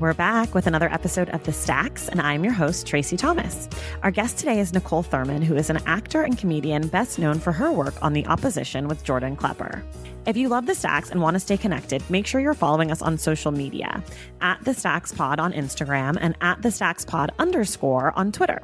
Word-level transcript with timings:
We're 0.00 0.14
back 0.14 0.54
with 0.54 0.68
another 0.68 0.88
episode 0.92 1.28
of 1.30 1.42
The 1.42 1.52
Stacks, 1.52 2.08
and 2.08 2.20
I'm 2.20 2.44
your 2.44 2.52
host, 2.52 2.86
Tracy 2.86 3.16
Thomas. 3.16 3.68
Our 4.04 4.12
guest 4.12 4.38
today 4.38 4.60
is 4.60 4.70
Niccole 4.70 5.04
Thurman, 5.04 5.42
who 5.42 5.56
is 5.56 5.70
an 5.70 5.80
actor 5.86 6.22
and 6.22 6.38
comedian 6.38 6.86
best 6.86 7.18
known 7.18 7.40
for 7.40 7.50
her 7.50 7.72
work 7.72 7.94
on 8.00 8.12
The 8.12 8.24
Opposition 8.26 8.86
with 8.86 9.02
Jordan 9.02 9.34
Klepper. 9.34 9.82
If 10.24 10.36
you 10.36 10.50
love 10.50 10.66
The 10.66 10.76
Stacks 10.76 11.10
and 11.10 11.20
want 11.20 11.34
to 11.34 11.40
stay 11.40 11.56
connected, 11.56 12.08
make 12.08 12.28
sure 12.28 12.40
you're 12.40 12.54
following 12.54 12.92
us 12.92 13.02
on 13.02 13.18
social 13.18 13.50
media 13.50 14.04
at 14.40 14.64
The 14.64 14.72
Stacks 14.72 15.10
Pod 15.10 15.40
on 15.40 15.52
Instagram 15.52 16.16
and 16.20 16.36
at 16.40 16.62
The 16.62 16.70
Stacks 16.70 17.04
Pod 17.04 17.32
underscore 17.40 18.12
on 18.14 18.30
Twitter. 18.30 18.62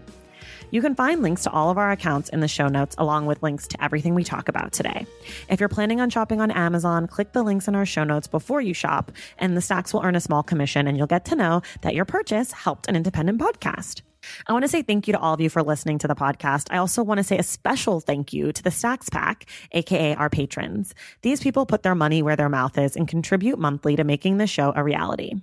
You 0.75 0.83
can 0.83 0.97
find 0.97 1.23
links 1.23 1.45
to 1.45 1.53
all 1.53 1.71
of 1.71 1.79
our 1.79 1.93
accounts 1.93 2.31
in 2.31 2.41
the 2.41 2.49
show 2.49 2.67
notes, 2.67 2.97
along 2.99 3.27
with 3.27 3.45
links 3.45 3.69
to 3.69 3.85
everything 3.85 4.17
we 4.17 4.25
talk 4.25 4.49
about 4.49 4.73
today. 4.73 5.07
If 5.49 5.61
you're 5.61 5.69
planning 5.69 6.01
on 6.01 6.11
shopping 6.11 6.41
on 6.41 6.51
Amazon, 6.51 7.07
click 7.07 7.31
the 7.31 7.45
links 7.45 7.69
in 7.69 7.77
our 7.77 7.87
show 7.87 8.03
notes 8.03 8.27
before 8.27 8.61
you 8.61 8.75
shop, 8.75 9.13
and 9.39 9.57
the 9.57 9.61
stacks 9.61 9.95
will 9.95 10.03
earn 10.03 10.17
a 10.17 10.21
small 10.21 10.43
commission, 10.43 10.89
and 10.89 10.99
you'll 10.99 11.07
get 11.07 11.27
to 11.27 11.37
know 11.37 11.63
that 11.83 11.95
your 11.95 12.05
purchase 12.05 12.51
helped 12.51 12.89
an 12.89 12.97
independent 12.97 13.41
podcast. 13.41 14.03
I 14.49 14.53
want 14.53 14.65
to 14.65 14.69
say 14.69 14.83
thank 14.83 15.07
you 15.07 15.13
to 15.13 15.19
all 15.21 15.35
of 15.35 15.41
you 15.41 15.49
for 15.49 15.63
listening 15.63 15.99
to 15.99 16.09
the 16.09 16.17
podcast. 16.17 16.67
I 16.71 16.79
also 16.79 17.05
want 17.05 17.19
to 17.19 17.25
say 17.25 17.39
a 17.39 17.43
special 17.45 18.01
thank 18.01 18.33
you 18.33 18.53
to 18.53 18.63
the 18.63 18.71
Stacks 18.71 19.09
Pack, 19.09 19.47
aka 19.71 20.15
our 20.17 20.31
patrons. 20.31 20.95
These 21.23 21.41
people 21.41 21.67
put 21.67 21.85
their 21.85 21.95
money 21.95 22.23
where 22.23 22.35
their 22.35 22.49
mouth 22.49 22.77
is 22.79 22.97
and 22.97 23.07
contribute 23.07 23.59
monthly 23.59 23.95
to 23.97 24.03
making 24.03 24.39
the 24.39 24.47
show 24.49 24.73
a 24.75 24.83
reality. 24.83 25.35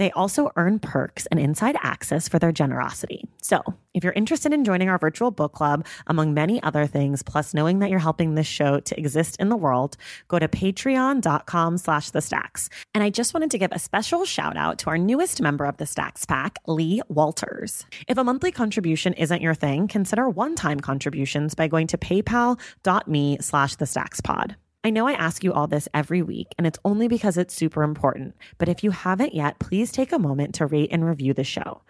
They 0.00 0.10
also 0.12 0.50
earn 0.56 0.78
perks 0.78 1.26
and 1.26 1.38
inside 1.38 1.76
access 1.82 2.26
for 2.26 2.38
their 2.38 2.52
generosity. 2.52 3.28
So, 3.42 3.62
if 3.92 4.02
you're 4.02 4.14
interested 4.14 4.50
in 4.50 4.64
joining 4.64 4.88
our 4.88 4.96
virtual 4.96 5.30
book 5.30 5.52
club, 5.52 5.84
among 6.06 6.32
many 6.32 6.62
other 6.62 6.86
things, 6.86 7.22
plus 7.22 7.52
knowing 7.52 7.80
that 7.80 7.90
you're 7.90 7.98
helping 7.98 8.34
this 8.34 8.46
show 8.46 8.80
to 8.80 8.98
exist 8.98 9.36
in 9.38 9.50
the 9.50 9.58
world, 9.58 9.98
go 10.28 10.38
to 10.38 10.48
patreon.com 10.48 11.76
slash 11.76 12.08
the 12.10 12.22
stacks. 12.22 12.70
And 12.94 13.04
I 13.04 13.10
just 13.10 13.34
wanted 13.34 13.50
to 13.50 13.58
give 13.58 13.72
a 13.72 13.78
special 13.78 14.24
shout 14.24 14.56
out 14.56 14.78
to 14.78 14.86
our 14.88 14.96
newest 14.96 15.42
member 15.42 15.66
of 15.66 15.76
the 15.76 15.84
Stacks 15.84 16.24
Pack, 16.24 16.56
Lee 16.66 17.02
Walters. 17.08 17.84
If 18.08 18.16
a 18.16 18.24
monthly 18.24 18.52
contribution 18.52 19.12
isn't 19.12 19.42
your 19.42 19.54
thing, 19.54 19.86
consider 19.86 20.30
one-time 20.30 20.80
contributions 20.80 21.54
by 21.54 21.68
going 21.68 21.88
to 21.88 21.98
paypal.me 21.98 23.36
slash 23.42 23.76
the 23.76 23.86
stacks 23.86 24.22
pod. 24.22 24.56
I 24.82 24.88
know 24.88 25.06
I 25.06 25.12
ask 25.12 25.44
you 25.44 25.52
all 25.52 25.66
this 25.66 25.88
every 25.92 26.22
week, 26.22 26.54
and 26.56 26.66
it's 26.66 26.78
only 26.86 27.06
because 27.06 27.36
it's 27.36 27.54
super 27.54 27.82
important. 27.82 28.34
But 28.56 28.70
if 28.70 28.82
you 28.82 28.92
haven't 28.92 29.34
yet, 29.34 29.58
please 29.58 29.92
take 29.92 30.10
a 30.10 30.18
moment 30.18 30.54
to 30.54 30.66
rate 30.66 30.88
and 30.90 31.04
review 31.04 31.34
the 31.34 31.44
show. 31.44 31.82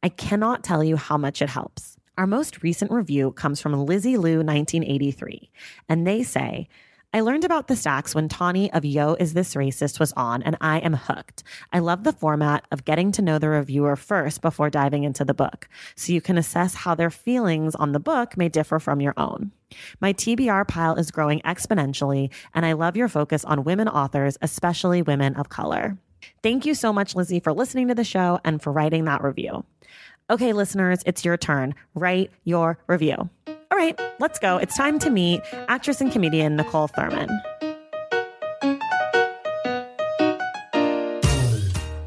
I 0.00 0.10
cannot 0.10 0.62
tell 0.62 0.84
you 0.84 0.96
how 0.96 1.16
much 1.16 1.42
it 1.42 1.48
helps. 1.48 1.96
Our 2.16 2.26
most 2.26 2.62
recent 2.62 2.92
review 2.92 3.32
comes 3.32 3.60
from 3.60 3.72
Lizzie 3.84 4.16
Lou 4.16 4.36
1983, 4.36 5.50
and 5.88 6.06
they 6.06 6.22
say, 6.22 6.68
I 7.16 7.20
learned 7.20 7.46
about 7.46 7.66
the 7.66 7.76
stacks 7.76 8.14
when 8.14 8.28
Tawny 8.28 8.70
of 8.74 8.84
Yo 8.84 9.14
Is 9.14 9.32
This 9.32 9.54
Racist 9.54 9.98
was 9.98 10.12
on, 10.18 10.42
and 10.42 10.54
I 10.60 10.80
am 10.80 10.92
hooked. 10.92 11.44
I 11.72 11.78
love 11.78 12.04
the 12.04 12.12
format 12.12 12.66
of 12.70 12.84
getting 12.84 13.10
to 13.12 13.22
know 13.22 13.38
the 13.38 13.48
reviewer 13.48 13.96
first 13.96 14.42
before 14.42 14.68
diving 14.68 15.04
into 15.04 15.24
the 15.24 15.32
book, 15.32 15.66
so 15.94 16.12
you 16.12 16.20
can 16.20 16.36
assess 16.36 16.74
how 16.74 16.94
their 16.94 17.08
feelings 17.08 17.74
on 17.74 17.92
the 17.92 17.98
book 17.98 18.36
may 18.36 18.50
differ 18.50 18.78
from 18.78 19.00
your 19.00 19.14
own. 19.16 19.50
My 19.98 20.12
TBR 20.12 20.68
pile 20.68 20.96
is 20.96 21.10
growing 21.10 21.40
exponentially, 21.40 22.30
and 22.52 22.66
I 22.66 22.74
love 22.74 22.98
your 22.98 23.08
focus 23.08 23.46
on 23.46 23.64
women 23.64 23.88
authors, 23.88 24.36
especially 24.42 25.00
women 25.00 25.36
of 25.36 25.48
color. 25.48 25.96
Thank 26.42 26.66
you 26.66 26.74
so 26.74 26.92
much, 26.92 27.14
Lizzie, 27.14 27.40
for 27.40 27.54
listening 27.54 27.88
to 27.88 27.94
the 27.94 28.04
show 28.04 28.40
and 28.44 28.60
for 28.60 28.74
writing 28.74 29.06
that 29.06 29.24
review. 29.24 29.64
Okay, 30.28 30.52
listeners, 30.52 30.98
it's 31.06 31.24
your 31.24 31.38
turn. 31.38 31.76
Write 31.94 32.30
your 32.44 32.78
review. 32.86 33.30
All 33.70 33.78
right, 33.78 34.00
let's 34.20 34.38
go. 34.38 34.58
It's 34.58 34.76
time 34.76 34.98
to 35.00 35.10
meet 35.10 35.40
actress 35.68 36.00
and 36.00 36.12
comedian 36.12 36.56
Niccole 36.56 36.88
Thurman. 36.88 37.28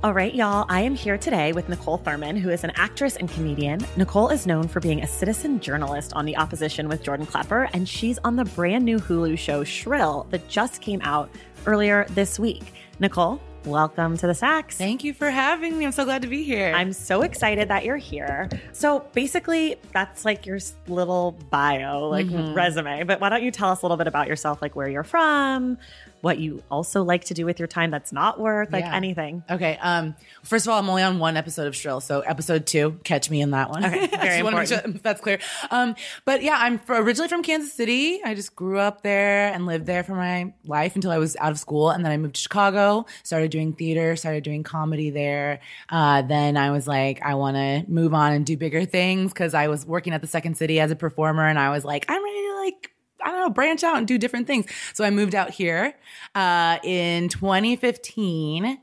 All 0.02 0.14
right, 0.14 0.34
y'all, 0.34 0.66
I 0.69 0.81
am 0.81 0.96
here 0.96 1.18
today 1.18 1.52
with 1.52 1.68
Niccole 1.68 2.02
Thurman, 2.02 2.38
who 2.38 2.50
is 2.50 2.64
an 2.64 2.72
actress 2.75 3.18
and 3.18 3.30
comedian. 3.30 3.81
Niccole 3.98 4.31
is 4.31 4.48
known 4.48 4.69
for 4.69 4.80
being 4.80 5.03
a 5.03 5.08
citizen 5.08 5.59
journalist 5.59 6.14
on 6.14 6.24
The 6.24 6.38
Opposition 6.38 6.88
with 6.88 7.03
Jordan 7.03 7.25
Klepper, 7.25 7.69
and 7.74 7.88
she's 7.88 8.18
on 8.19 8.38
the 8.38 8.46
brand 8.46 8.86
new 8.86 8.98
Hulu 8.98 9.38
show 9.38 9.66
Shrill 9.66 10.28
that 10.30 10.48
just 10.48 10.80
came 10.81 11.02
out 11.03 11.30
earlier 11.66 12.06
this 12.12 12.40
week. 12.40 12.74
Niccole, 13.02 13.42
welcome 13.66 14.18
to 14.18 14.28
the 14.28 14.34
Stacks. 14.34 14.78
Thank 14.78 15.03
you 15.03 15.14
for 15.14 15.30
having 15.30 15.78
me. 15.78 15.86
I'm 15.86 15.92
so 15.92 16.06
glad 16.06 16.22
to 16.22 16.28
be 16.28 16.44
here. 16.44 16.74
I'm 16.75 16.94
so 16.94 17.22
excited 17.22 17.68
that 17.70 17.86
you're 17.86 17.97
here. 17.97 18.50
So 18.72 19.06
basically, 19.14 19.75
that's 19.94 20.25
like 20.25 20.46
your 20.46 20.59
little 20.88 21.34
bio, 21.50 22.08
like 22.09 22.28
Mhm. 22.28 22.56
resume. 22.56 23.03
But 23.03 23.19
why 23.22 23.30
don't 23.30 23.44
you 23.44 23.52
tell 23.52 23.69
us 23.69 23.81
a 23.81 23.86
little 23.86 23.98
bit 23.98 24.08
about 24.08 24.28
yourself, 24.28 24.62
like 24.62 24.75
where 24.75 24.88
you're 24.90 25.03
from, 25.03 25.78
what 26.22 26.40
you 26.40 26.63
also 26.69 27.03
like 27.03 27.25
to 27.25 27.34
do 27.34 27.46
with 27.46 27.59
your 27.59 27.68
time 27.68 27.91
that's 27.91 28.12
not 28.12 28.40
work, 28.40 28.72
like 28.72 28.84
Yeah. 28.85 28.96
anything. 28.96 29.44
okay. 29.50 29.78
Um. 29.81 30.16
First 30.44 30.66
of 30.66 30.72
all, 30.72 30.80
I'm 30.80 30.90
only 30.90 31.03
on 31.03 31.19
one 31.19 31.38
episode 31.38 31.68
of 31.68 31.75
Shrill, 31.75 32.02
so 32.02 32.22
episode 32.22 32.66
two, 32.66 33.00
catch 33.03 33.30
me 33.30 33.41
in 33.41 33.52
that 33.52 33.69
one. 33.69 33.85
Okay, 33.85 34.07
very 34.41 34.41
just 34.66 34.84
sure 34.84 34.94
that's 35.02 35.22
clear. 35.22 35.40
Um. 35.72 35.96
But 36.25 36.44
yeah, 36.44 36.57
I'm 36.59 36.80
originally 36.90 37.30
from 37.30 37.44
Kansas 37.44 37.74
City. 37.74 38.22
I 38.24 38.35
just 38.35 38.56
grew 38.56 38.80
up 38.80 39.02
there 39.03 39.53
and 39.53 39.66
lived 39.66 39.85
there 39.85 40.03
for 40.03 40.13
my 40.16 40.53
life 40.66 40.96
until 40.96 41.12
I 41.12 41.18
was 41.18 41.35
out 41.38 41.52
of 41.52 41.59
school, 41.59 41.90
and 41.90 42.03
then 42.03 42.12
I 42.12 42.18
moved 42.18 42.36
to 42.36 42.41
Chicago. 42.41 43.06
Started 43.24 43.51
doing 43.51 43.74
theater. 43.74 44.16
Started 44.16 44.44
doing 44.44 44.63
comedy 44.63 45.09
there. 45.09 45.59
Uh. 45.90 46.22
Then 46.24 46.57
I 46.57 46.72
was 46.72 46.88
like, 46.88 47.22
I 47.22 47.36
want 47.36 47.56
to 47.57 47.84
move 47.91 48.13
on 48.13 48.34
and 48.34 48.46
do 48.46 48.56
bigger 48.57 48.86
things 48.86 49.31
because 49.34 49.53
I 49.53 49.68
was 49.68 49.86
working 49.86 50.13
at 50.13 50.22
the 50.22 50.28
Second 50.28 50.56
City 50.57 50.80
as 50.80 50.91
a 50.91 50.96
performer, 50.96 51.47
and 51.47 51.57
I 51.57 51.69
was 51.72 51.84
like, 51.86 52.06
I'm 52.09 52.24
ready 52.24 52.41
to 52.47 52.56
like 52.66 52.91
I 53.24 53.31
don't 53.31 53.40
know, 53.40 53.50
branch 53.50 53.84
out 53.84 53.97
and 53.97 54.07
do 54.07 54.18
different 54.18 54.47
things. 54.47 54.66
So 54.94 55.03
I 55.03 55.09
moved 55.09 55.35
out 55.35 55.52
here 55.52 55.96
uh, 56.35 56.78
in 56.84 57.30
2015. 57.30 58.80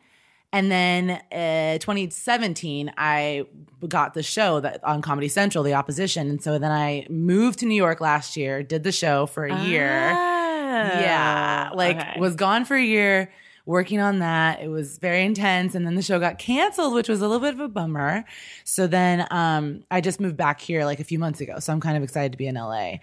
And 0.53 0.71
then 0.71 1.11
uh, 1.33 1.79
2017, 1.79 2.93
I 2.97 3.45
got 3.89 4.15
the 4.15 4.23
show 4.23 4.61
that 4.61 4.83
on 4.85 5.03
Comedy 5.03 5.29
Central, 5.29 5.63
The 5.63 5.75
Opposition. 5.75 6.31
And 6.31 6.43
so 6.43 6.59
then 6.59 6.71
I 6.71 7.07
moved 7.11 7.59
to 7.59 7.67
New 7.67 7.75
York 7.75 8.01
last 8.01 8.37
year, 8.37 8.63
did 8.63 8.83
the 8.83 8.93
show 8.93 9.27
for 9.27 9.45
a 9.45 9.65
year. 9.65 9.91
Yeah. 9.91 11.71
Like 11.75 11.99
okay. 11.99 12.21
was 12.21 12.37
gone 12.37 12.65
for 12.65 12.77
a 12.77 12.83
year 12.83 13.31
working 13.67 14.01
on 14.01 14.21
that. 14.21 14.63
It 14.63 14.69
was 14.69 14.99
very 14.99 15.25
intense. 15.25 15.75
And 15.75 15.85
then 15.85 15.97
the 15.97 16.03
show 16.03 16.19
got 16.19 16.39
canceled, 16.39 16.95
which 16.95 17.09
was 17.09 17.21
a 17.21 17.29
little 17.29 17.41
bit 17.41 17.53
of 17.53 17.61
a 17.61 17.69
bummer. 17.69 18.25
So 18.65 18.87
then 18.87 19.27
um, 19.31 19.83
I 19.91 20.01
just 20.01 20.21
moved 20.21 20.37
back 20.37 20.61
here 20.61 20.85
like 20.85 21.01
a 21.01 21.05
few 21.05 21.19
months 21.19 21.41
ago. 21.41 21.59
So 21.59 21.73
I'm 21.73 21.81
kind 21.81 21.97
of 21.97 22.03
excited 22.03 22.33
to 22.33 22.39
be 22.39 22.47
in 22.47 22.55
LA. 22.55 22.99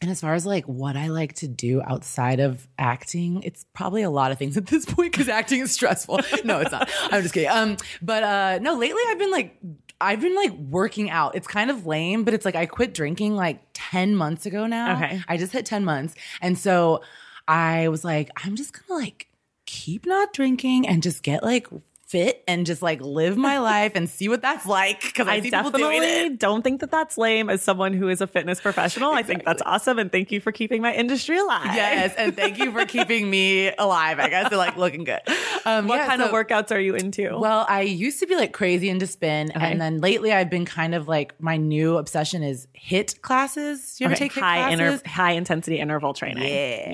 And 0.00 0.10
as 0.10 0.20
far 0.20 0.34
as 0.34 0.46
like 0.46 0.64
what 0.66 0.96
I 0.96 1.08
like 1.08 1.34
to 1.36 1.48
do 1.48 1.82
outside 1.82 2.38
of 2.38 2.68
acting, 2.78 3.42
it's 3.42 3.64
probably 3.74 4.02
a 4.02 4.10
lot 4.10 4.30
of 4.30 4.38
things 4.38 4.56
at 4.56 4.66
this 4.66 4.84
point 4.84 5.12
because 5.12 5.28
acting 5.28 5.60
is 5.60 5.72
stressful. 5.72 6.20
No, 6.44 6.60
it's 6.60 6.70
not. 6.70 6.88
I'm 7.10 7.22
just 7.22 7.34
kidding. 7.34 7.50
Um, 7.50 7.76
but 8.00 8.22
uh, 8.22 8.58
no, 8.62 8.74
lately 8.76 9.02
I've 9.08 9.18
been 9.18 9.30
like, 9.32 9.60
I've 10.00 10.20
been 10.20 10.36
like 10.36 10.52
working 10.52 11.10
out. 11.10 11.34
It's 11.34 11.48
kind 11.48 11.70
of 11.70 11.84
lame, 11.84 12.22
but 12.22 12.32
it's 12.32 12.44
like 12.44 12.54
I 12.54 12.66
quit 12.66 12.94
drinking 12.94 13.34
like 13.34 13.60
10 13.74 14.14
months 14.14 14.46
ago 14.46 14.66
now. 14.66 14.96
Okay. 14.96 15.20
I 15.26 15.36
just 15.36 15.52
hit 15.52 15.66
10 15.66 15.84
months. 15.84 16.14
And 16.40 16.56
so 16.56 17.02
I 17.48 17.88
was 17.88 18.04
like, 18.04 18.30
I'm 18.44 18.54
just 18.54 18.72
gonna 18.72 19.00
like 19.00 19.26
keep 19.66 20.06
not 20.06 20.32
drinking 20.32 20.86
and 20.86 21.02
just 21.02 21.22
get 21.22 21.42
like 21.42 21.66
fit 22.08 22.42
and 22.48 22.64
just 22.64 22.80
like 22.80 23.00
live 23.02 23.36
my 23.36 23.58
life 23.72 23.92
and 23.94 24.08
see 24.08 24.28
what 24.30 24.40
that's 24.40 24.64
like 24.64 25.02
because 25.02 25.28
I, 25.28 25.34
I 25.34 25.40
see 25.40 25.50
people 25.50 25.70
doing 25.70 26.00
definitely 26.00 26.34
it. 26.34 26.38
don't 26.38 26.62
think 26.62 26.80
that 26.80 26.90
that's 26.90 27.18
lame 27.18 27.50
as 27.50 27.60
someone 27.62 27.92
who 27.92 28.08
is 28.08 28.20
a 28.22 28.26
fitness 28.26 28.60
professional. 28.62 29.12
I 29.12 29.22
think 29.22 29.44
that's 29.44 29.60
awesome. 29.66 29.98
And 29.98 30.10
thank 30.10 30.32
you 30.32 30.40
for 30.40 30.50
keeping 30.50 30.80
my 30.80 30.94
industry 30.94 31.38
alive. 31.38 31.66
Yes, 31.74 32.14
and 32.16 32.34
thank 32.34 32.58
you 32.58 32.72
for 32.72 32.86
keeping 32.86 33.28
me 33.28 33.70
alive. 33.76 34.18
I 34.18 34.28
guess 34.30 34.50
like 34.52 34.76
looking 34.78 35.04
good. 35.04 35.20
Um, 35.66 35.86
What 35.86 35.96
yeah, 35.96 36.06
kind 36.06 36.22
of 36.22 36.30
workouts 36.30 36.70
are 36.74 36.80
you 36.80 36.94
into? 36.94 37.38
Well, 37.38 37.66
I 37.68 37.82
used 37.82 38.20
to 38.20 38.26
be 38.26 38.36
like 38.36 38.52
crazy 38.52 38.88
into 38.88 39.06
spin, 39.06 39.50
Okay. 39.54 39.70
and 39.70 39.78
then 39.80 40.00
lately 40.00 40.32
I've 40.32 40.48
been 40.50 40.64
kind 40.64 40.94
of 40.94 41.08
like 41.08 41.38
my 41.40 41.56
new 41.58 41.98
obsession 41.98 42.42
is 42.42 42.68
HIIT 42.74 43.20
classes. 43.20 43.96
Do 43.96 44.04
you 44.04 44.06
ever 44.06 44.14
Okay, 44.14 44.28
take 44.28 44.32
HIIT 44.32 44.40
high 44.40 44.56
classes? 44.76 44.80
inter- 45.00 45.08
high 45.10 45.32
intensity 45.32 45.78
interval 45.78 46.14
training. 46.14 46.44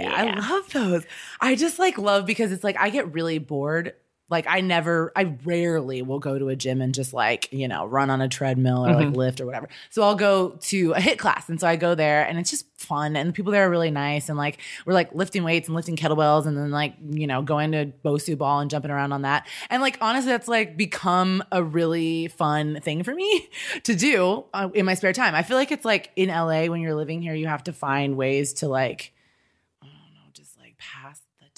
Yeah, 0.00 0.12
I 0.12 0.38
love 0.40 0.70
those. 0.72 1.04
I 1.40 1.54
just 1.54 1.78
like 1.78 1.98
love 1.98 2.26
because 2.26 2.50
it's 2.50 2.64
like 2.64 2.76
I 2.78 2.90
get 2.90 3.12
really 3.12 3.38
bored. 3.38 3.94
Like 4.30 4.46
I 4.48 4.60
never, 4.60 5.12
I 5.14 5.34
rarely 5.44 6.02
will 6.02 6.18
go 6.18 6.38
to 6.38 6.48
a 6.48 6.56
gym 6.56 6.80
and 6.80 6.94
just 6.94 7.12
like 7.12 7.52
you 7.52 7.68
know 7.68 7.84
run 7.86 8.10
on 8.10 8.20
a 8.20 8.28
treadmill 8.28 8.86
or 8.86 8.90
Mm-hmm. 8.90 9.08
like 9.08 9.16
lift 9.16 9.40
or 9.40 9.46
whatever. 9.46 9.68
So 9.90 10.02
I'll 10.02 10.14
go 10.14 10.50
to 10.62 10.92
a 10.92 10.98
HIIT 11.00 11.18
class, 11.18 11.48
and 11.48 11.60
so 11.60 11.66
I 11.66 11.76
go 11.76 11.94
there, 11.94 12.22
and 12.26 12.38
it's 12.38 12.50
just 12.50 12.66
fun, 12.78 13.16
and 13.16 13.28
the 13.28 13.32
people 13.32 13.52
there 13.52 13.66
are 13.66 13.70
really 13.70 13.90
nice, 13.90 14.28
and 14.28 14.38
like 14.38 14.58
we're 14.86 14.94
like 14.94 15.14
lifting 15.14 15.42
weights 15.44 15.68
and 15.68 15.74
lifting 15.74 15.96
kettlebells, 15.96 16.46
and 16.46 16.56
then 16.56 16.70
like 16.70 16.94
you 17.10 17.26
know 17.26 17.42
going 17.42 17.72
to 17.72 17.92
Bosu 18.04 18.38
ball 18.38 18.60
and 18.60 18.70
jumping 18.70 18.90
around 18.90 19.12
on 19.12 19.22
that, 19.22 19.46
and 19.70 19.82
like 19.82 19.98
honestly, 20.00 20.30
that's 20.30 20.48
like 20.48 20.76
become 20.76 21.42
a 21.52 21.62
really 21.62 22.28
fun 22.28 22.80
thing 22.80 23.02
for 23.02 23.14
me 23.14 23.48
to 23.84 23.94
do 23.94 24.44
uh, 24.54 24.68
in 24.74 24.86
my 24.86 24.94
spare 24.94 25.12
time. 25.12 25.34
I 25.34 25.42
feel 25.42 25.56
like 25.56 25.72
it's 25.72 25.84
like 25.84 26.10
in 26.16 26.28
LA 26.28 26.66
when 26.66 26.80
you're 26.80 26.94
living 26.94 27.20
here, 27.22 27.34
you 27.34 27.46
have 27.48 27.64
to 27.64 27.72
find 27.72 28.16
ways 28.16 28.52
to 28.54 28.68
like 28.68 28.84
like 28.84 29.12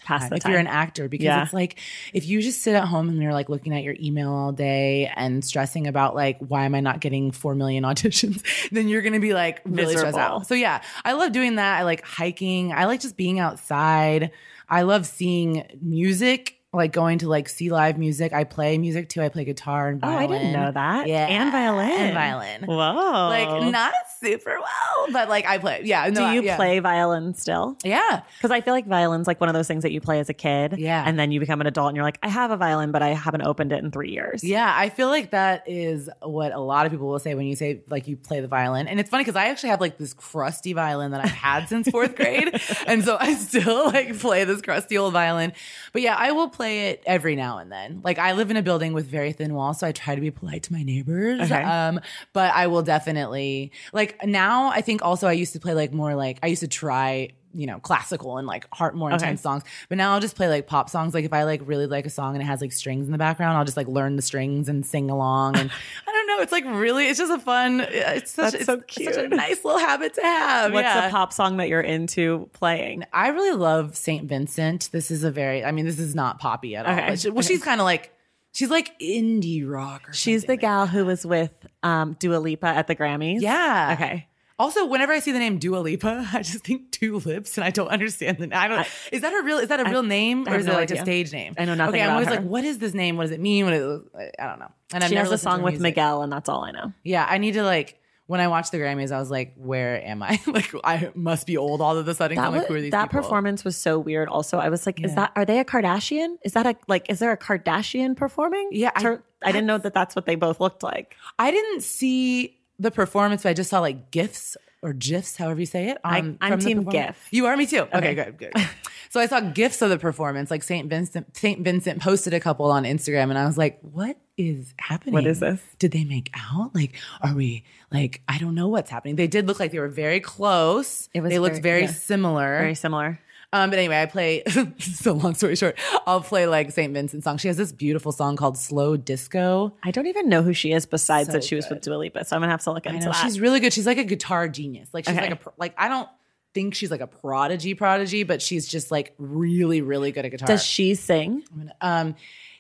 pass 0.07 0.25
the 0.31 0.31
time 0.31 0.37
if 0.39 0.47
you're 0.47 0.61
an 0.61 0.67
actor 0.67 1.09
because 1.09 1.25
Yeah. 1.25 1.43
it's 1.43 1.53
like 1.53 1.79
if 2.15 2.27
you 2.27 2.41
just 2.41 2.63
sit 2.63 2.75
at 2.75 2.85
home 2.85 3.09
and 3.09 3.21
you're 3.23 3.33
like 3.33 3.49
looking 3.49 3.75
at 3.75 3.83
your 3.83 3.97
email 4.01 4.31
all 4.33 4.53
day 4.53 5.11
and 5.17 5.45
stressing 5.45 5.87
about 5.87 6.15
like 6.15 6.39
why 6.39 6.65
am 6.65 6.75
I 6.75 6.81
not 6.81 7.01
getting 7.01 7.33
4 7.33 7.55
million 7.55 7.85
auditions 7.91 8.43
then 8.71 8.89
you're 8.89 9.03
going 9.03 9.13
to 9.15 9.21
be 9.21 9.35
like 9.35 9.61
really 9.65 9.97
stressed 9.97 10.17
out. 10.17 10.47
So 10.47 10.55
yeah, 10.55 10.83
I 11.05 11.13
love 11.13 11.33
doing 11.33 11.57
that. 11.57 11.79
I 11.79 11.83
like 11.83 12.05
hiking. 12.05 12.73
I 12.73 12.85
like 12.87 13.01
just 13.01 13.17
being 13.17 13.39
outside. 13.41 14.31
I 14.69 14.83
love 14.83 15.07
seeing 15.07 15.65
music 15.81 16.56
like 16.77 16.93
going 16.93 17.19
to 17.19 17.29
like 17.29 17.49
see 17.49 17.71
live 17.71 17.99
music. 17.99 18.33
I 18.33 18.45
play 18.45 18.79
music 18.79 19.09
too. 19.09 19.23
I 19.23 19.29
play 19.29 19.45
guitar 19.45 19.89
and 19.89 20.01
Oh, 20.03 20.07
violin. 20.07 20.31
I 20.31 20.39
didn't 20.39 20.53
know 20.53 20.73
that. 20.73 21.07
Yeah, 21.09 21.27
And 21.27 21.51
violin. 21.51 21.91
and 21.91 22.15
violin. 22.15 22.63
Whoa. 22.65 23.29
Like 23.29 23.73
not 23.73 23.93
super 24.21 24.57
well, 24.59 25.07
but 25.13 25.29
like 25.29 25.47
I 25.47 25.59
play. 25.59 25.83
Yeah. 25.85 26.09
Do 26.11 26.21
no, 26.21 26.31
you 26.33 26.43
yeah. 26.43 26.57
play 26.57 26.79
violin 26.79 27.35
still? 27.35 27.77
Yeah. 27.85 28.23
Because 28.39 28.51
I 28.51 28.61
feel 28.61 28.75
like 28.75 28.87
violin's 28.87 29.27
like 29.27 29.41
one 29.41 29.49
of 29.49 29.55
those 29.55 29.67
things 29.67 29.83
that 29.83 29.93
you 29.93 30.01
play 30.01 30.21
as 30.21 30.29
a 30.29 30.35
kid. 30.35 30.77
Yeah. 30.79 31.03
And 31.07 31.19
then 31.19 31.33
you 31.33 31.41
become 31.41 31.61
an 31.61 31.67
adult 31.67 31.89
and 31.89 31.97
you're 31.97 32.05
like, 32.05 32.19
I 32.23 32.29
have 32.29 32.51
a 32.51 32.57
violin, 32.57 32.93
but 32.93 33.03
I 33.03 33.09
haven't 33.09 33.43
opened 33.43 33.73
it 33.73 33.83
in 33.83 33.91
three 33.91 34.11
years. 34.11 34.45
Yeah, 34.45 34.73
I 34.77 34.91
feel 34.91 35.09
like 35.09 35.31
that 35.31 35.65
is 35.67 36.11
what 36.23 36.53
a 36.53 36.61
lot 36.61 36.87
of 36.87 36.93
people 36.93 37.09
will 37.09 37.19
say 37.19 37.35
when 37.35 37.47
you 37.47 37.57
say 37.57 37.83
like 37.89 38.07
you 38.07 38.17
play 38.17 38.41
the 38.41 38.49
violin. 38.49 38.87
And 38.87 39.01
it's 39.01 39.09
funny 39.11 39.25
because 39.25 39.37
I 39.37 39.47
actually 39.47 39.71
have 39.71 39.81
like 39.81 39.97
this 39.99 40.13
crusty 40.15 40.75
violin 40.75 41.13
that 41.13 41.25
I've 41.25 41.31
had 41.31 41.69
since 41.69 41.89
fourth 41.89 42.15
grade. 42.17 42.61
And 42.87 43.03
so 43.05 43.17
I 43.19 43.35
still 43.35 43.87
like 43.87 44.19
play 44.19 44.45
this 44.45 44.61
crusty 44.61 44.99
old 44.99 45.13
violin. 45.15 45.53
But 45.93 46.03
yeah, 46.03 46.15
I 46.19 46.33
will 46.33 46.49
play 46.49 46.66
it 46.69 47.03
every 47.07 47.37
now 47.37 47.59
and 47.59 47.71
then. 47.71 48.01
Like 48.05 48.19
I 48.19 48.33
live 48.33 48.51
in 48.51 48.57
a 48.57 48.63
building 48.63 48.93
with 48.93 49.07
very 49.07 49.33
thin 49.33 49.55
walls, 49.55 49.81
so 49.81 49.87
I 49.87 49.93
try 49.93 50.15
to 50.15 50.21
be 50.21 50.31
polite 50.31 50.65
to 50.65 50.73
my 50.73 50.83
neighbors. 50.83 51.41
Okay. 51.41 51.63
Um, 51.63 52.01
but 52.33 52.55
I 52.55 52.67
will 52.67 52.83
definitely 52.83 53.73
like 53.93 54.25
now 54.25 54.71
I 54.71 54.81
think 54.81 55.03
also 55.03 55.27
I 55.27 55.33
used 55.33 55.53
to 55.55 55.61
play 55.61 55.75
like 55.75 55.93
more 55.93 56.15
like 56.15 56.39
I 56.43 56.49
used 56.49 56.61
to 56.61 56.69
try 56.69 57.31
you 57.57 57.67
know, 57.67 57.79
classical 57.79 58.37
and 58.37 58.47
like 58.47 58.67
heart 58.73 58.95
more 58.95 59.11
intense 59.11 59.41
songs. 59.41 59.63
But 59.89 59.99
now 59.99 60.13
I'll 60.13 60.21
just 60.21 60.37
play 60.37 60.49
like 60.49 60.67
pop 60.67 60.91
songs. 60.91 61.15
Like 61.15 61.25
if 61.25 61.33
I 61.33 61.45
like 61.45 61.63
really 61.65 61.87
like 61.87 62.05
a 62.05 62.11
song 62.11 62.35
and 62.35 62.43
it 62.43 62.47
has 62.47 62.61
like 62.61 62.73
strings 62.73 63.07
in 63.07 63.13
the 63.13 63.19
background, 63.19 63.57
I'll 63.57 63.65
just 63.65 63.77
like 63.77 63.89
learn 63.89 64.17
the 64.17 64.23
strings 64.23 64.69
and 64.69 64.85
sing 64.85 65.11
along. 65.11 65.57
And 65.57 65.71
I 66.07 66.13
don't 66.13 66.27
know, 66.27 66.41
it's 66.41 66.53
like 66.53 66.65
really, 66.67 67.09
it's 67.09 67.19
just 67.19 67.33
a 67.33 67.39
fun. 67.39 67.81
It's 67.81 68.33
such, 68.33 68.53
That's 68.53 68.55
it's, 68.55 68.67
so 68.67 68.83
it's 68.87 69.17
such 69.17 69.25
a 69.25 69.29
nice 69.29 69.65
little 69.65 69.81
habit 69.81 70.15
to 70.15 70.23
have. 70.23 70.73
What's 70.73 70.85
yeah. 70.85 71.07
the 71.07 71.11
pop 71.11 71.33
song 71.33 71.57
that 71.57 71.69
you're 71.69 71.81
into 71.81 72.51
playing? 72.53 73.05
I 73.13 73.29
really 73.29 73.57
love 73.57 73.97
Saint 73.97 74.29
Vincent. 74.29 74.91
This 74.93 75.11
is 75.11 75.25
a 75.25 75.31
very, 75.31 75.65
I 75.65 75.73
mean, 75.73 75.87
this 75.87 75.99
is 75.99 76.15
not 76.15 76.39
poppy 76.39 76.77
at 76.77 76.87
all. 76.87 76.93
Okay. 76.93 77.17
She- 77.17 77.31
well, 77.31 77.43
she's 77.43 77.63
kind 77.63 77.81
of 77.81 77.87
like, 77.87 78.13
she's 78.53 78.71
like 78.71 78.99
indie 79.01 79.67
rock. 79.67 80.11
Or 80.11 80.13
She's 80.13 80.45
the 80.45 80.57
gal 80.57 80.87
who 80.87 81.07
was 81.07 81.25
with 81.25 81.53
um, 81.83 82.17
Dua 82.19 82.37
Lipa 82.37 82.67
at 82.67 82.87
the 82.87 82.95
Grammys. 82.95 83.41
Yeah. 83.41 83.91
Okay. 83.95 84.29
Also, 84.59 84.87
whenever 84.87 85.13
I 85.13 85.19
see 85.19 85.33
the 85.33 85.39
name 85.39 85.59
Dua 85.59 85.79
Lipa, 85.79 86.29
I 86.33 86.39
just 86.43 86.65
think 86.65 86.91
two 86.91 87.19
lips, 87.19 87.59
and 87.59 87.65
I 87.65 87.71
don't 87.71 87.89
understand 87.89 88.39
the. 88.39 88.57
I 88.57 88.69
don't. 88.69 88.87
is 89.13 89.21
that 89.21 89.33
her 89.33 89.43
real? 89.43 89.59
Is 89.59 89.69
that 89.69 89.81
a 89.81 89.91
real 89.91 90.03
name, 90.03 90.47
I 90.49 90.55
or 90.55 90.59
is 90.59 90.67
no 90.67 90.73
it 90.73 90.77
like 90.77 90.91
a 90.91 90.99
stage 91.01 91.33
name? 91.33 91.55
I 91.59 91.65
know 91.67 91.75
nothing 91.75 91.97
Okay, 91.97 92.03
I'm 92.03 92.13
always 92.13 92.29
her. 92.29 92.37
like, 92.37 92.45
what 92.45 92.65
is 92.65 92.79
this 92.79 92.95
name? 92.95 93.17
What 93.17 93.25
does 93.25 93.33
it 93.33 93.41
mean? 93.41 93.65
What 93.67 93.75
is, 93.75 94.01
I 94.39 94.47
don't 94.47 94.59
know. 94.59 94.71
And 94.95 95.05
I've 95.05 95.11
She 95.11 95.15
never 95.15 95.31
has 95.31 95.41
a 95.41 95.43
song 95.43 95.63
with. 95.63 95.79
Miguel, 95.81 96.23
and 96.23 96.33
that's 96.33 96.49
all 96.49 96.65
I 96.65 96.71
know. 96.71 96.93
Yeah, 97.03 97.27
I 97.29 97.39
need 97.39 97.53
to 97.53 97.63
like. 97.63 98.01
When 98.29 98.41
I 98.41 98.49
watched 98.49 98.73
the 98.73 98.79
Grammys, 98.79 99.13
I 99.13 99.21
was 99.21 99.31
like, 99.31 99.55
"Where 99.57 100.05
am 100.05 100.21
I? 100.21 100.41
like, 100.49 100.75
I 100.83 101.13
must 101.15 101.47
be 101.47 101.57
old 101.57 101.81
all 101.81 101.97
of 101.97 102.09
a 102.09 102.15
sudden. 102.15 102.37
That, 102.37 102.47
I'm 102.47 102.55
like, 102.57 102.67
who 102.67 102.75
are 102.75 102.81
these 102.81 102.91
that 102.91 103.05
people? 103.11 103.23
performance 103.23 103.63
was 103.65 103.77
so 103.77 104.01
weird. 104.01 104.29
Also, 104.29 104.59
I 104.59 104.69
was 104.69 104.85
like, 104.85 105.01
is 105.05 105.15
that 105.15 105.31
are 105.37 105.45
they 105.45 105.61
a 105.61 105.65
Kardashian? 105.65 106.37
Is 106.45 106.55
that 106.55 106.67
a 106.67 106.75
like? 106.89 107.09
Is 107.09 107.21
there 107.21 107.31
a 107.31 107.37
Kardashian 107.37 108.17
performing? 108.17 108.71
Yeah, 108.73 108.91
I- 108.97 109.03
Tur- 109.03 109.23
I, 109.45 109.53
didn't 109.53 109.69
know 109.69 109.79
that 109.79 109.95
that's 109.95 110.17
what 110.17 110.27
they 110.27 110.35
both 110.35 110.59
looked 110.59 110.83
like. 110.83 111.15
I 111.39 111.53
didn't 111.53 111.83
see 111.85 112.59
the 112.79 112.91
performance, 112.91 113.43
but 113.43 113.51
I 113.51 113.55
just 113.55 113.71
saw 113.71 113.81
like 113.81 114.11
gifs 114.11 114.57
or 114.83 114.93
gifs, 114.93 115.37
however 115.37 115.61
you 115.61 115.67
say 115.67 115.89
it. 115.89 115.99
I- 116.05 116.21
um, 116.21 116.39
I'm 116.41 116.53
from 116.53 116.61
team. 116.61 116.85
GIF. 116.85 117.29
You 117.31 117.47
are 117.47 117.57
me 117.57 117.67
too. 117.67 117.81
Okay, 117.83 117.97
Okay. 117.97 118.15
good, 118.15 118.39
good. 118.39 118.53
so 119.11 119.21
I 119.21 119.27
saw 119.27 119.41
gifs 119.41 119.81
of 119.83 119.91
the 119.91 119.99
performance. 119.99 120.51
Like 120.51 120.63
Saint 120.63 120.89
Vincent, 120.91 121.37
Saint 121.37 121.63
Vincent 121.65 122.01
posted 122.03 122.35
a 122.35 122.41
couple 122.41 122.71
on 122.71 122.85
Instagram, 122.85 123.31
and 123.31 123.39
I 123.39 123.47
was 123.47 123.57
like, 123.59 123.79
"What 123.81 124.19
is 124.37 124.75
happening? 124.79 125.15
What 125.15 125.27
is 125.27 125.41
this? 125.41 125.61
Did 125.79 125.93
they 125.93 126.05
make 126.05 126.31
out? 126.37 126.75
Like, 126.75 126.93
are 127.23 127.35
we 127.35 127.65
like? 127.91 128.21
I 128.29 128.39
don't 128.39 128.55
know 128.55 128.69
what's 128.69 128.91
happening. 128.91 129.17
They 129.17 129.27
did 129.27 129.47
look 129.47 129.59
like 129.59 129.73
they 129.73 129.79
were 129.81 129.89
very 129.89 130.21
close. 130.21 131.09
It 131.15 131.23
was 131.23 131.31
they 131.31 131.39
looked 131.39 131.55
very- 131.63 131.81
very 131.81 131.83
yeah. 131.85 131.91
similar. 131.93 132.59
Very 132.59 132.75
similar. 132.75 133.19
Um, 133.57 133.71
but 133.71 133.79
anyway, 133.79 134.03
I 134.03 134.07
play. 134.07 134.43
so 134.79 135.13
long 135.13 135.35
story 135.35 135.57
short, 135.57 135.79
I'll 136.07 136.21
play 136.21 136.47
like 136.47 136.71
Saint 136.73 136.93
Vincent 136.93 137.25
song. 137.25 137.39
She 137.39 137.49
has 137.49 137.57
this 137.57 137.73
beautiful 137.73 138.13
song 138.13 138.37
called 138.37 138.59
"Slow 138.59 138.97
Disco." 138.97 139.75
I 139.83 139.91
don't 139.91 140.07
even 140.07 140.29
know 140.29 140.43
who 140.43 140.53
she 140.53 140.73
is 140.73 140.85
besides 140.87 141.29
So 141.29 141.33
that 141.35 141.45
she 141.45 141.55
was 141.55 141.69
with 141.71 141.81
Dua 141.81 141.95
Lipa. 141.97 142.25
So 142.25 142.37
I'm 142.37 142.43
gonna 142.43 142.53
have 142.53 142.63
to 142.65 142.73
look 142.73 142.87
I 142.87 142.91
into 142.91 143.07
know 143.07 143.13
that. 143.13 143.23
she's 143.23 143.41
really 143.41 143.61
good. 143.61 143.73
She's 143.73 143.87
like 143.87 143.99
a 143.99 144.05
guitar 144.05 144.49
genius. 144.49 144.91
Like 144.93 145.05
she's 145.07 145.15
Okay. 145.15 145.23
like 145.23 145.33
a 145.33 145.37
pro- 145.37 145.53
like 145.57 145.75
I 145.79 145.89
don't 145.89 146.09
think 146.55 146.75
she's 146.75 146.91
like 146.91 147.01
a 147.01 147.07
prodigy 147.07 147.75
prodigy, 147.75 148.23
but 148.25 148.41
she's 148.43 148.67
just 148.69 148.91
like 148.91 149.15
really 149.19 149.81
really 149.81 150.13
good 150.13 150.25
at 150.25 150.31
guitar. 150.31 150.47
Does 150.47 150.65
she 150.65 150.95
sing? 150.95 151.43
um 151.81 152.15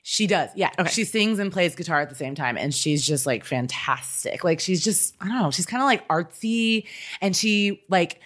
she 0.08 0.26
does. 0.28 0.50
Yeah. 0.54 0.70
Okay. 0.78 0.88
She 0.90 1.04
sings 1.04 1.40
and 1.40 1.50
plays 1.52 1.74
guitar 1.74 2.00
at 2.00 2.08
the 2.10 2.15
same 2.15 2.36
time 2.36 2.56
and 2.56 2.72
she's 2.72 3.05
just 3.05 3.26
like 3.26 3.44
fantastic. 3.44 4.44
Like 4.44 4.60
she's 4.60 4.82
just 4.84 5.15
I 5.20 5.26
don't 5.29 5.43
know, 5.43 5.50
she's 5.50 5.67
kind 5.67 5.82
of 5.82 5.86
like 5.86 6.06
artsy 6.08 6.86
and 7.20 7.34
she 7.34 7.82
like 7.88 8.20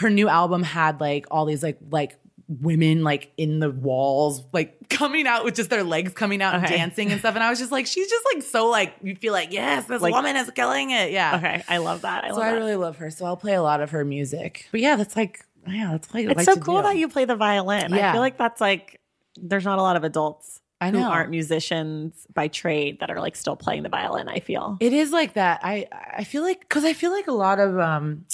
her 0.00 0.10
new 0.10 0.28
album 0.28 0.62
had 0.62 1.00
like 1.00 1.26
all 1.30 1.44
these 1.46 1.62
like 1.62 1.78
like 1.90 2.16
women 2.48 3.04
like 3.04 3.30
in 3.36 3.60
the 3.60 3.70
walls 3.70 4.42
like 4.52 4.88
coming 4.90 5.24
out 5.26 5.44
with 5.44 5.54
just 5.54 5.70
their 5.70 5.84
legs 5.84 6.12
coming 6.12 6.42
out 6.42 6.52
and 6.56 6.66
dancing 6.66 7.12
and 7.12 7.20
stuff 7.20 7.36
and 7.36 7.44
I 7.44 7.48
was 7.50 7.60
just 7.60 7.70
like 7.70 7.86
she's 7.86 8.08
just 8.10 8.24
like 8.34 8.42
so 8.42 8.68
like 8.68 8.92
you 9.02 9.14
feel 9.14 9.32
like 9.32 9.52
yes 9.52 9.84
this 9.84 10.02
Like- 10.02 10.12
woman 10.12 10.34
is 10.34 10.50
killing 10.50 10.90
it. 10.90 11.12
Yeah. 11.12 11.36
Okay, 11.36 11.62
I 11.68 11.78
love 11.78 12.00
that. 12.02 12.24
I 12.24 12.28
love 12.30 12.36
So 12.36 12.42
I 12.42 12.50
that. 12.50 12.56
really 12.58 12.74
love 12.74 12.96
her. 12.96 13.08
So 13.10 13.24
I'll 13.24 13.36
play 13.36 13.54
a 13.54 13.62
lot 13.62 13.80
of 13.80 13.90
her 13.92 14.04
music. 14.04 14.66
But 14.72 14.80
yeah, 14.80 14.96
that's 14.96 15.14
like 15.16 15.44
yeah, 15.68 15.90
that's 15.92 16.12
like 16.12 16.28
it's 16.28 16.44
so 16.44 16.56
cool 16.56 16.82
that 16.82 16.96
you 16.96 17.08
play 17.08 17.24
the 17.24 17.36
violin. 17.36 17.92
I 17.92 18.10
feel 18.12 18.20
like 18.20 18.36
that's 18.36 18.60
like 18.60 19.00
there's 19.36 19.64
not 19.64 19.78
a 19.78 19.82
lot 19.82 19.94
of 19.94 20.02
adults 20.02 20.60
I 20.80 20.90
who 20.90 20.98
know. 20.98 21.08
aren't 21.08 21.30
musicians 21.30 22.26
by 22.34 22.48
trade 22.48 22.98
that 23.00 23.10
are 23.10 23.20
like 23.20 23.36
still 23.36 23.54
playing 23.54 23.82
the 23.84 23.88
violin. 23.90 24.28
I 24.28 24.40
feel. 24.40 24.76
It 24.80 24.92
is 24.92 25.12
like 25.12 25.34
that. 25.34 25.60
I 25.62 25.86
I 26.16 26.24
feel 26.24 26.42
like 26.42 26.60
because 26.60 26.84
I 26.84 26.94
feel 26.94 27.12
like 27.12 27.28
a 27.28 27.32
lot 27.32 27.60
of 27.60 27.78
um 27.78 28.24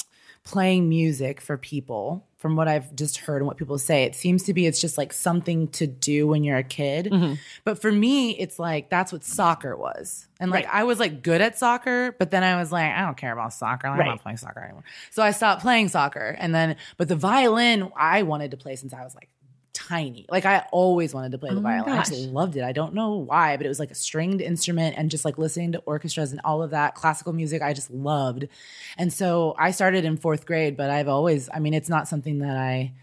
playing 0.47 0.89
music 0.89 1.41
for 1.41 1.59
people 1.59 2.25
from 2.37 2.55
what 2.55 2.69
I've 2.69 2.95
just 2.95 3.17
heard 3.19 3.39
and 3.39 3.47
what 3.47 3.57
people 3.57 3.79
say, 3.79 4.05
it 4.05 4.15
seems 4.15 4.45
to 4.45 4.55
be 4.55 4.67
it's 4.67 4.81
just 4.81 4.97
like 4.97 5.13
something 5.13 5.67
to 5.69 5.87
do 5.87 6.29
when 6.29 6.45
you're 6.45 6.57
a 6.57 6.63
kid. 6.63 7.07
Mm-hmm. 7.07 7.35
But 7.65 7.83
for 7.83 7.91
me, 7.91 8.31
it's 8.39 8.59
like 8.59 8.89
that's 8.89 9.13
what 9.13 9.25
soccer 9.25 9.77
was. 9.77 10.29
And 10.39 10.51
like 10.51 10.67
I 10.67 10.85
was 10.85 11.01
like 11.01 11.23
good 11.23 11.41
at 11.41 11.59
soccer, 11.59 12.15
but 12.19 12.31
then 12.31 12.45
I 12.45 12.57
was 12.57 12.71
like, 12.71 12.93
I 12.93 13.01
don't 13.01 13.17
care 13.17 13.33
about 13.33 13.53
soccer. 13.55 13.89
I'm 13.89 13.99
not 13.99 14.23
playing 14.23 14.37
soccer 14.37 14.61
anymore. 14.61 14.85
So 15.11 15.23
I 15.23 15.33
stopped 15.33 15.63
playing 15.63 15.89
soccer. 15.89 16.37
And 16.39 16.55
then 16.55 16.77
but 16.97 17.09
the 17.09 17.17
violin 17.17 17.91
I 17.97 18.23
wanted 18.23 18.53
to 18.53 18.57
play 18.57 18.77
since 18.77 18.95
I 18.95 19.03
was 19.03 19.15
like 19.17 19.29
tiny. 19.77 20.25
Like 20.31 20.47
I 20.47 20.67
always 20.73 21.13
wanted 21.13 21.33
to 21.33 21.39
play 21.39 21.51
the 21.51 21.59
Oh 21.59 21.61
violin. 21.61 21.93
I 21.93 22.03
just 22.03 22.29
loved 22.29 22.57
it. 22.57 22.65
I 22.65 22.73
don't 22.73 22.95
know 22.95 23.17
why, 23.17 23.59
but 23.59 23.67
it 23.67 23.69
was 23.69 23.79
like 23.79 23.91
a 23.91 23.95
stringed 23.95 24.41
instrument 24.41 24.97
and 24.97 25.11
just 25.11 25.25
like 25.25 25.37
listening 25.37 25.73
to 25.73 25.79
orchestras 25.81 26.33
and 26.33 26.41
all 26.45 26.63
of 26.63 26.71
that 26.71 26.95
classical 26.95 27.35
music 27.35 27.61
I 27.61 27.75
just 27.75 27.91
loved. 27.91 28.49
And 28.97 29.13
so 29.13 29.55
I 29.59 29.73
started 29.73 30.07
in 30.07 30.17
4th 30.17 30.47
grade, 30.47 30.77
but 30.77 30.89
I've 30.91 31.09
always 31.09 31.51
I 31.53 31.59
mean 31.59 31.75
it's 31.75 31.91
not 31.91 32.09
something 32.09 32.39
that 32.39 32.57
I 32.57 32.95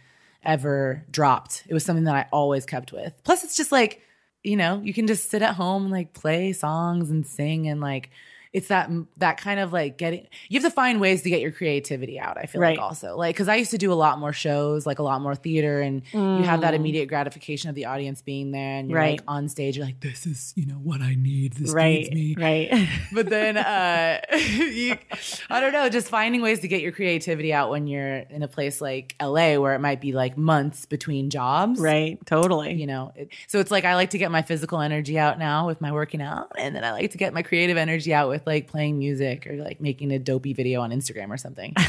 ever 0.44 1.06
dropped. 1.12 1.64
It 1.68 1.74
was 1.74 1.86
something 1.86 2.06
that 2.06 2.16
I 2.16 2.26
always 2.32 2.66
kept 2.66 2.92
with. 2.92 3.14
Plus 3.24 3.44
it's 3.44 3.56
just 3.56 3.72
like, 3.72 4.02
you 4.44 4.58
know, 4.58 4.82
you 4.84 4.94
can 4.94 5.08
just 5.08 5.30
sit 5.30 5.42
at 5.42 5.56
home 5.56 5.84
and 5.84 5.92
like 5.92 6.14
play 6.14 6.54
songs 6.54 7.12
and 7.12 7.26
sing 7.26 7.68
and 7.68 7.80
like 7.80 8.10
it's 8.54 8.68
that 8.68 8.90
that 9.18 9.38
kind 9.38 9.60
of 9.60 9.74
like 9.74 9.98
getting 9.98 10.28
you 10.48 10.60
have 10.62 10.70
to 10.70 10.74
find 10.74 11.02
ways 11.02 11.24
to 11.24 11.30
get 11.30 11.42
your 11.42 11.52
creativity 11.52 12.20
out 12.20 12.38
i 12.38 12.46
feel 12.46 12.62
Right. 12.62 12.78
like 12.78 12.84
also 12.86 13.18
like 13.18 13.36
because 13.36 13.48
i 13.48 13.56
used 13.56 13.72
to 13.72 13.78
do 13.80 13.92
a 13.92 13.96
lot 13.96 14.20
more 14.20 14.32
shows 14.32 14.86
like 14.86 15.00
a 15.00 15.04
lot 15.04 15.22
more 15.22 15.34
theater 15.36 15.82
and 15.82 16.04
you 16.14 16.44
have 16.44 16.62
that 16.62 16.74
immediate 16.76 17.08
gratification 17.08 17.70
of 17.70 17.76
the 17.76 17.86
audience 17.86 18.22
being 18.22 18.52
there 18.52 18.78
and 18.78 18.90
you're 18.90 19.00
Mm. 19.00 19.02
Right. 19.02 19.12
like 19.20 19.24
on 19.28 19.50
stage 19.50 19.76
you're 19.78 19.86
like 19.86 20.00
this 20.02 20.26
is 20.28 20.54
you 20.56 20.66
know 20.68 20.76
what 20.76 21.02
i 21.02 21.16
need 21.16 21.54
this 21.54 21.74
right, 21.74 22.08
me 22.14 22.36
right. 22.38 22.88
but 23.12 23.28
then 23.30 23.58
uh 23.58 24.20
you, 24.38 24.98
i 25.50 25.60
don't 25.60 25.74
know 25.74 25.90
just 25.90 26.08
finding 26.10 26.42
ways 26.42 26.60
to 26.60 26.68
get 26.68 26.82
your 26.82 26.92
creativity 26.92 27.52
out 27.54 27.70
when 27.72 27.88
you're 27.88 28.18
in 28.30 28.44
a 28.44 28.48
place 28.48 28.80
like 28.82 29.16
la 29.22 29.56
where 29.58 29.74
it 29.74 29.80
might 29.80 30.00
be 30.00 30.12
like 30.12 30.38
months 30.38 30.86
between 30.86 31.30
jobs 31.32 31.80
right, 31.80 32.24
totally. 32.28 32.74
you 32.74 32.86
know 32.86 33.12
it, 33.16 33.30
so 33.48 33.60
it's 33.60 33.72
like 33.72 33.84
i 33.84 33.96
like 33.96 34.12
to 34.12 34.18
get 34.20 34.30
my 34.30 34.44
physical 34.44 34.80
energy 34.80 35.18
out 35.18 35.40
now 35.40 35.66
with 35.66 35.82
my 35.82 35.92
working 35.92 36.22
out 36.22 36.52
and 36.58 36.76
then 36.76 36.84
i 36.84 36.92
like 36.92 37.10
to 37.12 37.18
get 37.18 37.34
my 37.34 37.42
creative 37.42 37.78
energy 37.78 38.14
out 38.14 38.30
with 38.30 38.43
like 38.46 38.68
playing 38.68 38.98
music 38.98 39.48
or 39.48 39.56
like 39.58 39.82
making 39.82 40.12
a 40.12 40.20
dopey 40.20 40.54
video 40.54 40.82
on 40.82 40.92
instagram 40.92 41.30
or 41.30 41.38
something 41.38 41.74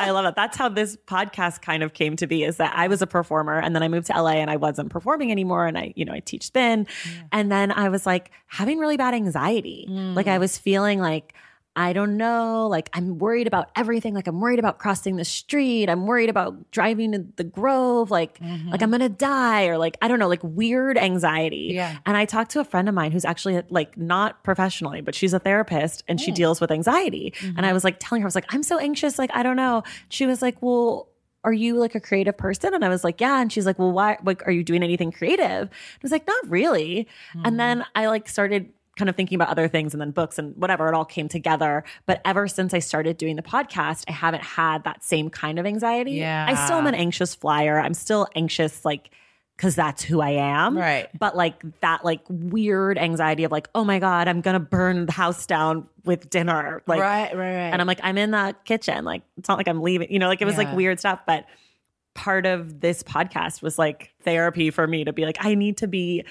I 0.00 0.12
love 0.12 0.24
it. 0.24 0.34
That's 0.34 0.56
how 0.56 0.70
this 0.70 0.96
podcast 1.06 1.60
kind 1.60 1.82
of 1.82 1.92
came 1.92 2.16
to 2.16 2.26
be 2.26 2.42
is 2.42 2.56
that 2.56 2.72
I 2.74 2.88
was 2.88 3.02
a 3.02 3.06
performer 3.06 3.58
and 3.58 3.74
then 3.74 3.82
I 3.82 3.88
moved 3.88 4.06
to 4.06 4.14
LA 4.14 4.32
and 4.32 4.50
I 4.50 4.56
wasn't 4.56 4.88
performing 4.88 5.30
anymore. 5.30 5.66
And 5.66 5.76
I, 5.76 5.92
you 5.94 6.06
know, 6.06 6.12
I 6.12 6.20
teach 6.20 6.44
spin. 6.46 6.86
And 7.32 7.52
then 7.52 7.70
I 7.70 7.90
was 7.90 8.06
like 8.06 8.30
having 8.46 8.78
really 8.78 8.96
bad 8.96 9.12
anxiety. 9.12 9.86
Mm. 9.88 10.14
Like 10.14 10.26
I 10.26 10.38
was 10.38 10.56
feeling 10.56 11.00
like, 11.00 11.34
I 11.76 11.92
don't 11.92 12.16
know, 12.16 12.66
like 12.66 12.90
I'm 12.92 13.18
worried 13.18 13.46
about 13.46 13.70
everything. 13.76 14.12
Like 14.12 14.26
I'm 14.26 14.40
worried 14.40 14.58
about 14.58 14.78
crossing 14.78 15.16
the 15.16 15.24
street. 15.24 15.88
I'm 15.88 16.04
worried 16.04 16.28
about 16.28 16.70
driving 16.72 17.12
to 17.12 17.24
the 17.36 17.44
Grove. 17.44 18.10
Like, 18.10 18.38
mm-hmm. 18.40 18.70
like 18.70 18.82
I'm 18.82 18.90
gonna 18.90 19.08
die, 19.08 19.66
or 19.66 19.78
like 19.78 19.96
I 20.02 20.08
don't 20.08 20.18
know, 20.18 20.28
like 20.28 20.42
weird 20.42 20.98
anxiety. 20.98 21.70
Yeah. 21.72 21.98
And 22.06 22.16
I 22.16 22.24
talked 22.24 22.50
to 22.52 22.60
a 22.60 22.64
friend 22.64 22.88
of 22.88 22.94
mine 22.94 23.12
who's 23.12 23.24
actually 23.24 23.62
like 23.70 23.96
not 23.96 24.42
professionally, 24.42 25.00
but 25.00 25.14
she's 25.14 25.32
a 25.32 25.38
therapist 25.38 26.02
and 26.08 26.20
she 26.20 26.32
mm. 26.32 26.34
deals 26.34 26.60
with 26.60 26.72
anxiety. 26.72 27.34
And 27.40 27.60
I 27.60 27.62
mm-hmm. 27.62 27.74
was 27.74 27.84
like 27.84 27.96
telling 28.00 28.22
her, 28.22 28.26
I 28.26 28.28
was 28.28 28.34
like, 28.34 28.52
I'm 28.52 28.64
so 28.64 28.78
anxious. 28.78 29.18
Like, 29.18 29.30
I 29.32 29.44
don't 29.44 29.56
know. 29.56 29.84
She 30.08 30.26
was 30.26 30.42
like, 30.42 30.60
well, 30.60 31.08
are 31.44 31.52
you 31.52 31.76
like 31.76 31.94
a 31.94 32.00
creative 32.00 32.36
person? 32.36 32.74
And 32.74 32.84
I 32.84 32.88
was 32.88 33.04
like, 33.04 33.20
yeah. 33.20 33.40
And 33.40 33.52
she's 33.52 33.64
like, 33.64 33.78
well, 33.78 33.92
why, 33.92 34.18
like, 34.24 34.46
are 34.46 34.52
you 34.52 34.62
doing 34.62 34.82
anything 34.82 35.12
creative? 35.12 35.68
I 35.70 35.98
was 36.02 36.12
like, 36.12 36.26
not 36.26 36.50
really. 36.50 37.08
And 37.32 37.54
mm. 37.54 37.56
then 37.56 37.86
I 37.94 38.08
like 38.08 38.28
started 38.28 38.72
kind 39.00 39.08
of 39.08 39.16
thinking 39.16 39.34
about 39.34 39.48
other 39.48 39.66
things 39.66 39.92
and 39.94 40.00
then 40.00 40.12
books 40.12 40.38
and 40.38 40.54
whatever, 40.56 40.86
it 40.88 40.94
all 40.94 41.04
came 41.04 41.26
together. 41.26 41.82
But 42.06 42.20
ever 42.24 42.46
since 42.46 42.72
I 42.72 42.78
started 42.78 43.16
doing 43.16 43.34
the 43.34 43.42
podcast, 43.42 44.04
I 44.06 44.12
haven't 44.12 44.44
had 44.44 44.84
that 44.84 45.02
same 45.02 45.30
kind 45.30 45.58
of 45.58 45.66
anxiety. 45.66 46.12
Yeah. 46.12 46.46
I 46.48 46.54
still 46.66 46.76
am 46.76 46.86
an 46.86 46.94
anxious 46.94 47.34
flyer. 47.34 47.80
I'm 47.80 47.94
still 47.94 48.28
anxious, 48.36 48.84
like, 48.84 49.10
because 49.56 49.74
that's 49.74 50.02
who 50.02 50.20
I 50.20 50.30
am. 50.30 50.76
Right. 50.78 51.08
But 51.18 51.36
like 51.36 51.62
that, 51.80 52.04
like 52.04 52.20
weird 52.28 52.96
anxiety 52.96 53.44
of 53.44 53.52
like, 53.52 53.68
oh 53.74 53.84
my 53.84 53.98
God, 53.98 54.28
I'm 54.28 54.40
going 54.40 54.54
to 54.54 54.60
burn 54.60 55.06
the 55.06 55.12
house 55.12 55.44
down 55.46 55.86
with 56.04 56.30
dinner. 56.30 56.82
Like, 56.86 57.00
right 57.00 57.36
right 57.36 57.54
right 57.56 57.70
and 57.72 57.80
I'm 57.80 57.86
like, 57.86 58.00
I'm 58.02 58.16
in 58.16 58.30
the 58.30 58.54
kitchen. 58.64 59.04
Like, 59.04 59.22
it's 59.36 59.48
not 59.48 59.58
like 59.58 59.68
I'm 59.68 59.82
leaving, 59.82 60.10
you 60.12 60.18
know, 60.18 60.28
like 60.28 60.40
it 60.40 60.46
was 60.46 60.54
Yeah. 60.54 60.64
like 60.64 60.76
weird 60.76 60.98
stuff. 60.98 61.20
But 61.26 61.44
part 62.14 62.46
of 62.46 62.80
this 62.80 63.02
podcast 63.02 63.62
was 63.62 63.78
like 63.78 64.12
therapy 64.24 64.70
for 64.70 64.86
me 64.86 65.04
to 65.04 65.12
be 65.12 65.24
like, 65.24 65.36
I 65.40 65.54
need 65.54 65.76
to 65.78 65.86
be 65.86 66.24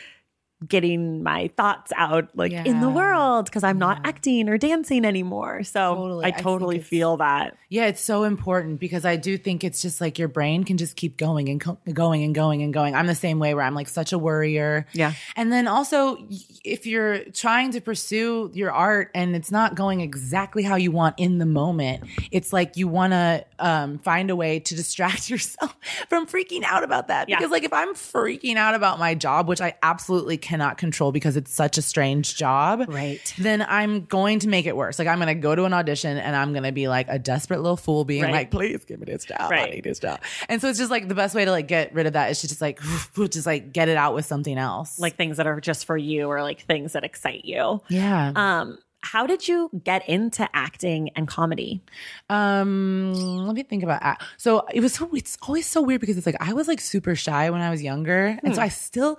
getting 0.68 1.24
my 1.24 1.50
thoughts 1.56 1.92
out 1.96 2.28
like 2.36 2.52
in 2.52 2.82
the 2.82 2.90
world 2.90 3.46
because 3.46 3.64
I'm 3.64 3.78
not 3.80 4.00
Yeah. 4.04 4.10
acting 4.10 4.50
or 4.50 4.58
dancing 4.58 5.06
anymore. 5.06 5.64
So 5.64 5.96
Totally. 5.96 6.26
I 6.26 6.28
I 6.28 6.32
totally 6.32 6.76
it's- 6.78 6.90
feel 6.90 7.18
that. 7.18 7.56
Yeah, 7.70 7.86
it's 7.86 8.02
so 8.02 8.24
important 8.24 8.80
because 8.80 9.06
I 9.06 9.16
do 9.16 9.38
think 9.38 9.64
it's 9.64 9.82
just 9.82 10.02
like 10.02 10.18
your 10.18 10.28
brain 10.28 10.64
can 10.64 10.78
just 10.78 10.96
keep 10.96 11.18
going 11.18 11.50
and 11.50 11.62
co- 11.62 11.78
going 11.94 12.24
and 12.24 12.34
going 12.34 12.62
and 12.64 12.74
going. 12.74 12.96
I'm 12.96 13.06
the 13.08 13.14
same 13.16 13.38
way 13.40 13.54
where 13.54 13.64
I'm 13.64 13.76
like 13.76 13.88
such 13.88 14.12
a 14.12 14.18
worrier. 14.18 14.88
Yeah. 14.94 15.14
And 15.36 15.52
then 15.52 15.68
also, 15.68 16.18
if 16.66 16.86
you're 16.88 17.20
trying 17.26 17.72
to 17.72 17.80
pursue 17.82 18.50
your 18.54 18.72
art 18.72 19.12
and 19.14 19.36
it's 19.36 19.52
not 19.52 19.76
going 19.76 20.02
exactly 20.02 20.64
how 20.64 20.76
you 20.76 20.92
want 20.92 21.16
in 21.20 21.38
the 21.38 21.46
moment, 21.46 22.04
it's 22.32 22.52
like 22.52 22.76
you 22.76 22.88
want 22.88 23.14
to 23.14 23.46
um, 23.60 24.00
find 24.00 24.30
a 24.32 24.36
way 24.36 24.60
to 24.62 24.76
distract 24.76 25.30
yourself 25.30 25.76
from 26.10 26.26
freaking 26.26 26.64
out 26.64 26.84
about 26.84 27.08
that. 27.10 27.30
Yeah. 27.30 27.38
Because, 27.38 27.52
like, 27.52 27.64
if 27.64 27.72
I'm 27.74 27.94
freaking 27.94 28.56
out 28.56 28.74
about 28.76 28.98
my 29.00 29.14
job, 29.14 29.48
which 29.48 29.62
I 29.62 29.76
absolutely 29.84 30.38
cannot 30.50 30.78
control 30.80 31.12
because 31.12 31.38
it's 31.38 31.54
such 31.54 31.78
a 31.78 31.82
strange 31.82 32.36
job, 32.36 32.86
Right. 32.88 33.34
then 33.38 33.62
I'm 33.62 34.06
going 34.06 34.40
to 34.40 34.48
make 34.50 34.66
it 34.66 34.76
worse. 34.76 34.98
Like 34.98 35.08
I'm 35.08 35.18
going 35.20 35.28
to 35.28 35.36
go 35.36 35.54
to 35.54 35.66
an 35.66 35.74
audition 35.74 36.18
and 36.18 36.36
I'm 36.36 36.54
going 36.54 36.64
to 36.64 36.72
be 36.72 36.88
like 36.88 37.06
a 37.10 37.20
desperate 37.20 37.62
little 37.62 37.78
fool 37.78 38.04
being 38.04 38.24
Right. 38.24 38.34
like, 38.34 38.52
please 38.52 38.84
give 38.86 39.00
me 39.00 39.06
this 39.06 39.26
job. 39.26 39.38
I 39.42 39.50
Right. 39.50 39.74
need 39.76 39.84
this 39.84 40.00
job. 40.00 40.20
And 40.50 40.60
so 40.60 40.68
it's 40.70 40.80
just 40.80 40.90
like 40.90 41.08
the 41.08 41.16
best 41.16 41.36
way 41.36 41.46
to 41.46 41.52
like 41.52 41.68
get 41.68 41.94
rid 41.94 42.08
of 42.08 42.14
that 42.14 42.32
is 42.32 42.42
to 42.42 42.48
just 42.48 42.62
like, 42.62 42.80
just 43.30 43.46
like 43.46 43.72
get 43.74 43.90
it 43.90 43.98
out 43.98 44.16
with 44.16 44.26
something 44.26 44.58
else. 44.58 44.98
Like 45.00 45.16
things 45.18 45.38
that 45.38 45.46
are 45.48 45.62
just 45.62 45.86
for 45.86 45.96
you 45.98 46.28
or 46.28 46.42
like 46.42 46.62
things 46.62 46.94
that 46.94 47.04
excite 47.04 47.46
you. 47.46 47.82
yeah. 47.90 48.32
Um, 48.36 48.80
how 49.02 49.26
did 49.26 49.48
you 49.48 49.70
get 49.86 50.08
into 50.10 50.46
acting 50.54 51.10
and 51.16 51.26
comedy? 51.26 51.82
Um, 52.30 53.14
let 53.46 53.56
me 53.56 53.64
think 53.64 53.82
about 53.84 54.02
act- 54.04 54.24
so 54.38 54.66
it 54.74 54.82
was 54.82 54.94
so 54.94 55.10
it's 55.14 55.38
always 55.42 55.66
so 55.66 55.82
weird 55.82 56.02
because 56.02 56.18
it's 56.18 56.26
like 56.26 56.36
I 56.42 56.52
was 56.54 56.68
like 56.68 56.82
super 56.82 57.16
shy 57.16 57.50
when 57.50 57.62
I 57.62 57.70
was 57.70 57.82
younger, 57.82 58.38
and 58.44 58.54
so 58.56 58.62
I 58.62 58.68
still 58.68 59.18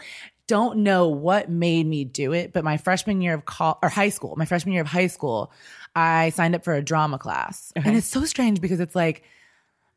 don't 0.50 0.78
know 0.78 1.08
what 1.08 1.48
made 1.48 1.86
me 1.86 2.04
do 2.04 2.32
it. 2.32 2.52
But 2.52 2.64
my 2.64 2.76
freshman 2.76 3.20
year 3.22 3.34
of 3.34 3.44
col- 3.44 3.78
or 3.82 3.88
high 3.88 4.08
school, 4.10 4.34
my 4.36 4.44
freshman 4.44 4.72
year 4.72 4.82
of 4.82 4.88
high 4.88 5.06
school, 5.06 5.52
I 5.94 6.30
signed 6.30 6.54
up 6.56 6.64
for 6.64 6.74
a 6.74 6.82
drama 6.82 7.18
class, 7.18 7.72
uh-huh. 7.76 7.88
and 7.88 7.96
it's 7.96 8.06
so 8.06 8.24
strange 8.24 8.60
because 8.60 8.80
it's 8.80 8.94
like. 8.94 9.22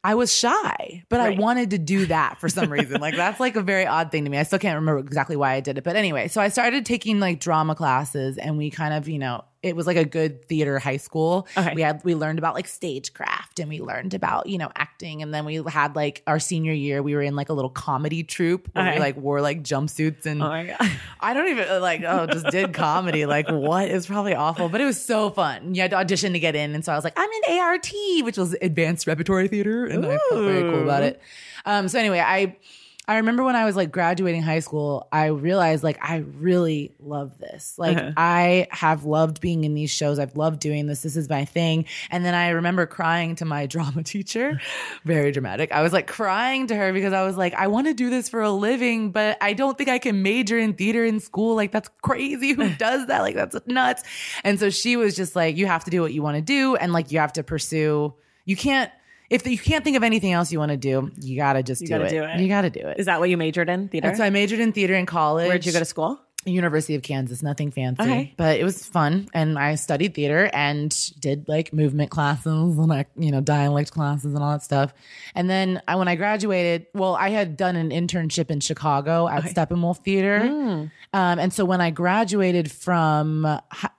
I 0.06 0.16
was 0.16 0.36
shy, 0.36 1.06
but 1.08 1.22
Right. 1.22 1.38
I 1.38 1.40
wanted 1.40 1.70
to 1.70 1.78
do 1.78 2.08
that 2.08 2.38
for 2.42 2.50
some 2.50 2.70
reason. 2.70 3.00
like 3.00 3.16
that's 3.16 3.40
like 3.40 3.56
a 3.56 3.62
very 3.62 3.86
odd 3.86 4.12
thing 4.12 4.26
to 4.26 4.30
me. 4.30 4.38
I 4.38 4.44
still 4.44 4.60
can't 4.60 4.76
remember 4.76 5.00
exactly 5.00 5.38
why 5.38 5.54
I 5.54 5.62
did 5.62 5.78
it. 5.78 5.86
But 5.86 5.96
anyway, 5.96 6.28
so 6.28 6.42
I 6.42 6.50
started 6.50 6.86
taking 6.86 7.22
like 7.22 7.40
drama 7.40 7.74
classes 7.74 8.38
and 8.38 8.58
we 8.58 8.70
kind 8.70 8.94
of, 8.94 9.08
you 9.08 9.18
know, 9.18 9.46
it 9.64 9.76
was 9.76 9.88
like 9.88 9.98
a 9.98 10.06
good 10.06 10.46
theater 10.46 10.78
high 10.78 10.98
school. 10.98 11.48
Okay. 11.58 11.74
We 11.74 11.82
had 11.82 12.04
we 12.04 12.14
learned 12.16 12.38
about 12.38 12.54
like 12.54 12.68
stagecraft 12.68 13.60
and 13.60 13.70
we 13.70 13.80
learned 13.80 14.14
about, 14.14 14.48
you 14.48 14.58
know, 14.58 14.70
acting 14.76 15.22
and 15.22 15.34
then 15.34 15.46
we 15.46 15.56
had 15.68 15.96
like 15.96 16.22
our 16.28 16.38
senior 16.40 16.74
year 16.74 17.02
we 17.02 17.16
were 17.16 17.22
in 17.22 17.36
like 17.36 17.50
a 17.50 17.54
little 17.54 17.70
comedy 17.70 18.24
troupe 18.24 18.68
where 18.74 18.86
Okay. 18.86 18.96
we 18.96 19.00
like 19.00 19.16
wore 19.18 19.42
like 19.42 19.64
jumpsuits 19.64 20.26
and 20.26 20.44
Oh 20.44 20.48
my 20.50 20.66
God. 20.66 20.92
I 21.22 21.34
don't 21.34 21.48
even 21.48 21.82
like 21.82 22.04
oh 22.06 22.28
just 22.28 22.48
did 22.48 22.74
comedy 22.74 23.26
like 23.26 23.50
what 23.50 23.88
is 23.88 24.06
probably 24.06 24.36
awful 24.36 24.68
but 24.70 24.82
it 24.82 24.86
was 24.86 25.02
so 25.04 25.30
fun. 25.30 25.74
You 25.74 25.82
had 25.82 25.92
to 25.92 25.98
audition 25.98 26.34
to 26.34 26.40
get 26.40 26.56
in 26.56 26.76
and 26.76 26.84
so 26.84 26.92
I 26.92 26.96
was 26.96 27.04
like 27.06 27.14
I'm 27.18 27.30
in 27.48 27.60
ART 27.60 27.90
which 28.24 28.38
was 28.38 28.54
advanced 28.62 29.08
repertory 29.08 29.48
theater 29.48 29.86
and 29.86 30.06
I 30.06 30.18
felt 30.30 30.44
very 30.44 30.62
cool 30.62 30.84
about 30.84 31.04
it. 31.04 31.22
Um 31.66 31.88
so 31.88 31.98
anyway, 32.00 32.20
I 32.20 32.58
I 33.06 33.18
remember 33.18 33.44
when 33.44 33.56
I 33.58 33.66
was 33.66 33.76
like 33.76 33.92
graduating 33.92 34.44
high 34.44 34.60
school, 34.60 35.10
I 35.12 35.26
realized 35.26 35.84
like 35.84 35.98
I 36.02 36.18
really 36.18 36.96
love 37.00 37.38
this. 37.38 37.76
Like 37.78 37.98
Uh-huh. 37.98 38.14
I 38.16 38.68
have 38.72 39.04
loved 39.04 39.42
being 39.42 39.66
in 39.66 39.74
these 39.74 39.92
shows. 39.92 40.20
I've 40.20 40.38
loved 40.38 40.62
doing 40.62 40.88
this. 40.88 41.02
This 41.02 41.18
is 41.18 41.28
my 41.30 41.44
thing. 41.44 41.86
And 42.12 42.24
then 42.24 42.34
I 42.34 42.50
remember 42.50 42.86
crying 42.86 43.36
to 43.36 43.46
my 43.46 43.66
drama 43.74 44.04
teacher. 44.04 44.62
Very 45.04 45.32
dramatic. 45.34 45.74
I 45.74 45.82
was 45.82 45.92
like 45.92 46.08
crying 46.08 46.68
to 46.68 46.76
her 46.76 46.94
because 46.94 47.12
I 47.12 47.24
was 47.26 47.36
like, 47.36 47.54
I 47.56 47.68
want 47.68 47.88
to 47.88 47.94
do 47.94 48.10
this 48.10 48.30
for 48.30 48.42
a 48.42 48.52
living, 48.52 49.12
but 49.12 49.38
I 49.42 49.52
don't 49.52 49.78
think 49.78 49.90
I 49.90 50.00
can 50.00 50.24
major 50.24 50.58
in 50.58 50.74
theater 50.74 51.04
in 51.04 51.20
school. 51.20 51.56
Like 51.56 51.72
that's 51.74 51.90
crazy. 52.02 52.54
Who 52.54 52.70
does 52.78 53.08
that? 53.08 53.20
Like 53.20 53.36
that's 53.36 53.58
nuts. 53.66 54.04
And 54.46 54.58
so 54.60 54.70
she 54.70 54.96
was 54.96 55.14
just 55.14 55.36
like, 55.36 55.58
you 55.58 55.66
have 55.66 55.84
to 55.84 55.92
do 55.92 56.02
what 56.02 56.14
you 56.14 56.22
want 56.22 56.38
to 56.38 56.42
do 56.42 56.78
and 56.78 56.94
like 56.94 57.12
you 57.12 57.20
have 57.20 57.34
to 57.34 57.44
pursue. 57.44 58.14
You 58.46 58.56
can't 58.56 58.92
if 59.30 59.46
you 59.48 59.58
can't 59.58 59.84
think 59.84 59.98
of 59.98 60.04
anything 60.04 60.32
else 60.32 60.52
you 60.52 60.60
want 60.60 60.72
to 60.72 60.78
do, 60.78 61.12
you 61.22 61.36
gotta 61.38 61.64
just 61.64 61.82
You 61.82 61.88
do, 61.88 61.94
gotta 61.94 62.06
it. 62.06 62.10
do 62.10 62.24
it. 62.24 62.40
You 62.40 62.48
gotta 62.48 62.70
do 62.70 62.80
it. 62.82 63.00
Is 63.00 63.06
that 63.08 63.20
what 63.20 63.30
you 63.30 63.38
majored 63.38 63.70
in? 63.70 63.88
Theater? 63.88 64.08
And 64.10 64.18
so 64.18 64.24
I 64.24 64.30
majored 64.30 64.60
in 64.60 64.72
theater 64.74 64.94
in 64.96 65.06
college. 65.06 65.48
Where'd 65.48 65.66
you 65.66 65.72
go 65.72 65.80
to 65.80 65.86
school? 65.86 66.20
University 66.46 66.94
of 66.96 67.02
Kansas, 67.04 67.42
nothing 67.42 67.72
fancy, 67.72 68.04
Okay. 68.04 68.34
but 68.36 68.60
it 68.60 68.66
was 68.66 68.86
fun. 68.86 69.30
And 69.34 69.58
I 69.58 69.76
studied 69.76 70.14
theater 70.14 70.50
and 70.54 70.94
did 71.22 71.48
like 71.48 71.72
movement 71.72 72.12
classes 72.12 72.78
and 72.78 72.88
like, 72.88 73.08
you 73.18 73.32
know, 73.32 73.40
dialect 73.40 73.94
classes 73.94 74.34
and 74.34 74.44
all 74.44 74.52
that 74.52 74.62
stuff. 74.62 74.94
And 75.36 75.50
then 75.50 75.82
I, 75.88 75.96
when 75.96 76.10
I 76.10 76.16
graduated, 76.16 76.88
well, 76.94 77.16
I 77.16 77.30
had 77.30 77.56
done 77.56 77.78
an 77.78 77.92
internship 77.92 78.52
in 78.52 78.60
Chicago 78.60 79.30
at 79.30 79.44
Steppenwolf 79.44 80.04
Theater. 80.04 80.42
Mm. 80.44 80.92
Um, 81.14 81.40
and 81.40 81.54
so 81.54 81.64
when 81.64 81.80
I 81.80 81.92
graduated 81.92 82.70
from 82.70 83.46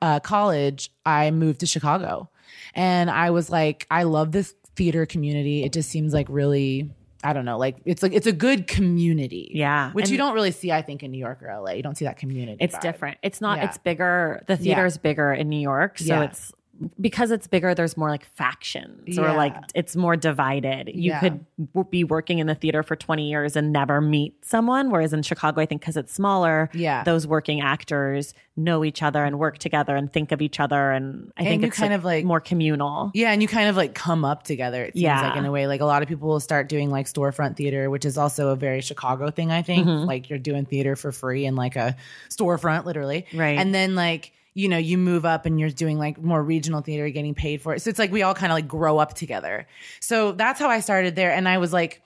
uh, 0.02 0.20
college, 0.20 0.90
I 1.06 1.30
moved 1.30 1.60
to 1.60 1.66
Chicago. 1.66 2.28
And 2.74 3.10
I 3.10 3.30
was 3.30 3.48
like, 3.48 3.86
I 3.90 4.02
love 4.02 4.32
this 4.32 4.54
theater 4.76 5.06
community. 5.06 5.64
It 5.64 5.72
just 5.72 5.88
seems 5.90 6.12
like 6.12 6.26
really, 6.28 6.90
I 7.22 7.32
don't 7.32 7.44
know, 7.44 7.58
like 7.58 7.76
it's 7.84 8.02
like 8.02 8.12
it's 8.12 8.26
a 8.26 8.32
good 8.32 8.66
community. 8.66 9.50
Yeah. 9.54 9.92
Which 9.92 10.04
And- 10.06 10.12
you 10.12 10.18
don't 10.18 10.34
really 10.34 10.50
see, 10.50 10.72
I 10.72 10.82
think, 10.82 11.02
in 11.02 11.10
New 11.10 11.18
York 11.18 11.42
or 11.42 11.48
LA. 11.48 11.72
You 11.72 11.82
don't 11.82 11.96
see 11.96 12.04
that 12.04 12.16
community. 12.18 12.58
It's 12.60 12.76
vibe. 12.76 12.80
different. 12.80 13.18
It's 13.22 13.40
not. 13.40 13.58
Yeah. 13.58 13.64
It's 13.66 13.78
bigger. 13.78 14.42
The 14.46 14.56
theater 14.56 14.84
is 14.86 14.98
bigger 14.98 15.32
in 15.32 15.48
New 15.48 15.60
York, 15.60 15.98
so 15.98 16.06
Yeah. 16.06 16.22
it's 16.24 16.52
because 17.00 17.30
it's 17.30 17.46
bigger. 17.46 17.74
There's 17.74 17.96
more 17.96 18.10
like 18.10 18.24
factions, 18.24 19.18
or 19.18 19.32
like 19.32 19.54
it's 19.74 19.94
more 19.96 20.16
divided. 20.16 20.88
You 20.88 21.10
Yeah. 21.12 21.20
could 21.20 21.44
w- 21.72 21.88
be 21.88 22.02
working 22.04 22.38
in 22.40 22.46
the 22.46 22.54
theater 22.54 22.82
for 22.82 22.96
20 22.96 23.28
years 23.28 23.54
and 23.56 23.72
never 23.72 24.00
meet 24.00 24.44
someone. 24.44 24.90
Whereas 24.90 25.12
in 25.12 25.22
Chicago, 25.22 25.60
I 25.60 25.66
think 25.66 25.80
because 25.82 25.96
it's 25.96 26.12
smaller, 26.12 26.68
Yeah. 26.74 27.04
those 27.04 27.26
working 27.26 27.60
actors 27.60 28.34
know 28.56 28.84
each 28.84 29.02
other 29.02 29.24
and 29.24 29.38
work 29.38 29.58
together 29.58 29.94
and 29.96 30.12
think 30.12 30.30
of 30.32 30.40
each 30.42 30.58
other. 30.60 30.90
And 30.92 31.32
I 31.36 31.42
And 31.42 31.48
think 31.48 31.62
it's 31.64 31.76
kind 31.78 31.92
of, 31.92 32.04
like- 32.04 32.24
more 32.24 32.40
communal. 32.40 33.10
Yeah, 33.14 33.30
and 33.32 33.40
you 33.42 33.48
kind 33.48 33.68
of 33.68 33.76
like 33.76 33.94
come 33.94 34.24
up 34.24 34.42
together. 34.44 34.84
It 34.84 34.94
seems 34.94 35.02
Yeah. 35.02 35.28
like 35.28 35.36
in 35.36 35.44
a 35.44 35.50
way, 35.52 35.66
like 35.66 35.80
a 35.80 35.84
lot 35.86 36.02
of 36.02 36.08
people 36.08 36.28
will 36.28 36.40
start 36.40 36.68
doing 36.68 36.90
like 36.90 37.06
storefront 37.06 37.56
theater, 37.56 37.90
which 37.90 38.04
is 38.04 38.16
also 38.18 38.48
a 38.50 38.56
very 38.56 38.80
Chicago 38.80 39.30
thing. 39.30 39.50
I 39.50 39.62
think 39.62 39.86
Mm-hmm. 39.86 40.06
like 40.06 40.28
you're 40.30 40.38
doing 40.38 40.64
theater 40.66 40.96
for 40.96 41.12
free 41.12 41.46
in 41.46 41.54
like 41.56 41.76
a 41.76 41.96
storefront, 42.30 42.84
literally, 42.84 43.26
Right. 43.34 43.58
And 43.58 43.74
then 43.74 43.94
like 43.94 44.32
you 44.54 44.68
know, 44.68 44.78
you 44.78 44.96
move 44.96 45.24
up 45.24 45.46
and 45.46 45.58
you're 45.58 45.70
doing 45.70 45.98
like 45.98 46.22
more 46.22 46.42
regional 46.42 46.80
theater, 46.80 47.08
getting 47.10 47.34
paid 47.34 47.60
for 47.60 47.74
it. 47.74 47.82
So 47.82 47.90
it's 47.90 47.98
like 47.98 48.12
we 48.12 48.22
all 48.22 48.34
kind 48.34 48.52
of 48.52 48.54
like 48.54 48.68
grow 48.68 48.98
up 48.98 49.14
together. 49.14 49.66
So 50.00 50.32
that's 50.32 50.60
how 50.60 50.68
I 50.68 50.80
started 50.80 51.16
there. 51.16 51.32
And 51.32 51.48
I 51.48 51.58
was 51.58 51.72
like, 51.72 52.00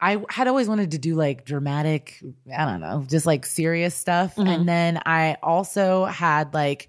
I 0.00 0.22
had 0.30 0.48
always 0.48 0.68
wanted 0.68 0.92
to 0.92 0.98
do 0.98 1.14
like 1.14 1.44
dramatic, 1.44 2.22
I 2.56 2.64
don't 2.64 2.80
know, 2.80 3.04
just 3.08 3.26
like 3.26 3.44
serious 3.44 3.94
stuff. 3.94 4.36
Mm-hmm. 4.36 4.48
And 4.48 4.68
then 4.68 5.02
I 5.04 5.36
also 5.42 6.04
had 6.06 6.54
like, 6.54 6.88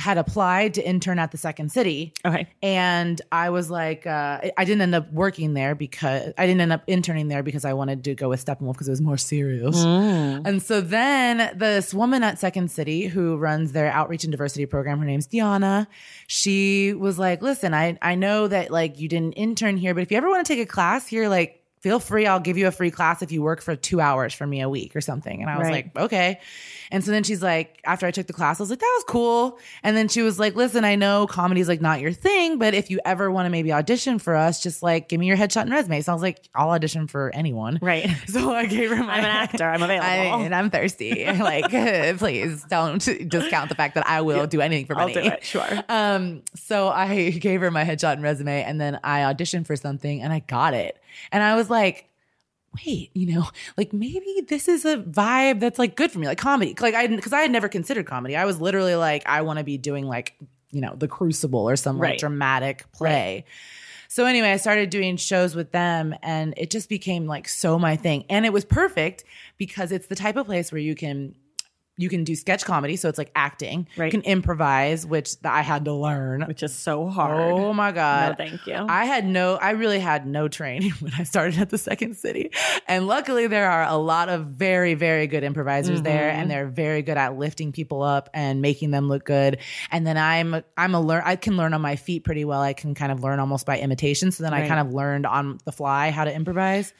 had 0.00 0.18
applied 0.18 0.74
to 0.74 0.84
intern 0.84 1.18
at 1.18 1.30
the 1.30 1.36
Second 1.36 1.70
City. 1.70 2.12
Okay. 2.24 2.48
And 2.62 3.20
I 3.30 3.50
was 3.50 3.70
like, 3.70 4.06
uh, 4.06 4.40
I 4.56 4.64
didn't 4.64 4.80
end 4.80 4.94
up 4.94 5.12
working 5.12 5.54
there 5.54 5.74
because 5.74 6.32
I 6.38 6.46
didn't 6.46 6.62
end 6.62 6.72
up 6.72 6.82
interning 6.86 7.28
there 7.28 7.42
because 7.42 7.64
I 7.64 7.74
wanted 7.74 8.02
to 8.04 8.14
go 8.14 8.28
with 8.30 8.44
Steppenwolf 8.44 8.72
because 8.72 8.88
it 8.88 8.92
was 8.92 9.02
more 9.02 9.18
serious. 9.18 9.76
Mm. 9.76 10.46
And 10.46 10.62
so 10.62 10.80
then 10.80 11.56
this 11.58 11.92
woman 11.92 12.22
at 12.22 12.38
Second 12.38 12.70
City 12.70 13.06
who 13.06 13.36
runs 13.36 13.72
their 13.72 13.92
outreach 13.92 14.24
and 14.24 14.32
diversity 14.32 14.66
program, 14.66 14.98
her 14.98 15.04
name's 15.04 15.26
Diana. 15.26 15.86
She 16.26 16.94
was 16.94 17.18
like, 17.18 17.42
listen, 17.42 17.74
I, 17.74 17.98
I 18.00 18.14
know 18.14 18.48
that 18.48 18.70
like 18.70 18.98
you 18.98 19.08
didn't 19.08 19.34
intern 19.34 19.76
here, 19.76 19.94
but 19.94 20.02
if 20.02 20.10
you 20.10 20.16
ever 20.16 20.28
want 20.28 20.46
to 20.46 20.52
take 20.52 20.62
a 20.62 20.66
class 20.70 21.06
here, 21.06 21.28
like 21.28 21.58
feel 21.80 21.98
free. 21.98 22.26
I'll 22.26 22.40
give 22.40 22.58
you 22.58 22.66
a 22.66 22.70
free 22.70 22.90
class 22.90 23.22
if 23.22 23.32
you 23.32 23.40
work 23.42 23.62
for 23.62 23.74
two 23.74 24.00
hours 24.00 24.34
for 24.34 24.46
me 24.46 24.60
a 24.60 24.68
week 24.68 24.94
or 24.94 25.00
something. 25.00 25.40
And 25.40 25.50
I 25.50 25.56
was 25.58 25.64
Right. 25.68 25.90
like, 25.94 26.04
okay. 26.04 26.40
And 26.90 27.04
so 27.04 27.10
then 27.10 27.22
she's 27.22 27.42
like, 27.42 27.80
after 27.84 28.06
I 28.06 28.10
took 28.10 28.26
the 28.26 28.32
class, 28.32 28.60
I 28.60 28.62
was 28.62 28.70
like, 28.70 28.80
that 28.80 28.92
was 28.96 29.04
cool. 29.06 29.58
And 29.82 29.96
then 29.96 30.08
she 30.08 30.22
was 30.22 30.38
like, 30.38 30.54
listen, 30.56 30.84
I 30.84 30.96
know 30.96 31.26
comedy's 31.26 31.68
like 31.68 31.80
not 31.80 32.00
your 32.00 32.12
thing, 32.12 32.58
but 32.58 32.74
if 32.74 32.90
you 32.90 33.00
ever 33.04 33.30
want 33.30 33.46
to 33.46 33.50
maybe 33.50 33.72
audition 33.72 34.18
for 34.18 34.34
us, 34.34 34.62
just 34.62 34.82
like 34.82 35.08
give 35.08 35.20
me 35.20 35.26
your 35.26 35.36
headshot 35.36 35.62
and 35.62 35.70
resume. 35.70 36.00
So 36.00 36.12
I 36.12 36.14
was 36.14 36.22
like, 36.22 36.48
I'll 36.54 36.70
audition 36.70 37.06
for 37.06 37.30
anyone. 37.34 37.78
Right. 37.80 38.08
So 38.30 38.54
I 38.54 38.66
gave 38.66 38.90
her 38.90 38.96
my. 38.96 39.14
I'm 39.14 39.24
an 39.24 39.24
actor. 39.24 39.64
I'm 39.64 39.82
available. 39.82 40.34
I 40.34 40.42
mean, 40.42 40.52
I'm 40.52 40.70
thirsty. 40.70 41.24
like, 41.26 41.70
please 42.18 42.64
don't 42.64 43.02
discount 43.28 43.68
the 43.68 43.74
fact 43.74 43.96
that 43.96 44.06
I 44.06 44.20
will 44.20 44.46
do 44.46 44.60
anything 44.60 44.86
for 44.86 44.94
money. 44.94 45.16
I'll 45.16 45.22
do 45.24 45.28
it. 45.30 45.44
Sure. 45.44 45.66
Um, 45.88 46.42
so 46.54 46.88
I 46.88 47.30
gave 47.30 47.60
her 47.60 47.70
my 47.70 47.84
headshot 47.84 48.14
and 48.14 48.22
resume, 48.22 48.62
and 48.62 48.80
then 48.80 49.00
I 49.02 49.20
auditioned 49.20 49.66
for 49.66 49.74
something, 49.74 50.22
and 50.22 50.32
I 50.32 50.40
got 50.40 50.74
it. 50.74 50.96
And 51.32 51.42
I 51.42 51.56
was 51.56 51.70
like, 51.70 52.09
wait, 52.74 53.10
you 53.14 53.32
know, 53.34 53.48
like 53.76 53.92
maybe 53.92 54.44
this 54.48 54.68
is 54.68 54.84
a 54.84 54.98
vibe 54.98 55.60
that's 55.60 55.78
like 55.78 55.96
good 55.96 56.10
for 56.10 56.18
me, 56.18 56.26
like 56.26 56.38
comedy. 56.38 56.74
Like 56.78 56.94
I, 56.94 57.06
because 57.06 57.32
I 57.32 57.40
had 57.40 57.50
never 57.50 57.68
considered 57.68 58.06
comedy. 58.06 58.36
I 58.36 58.44
was 58.44 58.60
literally 58.60 58.96
like, 58.96 59.26
I 59.26 59.42
want 59.42 59.58
to 59.58 59.64
be 59.64 59.78
doing 59.78 60.06
like, 60.06 60.34
you 60.70 60.80
know, 60.80 60.94
The 60.96 61.08
Crucible 61.08 61.68
or 61.68 61.76
some 61.76 61.98
like 61.98 62.18
dramatic 62.18 62.90
play. 62.92 63.44
So 64.08 64.26
anyway, 64.26 64.50
I 64.50 64.56
started 64.56 64.90
doing 64.90 65.16
shows 65.16 65.54
with 65.54 65.70
them 65.70 66.16
and 66.22 66.52
it 66.56 66.70
just 66.70 66.88
became 66.88 67.26
like 67.26 67.48
so 67.48 67.78
my 67.78 67.94
thing. 67.94 68.24
And 68.28 68.44
it 68.44 68.52
was 68.52 68.64
perfect 68.64 69.22
because 69.56 69.92
it's 69.92 70.08
the 70.08 70.16
type 70.16 70.36
of 70.36 70.46
place 70.46 70.72
where 70.72 70.80
you 70.80 70.96
can 70.96 71.36
you 72.00 72.08
can 72.08 72.24
do 72.24 72.34
sketch 72.34 72.64
comedy, 72.64 72.96
so 72.96 73.08
it's 73.08 73.18
like 73.18 73.30
acting. 73.36 73.86
Right. 73.96 74.06
You 74.06 74.10
can 74.10 74.22
improvise, 74.22 75.04
which 75.06 75.34
I 75.44 75.62
had 75.62 75.84
to 75.84 75.92
learn. 75.92 76.42
Which 76.42 76.62
is 76.62 76.74
so 76.74 77.08
hard. 77.08 77.52
Oh 77.52 77.72
my 77.72 77.92
god. 77.92 78.30
No, 78.38 78.44
thank 78.44 78.66
you. 78.66 78.74
I 78.74 79.04
had 79.04 79.26
no 79.26 79.56
I 79.56 79.70
really 79.72 79.98
had 80.00 80.26
no 80.26 80.48
training 80.48 80.90
when 81.00 81.12
I 81.18 81.24
started 81.24 81.58
at 81.60 81.70
the 81.70 81.78
second 81.78 82.16
city. 82.16 82.50
And 82.88 83.06
luckily 83.06 83.46
there 83.46 83.70
are 83.70 83.84
a 83.84 83.96
lot 83.96 84.28
of 84.28 84.46
very 84.46 84.94
very 84.94 85.26
good 85.26 85.44
improvisers 85.44 86.02
there 86.02 86.30
Mm-hmm. 86.30 86.40
and 86.40 86.50
they're 86.50 86.66
very 86.68 87.02
good 87.02 87.16
at 87.18 87.36
lifting 87.38 87.72
people 87.72 88.02
up 88.02 88.28
and 88.34 88.60
making 88.62 88.90
them 88.90 89.08
look 89.08 89.24
good. 89.24 89.58
And 89.90 90.06
then 90.06 90.16
I'm 90.16 90.62
I'm 90.76 90.94
a 90.94 91.00
learn 91.00 91.22
I 91.24 91.36
can 91.36 91.56
learn 91.56 91.74
on 91.74 91.80
my 91.80 91.96
feet 91.96 92.24
pretty 92.24 92.44
well. 92.44 92.60
I 92.62 92.72
can 92.72 92.94
kind 92.94 93.12
of 93.12 93.22
learn 93.22 93.38
almost 93.40 93.66
by 93.66 93.78
imitation. 93.78 94.30
So 94.32 94.42
then 94.42 94.54
I 94.54 94.66
kind 94.66 94.80
of 94.80 94.94
learned 94.94 95.26
on 95.26 95.58
the 95.64 95.72
fly 95.72 96.10
how 96.10 96.24
to 96.24 96.34
improvise. 96.34 96.92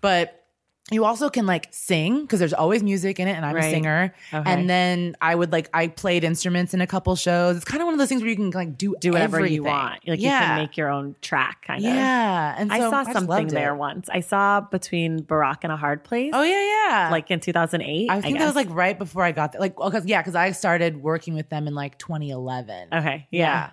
But 0.00 0.43
you 0.92 1.06
also 1.06 1.30
can 1.30 1.46
like 1.46 1.68
sing 1.70 2.20
because 2.20 2.38
there's 2.38 2.52
always 2.52 2.82
music 2.82 3.18
in 3.18 3.26
it 3.26 3.32
and 3.32 3.46
I'm 3.46 3.56
a 3.56 3.62
singer. 3.62 4.14
Okay. 4.32 4.50
And 4.50 4.68
then 4.68 5.16
I 5.18 5.34
would 5.34 5.50
like 5.50 5.70
I 5.72 5.88
played 5.88 6.24
instruments 6.24 6.74
in 6.74 6.82
a 6.82 6.86
couple 6.86 7.16
shows. 7.16 7.56
It's 7.56 7.64
kind 7.64 7.80
of 7.80 7.86
one 7.86 7.94
of 7.94 7.98
those 7.98 8.10
things 8.10 8.20
where 8.20 8.28
you 8.28 8.36
can 8.36 8.50
like 8.50 8.76
do 8.76 8.94
do 9.00 9.12
whatever 9.12 9.38
you 9.38 9.44
everything. 9.44 9.64
want. 9.64 10.06
Like 10.06 10.20
yeah. 10.20 10.40
you 10.40 10.46
can 10.46 10.56
make 10.58 10.76
your 10.76 10.90
own 10.90 11.16
track 11.22 11.62
kind 11.66 11.78
of. 11.78 11.90
Yeah. 11.90 12.54
And 12.58 12.70
I 12.70 12.80
saw 12.80 13.02
just 13.02 13.12
something 13.12 13.46
there 13.46 13.74
once. 13.74 14.10
I 14.12 14.20
saw 14.20 14.60
between 14.60 15.22
Barack 15.22 15.60
and 15.62 15.72
a 15.72 15.76
hard 15.76 16.04
place. 16.04 16.32
Oh 16.34 16.42
yeah, 16.42 16.62
yeah. 16.62 17.08
like 17.10 17.30
in 17.30 17.40
2008. 17.40 18.10
I 18.10 18.20
think 18.20 18.38
that 18.38 18.46
was 18.46 18.54
like 18.54 18.68
right 18.68 18.98
before 18.98 19.22
I 19.22 19.32
got 19.32 19.52
there. 19.52 19.62
Like, 19.62 19.76
because 19.76 20.04
yeah, 20.04 20.20
because 20.20 20.34
I 20.34 20.50
started 20.50 21.02
working 21.02 21.34
with 21.34 21.48
them 21.48 21.66
in 21.66 21.74
like 21.74 21.98
2011. 21.98 22.88
okay, 22.92 23.26
Yeah. 23.30 23.40
yeah. 23.40 23.70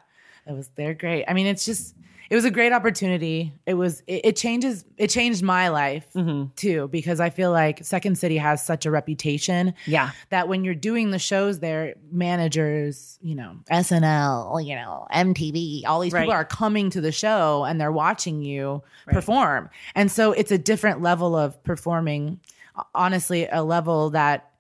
It 0.48 0.56
was 0.56 0.70
they're 0.76 0.94
great. 0.94 1.26
I 1.28 1.34
mean, 1.34 1.46
it's 1.46 1.66
just 1.66 1.94
it 2.32 2.36
was 2.36 2.46
a 2.46 2.50
great 2.50 2.72
opportunity. 2.72 3.52
It 3.66 3.74
was 3.74 4.02
it, 4.08 4.22
it 4.24 4.36
changes 4.38 4.86
it 4.98 5.10
changed 5.10 5.44
my 5.44 5.68
life 5.68 6.08
Mm-hmm. 6.16 6.54
too 6.56 6.88
because 6.88 7.20
I 7.20 7.30
feel 7.30 7.52
like 7.52 7.84
Second 7.84 8.18
City 8.18 8.38
has 8.38 8.66
such 8.66 8.86
a 8.86 8.92
reputation. 8.92 9.74
Yeah. 9.86 10.12
That 10.30 10.48
when 10.48 10.64
you're 10.64 10.74
doing 10.74 11.12
the 11.12 11.20
shows 11.20 11.60
there, 11.60 11.96
managers, 12.10 13.20
you 13.22 13.36
know, 13.36 13.58
SNL, 13.70 14.66
you 14.66 14.76
know, 14.76 15.08
MTV, 15.14 15.84
all 15.86 16.00
these 16.00 16.14
people 16.14 16.32
are 16.32 16.46
coming 16.46 16.90
to 16.92 17.02
the 17.02 17.12
show 17.12 17.66
and 17.66 17.80
they're 17.82 17.92
watching 17.92 18.42
you 18.42 18.82
perform. 19.08 19.70
And 19.94 20.10
so 20.10 20.32
it's 20.32 20.52
a 20.52 20.58
different 20.58 21.02
level 21.02 21.36
of 21.36 21.62
performing. 21.64 22.40
Honestly, 22.96 23.48
a 23.52 23.62
level 23.62 24.12
that 24.12 24.52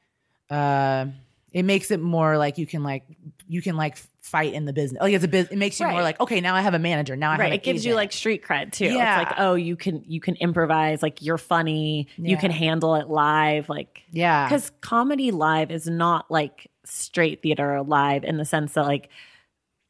uh 0.49 1.05
it 1.53 1.63
makes 1.63 1.91
it 1.91 2.01
more 2.01 2.37
like 2.37 2.57
you 2.57 2.65
can 2.67 2.83
like 2.83 3.03
you 3.47 3.61
can 3.61 3.77
like 3.77 3.97
fight 4.21 4.53
in 4.53 4.65
the 4.65 4.73
business. 4.73 4.99
Oh, 5.01 5.05
like 5.05 5.13
it's 5.13 5.25
a 5.25 5.27
business. 5.27 5.51
It 5.51 5.57
makes 5.57 5.79
you 5.79 5.87
more 5.87 6.01
like 6.01 6.19
okay, 6.19 6.41
now 6.41 6.55
I 6.55 6.61
have 6.61 6.73
a 6.73 6.79
manager. 6.79 7.15
Now 7.15 7.29
I 7.29 7.33
have 7.33 7.39
Right. 7.39 7.53
It 7.53 7.63
gives 7.63 7.85
you 7.85 7.95
like 7.95 8.11
street 8.11 8.43
cred 8.43 8.71
too. 8.71 8.85
Yeah. 8.85 9.21
It's 9.21 9.29
like, 9.29 9.39
oh, 9.39 9.55
you 9.55 9.75
can 9.75 10.03
you 10.07 10.21
can 10.21 10.35
improvise, 10.35 11.01
like 11.01 11.21
you're 11.21 11.37
funny, 11.37 12.07
you 12.17 12.37
can 12.37 12.51
handle 12.51 12.95
it 12.95 13.09
live. 13.09 13.67
Like 13.67 14.03
yeah, 14.11 14.47
because 14.47 14.71
comedy 14.81 15.31
live 15.31 15.71
is 15.71 15.87
not 15.87 16.29
like 16.29 16.69
straight 16.85 17.41
theater 17.41 17.81
live 17.81 18.23
in 18.23 18.37
the 18.37 18.45
sense 18.45 18.73
that 18.73 18.85
like 18.85 19.09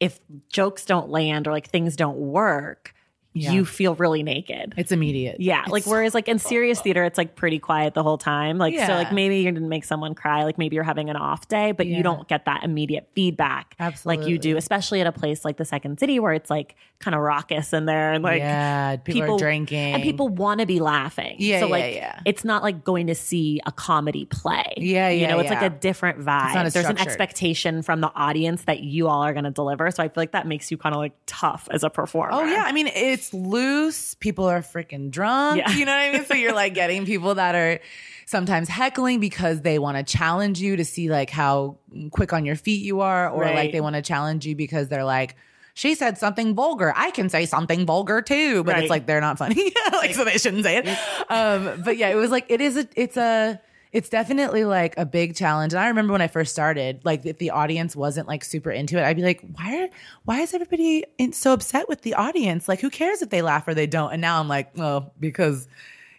if 0.00 0.18
jokes 0.48 0.84
don't 0.84 1.10
land 1.10 1.46
or 1.46 1.52
like 1.52 1.68
things 1.68 1.94
don't 1.94 2.16
work, 2.16 2.94
Yeah. 3.34 3.52
you 3.52 3.64
feel 3.64 3.94
really 3.94 4.22
naked. 4.22 4.74
it's 4.76 4.92
immediate. 4.92 5.40
Yeah, 5.40 5.64
like 5.68 5.86
whereas 5.86 6.12
like 6.14 6.28
in 6.28 6.38
serious 6.38 6.80
theater, 6.80 7.04
it's 7.04 7.16
like 7.16 7.34
pretty 7.34 7.58
quiet 7.58 7.94
the 7.94 8.02
whole 8.02 8.18
time. 8.18 8.58
Like 8.58 8.78
so, 8.78 8.92
like 8.94 9.12
maybe 9.12 9.38
you 9.38 9.50
didn't 9.50 9.68
make 9.68 9.84
someone 9.84 10.14
cry. 10.14 10.44
Like 10.44 10.58
maybe 10.58 10.74
you're 10.74 10.84
having 10.84 11.08
an 11.08 11.16
off 11.16 11.48
day, 11.48 11.72
but 11.72 11.86
Yeah. 11.86 11.96
you 11.96 12.02
don't 12.02 12.28
get 12.28 12.44
that 12.44 12.62
immediate 12.64 13.08
feedback 13.14 13.74
like 14.04 14.26
you 14.26 14.38
do, 14.38 14.56
especially 14.56 15.00
at 15.00 15.06
a 15.06 15.12
place 15.12 15.44
like 15.44 15.56
the 15.56 15.64
Second 15.64 15.98
City 15.98 16.18
where 16.20 16.32
it's 16.32 16.50
like 16.50 16.76
kind 16.98 17.14
of 17.14 17.20
raucous 17.20 17.72
in 17.72 17.86
there 17.86 18.12
and 18.12 18.22
like 18.22 18.38
yeah, 18.40 18.96
people, 18.96 19.34
are 19.34 19.38
drinking 19.38 19.94
and 19.94 20.02
people 20.02 20.28
want 20.28 20.60
to 20.60 20.66
be 20.66 20.78
laughing. 20.80 21.36
Yeah, 21.38 21.60
so 21.60 21.66
yeah, 21.66 21.70
like 21.72 21.94
yeah. 21.94 22.20
it's 22.24 22.44
not 22.44 22.62
like 22.62 22.84
going 22.84 23.06
to 23.08 23.14
see 23.14 23.60
a 23.66 23.72
comedy 23.72 24.26
play. 24.26 24.74
Yeah, 24.76 25.08
You 25.08 25.22
yeah, 25.22 25.28
know, 25.30 25.40
it's 25.40 25.50
yeah. 25.50 25.60
like 25.60 25.72
a 25.72 25.74
different 25.74 26.20
vibe. 26.20 26.72
There's 26.72 26.86
an 26.86 26.98
expectation 26.98 27.82
from 27.82 28.00
the 28.00 28.12
audience 28.14 28.64
that 28.64 28.80
you 28.80 29.08
all 29.08 29.22
are 29.22 29.32
going 29.32 29.44
to 29.44 29.50
deliver. 29.50 29.90
So 29.90 30.02
I 30.02 30.08
feel 30.08 30.20
like 30.22 30.32
that 30.32 30.46
makes 30.46 30.70
you 30.70 30.76
kind 30.76 30.94
of 30.94 30.98
like 31.00 31.12
tough 31.26 31.68
as 31.70 31.82
a 31.82 31.90
performer. 31.90 32.32
Oh 32.32 32.44
yeah, 32.44 32.64
I 32.66 32.72
mean 32.72 32.88
it's 32.88 33.21
loose. 33.34 34.14
People 34.14 34.46
are 34.46 34.60
freaking 34.60 35.10
drunk. 35.10 35.58
Yeah. 35.58 35.70
You 35.72 35.84
know 35.84 35.92
what 35.92 36.00
I 36.00 36.12
mean? 36.12 36.24
So 36.24 36.34
you're 36.34 36.54
like 36.54 36.74
getting 36.74 37.04
people 37.06 37.34
that 37.34 37.54
are 37.54 37.80
sometimes 38.26 38.68
heckling 38.68 39.20
because 39.20 39.60
they 39.60 39.78
want 39.78 39.96
to 39.98 40.02
challenge 40.02 40.60
you 40.60 40.76
to 40.76 40.84
see 40.84 41.10
like 41.10 41.28
how 41.30 41.76
quick 42.10 42.32
on 42.32 42.46
your 42.46 42.56
feet 42.56 42.82
you 42.82 43.00
are, 43.00 43.28
or 43.28 43.42
Right. 43.42 43.54
like 43.54 43.72
they 43.72 43.80
want 43.80 43.96
to 43.96 44.02
challenge 44.02 44.46
you 44.46 44.56
because 44.56 44.88
they're 44.88 45.04
like. 45.04 45.36
She 45.74 45.94
said 45.94 46.18
something 46.18 46.54
vulgar. 46.54 46.92
I 46.94 47.10
can 47.12 47.30
say 47.30 47.46
something 47.46 47.86
vulgar 47.86 48.20
too, 48.20 48.62
but 48.62 48.74
Right. 48.74 48.82
it's 48.82 48.90
like 48.90 49.06
they're 49.06 49.22
not 49.22 49.38
funny. 49.38 49.72
like 49.92 50.12
so 50.14 50.22
they 50.22 50.36
shouldn't 50.36 50.64
say 50.64 50.76
it. 50.76 50.86
Um, 51.30 51.80
but 51.82 51.96
yeah, 51.96 52.10
it 52.10 52.14
was 52.16 52.30
like 52.30 52.44
it 52.50 52.60
is 52.60 52.76
a 52.76 52.86
it's 52.94 53.16
a 53.16 53.58
it's 53.92 54.08
definitely 54.08 54.64
like 54.64 54.94
a 54.96 55.04
big 55.04 55.36
challenge. 55.36 55.74
And 55.74 55.80
I 55.80 55.88
remember 55.88 56.12
when 56.12 56.22
I 56.22 56.26
first 56.28 56.50
started, 56.50 57.00
like 57.04 57.26
if 57.26 57.38
the 57.38 57.50
audience 57.50 57.94
wasn't 57.94 58.26
like 58.26 58.42
super 58.42 58.70
into 58.70 58.96
it, 58.98 59.04
I'd 59.04 59.16
be 59.16 59.22
like, 59.22 59.42
why 59.54 59.82
are 59.82 59.88
why 60.24 60.40
is 60.40 60.54
everybody 60.54 61.04
in, 61.18 61.32
so 61.34 61.52
upset 61.52 61.88
with 61.88 62.02
the 62.02 62.14
audience? 62.14 62.68
Like 62.68 62.80
who 62.80 62.88
cares 62.90 63.20
if 63.22 63.28
they 63.30 63.42
laugh 63.42 63.68
or 63.68 63.74
they 63.74 63.86
don't? 63.86 64.10
And 64.12 64.20
now 64.22 64.40
I'm 64.40 64.48
like, 64.48 64.76
well, 64.76 65.12
because 65.20 65.68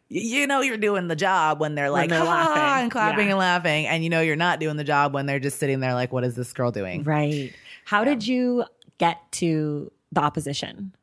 you 0.09 0.45
know 0.45 0.61
you're 0.61 0.77
doing 0.77 1.07
the 1.07 1.15
job 1.15 1.59
when 1.59 1.73
they're 1.73 1.89
like 1.89 2.09
they're 2.11 2.19
"Ha," 2.19 2.25
laughing. 2.25 2.83
and 2.83 2.91
clapping 2.91 3.25
Yeah. 3.25 3.31
and 3.31 3.39
laughing, 3.39 3.87
and 3.87 4.03
you 4.03 4.09
know 4.11 4.21
you're 4.21 4.35
not 4.35 4.59
doing 4.59 4.77
the 4.77 4.83
job 4.83 5.13
when 5.13 5.25
they're 5.25 5.39
just 5.39 5.57
sitting 5.57 5.79
there 5.79 5.95
like, 5.95 6.11
what 6.13 6.23
is 6.23 6.35
this 6.35 6.53
girl 6.53 6.69
doing? 6.71 7.03
Right. 7.03 7.51
How 7.85 8.03
did 8.03 8.27
you 8.27 8.65
get 8.99 9.17
to 9.33 9.91
the 10.11 10.21
opposition? 10.21 10.93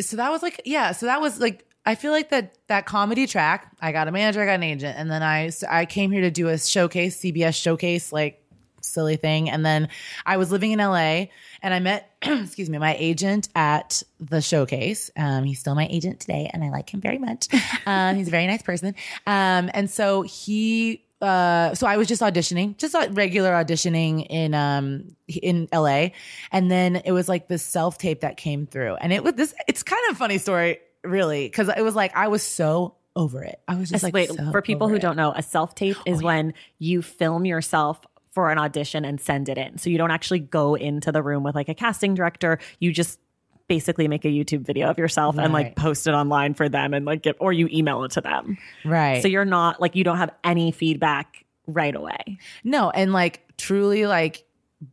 so 0.00 0.16
that 0.16 0.30
was 0.30 0.42
like 0.42 0.60
yeah 0.64 0.92
so 0.92 1.06
that 1.06 1.20
was 1.20 1.40
like 1.40 1.66
i 1.86 1.94
feel 1.94 2.12
like 2.12 2.30
that 2.30 2.56
that 2.68 2.86
comedy 2.86 3.26
track 3.26 3.72
i 3.80 3.92
got 3.92 4.08
a 4.08 4.12
manager 4.12 4.42
i 4.42 4.46
got 4.46 4.54
an 4.54 4.62
agent 4.62 4.96
and 4.98 5.10
then 5.10 5.22
i 5.22 5.50
i 5.68 5.84
came 5.86 6.10
here 6.10 6.22
to 6.22 6.30
do 6.30 6.48
a 6.48 6.58
showcase 6.58 7.18
cbs 7.20 7.54
showcase 7.54 8.12
like 8.12 8.40
silly 8.80 9.16
thing 9.16 9.48
and 9.48 9.64
then 9.64 9.88
i 10.26 10.36
was 10.36 10.52
living 10.52 10.72
in 10.72 10.78
la 10.78 10.94
and 10.94 11.28
i 11.62 11.78
met 11.78 12.14
excuse 12.22 12.68
me 12.68 12.78
my 12.78 12.94
agent 12.98 13.48
at 13.54 14.02
the 14.20 14.40
showcase. 14.40 15.10
Um, 15.16 15.44
he's 15.44 15.58
still 15.58 15.74
my 15.74 15.86
agent 15.90 16.20
today 16.20 16.50
and 16.52 16.64
i 16.64 16.70
like 16.70 16.92
him 16.92 17.00
very 17.00 17.18
much. 17.18 17.48
Um, 17.86 18.16
he's 18.16 18.28
a 18.28 18.30
very 18.30 18.46
nice 18.46 18.62
person. 18.62 18.94
Um, 19.26 19.70
and 19.74 19.90
so 19.90 20.22
he 20.22 21.04
uh, 21.20 21.74
so 21.74 21.86
I 21.86 21.96
was 21.96 22.06
just 22.06 22.20
auditioning, 22.22 22.76
just 22.76 22.92
like 22.92 23.10
regular 23.12 23.52
auditioning 23.52 24.26
in 24.28 24.54
um 24.54 25.16
in 25.28 25.68
LA, 25.72 26.08
and 26.52 26.70
then 26.70 26.96
it 26.96 27.12
was 27.12 27.28
like 27.28 27.48
this 27.48 27.62
self 27.62 27.98
tape 27.98 28.20
that 28.20 28.36
came 28.36 28.66
through, 28.66 28.96
and 28.96 29.12
it 29.12 29.24
was 29.24 29.34
this. 29.34 29.54
It's 29.66 29.82
kind 29.82 30.00
of 30.08 30.16
a 30.16 30.18
funny 30.18 30.38
story, 30.38 30.78
really, 31.04 31.46
because 31.46 31.68
it 31.68 31.82
was 31.82 31.94
like 31.94 32.16
I 32.16 32.28
was 32.28 32.42
so 32.42 32.94
over 33.16 33.42
it. 33.42 33.60
I 33.68 33.76
was 33.76 33.90
just 33.90 34.02
like, 34.02 34.14
Wait, 34.14 34.30
so 34.30 34.50
for 34.50 34.62
people 34.62 34.88
who 34.88 34.96
it. 34.96 35.02
don't 35.02 35.16
know, 35.16 35.32
a 35.32 35.42
self 35.42 35.74
tape 35.74 35.96
oh, 36.00 36.02
is 36.06 36.22
when 36.22 36.54
you 36.78 37.02
film 37.02 37.44
yourself 37.44 38.00
for 38.32 38.50
an 38.50 38.58
audition 38.58 39.04
and 39.04 39.20
send 39.20 39.48
it 39.48 39.56
in. 39.56 39.78
So 39.78 39.90
you 39.90 39.98
don't 39.98 40.10
actually 40.10 40.40
go 40.40 40.74
into 40.74 41.12
the 41.12 41.22
room 41.22 41.44
with 41.44 41.54
like 41.54 41.68
a 41.68 41.74
casting 41.74 42.14
director. 42.14 42.58
You 42.80 42.92
just 42.92 43.20
basically 43.68 44.08
make 44.08 44.24
a 44.24 44.28
YouTube 44.28 44.60
video 44.60 44.88
of 44.88 44.98
yourself 44.98 45.38
and 45.38 45.52
like 45.52 45.74
post 45.76 46.06
it 46.06 46.10
online 46.10 46.52
for 46.52 46.68
them 46.68 46.92
and 46.92 47.06
like 47.06 47.22
get 47.22 47.36
or 47.38 47.52
you 47.52 47.68
email 47.72 48.04
it 48.04 48.10
to 48.12 48.20
them. 48.20 48.58
Right. 48.84 49.22
So 49.22 49.28
you're 49.28 49.44
not 49.44 49.80
like 49.80 49.96
you 49.96 50.04
don't 50.04 50.18
have 50.18 50.30
any 50.42 50.72
feedback 50.72 51.44
right 51.66 51.94
away. 51.94 52.38
No, 52.62 52.90
and 52.90 53.12
like 53.12 53.42
truly 53.56 54.06
like 54.06 54.44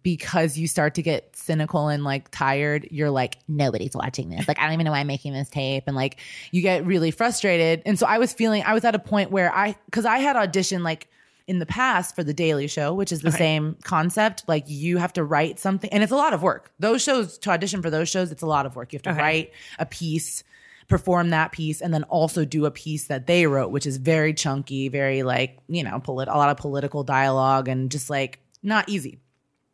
because 0.04 0.58
you 0.58 0.68
start 0.68 0.96
to 0.96 1.02
get 1.02 1.36
cynical 1.36 1.88
and 1.90 2.04
like 2.04 2.30
tired, 2.32 2.88
you're 2.92 3.10
like, 3.10 3.38
nobody's 3.48 3.94
watching 3.96 4.30
this. 4.30 4.48
Like, 4.48 4.60
I 4.60 4.64
don't 4.64 4.74
even 4.74 4.86
know 4.86 4.92
why 4.92 5.00
I'm 5.00 5.08
making 5.08 5.34
this 5.34 5.50
tape. 5.50 5.84
And 5.88 5.96
like, 5.96 6.18
you 6.52 6.62
get 6.62 6.86
really 6.86 7.12
frustrated. 7.12 7.82
And 7.86 8.00
so 8.00 8.06
I 8.06 8.18
was 8.18 8.32
feeling, 8.34 8.64
I 8.64 8.74
was 8.74 8.86
at 8.86 8.96
a 8.96 9.00
point 9.00 9.32
where 9.32 9.54
I, 9.54 9.76
cause 9.92 10.06
I 10.06 10.20
had 10.20 10.36
auditioned 10.36 10.84
like 10.84 11.08
in 11.48 11.60
the 11.60 11.66
past 11.66 12.16
for 12.16 12.24
The 12.24 12.34
Daily 12.34 12.68
Show, 12.68 12.94
which 12.94 13.12
is 13.12 13.22
the 13.22 13.32
same 13.32 13.76
concept. 13.84 14.44
Like, 14.48 14.64
you 14.68 14.98
have 14.98 15.12
to 15.14 15.24
write 15.24 15.60
something, 15.60 15.92
and 15.92 16.02
it's 16.04 16.12
a 16.12 16.16
lot 16.16 16.34
of 16.34 16.42
work. 16.42 16.72
Those 16.80 17.02
shows, 17.02 17.38
to 17.40 17.50
audition 17.50 17.82
for 17.82 17.90
those 17.90 18.08
shows, 18.08 18.32
it's 18.32 18.44
a 18.44 18.48
lot 18.48 18.66
of 18.66 18.76
work. 18.78 18.94
You 18.94 18.98
have 18.98 19.04
to 19.04 19.10
Okay. 19.12 19.20
write 19.20 19.52
a 19.80 19.86
piece 19.86 20.44
perform 20.88 21.30
that 21.30 21.52
piece 21.54 21.80
and 21.82 21.94
then 21.94 22.04
also 22.04 22.44
do 22.44 22.66
a 22.66 22.72
piece 22.72 23.06
that 23.08 23.26
they 23.26 23.48
wrote 23.48 23.72
which 23.72 23.86
is 23.86 23.96
very 23.96 24.34
chunky 24.34 24.90
very 24.90 25.24
like 25.24 25.58
you 25.70 25.86
know 25.86 26.00
polit- 26.02 26.28
a 26.28 26.36
lot 26.36 26.50
of 26.50 26.58
political 26.58 27.02
dialogue 27.02 27.70
and 27.70 27.90
just 27.90 28.10
like 28.10 28.40
not 28.62 28.90
easy 28.90 29.18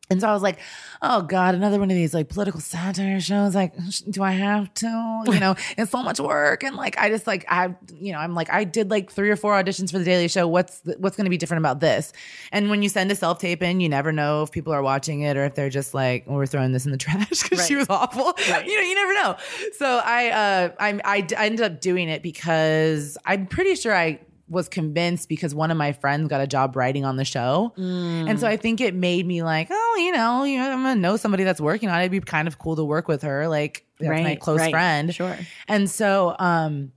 and 0.10 0.22
so 0.22 0.30
I 0.30 0.34
was 0.34 0.42
like, 0.42 0.60
oh 1.02 1.22
God, 1.22 1.54
another 1.54 1.80
one 1.80 1.92
of 1.92 1.96
these 1.96 2.14
like 2.14 2.30
political 2.30 2.62
satire 2.62 3.20
shows. 3.20 3.54
Like, 3.54 3.74
do 4.10 4.24
I 4.24 4.32
have 4.32 4.74
to? 4.76 5.24
You 5.28 5.40
know, 5.40 5.56
it's 5.78 5.92
so 5.92 6.02
much 6.02 6.20
work. 6.20 6.64
And 6.64 6.78
like, 6.78 6.98
I 6.98 7.10
just 7.10 7.28
like, 7.28 7.46
I, 7.50 7.76
you 8.00 8.14
know, 8.14 8.20
I'm 8.20 8.34
like, 8.34 8.50
I 8.50 8.64
did 8.64 8.90
like 8.90 9.12
three 9.12 9.30
or 9.30 9.36
four 9.36 9.52
auditions 9.52 9.92
for 9.92 10.00
the 10.00 10.06
Daily 10.06 10.30
Show. 10.30 10.48
What's, 10.48 10.82
what's 10.98 11.18
going 11.18 11.26
to 11.26 11.30
be 11.30 11.38
different 11.38 11.60
about 11.60 11.82
this? 11.82 12.14
And 12.54 12.70
when 12.70 12.82
you 12.82 12.88
send 12.88 13.12
a 13.12 13.16
self 13.16 13.40
tape 13.40 13.62
in, 13.62 13.82
you 13.82 13.90
never 13.90 14.14
know 14.14 14.44
if 14.44 14.52
people 14.52 14.72
are 14.72 14.82
watching 14.82 15.22
it 15.22 15.36
or 15.36 15.44
if 15.44 15.56
they're 15.56 15.70
just 15.70 15.94
like, 15.94 16.24
oh, 16.28 16.36
we're 16.36 16.46
throwing 16.46 16.72
this 16.72 16.86
in 16.86 16.92
the 16.94 16.98
trash 17.08 17.44
because 17.44 17.68
she 17.68 17.76
was 17.76 17.90
awful. 17.90 18.34
Right. 18.48 18.66
You 18.66 18.76
know, 18.76 18.88
you 18.88 18.96
never 18.96 19.14
know. 19.14 19.36
So 19.78 20.02
I, 20.04 20.30
uh, 20.30 20.70
I, 20.80 21.00
I, 21.04 21.22
d- 21.22 21.36
I 21.36 21.48
ended 21.48 21.66
up 21.66 21.82
doing 21.82 22.08
it 22.08 22.24
because 22.24 23.18
I'm 23.26 23.46
pretty 23.46 23.76
sure 23.76 23.94
I, 23.94 24.22
was 24.50 24.70
convinced 24.70 25.28
because 25.28 25.54
one 25.54 25.72
of 25.72 25.78
my 25.78 25.92
friends 25.92 26.30
got 26.30 26.42
a 26.42 26.48
job 26.48 26.76
writing 26.76 27.04
on 27.06 27.18
the 27.18 27.26
show. 27.26 27.74
And 27.78 28.40
so 28.40 28.48
I 28.48 28.58
think 28.58 28.80
it 28.82 28.96
made 28.96 29.26
me 29.26 29.44
like, 29.44 29.68
oh, 29.70 29.98
you 30.00 30.12
know, 30.12 30.44
you 30.44 30.58
know, 30.58 30.72
I'm 30.72 30.84
gonna 30.84 30.96
know 30.96 31.18
somebody 31.18 31.44
that's 31.44 31.60
working 31.60 31.90
on 31.90 32.00
it. 32.00 32.04
It'd 32.04 32.12
be 32.12 32.20
kind 32.20 32.48
of 32.48 32.58
cool 32.58 32.76
to 32.76 32.84
work 32.84 33.08
with 33.08 33.24
her. 33.24 33.48
Like 33.48 33.86
that's 34.00 34.24
my 34.24 34.36
close 34.36 34.60
right. 34.60 34.72
friend. 34.72 35.14
Sure. 35.14 35.38
And 35.68 35.90
so 35.90 36.36
um 36.40 36.92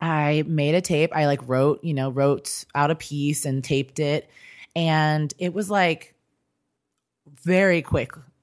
I 0.00 0.44
made 0.46 0.74
a 0.74 0.80
tape. 0.80 1.14
I 1.14 1.26
like 1.26 1.40
wrote, 1.46 1.82
you 1.82 1.94
know, 1.94 2.10
wrote 2.10 2.64
out 2.74 2.90
a 2.90 2.94
piece 2.94 3.44
and 3.44 3.62
taped 3.62 3.98
it. 3.98 4.28
And 4.76 5.32
it 5.38 5.54
was 5.54 5.70
like 5.70 6.14
very 7.42 7.82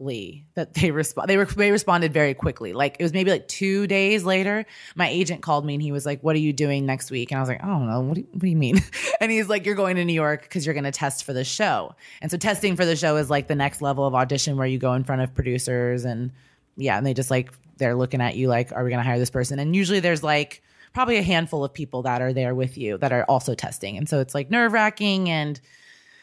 quickly 0.01 0.45
that 0.55 0.73
they 0.73 0.91
respond 0.91 1.29
they 1.29 1.35
they 1.35 1.71
responded 1.71 2.13
very 2.13 2.33
quickly. 2.33 2.73
Like 2.73 2.97
it 2.99 3.03
was 3.03 3.13
maybe 3.13 3.31
like 3.31 3.47
two 3.47 3.87
days 3.87 4.23
later, 4.23 4.65
my 4.95 5.07
agent 5.07 5.41
called 5.41 5.65
me 5.65 5.75
and 5.75 5.83
he 5.83 5.91
was 5.91 6.05
like, 6.05 6.21
What 6.21 6.35
are 6.35 6.39
you 6.39 6.53
doing 6.53 6.85
next 6.85 7.11
week? 7.11 7.31
And 7.31 7.37
I 7.37 7.41
was 7.41 7.49
like, 7.49 7.63
I 7.63 7.67
don't 7.67 7.87
know. 7.87 8.01
What 8.01 8.15
do 8.15 8.21
you, 8.21 8.27
what 8.31 8.41
do 8.41 8.47
you 8.47 8.55
mean? 8.55 8.81
And 9.21 9.31
he's 9.31 9.47
like, 9.49 9.65
You're 9.65 9.75
going 9.75 9.97
to 9.97 10.05
New 10.05 10.13
York 10.13 10.41
because 10.43 10.65
you're 10.65 10.73
gonna 10.73 10.91
test 10.91 11.23
for 11.23 11.33
the 11.33 11.43
show. 11.43 11.95
And 12.21 12.31
so 12.31 12.37
testing 12.37 12.75
for 12.75 12.85
the 12.85 12.95
show 12.95 13.17
is 13.17 13.29
like 13.29 13.47
the 13.47 13.55
next 13.55 13.81
level 13.81 14.05
of 14.05 14.15
audition 14.15 14.57
where 14.57 14.67
you 14.67 14.79
go 14.79 14.93
in 14.93 15.03
front 15.03 15.21
of 15.21 15.33
producers 15.35 16.05
and 16.05 16.31
yeah, 16.75 16.97
and 16.97 17.05
they 17.05 17.13
just 17.13 17.29
like 17.29 17.51
they're 17.77 17.95
looking 17.95 18.21
at 18.21 18.35
you 18.35 18.47
like, 18.47 18.71
Are 18.71 18.83
we 18.83 18.89
gonna 18.89 19.03
hire 19.03 19.19
this 19.19 19.29
person? 19.29 19.59
And 19.59 19.75
usually 19.75 19.99
there's 19.99 20.23
like 20.23 20.63
probably 20.93 21.17
a 21.17 21.23
handful 21.23 21.63
of 21.63 21.73
people 21.73 22.01
that 22.01 22.21
are 22.21 22.33
there 22.33 22.55
with 22.55 22.77
you 22.77 22.97
that 22.97 23.13
are 23.13 23.23
also 23.25 23.53
testing. 23.53 23.97
And 23.97 24.09
so 24.09 24.19
it's 24.19 24.33
like 24.33 24.49
nerve 24.49 24.73
wracking 24.73 25.29
and 25.29 25.61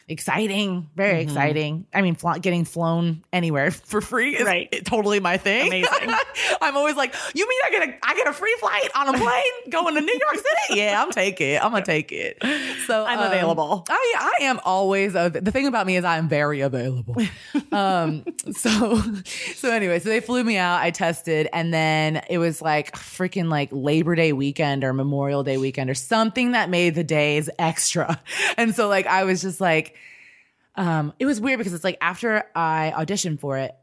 exciting, 0.09 0.89
very 0.97 1.13
Mm-hmm. 1.21 1.29
exciting. 1.29 1.87
I 1.95 2.03
mean, 2.03 2.15
fl- 2.15 2.33
getting 2.41 2.65
flown 2.65 3.23
anywhere 3.33 3.71
for 3.91 4.01
free 4.01 4.37
is 4.37 4.45
Right. 4.45 4.69
totally 4.85 5.21
my 5.21 5.37
thing. 5.37 5.69
Amazing. 5.69 6.15
I'm 6.63 6.77
always 6.77 6.97
like, 6.97 7.15
you 7.35 7.49
mean 7.49 7.59
I 7.67 7.71
get 7.71 7.89
a 7.89 7.99
I 8.03 8.15
get 8.17 8.27
a 8.27 8.33
free 8.33 8.57
flight 8.61 8.89
on 8.95 9.15
a 9.15 9.19
plane 9.19 9.43
going 9.71 9.95
to 9.95 10.01
New 10.01 10.13
York 10.21 10.35
City? 10.35 10.81
Yeah, 10.81 11.03
I'm 11.03 11.11
take 11.11 11.41
it. 11.41 11.63
I'm 11.63 11.71
gonna 11.73 11.85
take 11.85 12.13
it. 12.13 12.39
So 12.87 13.05
I'm 13.05 13.19
um, 13.19 13.27
available. 13.27 13.85
I 13.89 14.15
I 14.41 14.45
am 14.45 14.61
always 14.65 15.15
av- 15.15 15.33
the 15.33 15.51
thing 15.53 15.67
about 15.67 15.87
me 15.87 15.97
is 15.97 16.05
I'm 16.05 16.29
very 16.29 16.61
available. 16.61 17.17
um. 17.73 18.25
So 18.53 19.01
so 19.55 19.71
anyway, 19.71 19.99
so 19.99 20.09
they 20.09 20.21
flew 20.21 20.43
me 20.45 20.57
out. 20.57 20.81
I 20.81 20.91
tested, 20.91 21.49
and 21.53 21.73
then 21.73 22.23
it 22.31 22.39
was 22.39 22.63
like 22.63 22.93
freaking 22.95 23.49
like 23.51 23.69
Labor 23.73 24.15
Day 24.15 24.33
weekend 24.33 24.85
or 24.85 24.93
Memorial 24.93 25.43
Day 25.45 25.59
weekend 25.59 25.91
or 25.91 25.95
something 25.95 26.53
that 26.53 26.71
made 26.71 26.95
the 26.95 27.05
days 27.05 27.51
extra. 27.59 28.21
And 28.57 28.75
so 28.75 28.89
like 28.89 29.07
I 29.07 29.25
was 29.25 29.43
just 29.43 29.61
like, 29.61 29.97
um, 30.79 31.13
it 31.19 31.27
was 31.27 31.41
weird 31.41 31.59
because 31.59 31.75
it's 31.75 31.85
like 31.85 31.99
after 32.01 32.45
I 32.55 32.93
auditioned 32.97 33.41
for 33.41 33.59
it, 33.59 33.75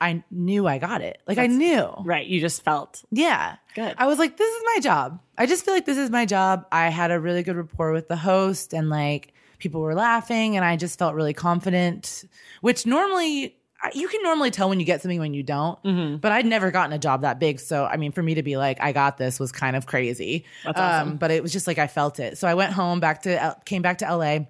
I 0.00 0.24
knew 0.30 0.66
I 0.66 0.78
got 0.78 1.00
it. 1.00 1.20
Like 1.26 1.38
I 1.38 1.46
knew. 1.46 1.92
Right. 2.04 2.26
You 2.26 2.40
just 2.40 2.62
felt 2.62 3.04
Yeah. 3.10 3.56
Good. 3.74 3.94
I 3.98 4.06
was 4.06 4.18
like, 4.18 4.36
this 4.36 4.52
is 4.52 4.62
my 4.74 4.80
job. 4.80 5.20
I 5.38 5.46
just 5.46 5.64
feel 5.64 5.74
like 5.74 5.86
this 5.86 5.98
is 5.98 6.10
my 6.10 6.26
job. 6.26 6.66
I 6.72 6.88
had 6.88 7.10
a 7.10 7.20
really 7.20 7.42
good 7.42 7.56
rapport 7.56 7.92
with 7.92 8.08
the 8.08 8.16
host 8.16 8.72
and 8.72 8.90
like 8.90 9.32
people 9.58 9.80
were 9.80 9.94
laughing 9.94 10.56
and 10.56 10.64
I 10.64 10.76
just 10.76 10.98
felt 10.98 11.14
really 11.14 11.34
confident, 11.34 12.24
which 12.62 12.84
normally 12.86 13.56
you 13.94 14.08
can 14.08 14.22
normally 14.22 14.50
tell 14.50 14.68
when 14.68 14.80
you 14.80 14.86
get 14.86 15.02
something 15.02 15.20
when 15.20 15.34
you 15.34 15.42
don't. 15.42 15.82
Mm-hmm. 15.84 16.16
But 16.16 16.32
I'd 16.32 16.46
never 16.46 16.70
gotten 16.70 16.92
a 16.92 16.98
job 16.98 17.22
that 17.22 17.38
big. 17.38 17.60
So, 17.60 17.84
I 17.84 17.96
mean, 17.96 18.12
for 18.12 18.22
me 18.22 18.34
to 18.34 18.42
be 18.42 18.56
like, 18.56 18.80
I 18.80 18.92
got 18.92 19.18
this 19.18 19.38
was 19.38 19.52
kind 19.52 19.76
of 19.76 19.86
crazy. 19.86 20.44
That's 20.64 20.80
awesome. 20.80 21.08
Um, 21.10 21.16
but 21.16 21.30
it 21.30 21.42
was 21.42 21.52
just 21.52 21.66
like 21.66 21.78
I 21.78 21.86
felt 21.86 22.18
it. 22.20 22.38
So 22.38 22.48
I 22.48 22.54
went 22.54 22.72
home 22.72 23.00
back 23.00 23.22
to, 23.22 23.56
came 23.64 23.82
back 23.82 23.98
to 23.98 24.16
LA. 24.16 24.40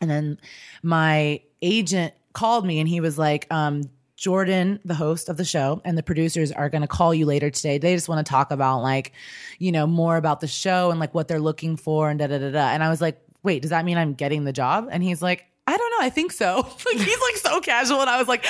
And 0.00 0.10
then 0.10 0.38
my 0.82 1.40
agent 1.62 2.14
called 2.32 2.66
me 2.66 2.80
and 2.80 2.88
he 2.88 3.00
was 3.00 3.18
like, 3.18 3.46
um, 3.50 3.82
Jordan, 4.16 4.80
the 4.84 4.94
host 4.94 5.28
of 5.28 5.36
the 5.36 5.44
show, 5.44 5.82
and 5.84 5.96
the 5.96 6.02
producers 6.02 6.50
are 6.50 6.70
going 6.70 6.82
to 6.82 6.88
call 6.88 7.14
you 7.14 7.26
later 7.26 7.50
today. 7.50 7.76
They 7.76 7.94
just 7.94 8.08
want 8.08 8.24
to 8.24 8.30
talk 8.30 8.50
about 8.50 8.82
like, 8.82 9.12
you 9.58 9.72
know, 9.72 9.86
more 9.86 10.16
about 10.16 10.40
the 10.40 10.48
show 10.48 10.90
and 10.90 10.98
like 10.98 11.14
what 11.14 11.28
they're 11.28 11.38
looking 11.38 11.76
for 11.76 12.08
and 12.08 12.18
da 12.18 12.26
da 12.26 12.38
da 12.38 12.50
da. 12.50 12.68
And 12.70 12.82
I 12.82 12.88
was 12.88 13.02
like, 13.02 13.20
wait, 13.42 13.60
does 13.60 13.70
that 13.70 13.84
mean 13.84 13.98
I'm 13.98 14.14
getting 14.14 14.44
the 14.44 14.52
job? 14.52 14.88
And 14.90 15.02
he's 15.02 15.20
like, 15.20 15.46
I 15.68 15.76
don't 15.76 15.90
know. 15.90 16.06
I 16.06 16.10
think 16.10 16.30
so. 16.32 16.56
like 16.86 16.96
he's 16.96 17.20
like 17.20 17.36
so 17.36 17.60
casual, 17.60 18.00
and 18.00 18.08
I 18.08 18.18
was 18.18 18.28
like, 18.28 18.44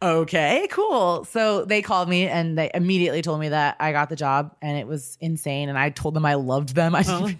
okay, 0.00 0.66
cool. 0.70 1.24
So 1.24 1.64
they 1.64 1.82
called 1.82 2.08
me 2.08 2.26
and 2.26 2.56
they 2.56 2.70
immediately 2.72 3.20
told 3.22 3.40
me 3.40 3.50
that 3.50 3.76
I 3.78 3.92
got 3.92 4.08
the 4.08 4.16
job, 4.16 4.56
and 4.62 4.78
it 4.78 4.86
was 4.86 5.18
insane. 5.20 5.68
And 5.68 5.76
I 5.78 5.90
told 5.90 6.14
them 6.14 6.24
I 6.24 6.34
loved 6.34 6.74
them. 6.74 6.94
I, 6.96 7.00
I 7.00 7.36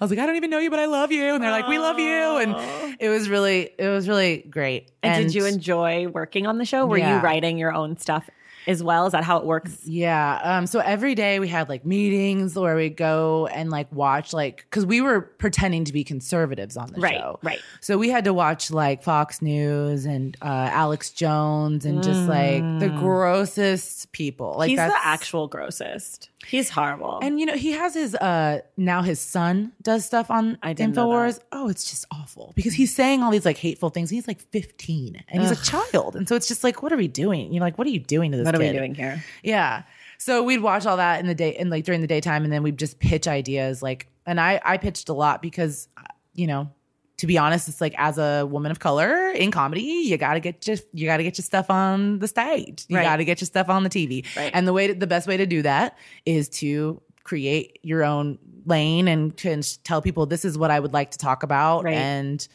was 0.00 0.10
like, 0.10 0.18
I 0.20 0.26
don't 0.26 0.36
even 0.36 0.50
know 0.50 0.58
you, 0.58 0.70
but 0.70 0.78
I 0.78 0.86
love 0.86 1.10
you. 1.10 1.34
And 1.34 1.42
they're 1.42 1.50
like, 1.50 1.66
we 1.68 1.78
love 1.78 1.98
you. 1.98 2.38
And 2.38 2.96
it 3.00 3.08
was 3.08 3.28
really, 3.28 3.70
it 3.78 3.88
was 3.88 4.08
really 4.08 4.38
great. 4.48 4.90
and, 5.02 5.24
did 5.24 5.34
you 5.34 5.46
enjoy 5.46 6.06
working 6.08 6.46
on 6.46 6.58
the 6.58 6.64
show? 6.64 6.86
Were 6.86 6.98
Yeah. 6.98 7.16
you 7.16 7.22
writing 7.22 7.58
your 7.58 7.72
own 7.72 7.96
stuff 7.96 8.28
as 8.66 8.82
well? 8.82 9.06
Is 9.06 9.12
that 9.12 9.24
how 9.24 9.36
it 9.38 9.44
works? 9.44 9.78
Yeah. 9.84 10.40
Um, 10.42 10.66
so 10.66 10.80
every 10.80 11.14
day 11.14 11.38
we 11.38 11.48
had 11.48 11.68
like 11.68 11.84
meetings 11.86 12.54
where 12.56 12.74
we 12.76 12.88
go 12.90 13.46
and 13.48 13.70
like 13.70 13.90
watch 13.92 14.32
like 14.32 14.58
because 14.68 14.84
we 14.84 15.00
were 15.00 15.20
pretending 15.20 15.84
to 15.84 15.92
be 15.92 16.02
conservatives 16.04 16.76
on 16.76 16.88
the 16.92 17.00
Right, 17.00 17.14
show. 17.14 17.38
right. 17.42 17.60
So 17.80 17.96
we 17.98 18.08
had 18.10 18.24
to 18.24 18.34
watch 18.34 18.70
like 18.70 19.02
Fox 19.02 19.40
News 19.40 20.04
and 20.04 20.36
uh, 20.42 20.46
Alex 20.72 21.10
Jones 21.10 21.84
and 21.84 22.02
just 22.02 22.28
like 22.28 22.62
the 22.80 22.88
grossest 23.36 24.12
people. 24.12 24.54
Like 24.58 24.66
Mm. 24.66 24.70
He's 24.70 24.78
the 24.78 25.06
actual 25.06 25.46
grossest. 25.48 26.30
He's 26.46 26.70
horrible. 26.70 27.18
and 27.22 27.40
you 27.40 27.46
know, 27.46 27.54
he 27.56 27.72
has 27.72 27.94
his 27.94 28.14
uh 28.14 28.60
now 28.76 29.02
his 29.02 29.20
son 29.20 29.72
does 29.82 30.04
stuff 30.04 30.30
on 30.30 30.58
I 30.62 30.72
didn't 30.74 30.94
know 30.94 31.08
InfoWars. 31.08 31.40
Oh, 31.52 31.68
it's 31.68 31.88
just 31.90 32.04
awful 32.12 32.52
because 32.54 32.72
he's 32.74 32.94
saying 32.94 33.22
all 33.22 33.30
these 33.32 33.44
like 33.44 33.56
hateful 33.56 33.90
things. 33.90 34.10
He's 34.10 34.28
like 34.28 34.40
15 34.52 35.24
and 35.28 35.42
he's 35.42 35.50
a 35.50 35.56
child. 35.64 36.14
And 36.16 36.28
so 36.28 36.36
it's 36.36 36.46
just 36.48 36.62
like, 36.62 36.82
what 36.82 36.92
are 36.92 36.96
we 36.96 37.08
doing? 37.08 37.52
You're 37.52 37.62
like, 37.62 37.78
what 37.78 37.86
are 37.86 37.90
you 37.90 37.98
doing 37.98 38.30
to 38.32 38.38
this 38.38 38.44
what 38.44 38.55
are 38.56 38.72
we 38.72 38.72
doing 38.72 38.94
here? 38.94 39.22
Yeah. 39.42 39.82
So 40.18 40.42
we'd 40.42 40.60
watch 40.62 40.86
all 40.86 40.96
that 40.96 41.20
in 41.20 41.26
the 41.26 41.34
day 41.34 41.54
and 41.56 41.70
like 41.70 41.84
during 41.84 42.00
the 42.00 42.06
daytime 42.06 42.44
and 42.44 42.52
then 42.52 42.62
we'd 42.62 42.78
just 42.78 42.98
pitch 42.98 43.28
ideas 43.28 43.82
like 43.82 44.08
and 44.24 44.40
I 44.40 44.60
I 44.64 44.76
pitched 44.78 45.08
a 45.08 45.12
lot 45.12 45.42
because 45.42 45.88
you 46.34 46.46
know, 46.46 46.70
to 47.18 47.26
be 47.26 47.38
honest, 47.38 47.68
it's 47.68 47.80
like 47.80 47.94
as 47.96 48.18
a 48.18 48.44
woman 48.46 48.70
of 48.70 48.78
color 48.78 49.30
in 49.30 49.50
comedy, 49.50 49.82
you 49.82 50.16
got 50.18 50.34
to 50.34 50.40
get 50.40 50.66
your 50.66 50.76
you 50.92 51.06
got 51.06 51.16
to 51.18 51.22
get 51.22 51.38
your 51.38 51.44
stuff 51.44 51.70
on 51.70 52.18
the 52.18 52.28
stage. 52.28 52.84
You 52.88 52.96
Right. 52.96 53.04
got 53.04 53.16
to 53.16 53.24
get 53.24 53.40
your 53.40 53.46
stuff 53.46 53.68
on 53.68 53.84
the 53.84 53.90
TV. 53.90 54.24
Right. 54.36 54.50
And 54.54 54.66
the 54.66 54.72
way 54.72 54.86
to, 54.88 54.94
the 54.94 55.06
best 55.06 55.26
way 55.28 55.36
to 55.36 55.46
do 55.46 55.62
that 55.62 55.96
is 56.26 56.48
to 56.60 57.00
create 57.24 57.78
your 57.82 58.04
own 58.04 58.38
lane 58.66 59.08
and 59.08 59.36
to 59.38 59.62
tell 59.82 60.00
people 60.02 60.26
this 60.26 60.44
is 60.44 60.56
what 60.58 60.70
I 60.70 60.78
would 60.80 60.92
like 60.92 61.10
to 61.12 61.18
talk 61.18 61.42
about 61.42 61.84
Right. 61.84 61.94
and 61.94 62.46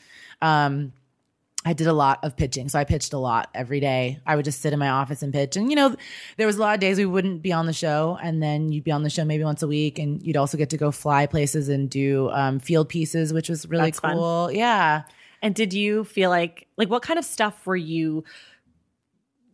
um 0.42 0.94
I 1.64 1.74
did 1.74 1.86
a 1.86 1.94
lot 1.94 2.24
of 2.24 2.36
pitching. 2.36 2.70
So 2.70 2.80
I 2.80 2.86
pitched 2.86 3.14
a 3.14 3.20
lot 3.20 3.50
every 3.54 3.80
day. 3.80 4.20
I 4.26 4.36
would 4.36 4.46
just 4.46 4.62
sit 4.62 4.74
in 4.74 4.80
my 4.80 4.90
office 4.90 5.22
and 5.22 5.32
pitch. 5.32 5.56
And, 5.56 5.70
you 5.70 5.76
know, 5.76 5.96
there 6.38 6.48
was 6.48 6.58
a 6.58 6.60
lot 6.60 6.74
of 6.74 6.80
days 6.80 6.98
we 6.98 7.06
wouldn't 7.06 7.44
be 7.44 7.54
on 7.54 7.68
the 7.68 7.74
show. 7.74 8.18
And 8.22 8.42
then 8.42 8.72
you'd 8.72 8.84
be 8.84 8.92
on 8.92 9.04
the 9.04 9.12
show 9.12 9.26
maybe 9.26 9.44
once 9.44 9.62
a 9.62 9.68
week. 9.68 10.00
And 10.00 10.24
you'd 10.26 10.38
also 10.38 10.58
get 10.58 10.72
to 10.72 10.78
go 10.78 10.90
fly 10.90 11.28
places 11.28 11.70
and 11.70 11.88
do 11.88 12.32
um, 12.32 12.60
field 12.60 12.90
pieces, 12.90 13.32
which 13.32 13.48
was 13.48 13.68
really 13.70 13.86
That's 13.86 14.00
fun. 14.00 14.16
cool. 14.16 14.52
Yeah. 14.52 15.04
And 15.44 15.54
did 15.54 15.74
you 15.74 16.04
feel 16.04 16.30
like 16.32 16.68
like 16.78 16.90
what 16.90 17.04
kind 17.04 17.20
of 17.20 17.26
stuff 17.26 17.66
were 17.68 17.76
you 17.76 18.24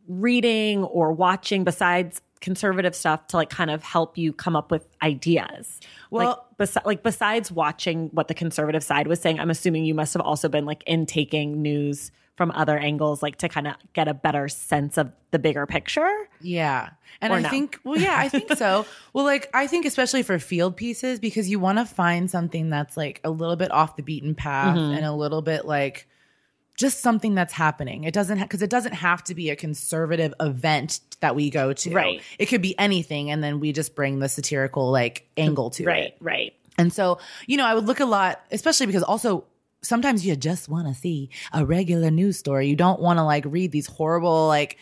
reading 0.08 0.84
or 0.84 1.12
watching 1.12 1.66
besides 1.66 2.22
conservative 2.42 2.96
stuff 2.96 3.28
to 3.28 3.38
like 3.38 3.50
kind 3.50 3.70
of 3.72 3.84
help 3.84 4.18
you 4.18 4.34
come 4.34 4.56
up 4.56 4.72
with 4.72 4.88
ideas? 5.02 5.80
Well- 6.12 6.46
like, 6.60 6.86
like 6.86 7.04
besides 7.04 7.52
watching 7.52 8.10
what 8.14 8.28
the 8.28 8.34
conservative 8.34 8.84
side 8.84 9.08
was 9.08 9.20
saying, 9.22 9.40
I'm 9.40 9.50
assuming 9.52 9.86
you 9.86 9.94
must 9.94 10.14
have 10.14 10.22
also 10.22 10.50
been 10.50 10.66
like 10.66 10.84
intaking 10.88 11.62
news 11.62 12.12
from 12.36 12.52
other 12.52 12.78
angles, 12.78 13.24
like 13.24 13.38
to 13.38 13.50
kind 13.50 13.68
of 13.68 13.74
get 13.94 14.08
a 14.08 14.14
better 14.14 14.48
sense 14.48 14.98
of 14.98 15.12
the 15.32 15.40
bigger 15.40 15.66
picture. 15.66 16.12
Yeah. 16.40 16.90
And 17.20 17.34
I 17.34 17.42
no? 17.42 17.50
think, 17.50 17.80
well, 17.84 18.00
yeah, 18.00 18.16
I 18.16 18.30
think 18.30 18.54
so. 18.56 18.86
well, 19.14 19.26
like, 19.26 19.50
I 19.56 19.66
think 19.66 19.86
especially 19.86 20.22
for 20.22 20.38
field 20.38 20.78
pieces, 20.78 21.20
because 21.20 21.50
you 21.50 21.60
want 21.60 21.80
to 21.80 21.86
find 21.86 22.30
something 22.30 22.70
that's 22.70 22.96
like 22.96 23.22
a 23.24 23.32
little 23.32 23.56
bit 23.56 23.72
off 23.72 23.96
the 23.96 24.04
beaten 24.04 24.36
path 24.36 24.78
Mm-hmm. 24.78 24.98
and 24.98 25.06
a 25.06 25.14
little 25.14 25.42
bit 25.42 25.66
like 25.66 26.08
just 26.78 27.02
something 27.02 27.36
that's 27.36 27.54
happening. 27.54 28.04
It 28.04 28.14
doesn't, 28.14 28.40
because 28.40 28.62
it 28.62 28.70
doesn't 28.70 28.94
have 28.94 29.24
to 29.26 29.36
be 29.36 29.50
a 29.50 29.56
conservative 29.56 30.34
event 30.40 31.00
that 31.20 31.36
we 31.36 31.50
go 31.50 31.74
to. 31.74 31.94
Right. 31.94 32.22
It 32.38 32.46
could 32.46 32.62
be 32.62 32.78
anything. 32.80 33.32
And 33.32 33.44
then 33.44 33.60
we 33.60 33.74
just 33.74 33.96
bring 33.96 34.20
the 34.20 34.30
satirical 34.30 34.92
like 34.92 35.28
angle 35.36 35.72
to 35.72 35.84
it. 35.84 35.88
Right. 35.88 36.14
Right. 36.22 36.54
And 36.78 36.94
so, 36.94 37.18
you 37.48 37.58
know, 37.58 37.66
I 37.66 37.74
would 37.74 37.86
look 37.86 38.00
a 38.00 38.06
lot, 38.06 38.42
especially 38.52 38.86
because 38.86 39.02
also 39.02 39.46
sometimes 39.82 40.26
you 40.26 40.36
just 40.36 40.70
want 40.70 40.88
to 40.88 40.94
see 40.94 41.32
a 41.52 41.66
regular 41.66 42.12
news 42.12 42.38
story. 42.38 42.68
You 42.68 42.76
don't 42.76 43.02
want 43.02 43.18
to 43.18 43.24
like 43.24 43.46
read 43.48 43.72
these 43.72 43.88
horrible, 43.88 44.48
like, 44.48 44.78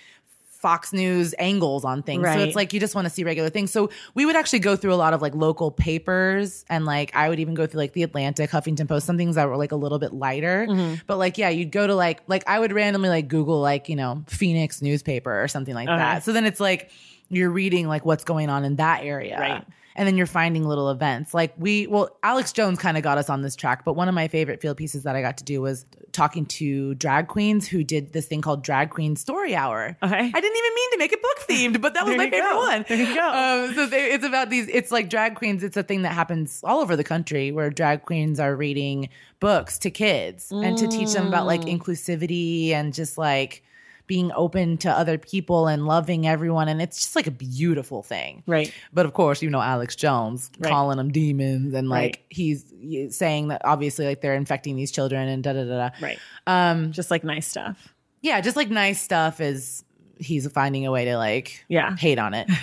Fox 0.65 0.91
News 0.91 1.35
angles 1.37 1.85
on 1.85 2.01
things. 2.01 2.23
So 2.23 2.39
it's 2.39 2.55
like 2.55 2.73
you 2.73 2.79
just 2.79 2.95
want 2.95 3.05
to 3.05 3.13
see 3.13 3.23
regular 3.23 3.51
things. 3.51 3.69
So 3.69 3.91
we 4.15 4.25
would 4.25 4.35
actually 4.35 4.57
go 4.59 4.75
through 4.75 4.95
a 4.95 4.97
lot 4.97 5.13
of 5.13 5.21
like 5.21 5.35
local 5.35 5.69
papers 5.69 6.65
and 6.69 6.85
like 6.85 7.15
I 7.15 7.29
would 7.29 7.39
even 7.39 7.53
go 7.53 7.67
through 7.67 7.77
like 7.81 7.93
the 7.93 8.01
Atlantic, 8.01 8.49
Huffington 8.49 8.87
Post, 8.87 9.05
some 9.05 9.15
things 9.15 9.35
that 9.35 9.47
were 9.47 9.57
like 9.57 9.71
a 9.71 9.75
little 9.75 9.99
bit 9.99 10.11
lighter. 10.11 10.65
Mm-hmm. 10.67 10.95
But 11.05 11.17
like, 11.17 11.37
yeah, 11.37 11.49
you'd 11.49 11.69
go 11.71 11.85
to 11.85 11.93
like, 11.93 12.23
like 12.25 12.43
I 12.47 12.57
would 12.57 12.73
randomly 12.73 13.09
like 13.09 13.27
Google 13.27 13.61
like, 13.61 13.89
you 13.89 13.95
know, 13.95 14.23
Phoenix 14.25 14.81
newspaper 14.81 15.43
or 15.43 15.47
something 15.47 15.75
like 15.75 15.87
Okay. 15.87 15.97
that. 15.97 16.23
So 16.23 16.33
then 16.33 16.45
it's 16.47 16.59
like 16.59 16.89
you're 17.29 17.51
reading 17.51 17.87
like 17.87 18.03
what's 18.03 18.23
going 18.23 18.49
on 18.49 18.65
in 18.65 18.77
that 18.77 19.03
area. 19.03 19.39
Right. 19.39 19.63
And 19.97 20.05
then 20.07 20.17
you're 20.17 20.27
finding 20.27 20.65
little 20.67 20.89
events. 20.89 21.33
Like 21.33 21.53
we, 21.57 21.87
well, 21.87 22.09
Alex 22.21 22.51
Jones 22.51 22.79
kind 22.79 22.97
of 22.97 23.03
got 23.03 23.17
us 23.17 23.29
on 23.29 23.41
this 23.43 23.55
track, 23.55 23.85
but 23.85 23.93
one 23.93 24.09
of 24.09 24.15
my 24.15 24.27
favorite 24.27 24.61
field 24.61 24.75
pieces 24.77 25.03
that 25.03 25.15
I 25.15 25.21
got 25.21 25.37
to 25.37 25.43
do 25.45 25.61
was 25.61 25.85
talking 26.11 26.45
to 26.45 26.95
drag 26.95 27.27
queens 27.27 27.67
who 27.67 27.83
did 27.83 28.11
this 28.13 28.25
thing 28.25 28.41
called 28.41 28.63
Drag 28.63 28.89
Queen 28.89 29.15
Story 29.15 29.55
Hour. 29.55 29.97
Okay. 30.03 30.17
I 30.17 30.41
didn't 30.41 30.57
even 30.57 30.75
mean 30.75 30.91
to 30.91 30.97
make 30.97 31.13
it 31.13 31.21
book 31.21 31.37
themed, 31.47 31.81
but 31.81 31.93
that 31.93 32.05
was 32.05 32.15
my 32.17 32.29
favorite 32.29 32.41
go. 32.51 32.57
one. 32.57 32.85
There 32.87 32.97
you 32.97 33.15
go. 33.15 33.27
Um, 33.67 33.73
so 33.75 33.85
they, 33.87 34.11
it's 34.11 34.25
about 34.25 34.49
these. 34.49 34.67
It's 34.67 34.91
like 34.91 35.09
drag 35.09 35.35
queens. 35.35 35.63
It's 35.63 35.77
a 35.77 35.83
thing 35.83 36.01
that 36.03 36.13
happens 36.13 36.61
all 36.63 36.79
over 36.81 36.95
the 36.95 37.03
country 37.03 37.51
where 37.51 37.69
drag 37.69 38.03
queens 38.03 38.39
are 38.39 38.55
reading 38.55 39.09
books 39.39 39.77
to 39.79 39.91
kids 39.91 40.51
and 40.51 40.77
to 40.77 40.87
teach 40.87 41.13
them 41.13 41.27
about 41.27 41.45
like 41.45 41.61
Mm. 41.61 41.79
inclusivity 41.79 42.71
and 42.71 42.93
just 42.93 43.17
like 43.17 43.63
being 44.07 44.31
open 44.35 44.77
to 44.77 44.89
other 44.91 45.17
people 45.17 45.67
and 45.67 45.85
loving 45.87 46.27
everyone. 46.27 46.67
And 46.67 46.81
it's 46.81 46.99
just 46.99 47.15
like 47.15 47.27
a 47.27 47.31
beautiful 47.31 48.03
thing. 48.03 48.43
Right. 48.45 48.73
But 48.93 49.05
of 49.05 49.13
course, 49.13 49.41
you 49.41 49.49
know 49.49 49.61
Alex 49.61 49.95
Jones 49.95 50.51
Right. 50.59 50.69
calling 50.69 50.97
them 50.97 51.11
demons 51.11 51.73
and 51.73 51.89
like 51.89 52.01
Right. 52.03 52.17
he's, 52.29 52.65
he's 52.79 53.17
saying 53.17 53.47
that 53.47 53.61
obviously 53.65 54.05
like 54.05 54.21
they're 54.21 54.35
infecting 54.35 54.75
these 54.75 54.91
children 54.91 55.27
and 55.27 55.43
da 55.43 55.53
da 55.53 55.63
da 55.63 55.89
da. 55.89 55.89
Right. 56.01 56.19
Um, 56.47 56.91
Just 56.91 57.09
like 57.11 57.23
nice 57.23 57.47
stuff. 57.47 57.93
yeah, 58.21 58.41
just 58.41 58.55
like 58.55 58.69
nice 58.69 59.01
stuff 59.01 59.41
is 59.41 59.83
he's 60.19 60.47
finding 60.51 60.85
a 60.85 60.91
way 60.91 61.05
to 61.05 61.17
like 61.17 61.65
Yeah. 61.67 61.95
hate 61.97 62.19
on 62.19 62.33
it. 62.33 62.49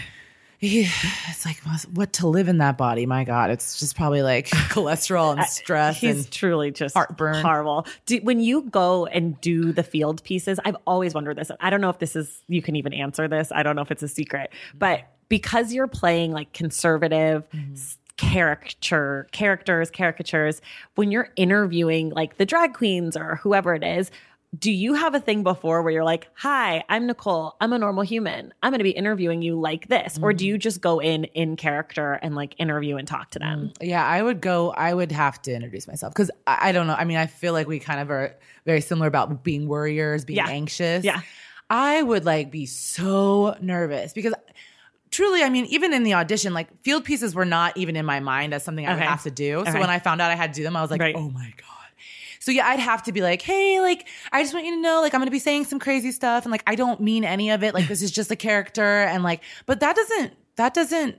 It's 1.29 1.44
like 1.44 1.59
what 1.92 2.12
to 2.14 2.29
live 2.29 2.46
in 2.46 2.59
that 2.59 2.79
body. 2.79 3.05
My 3.05 3.25
God, 3.25 3.51
it's 3.51 3.81
just 3.81 3.96
probably 3.96 4.22
like 4.22 4.46
cholesterol 4.70 5.37
and 5.37 5.44
stress. 5.48 5.98
He's 5.98 6.16
and 6.16 6.31
truly 6.31 6.70
just 6.70 6.94
heartburn. 6.94 7.42
horrible. 7.42 7.85
Do, 8.07 8.18
when 8.22 8.38
you 8.38 8.62
go 8.62 9.07
and 9.07 9.40
do 9.40 9.72
the 9.72 9.83
field 9.83 10.22
pieces, 10.22 10.61
I've 10.64 10.77
always 10.87 11.14
wondered 11.14 11.37
this. 11.37 11.51
I 11.59 11.70
don't 11.70 11.81
know 11.81 11.90
if 11.90 11.98
this 11.98 12.14
is 12.14 12.42
you 12.46 12.62
can 12.62 12.77
even 12.77 12.92
answer 12.92 13.27
this. 13.27 13.51
I 13.53 13.64
don't 13.64 13.75
know 13.75 13.83
if 13.83 13.90
it's 13.90 14.05
a 14.05 14.09
secret, 14.09 14.53
but 14.79 15.01
because 15.29 15.72
you're 15.72 15.88
playing 15.88 16.31
like 16.33 16.53
conservative. 16.53 17.48
Mm-hmm. 17.51 17.75
caricature 18.18 19.27
characters 19.33 19.90
caricatures 19.90 20.61
when 20.94 21.11
you're 21.11 21.31
interviewing 21.35 22.11
like 22.11 22.37
the 22.37 22.46
drag 22.46 22.75
queens 22.75 23.16
or 23.16 23.37
whoever 23.37 23.75
it 23.75 23.83
is 23.83 24.12
do 24.59 24.71
you 24.71 24.93
have 24.95 25.15
a 25.15 25.21
thing 25.21 25.43
before 25.43 25.83
where 25.83 25.91
you're 25.93 26.05
like 26.05 26.29
hi 26.35 26.85
i'm 26.91 27.09
niccole 27.09 27.53
i'm 27.61 27.73
a 27.73 27.79
normal 27.79 28.03
human 28.03 28.53
i'm 28.62 28.71
going 28.71 28.79
to 28.81 28.85
be 28.85 28.91
interviewing 28.91 29.41
you 29.41 29.59
like 29.59 29.88
this 29.88 30.19
or 30.21 30.31
Mm-hmm. 30.31 30.37
do 30.37 30.47
you 30.47 30.59
just 30.59 30.81
go 30.83 31.01
in 31.01 31.25
in 31.25 31.57
character 31.57 32.12
and 32.23 32.35
like 32.35 32.55
interview 32.59 32.97
and 32.97 33.09
talk 33.09 33.31
to 33.31 33.38
them 33.38 33.73
yeah, 33.81 34.05
I 34.07 34.23
would 34.23 34.41
go. 34.41 34.71
I 34.73 34.93
would 34.93 35.11
have 35.12 35.41
to 35.43 35.53
introduce 35.55 35.87
myself 35.88 36.12
because 36.12 36.31
I, 36.47 36.69
I 36.69 36.73
don't 36.73 36.87
know. 36.87 36.95
I 36.95 37.05
mean, 37.05 37.17
I 37.17 37.27
feel 37.27 37.53
like 37.53 37.67
we 37.67 37.79
kind 37.79 37.99
of 38.01 38.11
are 38.11 38.35
very 38.67 38.81
similar 38.81 39.07
about 39.09 39.43
being 39.43 39.67
worriers, 39.69 40.25
being 40.25 40.37
Yeah. 40.37 40.49
anxious. 40.49 41.05
Yeah. 41.05 41.21
I 41.71 42.03
would 42.03 42.25
like 42.25 42.51
be 42.51 42.67
so 42.67 43.57
nervous 43.61 44.12
because 44.12 44.35
truly, 45.11 45.43
I 45.43 45.49
mean, 45.49 45.65
even 45.67 45.93
in 45.93 46.03
the 46.03 46.15
audition, 46.15 46.53
like 46.55 46.69
field 46.83 47.05
pieces 47.05 47.35
were 47.35 47.45
not 47.47 47.77
even 47.77 47.97
in 47.97 48.05
my 48.07 48.21
mind 48.21 48.53
as 48.55 48.62
something 48.65 48.87
I 48.87 48.93
would 48.95 49.03
have 49.03 49.23
to 49.25 49.31
do. 49.31 49.61
Okay. 49.61 49.73
So 49.73 49.81
when 49.81 49.91
I 49.91 49.99
found 49.99 50.21
out 50.21 50.31
I 50.31 50.35
had 50.37 50.53
to 50.55 50.57
do 50.61 50.62
them, 50.62 50.77
I 50.77 50.83
was 50.83 50.91
like, 50.91 51.01
Right. 51.01 51.17
oh 51.17 51.31
my 51.31 51.53
God. 51.57 51.72
So 52.42 52.50
yeah, 52.50 52.66
I'd 52.66 52.81
have 52.81 53.02
to 53.05 53.12
be 53.12 53.20
like, 53.22 53.40
hey, 53.40 53.81
like, 53.81 54.09
I 54.33 54.42
just 54.42 54.52
want 54.52 54.66
you 54.66 54.74
to 54.74 54.81
know, 54.81 55.00
like, 55.00 55.14
I'm 55.14 55.20
gonna 55.20 55.31
be 55.31 55.38
saying 55.38 55.64
some 55.66 55.78
crazy 55.78 56.11
stuff, 56.11 56.44
and 56.44 56.50
like, 56.50 56.64
I 56.66 56.74
don't 56.74 57.00
mean 57.00 57.24
any 57.24 57.50
of 57.50 57.62
it. 57.62 57.72
Like, 57.72 57.87
this 57.87 58.02
is 58.02 58.11
just 58.11 58.31
a 58.33 58.37
character, 58.37 58.83
and 59.05 59.22
like, 59.22 59.42
but 59.66 59.78
that 59.81 59.94
doesn't, 59.94 60.33
that 60.57 60.74
doesn't. 60.74 61.16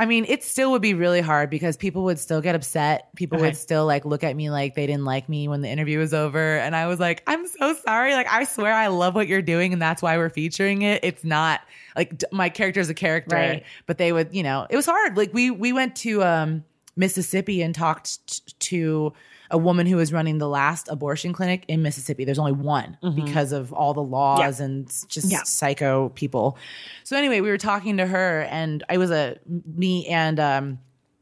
I 0.00 0.06
mean, 0.06 0.24
it 0.28 0.44
still 0.44 0.70
would 0.70 0.80
be 0.80 0.94
really 0.94 1.20
hard 1.20 1.50
because 1.50 1.76
people 1.76 2.04
would 2.04 2.20
still 2.20 2.40
get 2.40 2.54
upset. 2.54 3.08
People 3.16 3.38
Okay. 3.38 3.48
would 3.48 3.56
still 3.56 3.84
like 3.84 4.04
look 4.04 4.22
at 4.22 4.36
me 4.36 4.48
like 4.48 4.76
they 4.76 4.86
didn't 4.86 5.04
like 5.04 5.28
me 5.28 5.48
when 5.48 5.60
the 5.60 5.68
interview 5.68 5.98
was 5.98 6.14
over. 6.14 6.56
And 6.58 6.76
I 6.76 6.86
was 6.86 7.00
like, 7.00 7.24
I'm 7.26 7.48
so 7.48 7.74
sorry. 7.74 8.14
Like, 8.14 8.28
I 8.32 8.44
swear 8.44 8.72
I 8.72 8.86
love 8.86 9.16
what 9.16 9.26
you're 9.26 9.42
doing 9.42 9.72
and 9.72 9.82
that's 9.82 10.00
why 10.00 10.16
we're 10.16 10.30
featuring 10.30 10.82
it. 10.82 11.00
It's 11.02 11.24
not 11.24 11.62
like 11.96 12.16
d- 12.16 12.26
my 12.30 12.48
character 12.48 12.78
is 12.78 12.88
a 12.88 12.94
character, 12.94 13.34
Right. 13.34 13.64
but 13.86 13.98
they 13.98 14.12
would, 14.12 14.32
you 14.32 14.44
know, 14.44 14.68
it 14.70 14.76
was 14.76 14.86
hard. 14.86 15.16
Like, 15.16 15.34
we, 15.34 15.50
we 15.50 15.72
went 15.72 15.96
to, 15.96 16.22
um, 16.22 16.64
Mississippi 16.94 17.60
and 17.62 17.74
talked 17.74 18.24
t- 18.28 18.42
to 18.70 19.12
a 19.50 19.58
woman 19.58 19.86
who 19.86 19.96
was 19.96 20.12
running 20.12 20.38
the 20.38 20.48
last 20.48 20.88
abortion 20.88 21.32
clinic 21.32 21.64
in 21.68 21.82
Mississippi. 21.82 22.24
There's 22.24 22.38
only 22.38 22.52
one 22.52 22.98
because 23.14 23.52
of 23.52 23.72
all 23.72 23.94
the 23.94 24.02
laws 24.02 24.60
and 24.60 24.86
just 25.08 25.30
Yeah. 25.30 25.42
psycho 25.44 26.10
people. 26.10 26.58
So 27.04 27.16
anyway, 27.16 27.40
we 27.40 27.48
were 27.50 27.58
talking 27.58 27.96
to 27.96 28.06
her, 28.06 28.42
and 28.50 28.82
I 28.88 28.98
was 28.98 29.10
a 29.10 29.38
me 29.46 30.06
and 30.06 30.38
um, 30.38 30.78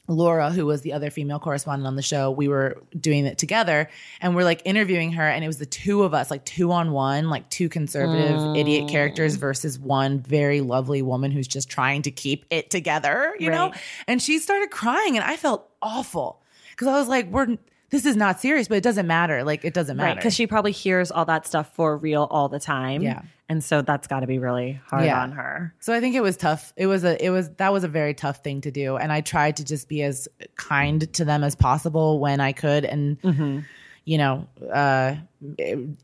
Laura, 0.09 0.51
who 0.51 0.67
was 0.67 0.83
the 0.83 0.93
other 0.93 1.11
female 1.11 1.41
correspondent 1.41 1.87
on 1.87 1.97
the 1.97 2.03
show. 2.03 2.31
We 2.31 2.47
were 2.47 2.81
doing 2.99 3.27
it 3.27 3.39
together, 3.39 3.89
and 4.21 4.37
we're 4.37 4.45
like 4.45 4.63
interviewing 4.65 5.13
her, 5.13 5.29
and 5.29 5.43
it 5.43 5.49
was 5.49 5.59
the 5.59 5.67
two 5.67 6.03
of 6.05 6.15
us, 6.15 6.31
like 6.31 6.45
two 6.45 6.71
on 6.73 6.93
one, 6.93 7.29
like 7.29 7.49
two 7.51 7.69
conservative 7.69 8.41
idiot 8.57 8.89
characters 8.89 9.35
versus 9.37 9.79
one 9.81 10.21
very 10.21 10.61
lovely 10.61 11.03
woman 11.03 11.33
who's 11.33 11.49
just 11.49 11.69
trying 11.69 12.03
to 12.03 12.11
keep 12.13 12.45
it 12.51 12.71
together, 12.71 13.35
you 13.41 13.51
know. 13.51 13.73
And 14.07 14.23
she 14.23 14.39
started 14.39 14.71
crying, 14.71 15.17
and 15.17 15.25
I 15.25 15.37
felt 15.37 15.69
awful 15.83 16.41
because 16.71 16.87
I 16.89 16.93
was 16.99 17.09
like, 17.09 17.29
"We're." 17.31 17.57
This 17.91 18.05
is 18.05 18.17
not 18.17 18.41
serious, 18.41 18.69
but 18.69 18.77
it 18.77 18.83
doesn't 18.83 19.07
matter. 19.07 19.45
Like 19.45 19.65
it 19.65 19.73
doesn't 19.75 19.97
matter 19.97 20.09
Right, 20.09 20.17
because 20.17 20.35
she 20.35 20.47
probably 20.47 20.73
hears 20.73 21.11
all 21.11 21.25
that 21.27 21.47
stuff 21.47 21.73
for 21.75 21.97
real 21.97 22.27
all 22.31 22.49
the 22.49 22.59
time. 22.61 23.03
Yeah. 23.03 23.23
and 23.49 23.63
so 23.63 23.81
that's 23.83 24.09
got 24.09 24.21
to 24.21 24.27
be 24.27 24.39
really 24.41 24.81
hard 24.91 25.05
Yeah. 25.05 25.23
on 25.23 25.31
her. 25.33 25.73
So 25.79 25.93
I 25.95 26.01
think 26.01 26.17
it 26.17 26.21
was 26.23 26.37
tough. 26.37 26.73
It 26.77 26.87
was 26.89 27.05
a 27.05 27.25
it 27.25 27.31
was 27.31 27.51
that 27.59 27.73
was 27.73 27.85
a 27.85 27.89
very 27.89 28.13
tough 28.15 28.43
thing 28.43 28.61
to 28.63 28.71
do 28.73 28.97
and 28.97 29.13
I 29.13 29.21
tried 29.21 29.57
to 29.59 29.65
just 29.65 29.89
be 29.89 30.03
as 30.03 30.27
kind 30.57 31.13
to 31.15 31.25
them 31.25 31.45
as 31.45 31.55
possible 31.55 32.19
when 32.19 32.41
I 32.41 32.53
could 32.53 32.85
and 32.85 33.21
Mm-hmm. 33.23 33.61
you 34.05 34.19
know, 34.19 34.47
uh 34.73 35.15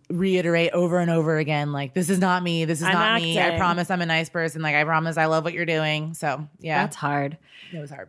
reiterate 0.09 0.71
over 0.73 0.99
and 0.99 1.11
over 1.11 1.37
again 1.39 1.73
like 1.73 1.95
this 1.95 2.11
is 2.11 2.19
not 2.21 2.43
me. 2.43 2.65
This 2.65 2.81
is 2.81 2.87
I'm 2.87 2.93
not 2.95 3.21
me. 3.23 3.41
I 3.41 3.57
promise 3.57 3.91
I'm 3.91 4.03
a 4.03 4.07
nice 4.07 4.29
person. 4.29 4.63
Like 4.63 4.75
I 4.75 4.85
promise 4.85 5.17
I 5.17 5.27
love 5.27 5.45
what 5.45 5.53
you're 5.53 5.67
doing. 5.67 6.15
So, 6.15 6.47
yeah. 6.61 6.83
That's 6.83 6.97
hard. 6.97 7.39
it 7.73 7.79
was 7.79 7.91
hard. 7.91 8.09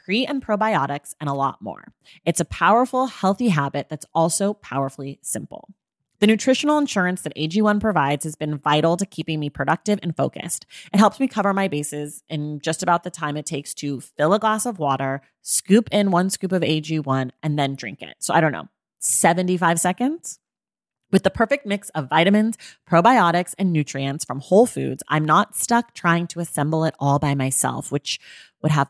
pre 0.03 0.25
and 0.25 0.45
probiotics, 0.45 1.13
and 1.19 1.29
a 1.29 1.33
lot 1.33 1.61
more. 1.61 1.93
It's 2.25 2.39
a 2.39 2.45
powerful, 2.45 3.07
healthy 3.07 3.49
habit 3.49 3.87
that's 3.89 4.05
also 4.13 4.53
powerfully 4.53 5.19
simple. 5.21 5.69
The 6.19 6.27
nutritional 6.27 6.77
insurance 6.77 7.23
that 7.23 7.35
AG1 7.35 7.79
provides 7.79 8.25
has 8.25 8.35
been 8.35 8.59
vital 8.59 8.95
to 8.97 9.07
keeping 9.07 9.39
me 9.39 9.49
productive 9.49 9.99
and 10.03 10.15
focused. 10.15 10.67
It 10.93 10.99
helps 10.99 11.19
me 11.19 11.27
cover 11.27 11.51
my 11.51 11.67
bases 11.67 12.23
in 12.29 12.59
just 12.59 12.83
about 12.83 13.03
the 13.03 13.09
time 13.09 13.37
it 13.37 13.45
takes 13.47 13.73
to 13.75 14.01
fill 14.01 14.33
a 14.33 14.39
glass 14.39 14.67
of 14.67 14.77
water, 14.77 15.21
scoop 15.41 15.89
in 15.91 16.11
one 16.11 16.29
scoop 16.29 16.51
of 16.51 16.61
AG1, 16.61 17.31
and 17.41 17.57
then 17.57 17.75
drink 17.75 18.03
it. 18.03 18.17
So 18.19 18.35
I 18.35 18.41
don't 18.41 18.51
know, 18.51 18.69
75 18.99 19.79
seconds? 19.79 20.37
With 21.11 21.23
the 21.23 21.31
perfect 21.31 21.65
mix 21.65 21.89
of 21.89 22.07
vitamins, 22.07 22.57
probiotics, 22.89 23.53
and 23.57 23.73
nutrients 23.73 24.23
from 24.23 24.39
Whole 24.39 24.65
Foods, 24.65 25.03
I'm 25.09 25.25
not 25.25 25.55
stuck 25.55 25.93
trying 25.93 26.27
to 26.27 26.39
assemble 26.39 26.85
it 26.85 26.95
all 26.99 27.19
by 27.19 27.35
myself, 27.35 27.91
which 27.91 28.19
would 28.61 28.71
have 28.71 28.89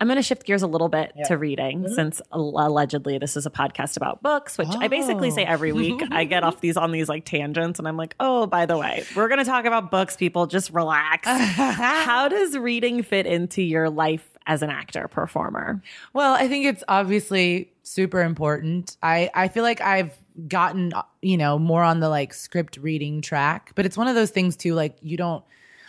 I'm 0.00 0.08
going 0.08 0.16
to 0.16 0.22
shift 0.22 0.44
gears 0.44 0.62
a 0.62 0.66
little 0.66 0.88
bit 0.88 1.12
yeah. 1.16 1.24
to 1.28 1.38
reading 1.38 1.84
mm-hmm. 1.84 1.94
since 1.94 2.20
allegedly 2.32 3.18
this 3.18 3.36
is 3.36 3.46
a 3.46 3.50
podcast 3.50 3.96
about 3.96 4.22
books, 4.22 4.58
which 4.58 4.68
oh. 4.70 4.80
I 4.80 4.88
basically 4.88 5.30
say 5.30 5.44
every 5.44 5.72
oh. 5.72 5.76
week. 5.76 6.02
I 6.10 6.24
get 6.24 6.42
off 6.42 6.60
these 6.62 6.76
on 6.76 6.92
these 6.92 7.08
like 7.08 7.24
tangents 7.24 7.78
and 7.78 7.86
I'm 7.86 7.96
like, 7.96 8.14
oh, 8.20 8.46
by 8.46 8.66
the 8.66 8.76
way, 8.76 9.04
we're 9.14 9.28
going 9.28 9.38
to 9.38 9.44
talk 9.44 9.64
about 9.64 9.90
books, 9.90 10.16
people. 10.16 10.46
Just 10.46 10.70
relax. 10.70 11.26
How 11.28 12.28
does 12.28 12.56
reading 12.56 13.02
fit 13.02 13.26
into 13.26 13.62
your 13.62 13.88
life 13.90 14.28
as 14.46 14.62
an 14.62 14.70
actor 14.70 15.08
performer? 15.08 15.82
Well, 16.12 16.34
I 16.34 16.48
think 16.48 16.66
it's 16.66 16.84
obviously 16.88 17.72
super 17.82 18.22
important. 18.22 18.96
I, 19.02 19.30
I 19.34 19.48
feel 19.48 19.62
like 19.62 19.80
I've 19.80 20.16
gotten, 20.48 20.92
you 21.22 21.36
know, 21.36 21.58
more 21.58 21.82
on 21.82 22.00
the 22.00 22.08
like 22.08 22.34
script 22.34 22.78
reading 22.78 23.20
track, 23.20 23.72
but 23.74 23.86
it's 23.86 23.96
one 23.96 24.08
of 24.08 24.14
those 24.14 24.30
things 24.30 24.56
too, 24.56 24.74
like 24.74 24.96
you 25.00 25.16
don't 25.16 25.44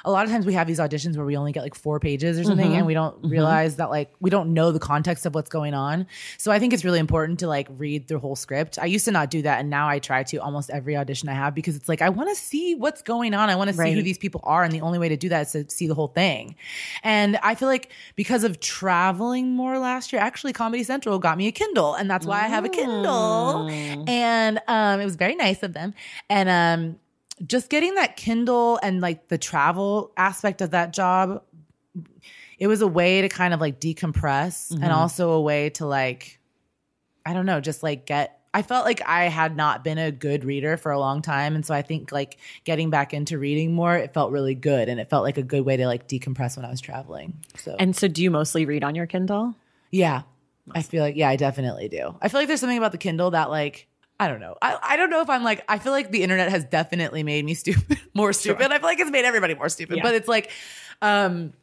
a 0.06 0.12
lot 0.12 0.24
of 0.24 0.32
times 0.32 0.46
we 0.46 0.54
have 0.54 0.68
these 0.68 0.80
auditions 0.80 1.18
where 1.18 1.26
we 1.26 1.36
only 1.36 1.52
get 1.52 1.64
like 1.64 1.74
four 1.74 2.00
pages 2.00 2.40
or 2.40 2.44
something 2.44 2.68
mm-hmm. 2.68 2.76
and 2.76 2.86
we 2.86 2.94
don't 2.94 3.18
mm-hmm. 3.18 3.30
realize 3.30 3.78
that 3.78 3.90
like 3.90 4.14
we 4.20 4.30
don't 4.30 4.54
know 4.54 4.72
the 4.72 4.80
context 4.80 5.26
of 5.26 5.34
what's 5.34 5.50
going 5.50 5.74
on. 5.74 6.06
So 6.38 6.52
I 6.52 6.60
think 6.60 6.74
it's 6.74 6.86
really 6.86 7.00
important 7.00 7.40
to 7.40 7.48
like 7.48 7.68
read 7.72 8.08
the 8.08 8.20
whole 8.20 8.36
script. 8.36 8.78
I 8.80 8.86
used 8.86 9.06
to 9.06 9.12
not 9.12 9.32
do 9.32 9.42
that 9.42 9.60
and 9.60 9.70
now 9.70 9.90
I 9.90 9.98
try 9.98 10.22
to 10.24 10.38
almost 10.38 10.70
every 10.70 10.96
audition 10.96 11.28
I 11.28 11.34
have 11.34 11.56
because 11.56 11.76
it's 11.76 11.90
like 11.90 12.04
I 12.04 12.10
want 12.10 12.30
to 12.30 12.36
see 12.36 12.76
what's 12.76 13.02
going 13.02 13.34
on. 13.34 13.50
I 13.50 13.56
want 13.56 13.72
to 13.72 13.76
see 13.76 13.94
who 13.94 14.04
these 14.04 14.20
people 14.20 14.42
are 14.44 14.64
and 14.64 14.72
the 14.72 14.82
only 14.82 15.00
way 15.00 15.10
to 15.10 15.18
do 15.18 15.28
that 15.30 15.48
is 15.48 15.52
to 15.54 15.70
see 15.70 15.88
the 15.88 15.96
whole 15.96 16.10
thing. 16.10 16.56
And 17.02 17.38
I 17.38 17.56
feel 17.56 17.68
like 17.68 17.90
because 18.16 18.44
of 18.44 18.60
traveling 18.60 19.56
more 19.56 19.80
last 19.80 20.14
year, 20.14 20.22
actually 20.22 20.54
Comedy 20.54 20.84
Central 20.84 21.18
got 21.18 21.36
me 21.36 21.48
a 21.48 21.52
Kindle 21.52 21.96
and 21.96 22.10
that's 22.10 22.28
why 22.28 22.44
I 22.44 22.48
have 22.48 22.64
a 22.64 22.70
Kindle. 22.70 23.66
Mm. 23.66 24.08
And 24.08 24.62
um 24.68 25.02
it 25.02 25.06
was 25.06 25.16
very 25.16 25.36
nice 25.36 25.64
of 25.64 25.74
them. 25.74 25.96
And 26.30 26.48
um 26.48 27.00
just 27.46 27.70
getting 27.70 27.96
that 27.96 28.16
Kindle 28.16 28.80
and 28.82 29.02
like 29.02 29.28
the 29.28 29.38
travel 29.38 30.12
aspect 30.16 30.62
of 30.62 30.72
that 30.72 30.94
job, 30.94 31.44
it 32.58 32.68
was 32.68 32.82
a 32.82 32.88
way 32.88 33.22
to 33.22 33.30
kind 33.30 33.54
of 33.54 33.60
like 33.60 33.80
decompress 33.80 34.72
mm-hmm. 34.72 34.84
and 34.84 34.92
also 34.92 35.32
a 35.32 35.42
way 35.42 35.70
to 35.72 35.86
like, 35.86 36.40
I 37.26 37.34
don't 37.34 37.46
know, 37.46 37.60
just 37.60 37.84
like 37.84 38.06
get. 38.06 38.40
I 38.54 38.62
felt 38.62 38.86
like 38.86 39.02
I 39.06 39.26
had 39.26 39.58
not 39.58 39.84
been 39.84 39.98
a 39.98 40.14
good 40.14 40.46
reader 40.46 40.78
for 40.78 40.94
a 40.94 40.98
long 40.98 41.22
time. 41.22 41.56
And 41.56 41.66
so 41.66 41.74
I 41.74 41.82
think 41.82 42.14
like 42.14 42.38
getting 42.64 42.90
back 42.90 43.14
into 43.14 43.38
reading 43.38 43.74
more, 43.74 43.98
it 43.98 44.14
felt 44.14 44.32
really 44.32 44.56
good. 44.56 44.88
And 44.88 44.98
it 44.98 45.10
felt 45.10 45.24
like 45.24 45.38
a 45.38 45.44
good 45.44 45.66
way 45.66 45.76
to 45.76 45.88
like 45.88 46.08
decompress 46.08 46.56
when 46.56 46.66
I 46.66 46.70
was 46.70 46.80
traveling. 46.80 47.34
So, 47.58 47.76
and 47.78 47.94
so 47.94 48.08
do 48.08 48.24
you 48.24 48.32
mostly 48.32 48.66
read 48.66 48.86
on 48.86 48.96
your 48.96 49.08
Kindle? 49.08 49.56
Yeah. 49.92 50.22
I 50.72 50.84
feel 50.84 51.04
like, 51.04 51.18
yeah, 51.18 51.28
I 51.28 51.36
definitely 51.36 51.90
do. 51.90 52.16
I 52.22 52.30
feel 52.30 52.40
like 52.40 52.48
there's 52.48 52.62
something 52.62 52.78
about 52.78 52.94
the 52.94 52.98
Kindle 52.98 53.32
that 53.32 53.50
like, 53.50 53.90
I 54.20 54.28
don't 54.28 54.40
know. 54.40 54.56
I, 54.62 54.78
I 54.82 54.98
don't 54.98 55.10
know 55.10 55.22
if 55.22 55.30
I'm 55.30 55.44
like, 55.44 55.64
I 55.68 55.78
feel 55.78 55.92
like 55.92 56.12
the 56.12 56.24
internet 56.24 56.50
has 56.50 56.64
definitely 56.66 57.24
made 57.24 57.44
me 57.44 57.54
stupid, 57.56 58.00
more 58.14 58.34
stupid. 58.34 58.64
Sure. 58.64 58.74
I 58.74 58.78
feel 58.80 58.88
like 58.88 59.00
it's 59.00 59.12
made 59.12 59.26
everybody 59.26 59.56
more 59.56 59.70
stupid, 59.70 59.98
yeah. 59.98 60.04
but 60.04 60.16
it's 60.16 60.28
like, 60.28 60.52
um, 61.02 61.54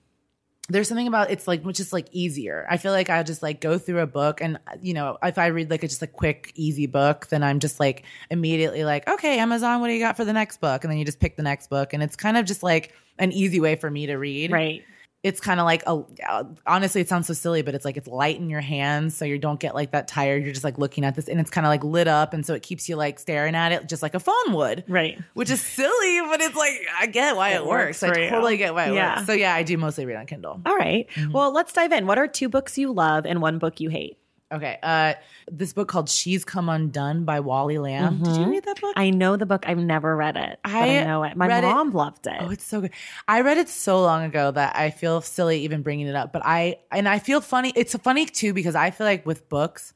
there's 0.68 0.88
something 0.88 1.08
about 1.08 1.30
it's 1.30 1.48
like 1.48 1.62
which 1.64 1.80
is 1.80 1.92
like 1.92 2.08
easier. 2.12 2.66
I 2.70 2.76
feel 2.76 2.92
like 2.92 3.10
I 3.10 3.22
just 3.24 3.42
like 3.42 3.60
go 3.60 3.78
through 3.78 3.98
a 3.98 4.06
book 4.06 4.40
and 4.40 4.58
you 4.80 4.94
know 4.94 5.18
if 5.22 5.36
I 5.36 5.48
read 5.48 5.70
like 5.70 5.82
a 5.82 5.88
just 5.88 6.02
a 6.02 6.06
quick 6.06 6.52
easy 6.54 6.86
book, 6.86 7.26
then 7.28 7.42
I'm 7.42 7.58
just 7.58 7.80
like 7.80 8.04
immediately 8.30 8.84
like 8.84 9.08
okay 9.08 9.38
Amazon, 9.38 9.80
what 9.80 9.88
do 9.88 9.92
you 9.92 9.98
got 9.98 10.16
for 10.16 10.24
the 10.24 10.32
next 10.32 10.60
book? 10.60 10.84
And 10.84 10.90
then 10.90 10.98
you 10.98 11.04
just 11.04 11.18
pick 11.18 11.36
the 11.36 11.42
next 11.42 11.68
book, 11.68 11.92
and 11.92 12.02
it's 12.02 12.14
kind 12.14 12.36
of 12.36 12.46
just 12.46 12.62
like 12.62 12.94
an 13.18 13.32
easy 13.32 13.60
way 13.60 13.74
for 13.74 13.90
me 13.90 14.06
to 14.06 14.14
read. 14.14 14.52
Right 14.52 14.84
it's 15.22 15.40
kind 15.40 15.61
of 15.61 15.64
like 15.64 15.85
a 15.87 16.44
honestly 16.66 17.00
it 17.00 17.08
sounds 17.08 17.28
so 17.28 17.32
silly 17.32 17.62
but 17.62 17.74
it's 17.74 17.85
like 17.85 17.96
it's 17.96 18.08
light 18.08 18.38
in 18.38 18.50
your 18.50 18.61
hands 18.61 19.16
so 19.16 19.24
you 19.24 19.38
don't 19.38 19.61
get 19.61 19.74
like 19.74 19.92
that 19.92 20.08
tired. 20.08 20.42
You're 20.42 20.52
just 20.52 20.64
like 20.64 20.78
looking 20.78 21.04
at 21.04 21.14
this 21.14 21.28
and 21.28 21.38
it's 21.40 21.50
kind 21.50 21.66
of 21.66 21.70
like 21.70 21.85
lit 21.85 22.08
up 22.08 22.35
and 22.35 22.44
so 22.44 22.54
it 22.54 22.62
keeps 22.62 22.88
you 22.88 22.96
like 22.96 23.18
staring 23.18 23.54
at 23.54 23.72
it 23.72 23.88
just 23.88 24.02
like 24.02 24.14
a 24.14 24.20
phone 24.20 24.52
would. 24.52 24.85
Right. 24.88 25.18
Which 25.35 25.50
is 25.50 25.61
silly 25.61 26.20
but 26.28 26.40
it's 26.40 26.56
like 26.56 26.72
i 26.98 27.06
get 27.06 27.37
why 27.37 27.50
it, 27.50 27.56
it 27.56 27.66
works, 27.66 28.02
works 28.02 28.18
i 28.18 28.28
totally 28.28 28.56
get 28.56 28.74
why 28.74 28.87
it 28.87 28.94
yeah. 28.94 29.16
works. 29.16 29.26
So 29.26 29.32
yeah 29.32 29.54
i 29.54 29.62
do 29.62 29.76
mostly 29.76 30.06
read 30.06 30.16
on 30.16 30.26
kindle. 30.26 30.61
All 30.66 30.76
right. 30.76 31.08
mm-hmm. 31.14 31.32
well 31.32 31.52
let's 31.52 31.72
dive 31.72 31.92
in. 31.92 32.06
What 32.06 32.18
are 32.18 32.26
two 32.26 32.48
books 32.48 32.76
you 32.76 32.92
love 32.92 33.26
and 33.26 33.40
one 33.40 33.58
book 33.58 33.80
you 33.80 33.90
hate 33.90 34.18
Okay. 34.52 34.78
Uh, 34.82 35.14
this 35.50 35.72
book 35.72 35.88
called 35.88 36.08
She's 36.08 36.44
Come 36.44 36.68
Undone 36.68 37.24
by 37.24 37.40
Wally 37.40 37.78
Lamb. 37.78 38.18
Mm-hmm. 38.18 38.24
Did 38.24 38.36
you 38.36 38.50
read 38.50 38.64
that 38.64 38.80
book? 38.80 38.92
I 38.96 39.10
know 39.10 39.36
the 39.36 39.46
book. 39.46 39.64
I've 39.66 39.78
never 39.78 40.14
read 40.14 40.36
it. 40.36 40.58
I, 40.64 40.98
I 40.98 41.04
know 41.04 41.24
it. 41.24 41.36
My 41.36 41.60
mom 41.60 41.88
it. 41.88 41.94
loved 41.94 42.26
it. 42.26 42.36
Oh, 42.38 42.50
it's 42.50 42.64
so 42.64 42.82
good. 42.82 42.90
I 43.26 43.40
read 43.40 43.58
it 43.58 43.68
so 43.68 44.02
long 44.02 44.24
ago 44.24 44.50
that 44.50 44.76
I 44.76 44.90
feel 44.90 45.22
silly 45.22 45.62
even 45.62 45.82
bringing 45.82 46.06
it 46.06 46.14
up. 46.14 46.32
But 46.32 46.42
I 46.44 46.80
and 46.90 47.08
I 47.08 47.18
feel 47.18 47.40
funny. 47.40 47.72
It's 47.74 47.96
funny 47.96 48.26
too 48.26 48.52
because 48.52 48.74
I 48.74 48.90
feel 48.90 49.06
like 49.06 49.24
with 49.24 49.48
books, 49.48 49.94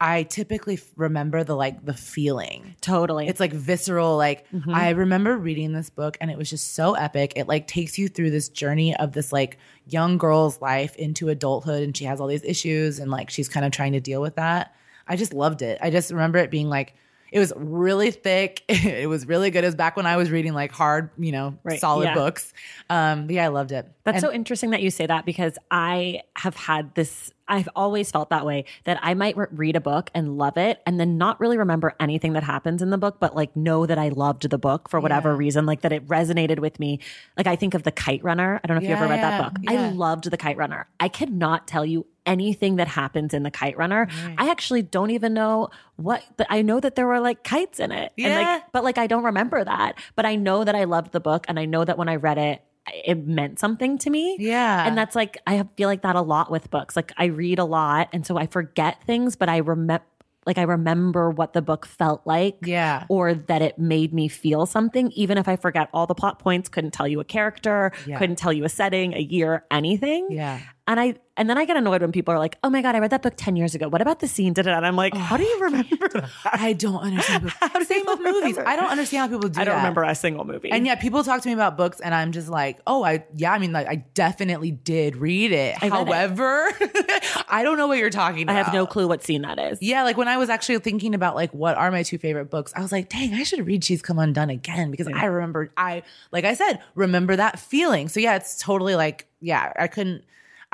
I 0.00 0.24
typically 0.24 0.78
remember 0.96 1.42
the 1.42 1.56
like 1.56 1.84
the 1.84 1.94
feeling. 1.94 2.76
Totally. 2.80 3.28
It's 3.28 3.40
like 3.40 3.52
visceral. 3.52 4.16
Like 4.16 4.48
mm-hmm. 4.50 4.74
I 4.74 4.90
remember 4.90 5.36
reading 5.36 5.72
this 5.72 5.88
book 5.88 6.18
and 6.20 6.30
it 6.30 6.36
was 6.36 6.50
just 6.50 6.74
so 6.74 6.94
epic. 6.94 7.32
It 7.36 7.48
like 7.48 7.66
takes 7.66 7.98
you 7.98 8.08
through 8.08 8.30
this 8.30 8.48
journey 8.48 8.94
of 8.96 9.12
this 9.12 9.32
like 9.32 9.58
young 9.86 10.18
girl's 10.18 10.60
life 10.60 10.96
into 10.96 11.28
adulthood 11.28 11.82
and 11.82 11.96
she 11.96 12.04
has 12.04 12.20
all 12.20 12.26
these 12.26 12.44
issues 12.44 12.98
and 12.98 13.10
like 13.10 13.30
she's 13.30 13.48
kind 13.48 13.64
of 13.64 13.72
trying 13.72 13.92
to 13.92 14.00
deal 14.00 14.20
with 14.20 14.36
that. 14.36 14.74
I 15.06 15.16
just 15.16 15.32
loved 15.32 15.62
it. 15.62 15.78
I 15.80 15.90
just 15.90 16.10
remember 16.10 16.38
it 16.38 16.50
being 16.50 16.68
like 16.68 16.94
it 17.36 17.38
was 17.38 17.52
really 17.54 18.10
thick. 18.10 18.62
it 18.68 19.10
was 19.10 19.26
really 19.26 19.50
good. 19.50 19.62
It 19.62 19.66
was 19.66 19.74
back 19.74 19.94
when 19.94 20.06
I 20.06 20.16
was 20.16 20.30
reading 20.30 20.54
like 20.54 20.72
hard, 20.72 21.10
you 21.18 21.32
know, 21.32 21.58
right. 21.64 21.78
solid 21.78 22.04
yeah. 22.04 22.14
books. 22.14 22.54
Um, 22.88 23.30
yeah, 23.30 23.44
I 23.44 23.48
loved 23.48 23.72
it. 23.72 23.86
That's 24.04 24.16
and- 24.16 24.22
so 24.22 24.32
interesting 24.32 24.70
that 24.70 24.80
you 24.80 24.90
say 24.90 25.06
that 25.06 25.26
because 25.26 25.58
I 25.70 26.22
have 26.34 26.56
had 26.56 26.94
this 26.94 27.32
I've 27.48 27.68
always 27.76 28.10
felt 28.10 28.30
that 28.30 28.44
way 28.44 28.64
that 28.84 28.98
I 29.02 29.14
might 29.14 29.36
re- 29.36 29.46
read 29.52 29.76
a 29.76 29.80
book 29.80 30.10
and 30.14 30.36
love 30.36 30.56
it 30.56 30.80
and 30.84 30.98
then 30.98 31.16
not 31.16 31.38
really 31.38 31.58
remember 31.58 31.94
anything 32.00 32.32
that 32.32 32.42
happens 32.42 32.82
in 32.82 32.90
the 32.90 32.98
book, 32.98 33.18
but 33.20 33.36
like 33.36 33.54
know 33.54 33.86
that 33.86 33.98
I 33.98 34.08
loved 34.08 34.50
the 34.50 34.58
book 34.58 34.88
for 34.88 34.98
whatever 34.98 35.30
yeah. 35.30 35.36
reason, 35.36 35.66
like 35.66 35.82
that 35.82 35.92
it 35.92 36.06
resonated 36.08 36.58
with 36.58 36.80
me. 36.80 36.98
Like 37.36 37.46
I 37.46 37.54
think 37.54 37.74
of 37.74 37.84
The 37.84 37.92
Kite 37.92 38.24
Runner. 38.24 38.60
I 38.62 38.66
don't 38.66 38.76
know 38.76 38.78
if 38.78 38.84
yeah, 38.84 38.90
you 38.90 38.96
ever 38.96 39.08
read 39.08 39.20
yeah, 39.20 39.38
that 39.38 39.54
book. 39.54 39.62
I 39.68 39.90
loved 39.90 40.30
The 40.30 40.36
Kite 40.36 40.56
Runner. 40.56 40.88
I 40.98 41.08
cannot 41.08 41.68
tell 41.68 41.84
you 41.84 42.06
anything 42.26 42.76
that 42.76 42.88
happens 42.88 43.32
in 43.32 43.42
the 43.44 43.50
Kite 43.50 43.76
Runner. 43.78 44.08
I 44.36 44.50
actually 44.50 44.82
don't 44.82 45.10
even 45.10 45.32
know 45.34 45.68
what. 45.96 46.22
But 46.36 46.46
I 46.50 46.62
know 46.62 46.80
that 46.80 46.94
there 46.96 47.06
were 47.06 47.20
like 47.20 47.44
kites 47.44 47.80
in 47.80 47.92
it. 47.92 48.12
And 48.18 48.26
Yeah. 48.32 48.40
like, 48.54 48.72
but 48.72 48.84
like 48.84 48.98
I 48.98 49.06
don't 49.06 49.24
remember 49.24 49.62
that. 49.64 49.98
But 50.16 50.26
I 50.26 50.36
know 50.36 50.64
that 50.64 50.74
I 50.74 50.84
loved 50.84 51.12
the 51.12 51.20
book, 51.20 51.46
and 51.48 51.58
I 51.58 51.64
know 51.64 51.84
that 51.84 51.96
when 51.96 52.08
I 52.08 52.16
read 52.16 52.38
it, 52.38 52.62
it 53.04 53.26
meant 53.26 53.58
something 53.58 53.98
to 53.98 54.10
me. 54.10 54.36
Yeah. 54.38 54.86
And 54.86 54.96
that's 54.98 55.16
like 55.16 55.38
I 55.46 55.64
feel 55.76 55.88
like 55.88 56.02
that 56.02 56.16
a 56.16 56.20
lot 56.20 56.50
with 56.50 56.70
books. 56.70 56.94
Like 56.96 57.12
I 57.16 57.26
read 57.26 57.58
a 57.58 57.64
lot, 57.64 58.08
and 58.12 58.26
so 58.26 58.36
I 58.36 58.46
forget 58.46 59.02
things, 59.04 59.36
but 59.36 59.48
I 59.48 59.58
remember. 59.58 60.04
Like 60.46 60.58
I 60.58 60.62
remember 60.62 61.28
what 61.28 61.54
the 61.54 61.60
book 61.60 61.84
felt 61.86 62.24
like, 62.24 62.56
Yeah. 62.62 63.02
or 63.08 63.34
that 63.34 63.62
it 63.62 63.80
made 63.80 64.14
me 64.14 64.28
feel 64.28 64.64
something, 64.64 65.10
even 65.10 65.38
if 65.38 65.48
I 65.48 65.56
forget 65.56 65.88
all 65.92 66.06
the 66.06 66.14
plot 66.14 66.38
points, 66.38 66.68
couldn't 66.68 66.92
tell 66.92 67.08
you 67.08 67.18
a 67.18 67.24
character, 67.24 67.90
Yeah. 68.06 68.16
couldn't 68.16 68.36
tell 68.36 68.52
you 68.52 68.62
a 68.62 68.68
setting, 68.68 69.12
a 69.12 69.18
year, 69.18 69.64
anything. 69.72 70.28
Yeah. 70.30 70.60
And 70.88 71.00
I 71.00 71.16
and 71.36 71.50
then 71.50 71.58
I 71.58 71.64
get 71.64 71.76
annoyed 71.76 72.00
when 72.00 72.12
people 72.12 72.32
are 72.32 72.38
like, 72.38 72.56
"Oh 72.62 72.70
my 72.70 72.80
god, 72.80 72.94
I 72.94 73.00
read 73.00 73.10
that 73.10 73.22
book 73.22 73.34
ten 73.36 73.56
years 73.56 73.74
ago. 73.74 73.88
What 73.88 74.00
about 74.00 74.20
the 74.20 74.28
scene?" 74.28 74.54
And 74.56 74.68
I'm 74.68 74.96
like, 74.96 75.14
"How 75.14 75.36
do 75.36 75.42
you 75.42 75.60
remember 75.60 76.08
that?" 76.14 76.30
I 76.44 76.72
don't 76.72 77.00
understand. 77.00 77.50
How 77.60 77.82
Same 77.82 78.04
with 78.06 78.20
movies. 78.20 78.58
I 78.58 78.76
don't 78.76 78.90
understand 78.90 79.20
how 79.22 79.36
people 79.36 79.48
do 79.48 79.60
I 79.60 79.64
don't 79.64 79.74
that. 79.74 79.78
remember 79.78 80.02
a 80.02 80.14
single 80.14 80.44
movie. 80.44 80.70
And 80.70 80.86
yet 80.86 81.00
people 81.00 81.22
talk 81.22 81.42
to 81.42 81.48
me 81.48 81.52
about 81.52 81.76
books 81.76 82.00
and 82.00 82.14
I'm 82.14 82.32
just 82.32 82.48
like, 82.48 82.80
oh, 82.86 83.04
I, 83.04 83.24
yeah, 83.36 83.52
I 83.52 83.58
mean, 83.58 83.72
like, 83.72 83.86
I 83.86 83.96
definitely 84.14 84.72
did 84.72 85.16
read 85.16 85.52
it. 85.52 85.76
I 85.80 85.88
read 85.88 85.92
it. 85.92 86.06
However, 86.06 86.68
I 87.48 87.62
don't 87.62 87.78
know 87.78 87.86
what 87.86 87.98
you're 87.98 88.10
talking 88.10 88.48
I 88.48 88.54
have 88.54 88.72
no 88.72 88.86
clue 88.86 89.06
what 89.06 89.22
scene 89.22 89.42
that 89.42 89.58
is. 89.58 89.78
Yeah, 89.80 90.02
like 90.02 90.16
when 90.16 90.26
I 90.26 90.36
was 90.36 90.48
actually 90.50 90.78
thinking 90.80 91.14
about 91.14 91.36
like 91.36 91.52
what 91.52 91.76
are 91.76 91.90
my 91.90 92.02
two 92.02 92.18
favorite 92.18 92.50
books, 92.50 92.72
I 92.74 92.80
was 92.80 92.90
like, 92.90 93.08
dang, 93.08 93.34
I 93.34 93.44
should 93.44 93.64
read 93.66 93.84
She's 93.84 94.02
Come 94.02 94.18
Undone 94.18 94.50
again 94.50 94.90
because 94.90 95.06
I 95.06 95.26
remember 95.26 95.70
I 95.76 96.02
like 96.32 96.44
I 96.44 96.54
said, 96.54 96.80
remember 96.94 97.36
that 97.36 97.58
feeling. 97.60 98.08
So 98.08 98.18
yeah, 98.20 98.34
it's 98.36 98.58
totally 98.60 98.94
like, 98.96 99.26
yeah, 99.40 99.72
I 99.78 99.86
couldn't 99.86 100.24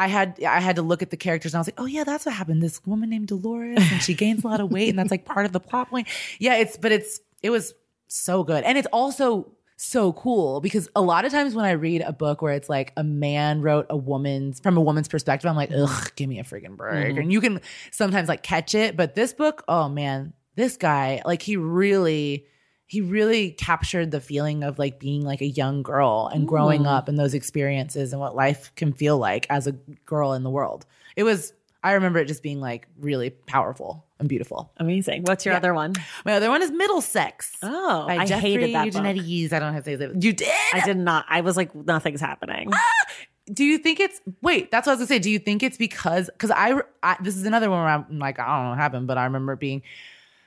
I 0.02 0.08
had 0.08 0.42
I 0.42 0.58
had 0.60 0.76
to 0.76 0.82
look 0.82 1.02
at 1.02 1.10
the 1.10 1.16
characters 1.16 1.54
and 1.54 1.58
I 1.58 1.60
was 1.60 1.68
like, 1.68 1.80
oh 1.80 1.86
yeah, 1.86 2.02
that's 2.02 2.26
what 2.26 2.34
happened. 2.34 2.62
This 2.62 2.84
woman 2.84 3.10
named 3.10 3.28
Dolores 3.28 3.78
and 3.78 4.02
she 4.02 4.14
gains 4.14 4.42
a 4.42 4.48
lot 4.48 4.60
of 4.60 4.70
weight 4.70 4.88
and 4.88 4.98
that's 4.98 5.10
like 5.10 5.24
part 5.24 5.46
of 5.46 5.52
the 5.52 5.60
plot 5.60 5.90
point. 5.90 6.08
Yeah, 6.38 6.56
it's 6.56 6.76
but 6.76 6.90
it's 6.90 7.20
it 7.42 7.50
was 7.50 7.72
so 8.08 8.42
good. 8.42 8.64
And 8.64 8.76
it's 8.76 8.88
also 8.92 9.52
so 9.76 10.12
cool 10.12 10.60
because 10.60 10.88
a 10.94 11.02
lot 11.02 11.24
of 11.24 11.32
times 11.32 11.54
when 11.54 11.64
I 11.64 11.72
read 11.72 12.02
a 12.02 12.12
book 12.12 12.42
where 12.42 12.52
it's 12.52 12.68
like 12.68 12.92
a 12.96 13.04
man 13.04 13.62
wrote 13.62 13.86
a 13.90 13.96
woman's 13.96 14.60
from 14.60 14.76
a 14.76 14.80
woman's 14.80 15.08
perspective, 15.08 15.48
I'm 15.48 15.56
like, 15.56 15.70
ugh, 15.76 16.12
give 16.16 16.28
me 16.28 16.40
a 16.40 16.44
freaking 16.44 16.76
break. 16.76 17.10
Mm-hmm. 17.10 17.18
And 17.18 17.32
you 17.32 17.40
can 17.40 17.60
sometimes 17.90 18.28
like 18.28 18.42
catch 18.42 18.74
it, 18.74 18.96
but 18.96 19.14
this 19.14 19.32
book, 19.32 19.64
oh 19.68 19.88
man, 19.88 20.32
this 20.56 20.76
guy, 20.76 21.22
like 21.24 21.42
he 21.42 21.56
really 21.56 22.46
he 22.92 23.00
really 23.00 23.52
captured 23.52 24.10
the 24.10 24.20
feeling 24.20 24.62
of 24.62 24.78
like 24.78 25.00
being 25.00 25.24
like 25.24 25.40
a 25.40 25.46
young 25.46 25.82
girl 25.82 26.30
and 26.30 26.46
growing 26.46 26.82
mm. 26.82 26.88
up 26.88 27.08
and 27.08 27.18
those 27.18 27.32
experiences 27.32 28.12
and 28.12 28.20
what 28.20 28.36
life 28.36 28.70
can 28.76 28.92
feel 28.92 29.16
like 29.16 29.46
as 29.48 29.66
a 29.66 29.72
girl 30.04 30.34
in 30.34 30.42
the 30.42 30.50
world. 30.50 30.84
It 31.16 31.22
was 31.22 31.54
I 31.82 31.92
remember 31.92 32.18
it 32.18 32.26
just 32.26 32.42
being 32.42 32.60
like 32.60 32.86
really 33.00 33.30
powerful 33.30 34.04
and 34.18 34.28
beautiful. 34.28 34.70
Amazing. 34.76 35.22
What's 35.22 35.46
your 35.46 35.54
Yeah. 35.54 35.56
other 35.56 35.72
one? 35.72 35.94
My 36.26 36.34
other 36.34 36.50
one 36.50 36.60
is 36.60 36.70
Middlesex. 36.70 37.56
Oh, 37.62 38.04
I 38.06 38.26
Jeffrey 38.26 38.50
hated 38.50 38.74
that 38.74 38.92
book. 38.92 39.04
Eugenides. 39.06 39.54
I 39.54 39.58
don't 39.58 39.72
have 39.72 39.84
to 39.84 39.90
say 39.92 39.96
that. 39.96 40.22
You 40.22 40.34
did? 40.34 40.48
I 40.74 40.84
did 40.84 40.98
not. 40.98 41.24
I 41.30 41.40
was 41.40 41.56
like, 41.56 41.74
nothing's 41.74 42.20
happening. 42.20 42.68
Ah! 42.74 43.12
Do 43.50 43.64
you 43.64 43.78
think 43.78 44.00
it's 44.00 44.20
wait? 44.42 44.70
That's 44.70 44.86
what 44.86 44.92
I 44.92 44.96
was 44.96 45.08
gonna 45.08 45.18
say. 45.18 45.18
Do 45.18 45.30
you 45.30 45.38
think 45.38 45.62
it's 45.62 45.78
because 45.78 46.28
because 46.28 46.50
I, 46.50 46.78
I 47.02 47.16
this 47.22 47.38
is 47.38 47.46
another 47.46 47.70
one 47.70 47.80
where 47.80 47.88
I'm 47.88 48.18
like 48.18 48.38
I 48.38 48.44
don't 48.44 48.64
know 48.64 48.70
what 48.70 48.78
happened, 48.78 49.06
but 49.06 49.16
I 49.16 49.24
remember 49.24 49.56
being 49.56 49.82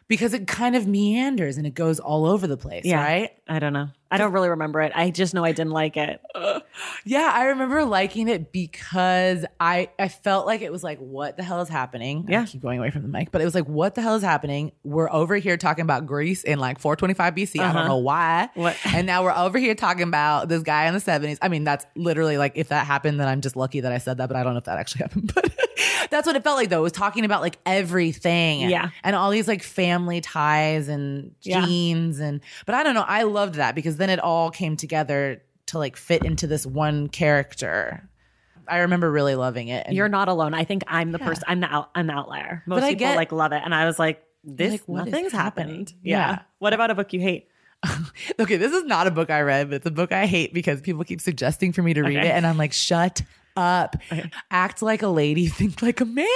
because 0.08 0.34
it 0.34 0.48
kind 0.48 0.76
of 0.76 0.88
meanders 0.88 1.58
and 1.58 1.66
it 1.66 1.74
goes 1.74 2.00
all 2.00 2.26
over 2.26 2.48
the 2.48 2.58
place, 2.58 2.86
Yeah. 2.86 3.04
right? 3.04 3.32
I 3.48 3.60
don't 3.60 3.74
know. 3.74 3.90
I 4.12 4.18
don't 4.18 4.32
really 4.32 4.50
remember 4.50 4.82
it. 4.82 4.92
I 4.96 5.10
just 5.10 5.34
know 5.34 5.44
I 5.44 5.52
didn't 5.52 5.72
like 5.74 5.98
it. 5.98 6.22
Yeah, 7.08 7.32
I 7.34 7.46
remember 7.46 7.86
liking 7.86 8.28
it 8.28 8.52
because 8.52 9.46
I 9.60 9.90
I 9.98 10.08
felt 10.10 10.46
like 10.46 10.62
it 10.62 10.72
was 10.72 10.84
like 10.84 10.98
what 11.00 11.38
the 11.38 11.44
hell 11.44 11.62
is 11.62 11.70
happening? 11.70 12.26
Yeah. 12.28 12.42
I 12.42 12.46
keep 12.46 12.62
going 12.62 12.80
away 12.80 12.90
from 12.90 13.04
the 13.04 13.08
mic, 13.08 13.32
but 13.32 13.42
it 13.42 13.46
was 13.46 13.56
like 13.56 13.68
what 13.68 13.96
the 13.96 14.02
hell 14.02 14.16
is 14.16 14.24
happening? 14.24 14.72
We're 14.84 15.10
over 15.12 15.36
here 15.38 15.56
talking 15.56 15.84
about 15.84 16.06
Greece 16.06 16.44
in 16.44 16.60
like 16.60 16.80
425 16.80 17.36
BC. 17.36 17.60
I 17.62 17.72
don't 17.72 17.88
know 17.88 17.98
why. 17.98 18.46
Uh-huh. 18.46 18.62
What- 18.62 18.78
And 18.88 19.08
now 19.08 19.24
we're 19.24 19.32
over 19.36 19.58
here 19.58 19.76
talking 19.76 20.04
about 20.04 20.50
this 20.50 20.64
guy 20.64 20.86
in 20.88 20.94
the 20.94 21.00
70s. 21.00 21.38
I 21.42 21.48
mean, 21.48 21.64
that's 21.64 21.86
literally 21.96 22.38
like 22.38 22.54
if 22.56 22.70
that 22.70 22.86
happened, 22.86 23.20
then 23.20 23.28
I'm 23.28 23.40
just 23.42 23.56
lucky 23.56 23.80
that 23.82 23.92
I 23.94 23.98
said 24.00 24.18
that, 24.18 24.28
but 24.28 24.36
I 24.36 24.44
don't 24.44 24.54
know 24.54 24.60
if 24.60 24.66
that 24.66 24.78
actually 24.80 25.00
happened. 25.04 25.32
But 25.34 25.52
that's 26.10 26.28
what 26.28 26.36
it 26.36 26.44
felt 26.44 26.58
like 26.58 26.70
though. 26.70 26.80
It 26.80 26.84
was 26.84 26.92
talking 26.92 27.24
about 27.24 27.42
like 27.42 27.58
everything. 27.66 28.70
Yeah. 28.70 28.90
And 29.04 29.16
all 29.16 29.30
these 29.32 29.48
like 29.48 29.64
family 29.64 30.20
ties 30.22 30.88
and 30.90 31.32
Yeah. 31.42 31.66
and 31.66 32.42
but 32.66 32.76
I 32.76 32.84
don't 32.84 32.96
know. 32.96 33.06
I 33.08 33.24
loved 33.24 33.56
that 33.56 33.76
because 33.76 33.95
then 33.98 34.10
it 34.10 34.20
all 34.20 34.52
came 34.52 34.76
together 34.78 35.42
to 35.68 35.78
like 35.80 35.96
fit 35.96 36.24
into 36.24 36.48
this 36.48 36.66
one 36.66 37.08
character. 37.10 38.08
I 38.68 38.80
remember 38.80 39.12
really 39.12 39.36
loving 39.36 39.68
it. 39.68 39.86
And 39.88 39.96
You're 39.96 40.10
not 40.10 40.28
alone. 40.28 40.54
I 40.54 40.64
think 40.64 40.84
I'm 40.88 41.12
the 41.12 41.20
person. 41.20 41.44
I'm 41.48 41.60
the 41.60 41.68
out, 41.72 41.90
I'm 41.96 42.08
the 42.08 42.14
outlier. 42.14 42.64
Most 42.66 42.78
But 42.78 42.84
I 42.86 42.90
people 42.92 43.08
get- 43.08 43.16
like 43.16 43.32
love 43.32 43.52
it, 43.52 43.62
and 43.64 43.74
I 43.76 43.86
was 43.86 44.00
like, 44.00 44.24
this 44.44 44.82
Like, 44.88 45.06
nothing's 45.08 45.32
happened. 45.32 45.94
Yeah. 46.04 46.18
Yeah. 46.32 46.40
What 46.60 46.74
about 46.74 46.92
a 46.92 46.96
book 46.96 47.14
you 47.14 47.20
hate? 47.20 47.48
okay, 48.40 48.58
this 48.58 48.72
is 48.74 48.84
not 48.86 49.06
a 49.08 49.12
book 49.12 49.30
I 49.30 49.42
read, 49.42 49.70
but 49.70 49.76
it's 49.78 49.86
a 49.86 49.92
book 49.92 50.12
I 50.12 50.26
hate 50.26 50.54
because 50.54 50.82
people 50.82 51.04
keep 51.04 51.22
suggesting 51.22 51.74
for 51.74 51.82
me 51.84 51.94
to 51.94 52.02
read 52.02 52.18
Okay. 52.18 52.28
it, 52.28 52.32
and 52.32 52.46
I'm 52.48 52.58
like, 52.58 52.74
shut 52.74 53.22
up. 53.56 53.96
Act 54.52 54.82
like 54.82 55.02
a 55.04 55.08
lady, 55.08 55.48
think 55.48 55.82
like 55.82 56.02
a 56.02 56.06
man 56.06 56.28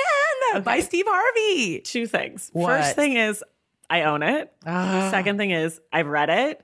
by 0.63 0.79
Steve 0.81 1.05
Harvey. 1.07 1.81
Two 1.81 2.07
things. 2.07 2.49
What? 2.53 2.67
First 2.81 2.95
thing 2.95 3.15
is, 3.15 3.43
I 3.89 4.03
own 4.03 4.21
it. 4.23 4.51
Ah. 4.65 5.09
Second 5.11 5.37
thing 5.37 5.51
is, 5.51 5.79
I've 5.91 6.07
read 6.07 6.29
it. 6.29 6.61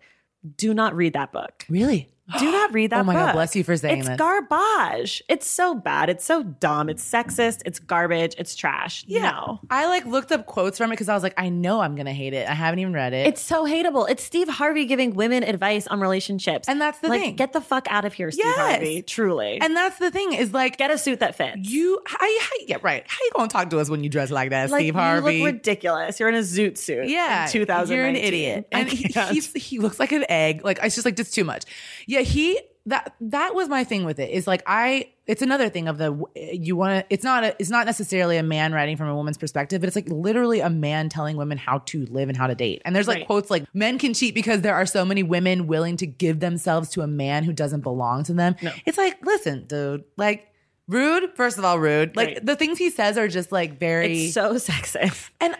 Do 0.57 0.73
not 0.73 0.95
read 0.95 1.13
that 1.13 1.31
book. 1.31 1.65
Really? 1.69 2.09
Do 2.39 2.51
not 2.51 2.73
read 2.73 2.89
that 2.91 3.01
Oh 3.01 3.03
my 3.03 3.13
God, 3.13 3.33
bless 3.33 3.55
you 3.55 3.63
for 3.63 3.77
saying 3.77 4.03
that. 4.03 4.13
it's 4.13 4.17
garbage. 4.19 5.21
It's 5.29 5.47
so 5.47 5.75
bad. 5.75 6.09
It's 6.09 6.25
so 6.25 6.41
dumb. 6.43 6.89
It's 6.89 7.07
sexist. 7.07 7.61
It's 7.65 7.77
garbage. 7.77 8.33
It's 8.39 8.55
trash. 8.55 9.05
No. 9.07 9.59
I 9.69 9.85
like 9.87 10.05
looked 10.05 10.31
up 10.31 10.47
quotes 10.47 10.77
from 10.79 10.89
it 10.91 10.93
because 10.95 11.07
I 11.07 11.13
was 11.13 11.21
like, 11.21 11.35
I 11.37 11.49
know 11.49 11.81
I'm 11.81 11.95
gonna 11.95 12.13
hate 12.13 12.33
it. 12.33 12.49
I 12.49 12.53
haven't 12.53 12.79
even 12.79 12.93
read 12.93 13.13
it. 13.13 13.27
It's 13.27 13.41
so 13.41 13.65
hateable. 13.65 14.09
It's 14.09 14.23
Steve 14.23 14.47
Harvey 14.49 14.85
giving 14.85 15.13
women 15.13 15.43
advice 15.43 15.85
on 15.87 15.99
relationships. 16.01 16.67
And 16.67 16.81
that's 16.81 16.97
the 16.99 17.09
like, 17.09 17.21
thing. 17.21 17.35
Get 17.35 17.53
the 17.53 17.61
fuck 17.61 17.87
out 17.91 18.05
of 18.05 18.13
here, 18.13 18.31
Steve 18.31 18.45
Yes. 18.45 18.57
Harvey. 18.57 19.01
Truly. 19.03 19.59
and 19.61 19.75
that's 19.75 19.99
the 19.99 20.09
thing 20.09 20.33
is 20.33 20.51
like 20.51 20.77
get 20.77 20.89
a 20.89 20.97
suit 20.97 21.19
that 21.19 21.35
fits. 21.35 21.57
you. 21.69 22.01
How, 22.07 22.17
how, 22.19 22.49
yeah, 22.67 22.77
right. 22.81 23.03
How 23.07 23.17
you 23.23 23.31
gonna 23.35 23.49
talk 23.49 23.69
to 23.69 23.79
us 23.79 23.89
when 23.89 24.03
you 24.03 24.09
dress 24.09 24.31
like 24.31 24.49
that, 24.49 24.71
like, 24.71 24.79
Steve 24.81 24.95
Harvey? 24.95 25.35
You 25.37 25.43
look 25.43 25.53
ridiculous. 25.53 26.19
You're 26.19 26.29
in 26.29 26.35
a 26.35 26.39
zoot 26.39 26.77
suit. 26.77 27.07
Yeah, 27.07 27.45
in 27.45 27.51
2000. 27.51 27.95
You're 27.95 28.07
an 28.07 28.15
idiot, 28.15 28.67
and 28.71 28.89
he, 28.89 29.13
he 29.59 29.79
looks 29.79 29.99
like 29.99 30.11
an 30.11 30.25
egg. 30.29 30.63
Like 30.65 30.79
it's 30.81 30.95
just 30.95 31.05
like 31.05 31.15
just 31.15 31.33
too 31.33 31.43
much. 31.43 31.65
Yeah, 32.07 32.14
he 32.21 32.59
that 32.87 33.15
that 33.19 33.55
was 33.55 33.67
my 33.67 33.83
thing 33.83 34.05
with 34.05 34.19
it. 34.19 34.29
Is 34.31 34.45
like 34.47 34.61
I. 34.67 35.09
It's 35.27 35.41
another 35.41 35.69
thing 35.69 35.87
of 35.87 35.97
the 35.97 36.23
you 36.35 36.75
want 36.75 36.99
to. 36.99 37.13
It's 37.13 37.23
not 37.23 37.43
a. 37.43 37.55
It's 37.57 37.71
not 37.71 37.85
necessarily 37.87 38.37
a 38.37 38.43
man 38.43 38.73
writing 38.73 38.95
from 38.95 39.07
a 39.09 39.15
woman's 39.15 39.39
perspective, 39.39 39.81
but 39.81 39.87
it's 39.87 39.95
like 39.95 40.07
literally 40.09 40.59
a 40.59 40.69
man 40.69 41.09
telling 41.09 41.35
women 41.35 41.57
how 41.57 41.79
to 41.87 42.05
live 42.05 42.29
and 42.29 42.37
how 42.37 42.45
to 42.45 42.53
date. 42.53 42.81
And 42.85 42.95
there's 42.95 43.07
like 43.07 43.17
Right. 43.19 43.25
quotes 43.25 43.49
like 43.49 43.65
men 43.73 43.97
can 43.97 44.13
cheat 44.13 44.35
because 44.35 44.61
there 44.61 44.75
are 44.75 44.85
so 44.85 45.03
many 45.03 45.23
women 45.23 45.65
willing 45.65 45.97
to 45.97 46.05
give 46.05 46.41
themselves 46.41 46.89
to 46.91 47.01
a 47.01 47.07
man 47.07 47.43
who 47.43 47.53
doesn't 47.53 47.81
belong 47.81 48.23
to 48.25 48.33
them. 48.33 48.55
It's 48.85 48.97
like 48.97 49.23
listen, 49.25 49.65
dude, 49.67 50.03
like. 50.17 50.47
Rude, 50.87 51.31
first 51.35 51.57
of 51.57 51.65
all, 51.65 51.79
rude. 51.79 52.15
Like 52.15 52.27
Right. 52.27 52.45
the 52.45 52.55
things 52.55 52.77
he 52.77 52.91
says 52.91 53.17
are 53.17 53.27
just 53.27 53.51
like 53.51 53.79
very 53.79 54.25
it's 54.25 54.35
so 54.35 54.53
sexist. 54.57 55.31
and 55.41 55.55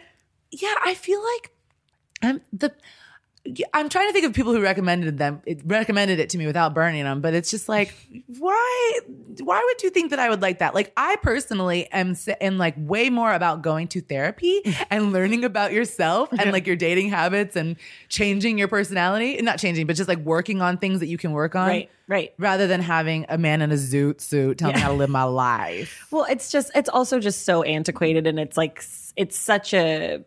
yeah, 0.52 0.76
I 0.86 0.94
feel 0.94 1.20
like 1.34 1.50
I'm 2.22 2.42
the. 2.54 2.72
I'm 3.74 3.90
trying 3.90 4.08
to 4.08 4.14
think 4.14 4.26
of 4.26 4.34
people 4.34 4.54
who 4.54 4.62
recommended 4.62 5.18
them, 5.18 5.42
it 5.46 5.62
recommended 5.66 6.20
it 6.20 6.30
to 6.30 6.38
me 6.38 6.48
without 6.48 6.74
burning 6.74 7.04
them, 7.04 7.22
but 7.22 7.34
it's 7.34 7.52
just 7.52 7.70
like, 7.70 7.94
why, 8.40 9.00
why 9.40 9.62
would 9.64 9.84
you 9.84 9.92
think 9.92 10.10
that 10.10 10.20
I 10.20 10.30
would 10.30 10.42
like 10.42 10.60
that? 10.60 10.74
Like, 10.74 10.92
I 10.98 11.16
personally 11.18 11.88
am, 11.92 12.16
am 12.42 12.58
like 12.58 12.74
way 12.78 13.10
more 13.10 13.34
about 13.34 13.62
going 13.62 13.88
to 13.90 14.02
therapy 14.02 14.62
and 14.90 15.14
learning 15.14 15.46
about 15.46 15.74
yourself 15.74 16.30
and 16.32 16.52
like 16.52 16.66
your 16.66 16.76
dating 16.76 17.10
habits 17.10 17.56
and 17.56 17.76
changing 18.10 18.58
your 18.58 18.68
personality, 18.68 19.40
not 19.42 19.60
changing, 19.60 19.86
but 19.86 19.96
just 19.96 20.10
like 20.10 20.20
working 20.20 20.62
on 20.62 20.78
things 20.78 21.00
that 21.00 21.08
you 21.08 21.18
can 21.18 21.32
work 21.32 21.56
on, 21.56 21.68
Right, 21.68 21.90
right. 22.08 22.34
Rather 22.40 22.68
than 22.68 22.82
having 22.82 23.26
a 23.30 23.38
man 23.38 23.62
in 23.62 23.72
a 23.72 23.76
zoot 23.76 24.22
suit 24.22 24.58
telling 24.58 24.76
me 24.76 24.82
how 24.82 24.90
to 24.90 24.96
live 24.96 25.10
my 25.10 25.24
life. 25.24 26.08
Well, 26.12 26.26
it's 26.30 26.52
just 26.52 26.72
it's 26.76 26.90
also 26.90 27.20
just 27.20 27.44
so 27.44 27.64
antiquated 27.64 28.26
and 28.26 28.40
it's 28.40 28.58
like 28.58 28.84
it's 29.16 29.38
such 29.38 29.74
a 29.74 30.24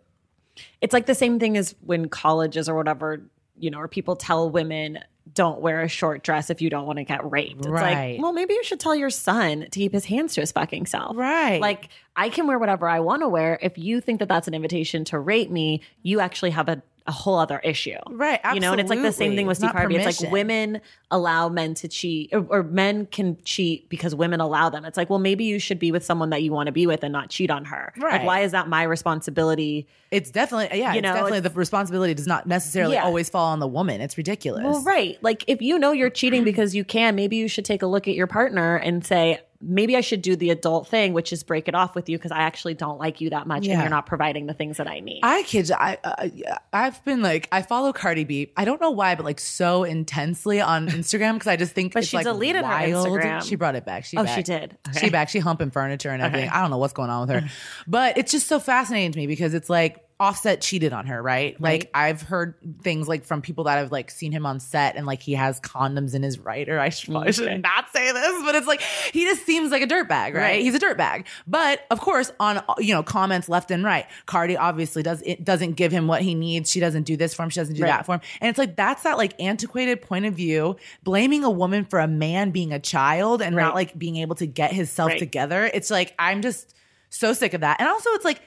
it's 0.80 0.92
like 0.92 1.06
the 1.06 1.14
same 1.14 1.38
thing 1.38 1.56
as 1.56 1.74
when 1.84 2.08
colleges 2.08 2.68
or 2.68 2.74
whatever, 2.74 3.22
you 3.58 3.70
know, 3.70 3.78
or 3.78 3.88
people 3.88 4.16
tell 4.16 4.50
women 4.50 4.98
don't 5.34 5.60
wear 5.60 5.82
a 5.82 5.88
short 5.88 6.22
dress 6.22 6.48
if 6.48 6.62
you 6.62 6.70
don't 6.70 6.86
want 6.86 6.96
to 6.98 7.04
get 7.04 7.30
raped. 7.30 7.58
It's 7.58 7.68
Right. 7.68 8.12
like, 8.14 8.22
well, 8.22 8.32
maybe 8.32 8.54
you 8.54 8.64
should 8.64 8.80
tell 8.80 8.94
your 8.96 9.10
son 9.10 9.60
to 9.60 9.68
keep 9.78 9.92
his 9.92 10.06
hands 10.06 10.34
to 10.34 10.40
his 10.40 10.52
fucking 10.52 10.86
self. 10.86 11.16
Right. 11.16 11.60
Like, 11.60 11.90
I 12.16 12.30
can 12.30 12.46
wear 12.46 12.58
whatever 12.58 12.88
I 12.88 13.00
want 13.00 13.20
to 13.22 13.28
wear. 13.28 13.58
If 13.60 13.76
you 13.76 14.00
think 14.00 14.20
that 14.20 14.28
that's 14.28 14.48
an 14.48 14.54
invitation 14.54 15.04
to 15.06 15.18
rape 15.18 15.50
me, 15.50 15.82
you 16.02 16.20
actually 16.20 16.50
have 16.50 16.68
a, 16.70 16.82
a 17.08 17.10
whole 17.10 17.38
other 17.38 17.58
issue. 17.60 17.96
Right, 18.10 18.38
You 18.52 18.60
know, 18.60 18.70
and 18.72 18.80
it's 18.80 18.90
like 18.90 19.00
the 19.00 19.12
same 19.12 19.34
thing 19.34 19.46
with 19.46 19.56
Steve 19.56 19.70
Harvey. 19.70 19.96
It's 19.96 20.20
like 20.22 20.30
women 20.30 20.80
allow 21.10 21.48
men 21.48 21.72
to 21.74 21.88
cheat, 21.88 22.28
or, 22.34 22.46
or 22.50 22.62
men 22.62 23.06
can 23.06 23.38
cheat 23.44 23.88
because 23.88 24.14
women 24.14 24.40
allow 24.40 24.68
them. 24.68 24.84
It's 24.84 24.98
like, 24.98 25.08
well, 25.08 25.18
maybe 25.18 25.44
you 25.44 25.58
should 25.58 25.78
be 25.78 25.90
with 25.90 26.04
someone 26.04 26.28
that 26.30 26.42
you 26.42 26.52
want 26.52 26.66
to 26.66 26.72
be 26.72 26.86
with 26.86 27.02
and 27.02 27.10
not 27.12 27.30
cheat 27.30 27.50
on 27.50 27.64
her. 27.64 27.94
Right. 27.96 28.18
Like, 28.18 28.26
why 28.26 28.40
is 28.40 28.52
that 28.52 28.68
my 28.68 28.82
responsibility? 28.82 29.86
It's 30.10 30.30
definitely 30.30 30.78
yeah. 30.78 30.92
You 30.92 30.98
it's 30.98 31.02
know, 31.04 31.14
definitely 31.14 31.40
the 31.40 31.50
responsibility 31.50 32.12
does 32.12 32.26
not 32.26 32.46
necessarily 32.46 32.94
Yeah. 32.94 33.04
always 33.04 33.30
fall 33.30 33.46
on 33.46 33.58
the 33.58 33.66
woman. 33.66 34.02
It's 34.02 34.18
ridiculous. 34.18 34.64
Well, 34.64 34.82
right. 34.82 35.16
Like, 35.22 35.44
if 35.46 35.62
you 35.62 35.78
know 35.78 35.92
you're 35.92 36.10
cheating 36.10 36.44
because 36.44 36.74
you 36.74 36.84
can, 36.84 37.16
maybe 37.16 37.36
you 37.36 37.48
should 37.48 37.64
take 37.64 37.80
a 37.82 37.86
look 37.86 38.06
at 38.06 38.14
your 38.14 38.26
partner 38.26 38.76
and 38.76 39.04
say, 39.04 39.40
maybe 39.60 39.96
I 39.96 40.00
should 40.02 40.22
do 40.22 40.36
the 40.36 40.50
adult 40.50 40.86
thing, 40.86 41.12
which 41.12 41.32
is 41.32 41.42
break 41.42 41.66
it 41.66 41.74
off 41.74 41.94
with 41.96 42.08
you 42.08 42.16
because 42.16 42.30
I 42.30 42.38
actually 42.42 42.74
don't 42.74 42.98
like 42.98 43.20
you 43.20 43.30
that 43.30 43.46
much 43.46 43.66
and 43.66 43.80
you're 43.80 43.88
not 43.90 44.06
providing 44.06 44.46
the 44.46 44.54
things 44.54 44.76
that 44.76 44.86
I 44.86 45.00
need. 45.00 45.20
I 45.24 45.42
kid 45.42 45.68
you, 45.68 45.74
I, 45.76 45.98
uh, 46.04 46.28
I've 46.72 47.04
been 47.04 47.22
like, 47.22 47.48
I 47.50 47.62
follow 47.62 47.92
Cardi 47.92 48.22
B. 48.24 48.52
I 48.56 48.64
don't 48.64 48.80
know 48.80 48.90
why, 48.92 49.16
but 49.16 49.24
like 49.24 49.40
so 49.40 49.82
intensely 49.84 50.60
on 50.60 50.86
Instagram 50.88 51.34
because 51.34 51.48
I 51.48 51.56
just 51.56 51.72
think 51.72 51.92
But 51.92 52.04
she 52.06 52.16
like 52.18 52.24
deleted 52.24 52.62
her 52.64 52.70
wild. 52.70 53.08
Instagram. 53.08 53.42
She 53.42 53.56
brought 53.56 53.74
it 53.74 53.84
back. 53.84 54.04
She 54.04 54.16
Oh, 54.16 54.24
back. 54.24 54.36
she 54.36 54.42
did. 54.44 54.76
Okay. 54.90 55.00
She 55.00 55.10
back. 55.10 55.28
She 55.28 55.40
humping 55.40 55.70
furniture 55.70 56.10
and 56.10 56.22
everything. 56.22 56.50
I 56.50 56.60
don't 56.60 56.70
know 56.70 56.78
what's 56.78 56.92
going 56.92 57.10
on 57.10 57.26
with 57.26 57.30
her, 57.42 57.48
but 57.88 58.16
it's 58.16 58.30
just 58.30 58.46
so 58.46 58.60
fascinating 58.60 59.12
to 59.12 59.18
me 59.18 59.26
because 59.26 59.54
it's 59.54 59.68
like 59.68 60.04
Offset 60.20 60.60
cheated 60.60 60.92
on 60.92 61.06
her, 61.06 61.22
right? 61.22 61.60
Like 61.60 61.90
I've 61.94 62.20
heard 62.22 62.54
things 62.82 63.06
like 63.06 63.24
from 63.24 63.40
people 63.40 63.64
that 63.64 63.76
have 63.78 63.92
like 63.92 64.10
seen 64.10 64.32
him 64.32 64.46
on 64.46 64.58
set 64.58 64.96
and 64.96 65.06
like 65.06 65.22
he 65.22 65.34
has 65.34 65.60
condoms 65.60 66.12
in 66.12 66.24
his 66.24 66.40
writer. 66.40 66.80
I 66.80 66.88
should, 66.88 67.14
Okay. 67.14 67.30
should 67.30 67.62
not 67.62 67.88
say 67.92 68.10
this, 68.10 68.42
but 68.42 68.56
it's 68.56 68.66
like 68.66 68.80
he 69.12 69.24
just 69.24 69.46
seems 69.46 69.70
like 69.70 69.80
a 69.80 69.86
dirtbag, 69.86 70.08
right? 70.10 70.34
Right. 70.34 70.60
He's 70.62 70.74
a 70.74 70.80
dirtbag. 70.80 71.26
But 71.46 71.82
of 71.92 72.00
course, 72.00 72.32
on 72.40 72.60
you 72.78 72.92
know 72.94 73.04
comments 73.04 73.48
left 73.48 73.70
and 73.70 73.84
right, 73.84 74.06
Cardi 74.26 74.56
obviously 74.56 75.04
does 75.04 75.22
it 75.24 75.44
doesn't 75.44 75.74
give 75.74 75.92
him 75.92 76.08
what 76.08 76.22
he 76.22 76.34
needs. 76.34 76.68
She 76.68 76.80
doesn't 76.80 77.04
do 77.04 77.16
this 77.16 77.32
for 77.32 77.44
him. 77.44 77.50
She 77.50 77.60
doesn't 77.60 77.76
do 77.76 77.82
Right. 77.84 77.90
that 77.90 78.06
for 78.06 78.14
him. 78.16 78.20
And 78.40 78.48
it's 78.50 78.58
like 78.58 78.74
that's 78.74 79.04
that 79.04 79.18
like 79.18 79.40
antiquated 79.40 80.02
point 80.02 80.24
of 80.26 80.34
view, 80.34 80.74
blaming 81.04 81.44
a 81.44 81.50
woman 81.50 81.84
for 81.84 82.00
a 82.00 82.08
man 82.08 82.50
being 82.50 82.72
a 82.72 82.80
child 82.80 83.40
and 83.40 83.54
Right. 83.54 83.62
not 83.62 83.76
like 83.76 83.96
being 83.96 84.16
able 84.16 84.34
to 84.34 84.46
get 84.46 84.72
himself 84.72 85.10
Right. 85.10 85.18
together. 85.20 85.70
It's 85.72 85.92
like 85.92 86.14
I'm 86.18 86.42
just 86.42 86.74
so 87.08 87.32
sick 87.32 87.54
of 87.54 87.60
that. 87.60 87.76
And 87.80 87.88
also, 87.88 88.10
it's 88.10 88.24
like 88.24 88.42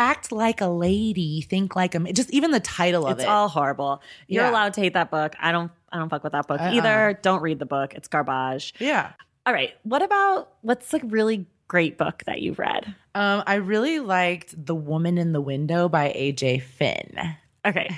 act 0.00 0.32
like 0.32 0.60
a 0.62 0.66
lady, 0.66 1.42
think 1.42 1.76
like 1.76 1.94
a 1.94 2.00
just 2.12 2.30
even 2.30 2.50
the 2.52 2.58
title 2.60 3.06
of 3.06 3.18
it's 3.18 3.24
it. 3.24 3.28
all 3.28 3.48
horrible. 3.48 4.00
You're 4.26 4.44
Yeah. 4.44 4.50
allowed 4.50 4.72
to 4.74 4.80
hate 4.80 4.94
that 4.94 5.10
book. 5.10 5.36
I 5.38 5.52
don't 5.52 5.70
I 5.92 5.98
don't 5.98 6.08
fuck 6.08 6.24
with 6.24 6.32
that 6.32 6.46
book 6.48 6.60
Uh-uh. 6.60 6.72
either. 6.72 7.18
Don't 7.22 7.42
read 7.42 7.58
the 7.58 7.66
book. 7.66 7.94
It's 7.94 8.08
garbage. 8.08 8.74
yeah. 8.78 9.12
All 9.46 9.52
right. 9.52 9.72
What 9.82 10.02
about 10.02 10.52
what's 10.62 10.92
a 10.94 10.98
really 11.04 11.46
great 11.68 11.98
book 11.98 12.22
that 12.26 12.40
you've 12.40 12.58
read? 12.58 12.94
Um, 13.14 13.42
I 13.46 13.54
really 13.56 13.98
liked 14.00 14.54
The 14.66 14.74
Woman 14.74 15.18
in 15.18 15.32
the 15.32 15.40
Window 15.40 15.88
by 15.88 16.12
AJ 16.16 16.62
Finn. 16.62 17.36
Okay. 17.66 17.96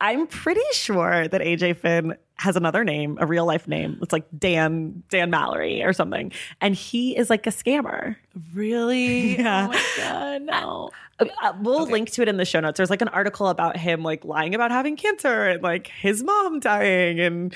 I'm 0.00 0.26
pretty 0.26 0.60
sure 0.72 1.28
that 1.28 1.40
AJ 1.40 1.76
Finn 1.78 2.16
has 2.36 2.56
another 2.56 2.84
name, 2.84 3.18
a 3.20 3.26
real 3.26 3.44
life 3.44 3.68
name. 3.68 3.98
It's 4.00 4.12
like 4.12 4.24
Dan 4.36 5.02
Dan 5.10 5.28
Mallory 5.28 5.82
or 5.82 5.92
something. 5.92 6.32
And 6.62 6.74
he 6.74 7.14
is 7.16 7.28
like 7.28 7.46
a 7.46 7.50
scammer. 7.50 8.16
Really? 8.54 9.36
Yeah. 9.40 9.66
Oh 9.66 9.72
my 9.72 9.84
god, 9.96 10.42
no. 10.42 10.90
Uh, 11.18 11.26
uh, 11.42 11.52
we'll 11.60 11.86
link 11.86 12.10
to 12.12 12.22
it 12.22 12.28
in 12.28 12.36
the 12.38 12.44
show 12.44 12.60
notes. 12.60 12.78
There's 12.78 12.90
like 12.90 13.02
an 13.02 13.08
article 13.08 13.48
about 13.48 13.76
him 13.76 14.02
like 14.02 14.24
lying 14.24 14.54
about 14.54 14.70
having 14.70 14.96
cancer 14.96 15.48
and 15.48 15.62
like 15.62 15.88
his 15.88 16.22
mom 16.22 16.60
dying 16.60 17.20
and 17.20 17.54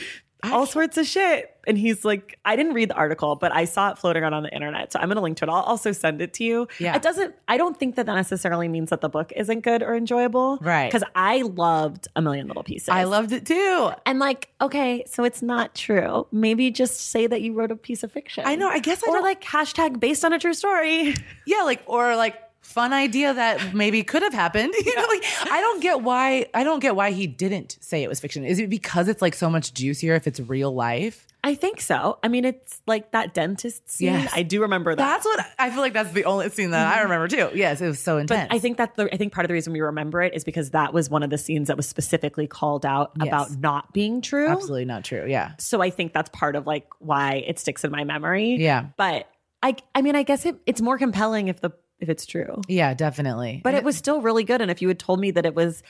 all 0.53 0.67
sorts 0.67 0.97
of 0.99 1.07
shit. 1.07 1.51
And 1.67 1.79
he's 1.79 2.05
like, 2.05 2.39
I 2.45 2.57
didn't 2.57 2.75
read 2.75 2.91
the 2.91 2.95
article, 2.95 3.37
but 3.37 3.51
I 3.51 3.65
saw 3.65 3.91
it 3.91 3.99
floating 3.99 4.23
around 4.23 4.35
on 4.35 4.43
the 4.43 4.53
internet. 4.53 4.93
So 4.93 4.99
I'm 4.99 5.07
going 5.09 5.17
to 5.17 5.23
link 5.23 5.39
to 5.39 5.45
it. 5.47 5.49
I'll 5.49 5.63
also 5.63 5.93
send 5.93 6.21
it 6.21 6.35
to 6.35 6.45
you. 6.45 6.69
Yeah. 6.79 6.95
It 6.95 7.01
doesn't, 7.01 7.35
I 7.49 7.57
don't 7.57 7.79
think 7.79 7.97
that 7.97 8.05
that 8.05 8.15
necessarily 8.15 8.69
means 8.69 8.91
that 8.91 9.01
the 9.01 9.09
book 9.09 9.33
isn't 9.35 9.61
good 9.61 9.83
or 9.83 9.95
enjoyable. 9.95 10.59
Right. 10.61 10.93
Because 10.93 11.09
I 11.15 11.41
loved 11.41 12.09
A 12.17 12.21
Million 12.23 12.49
Little 12.49 12.65
Pieces. 12.65 12.91
I 12.91 13.05
loved 13.05 13.33
it 13.33 13.47
too. 13.47 13.91
And 14.05 14.19
like, 14.19 14.51
okay, 14.61 15.05
so 15.07 15.25
it's 15.25 15.41
not 15.41 15.75
true. 15.75 16.27
Maybe 16.31 16.71
just 16.71 17.01
say 17.11 17.27
that 17.27 17.41
you 17.41 17.55
wrote 17.55 17.71
a 17.73 17.77
piece 17.77 18.03
of 18.03 18.13
fiction. 18.13 18.45
I 18.47 18.57
know, 18.57 18.69
I 18.69 18.79
guess 18.79 19.03
I 19.03 19.11
or 19.11 19.15
don't- 19.15 19.23
like 19.23 19.43
hashtag 19.43 19.99
based 20.01 20.23
on 20.25 20.35
a 20.35 20.39
true 20.39 20.55
story. 20.55 21.15
Yeah, 21.47 21.63
like 21.63 21.83
or 21.87 22.15
like 22.17 22.37
fun 22.65 22.93
idea 22.93 23.33
that 23.33 23.75
maybe 23.75 24.03
could 24.03 24.23
have 24.23 24.35
happened. 24.35 24.75
You 24.85 24.95
know, 24.97 25.07
like 25.07 25.25
I 25.51 25.61
don't 25.61 25.81
get 25.81 26.03
why 26.03 26.47
I 26.53 26.63
don't 26.63 26.81
get 26.81 26.95
why 26.95 27.13
he 27.13 27.27
didn't 27.27 27.79
say 27.81 28.03
it 28.03 28.09
was 28.09 28.21
fiction. 28.21 28.45
Is 28.45 28.59
it 28.59 28.69
because 28.69 29.09
it's 29.09 29.23
like 29.23 29.35
so 29.35 29.49
much 29.49 29.73
juicier 29.73 30.15
if 30.15 30.27
it's 30.27 30.39
real 30.41 30.75
life? 30.75 31.27
I 31.43 31.55
think 31.55 31.81
so. 31.81 32.19
I 32.23 32.29
mean, 32.29 32.45
it's 32.45 32.81
like 32.87 33.13
that 33.13 33.35
dentist 33.35 33.91
scene. 33.91 34.15
Yes. 34.15 34.33
I 34.35 34.43
do 34.43 34.63
remember 34.63 34.95
that. 34.95 34.97
That's 34.97 35.25
what 35.25 35.47
I 35.59 35.71
feel 35.71 35.81
like 35.81 35.93
that's 35.93 36.13
the 36.13 36.25
only 36.25 36.49
scene 36.51 36.71
that 36.71 36.87
I 36.87 36.97
mm-hmm. 36.97 37.03
remember 37.03 37.29
too. 37.29 37.51
Yes, 37.55 37.81
it 37.81 37.87
was 37.87 37.99
so 37.99 38.19
intense. 38.19 38.49
But 38.49 38.55
I 38.55 38.59
think 38.59 38.77
that 38.77 38.95
the 38.97 39.13
I 39.13 39.17
think 39.17 39.33
part 39.33 39.45
of 39.45 39.49
the 39.49 39.55
reason 39.55 39.73
we 39.73 39.81
remember 39.81 40.23
it 40.23 40.35
is 40.35 40.45
because 40.45 40.71
that 40.71 40.93
was 40.93 41.09
one 41.09 41.23
of 41.23 41.31
the 41.31 41.39
scenes 41.39 41.69
that 41.69 41.77
was 41.77 41.89
specifically 41.89 42.47
called 42.47 42.85
out 42.85 43.13
Yes. 43.19 43.29
about 43.29 43.51
not 43.59 43.93
being 43.93 44.21
true. 44.21 44.49
absolutely 44.49 44.85
not 44.85 45.05
true. 45.05 45.25
Yeah. 45.27 45.53
So 45.59 45.81
I 45.83 45.91
think 45.91 46.13
that's 46.13 46.31
part 46.31 46.57
of 46.57 46.67
like 46.67 46.87
why 46.99 47.45
it 47.47 47.59
sticks 47.59 47.85
in 47.85 47.91
my 47.91 48.05
memory. 48.05 48.57
Yeah. 48.57 48.87
But 48.97 49.29
I 49.63 49.77
I 49.95 50.03
mean 50.03 50.17
I 50.17 50.23
guess 50.23 50.47
it, 50.47 50.57
it's 50.67 50.81
more 50.81 50.99
compelling 50.99 51.49
if 51.49 51.61
the 51.61 51.73
if 52.05 52.09
it's 52.09 52.25
true. 52.27 52.63
Yeah, 52.69 52.95
definitely. 52.95 53.61
But 53.65 53.75
it 53.75 53.83
was 53.83 53.97
still 53.97 54.21
really 54.21 54.45
good. 54.45 54.61
And 54.61 54.71
if 54.71 54.81
you 54.81 54.87
had 54.89 54.99
told 55.01 55.19
me 55.19 55.33
that 55.33 55.45
it 55.45 55.55
was 55.57 55.83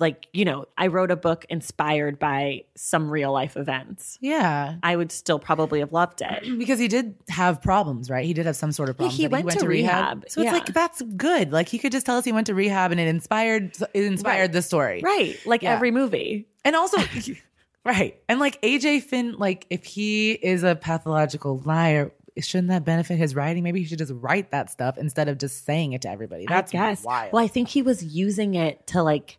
like, 0.00 0.28
you 0.32 0.46
know, 0.46 0.64
I 0.78 0.86
wrote 0.86 1.10
a 1.10 1.16
book 1.16 1.44
inspired 1.50 2.18
by 2.18 2.64
some 2.74 3.10
real 3.10 3.32
life 3.32 3.54
events, 3.58 4.16
yeah. 4.22 4.76
I 4.82 4.96
would 4.96 5.12
still 5.12 5.38
probably 5.38 5.80
have 5.80 5.92
loved 5.92 6.22
it. 6.22 6.42
Because 6.58 6.78
he 6.78 6.88
did 6.88 7.14
have 7.28 7.60
problems, 7.60 8.08
right? 8.08 8.24
He 8.24 8.32
did 8.32 8.46
have 8.46 8.56
some 8.56 8.72
sort 8.72 8.88
of 8.88 8.96
Yeah, 8.96 9.08
problems. 9.08 9.16
he 9.18 9.28
went 9.28 9.50
to 9.60 9.68
rehab. 9.68 10.24
So 10.28 10.40
it's 10.40 10.52
like 10.52 10.66
that's 10.72 11.02
good. 11.16 11.52
Like 11.52 11.68
he 11.68 11.78
could 11.78 11.92
just 11.92 12.06
tell 12.06 12.16
us 12.16 12.24
he 12.24 12.32
went 12.32 12.46
to 12.46 12.54
rehab 12.54 12.90
and 12.92 12.98
it 13.00 13.08
inspired 13.08 13.76
it 13.92 14.04
inspired 14.04 14.40
Right. 14.40 14.52
the 14.52 14.62
story. 14.62 15.02
Right. 15.04 15.38
Like 15.44 15.62
Yeah. 15.62 15.74
every 15.74 15.90
movie. 15.90 16.48
And 16.64 16.74
also 16.74 16.96
right. 17.84 18.18
And 18.28 18.40
like 18.40 18.60
AJ 18.62 19.02
Finn, 19.02 19.34
like 19.38 19.66
if 19.70 19.84
he 19.84 20.32
is 20.32 20.62
a 20.62 20.76
pathological 20.76 21.60
liar, 21.64 22.10
shouldn't 22.38 22.68
that 22.68 22.84
benefit 22.84 23.18
his 23.18 23.34
writing? 23.34 23.62
Maybe 23.62 23.80
he 23.80 23.86
should 23.86 23.98
just 23.98 24.12
write 24.14 24.50
that 24.52 24.70
stuff 24.70 24.98
instead 24.98 25.28
of 25.28 25.38
just 25.38 25.64
saying 25.64 25.92
it 25.92 26.02
to 26.02 26.10
everybody. 26.10 26.46
That's 26.48 26.72
I 26.74 26.78
guess. 26.78 27.04
wild. 27.04 27.32
Well, 27.32 27.42
I 27.44 27.48
think 27.48 27.68
he 27.68 27.82
was 27.82 28.02
using 28.04 28.54
it 28.54 28.86
to 28.88 29.02
like 29.02 29.38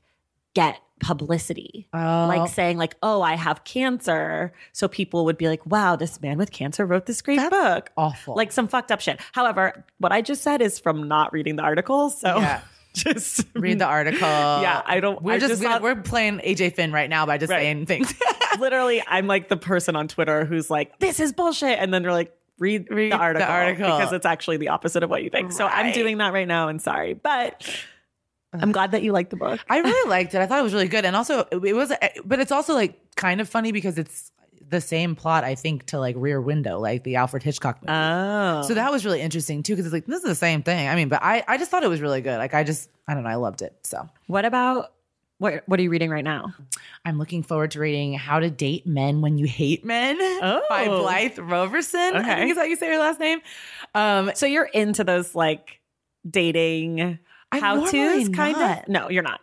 get 0.54 0.78
publicity. 1.00 1.88
Oh. 1.94 1.98
Like 2.28 2.50
saying 2.50 2.78
like, 2.78 2.96
"Oh, 3.02 3.22
I 3.22 3.36
have 3.36 3.64
cancer." 3.64 4.54
So 4.72 4.88
people 4.88 5.26
would 5.26 5.38
be 5.38 5.48
like, 5.48 5.66
"Wow, 5.66 5.96
this 5.96 6.22
man 6.22 6.38
with 6.38 6.52
cancer 6.52 6.86
wrote 6.86 7.06
this 7.06 7.22
great 7.22 7.40
book." 7.50 7.90
awful. 7.98 8.36
Like 8.36 8.52
some 8.52 8.68
fucked 8.68 8.92
up 8.92 9.02
shit. 9.02 9.20
However, 9.32 9.86
what 9.98 10.12
I 10.12 10.22
just 10.22 10.42
said 10.44 10.62
is 10.62 10.80
from 10.80 11.08
not 11.08 11.34
reading 11.34 11.56
the 11.56 11.64
article, 11.64 12.10
so 12.10 12.38
Yeah. 12.38 12.62
just 12.94 13.46
read 13.56 13.80
the 13.80 13.86
article. 13.86 14.20
Yeah, 14.20 14.82
I 14.86 15.00
don't- 15.00 15.22
We're 15.22 15.34
I 15.34 15.40
just, 15.40 15.62
just 15.62 15.82
we're 15.82 15.96
playing 15.96 16.40
AJ 16.40 16.76
Finn 16.76 16.92
right 16.92 17.10
now 17.10 17.26
by 17.26 17.38
just 17.38 17.50
Right. 17.50 17.62
saying 17.62 17.86
things. 17.86 18.14
literally 18.60 19.02
I'm 19.08 19.28
like 19.28 19.48
the 19.48 19.56
person 19.58 19.96
on 19.96 20.08
Twitter 20.10 20.44
who's 20.46 20.70
like, 20.70 21.00
"This 21.00 21.20
is 21.22 21.32
bullshit," 21.34 21.80
and 21.80 21.94
then 21.94 22.04
they're 22.04 22.12
like, 22.12 22.34
"Read, 22.62 22.88
Read 22.90 23.12
the, 23.12 23.18
the 23.18 23.22
article 23.22 23.48
article. 23.50 23.98
because 23.98 24.14
it's 24.14 24.26
actually 24.26 24.58
the 24.58 24.70
opposite 24.70 25.04
of 25.04 25.10
what 25.10 25.24
you 25.24 25.30
think." 25.30 25.52
So 25.52 25.66
I'm 25.66 25.92
doing 25.92 26.20
that 26.20 26.32
right 26.32 26.48
now, 26.48 26.68
and 26.70 26.82
sorry, 26.82 27.14
but 27.14 27.68
I'm 28.54 28.72
glad 28.72 28.92
that 28.92 29.02
you 29.04 29.12
liked 29.12 29.32
the 29.32 29.36
book. 29.36 29.60
I 29.70 29.80
really 29.80 30.10
liked 30.10 30.34
it. 30.34 30.40
I 30.42 30.46
thought 30.46 30.60
it 30.60 30.64
was 30.64 30.74
really 30.74 30.88
good, 30.88 31.04
and 31.06 31.16
also 31.16 31.48
it 31.52 31.76
was, 31.76 31.92
but 32.24 32.40
it's 32.40 32.52
also 32.52 32.74
like 32.74 32.98
kind 33.16 33.42
of 33.42 33.50
funny 33.50 33.72
because 33.72 33.98
it's 33.98 34.32
the 34.70 34.80
same 34.82 35.16
plot, 35.16 35.44
I 35.44 35.56
think, 35.56 35.88
to 35.88 36.00
like 36.00 36.16
Rear 36.18 36.40
Window, 36.40 36.80
like 36.80 37.04
the 37.04 37.18
Alfred 37.18 37.44
Hitchcock 37.44 37.82
movie. 37.82 37.92
Oh, 37.92 38.62
so 38.62 38.74
that 38.74 38.92
was 38.92 39.04
really 39.06 39.22
interesting 39.22 39.64
too, 39.64 39.74
because 39.74 39.86
it's 39.86 39.94
like 39.94 40.06
this 40.06 40.20
is 40.20 40.24
the 40.30 40.36
same 40.36 40.64
thing. 40.64 40.88
I 40.88 40.96
mean, 40.96 41.10
but 41.10 41.22
I, 41.22 41.44
I 41.48 41.58
just 41.58 41.72
thought 41.72 41.84
it 41.84 41.90
was 41.90 42.00
really 42.00 42.22
good. 42.22 42.38
Like 42.38 42.54
I 42.54 42.64
just, 42.64 42.90
I 43.08 43.14
don't 43.14 43.24
know, 43.24 43.30
I 43.30 43.36
loved 43.36 43.62
it. 43.62 43.76
So 43.84 44.08
what 44.28 44.46
about 44.46 44.94
what? 45.42 45.64
What 45.66 45.80
are 45.80 45.84
you 45.84 45.90
reading 45.90 46.10
right 46.12 46.24
now? 46.24 46.54
I'm 47.04 47.18
looking 47.18 47.42
forward 47.44 47.72
to 47.72 47.80
reading 47.80 48.14
How 48.14 48.40
to 48.40 48.50
Date 48.50 48.86
Men 48.86 49.22
When 49.22 49.38
You 49.38 49.48
Hate 49.48 49.84
Men 49.84 50.18
by 50.70 50.86
Oh. 50.88 51.02
Blythe 51.02 51.40
Roberson. 51.40 52.16
I 52.16 52.36
think 52.36 52.52
is 52.52 52.58
how 52.58 52.64
you 52.64 52.76
say 52.76 52.88
her 52.90 53.00
last 53.00 53.20
name. 53.20 53.40
Um, 53.96 54.32
So 54.36 54.46
you're 54.46 54.66
into 54.66 55.04
those 55.04 55.34
like 55.36 55.80
dating 56.30 57.18
how 57.52 57.86
tos, 57.90 58.30
kind 58.30 58.56
of? 58.56 58.88
No, 58.88 59.10
you're 59.10 59.24
not. 59.24 59.42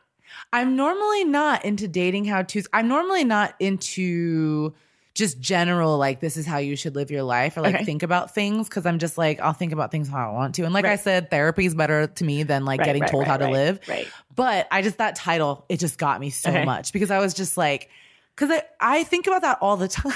I'm 0.52 0.76
normally 0.76 1.24
not 1.24 1.64
into 1.64 1.88
dating 1.88 2.24
how 2.26 2.42
to's. 2.42 2.68
I'm 2.72 2.86
normally 2.88 3.24
not 3.24 3.54
into 3.58 4.74
just 5.18 5.40
general 5.40 5.98
like 5.98 6.20
this 6.20 6.36
is 6.36 6.46
how 6.46 6.58
you 6.58 6.76
should 6.76 6.94
live 6.94 7.10
your 7.10 7.24
life 7.24 7.56
or 7.56 7.60
like 7.60 7.74
Okay. 7.74 7.84
think 7.84 8.02
about 8.04 8.34
things 8.34 8.68
because 8.68 8.86
I'm 8.86 8.98
just 8.98 9.18
like 9.18 9.40
I'll 9.40 9.52
think 9.52 9.72
about 9.72 9.90
things 9.90 10.08
how 10.08 10.30
I 10.30 10.32
want 10.32 10.54
to. 10.54 10.62
And 10.62 10.72
like 10.72 10.84
I 10.84 10.94
said, 10.96 11.28
therapy 11.28 11.66
is 11.66 11.74
better 11.74 12.06
to 12.06 12.24
me 12.24 12.44
than 12.44 12.64
like 12.64 12.78
Right, 12.80 12.86
getting 12.86 13.02
right, 13.02 13.10
told 13.10 13.26
right, 13.26 13.30
how 13.32 13.36
to 13.38 13.48
live. 13.48 13.80
right. 13.88 14.06
But 14.34 14.68
I 14.70 14.80
just 14.82 14.98
that 14.98 15.16
title 15.16 15.64
it 15.68 15.80
just 15.80 15.98
got 15.98 16.20
me 16.20 16.30
so 16.30 16.50
Okay. 16.50 16.64
much 16.64 16.92
because 16.92 17.10
I 17.10 17.18
was 17.18 17.34
just 17.34 17.56
like. 17.56 17.90
Cause 18.36 18.50
I, 18.52 18.62
I 18.80 19.02
think 19.02 19.26
about 19.26 19.42
that 19.42 19.58
all 19.60 19.76
the 19.76 19.88
time. 19.98 20.12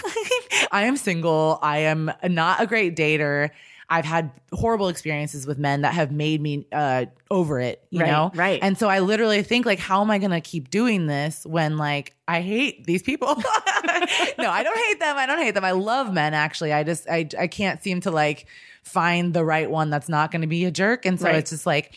I 0.71 0.85
am 0.85 0.97
single. 0.97 1.59
I 1.61 1.79
am 1.79 2.13
not 2.23 2.61
a 2.61 2.69
great 2.69 2.95
dater. 2.95 3.51
I've 3.93 4.05
had 4.07 4.31
horrible 4.53 4.89
experiences 4.89 5.47
with 5.47 5.59
men 5.59 5.83
that 5.83 5.93
have 5.93 6.11
made 6.11 6.41
me 6.41 6.67
uh, 6.73 7.05
over 7.31 7.61
it, 7.61 7.85
you 7.91 8.01
Right, 8.01 8.11
know? 8.11 8.33
right. 8.35 8.59
And 8.63 8.79
so 8.79 8.89
I 8.89 9.01
literally 9.01 9.43
think 9.43 9.67
like, 9.67 9.79
how 9.79 10.01
am 10.01 10.11
I 10.11 10.17
going 10.19 10.31
to 10.31 10.41
keep 10.41 10.71
doing 10.71 11.07
this 11.07 11.45
when 11.45 11.77
like 11.77 12.15
I 12.27 12.41
hate 12.41 12.85
these 12.87 13.03
people? 13.03 13.29
no, 14.39 14.51
I 14.51 14.63
don't 14.63 14.79
hate 14.79 14.99
them. 15.01 15.17
I 15.19 15.27
don't 15.27 15.39
hate 15.39 15.53
them. 15.55 15.65
I 15.65 15.73
love 15.73 16.13
men 16.13 16.33
actually. 16.35 16.73
I 16.73 16.85
just, 16.85 17.09
I, 17.09 17.29
I 17.39 17.47
can't 17.49 17.83
seem 17.83 18.01
to 18.01 18.11
like 18.11 18.47
find 18.83 19.35
the 19.35 19.45
right 19.45 19.71
one 19.71 19.91
that's 19.91 20.09
not 20.09 20.31
going 20.31 20.43
to 20.43 20.49
be 20.49 20.65
a 20.65 20.71
jerk. 20.71 21.05
And 21.07 21.21
so 21.21 21.27
Right. 21.27 21.37
it's 21.37 21.51
just 21.51 21.67
like, 21.67 21.95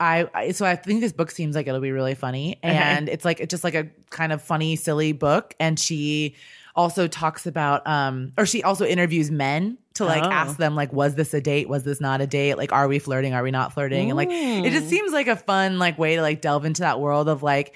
I, 0.00 0.28
I 0.34 0.50
so 0.52 0.66
I 0.66 0.74
think 0.76 1.00
this 1.00 1.12
book 1.12 1.30
seems 1.30 1.54
like 1.54 1.68
it'll 1.68 1.80
be 1.80 1.92
really 1.92 2.16
funny, 2.16 2.58
and 2.64 3.08
it's 3.08 3.24
like 3.24 3.38
it's 3.38 3.52
just 3.52 3.62
like 3.62 3.76
a 3.76 3.86
kind 4.10 4.32
of 4.32 4.42
funny, 4.42 4.74
silly 4.74 5.12
book. 5.12 5.54
And 5.60 5.78
she 5.78 6.34
also 6.74 7.06
talks 7.08 7.46
about, 7.46 7.86
um, 7.86 8.32
or 8.38 8.46
she 8.46 8.62
also 8.62 8.84
interviews 8.84 9.30
men 9.30 9.78
to 9.94 10.04
like 10.04 10.22
Oh. 10.24 10.30
ask 10.30 10.56
them 10.56 10.74
like, 10.74 10.92
was 10.92 11.14
this 11.14 11.34
a 11.34 11.40
date? 11.40 11.68
Was 11.68 11.84
this 11.84 12.00
not 12.00 12.20
a 12.20 12.26
date? 12.26 12.54
Like, 12.56 12.72
are 12.72 12.88
we 12.88 12.98
flirting? 12.98 13.34
Are 13.34 13.42
we 13.42 13.50
not 13.50 13.72
flirting? 13.74 14.10
And 14.10 14.16
like, 14.16 14.28
it 14.30 14.70
just 14.72 14.88
seems 14.88 15.12
like 15.12 15.26
a 15.28 15.36
fun 15.36 15.78
like 15.78 15.98
way 15.98 16.16
to 16.16 16.22
like 16.22 16.40
delve 16.40 16.64
into 16.64 16.80
that 16.82 16.98
world 17.00 17.28
of 17.28 17.42
like. 17.42 17.74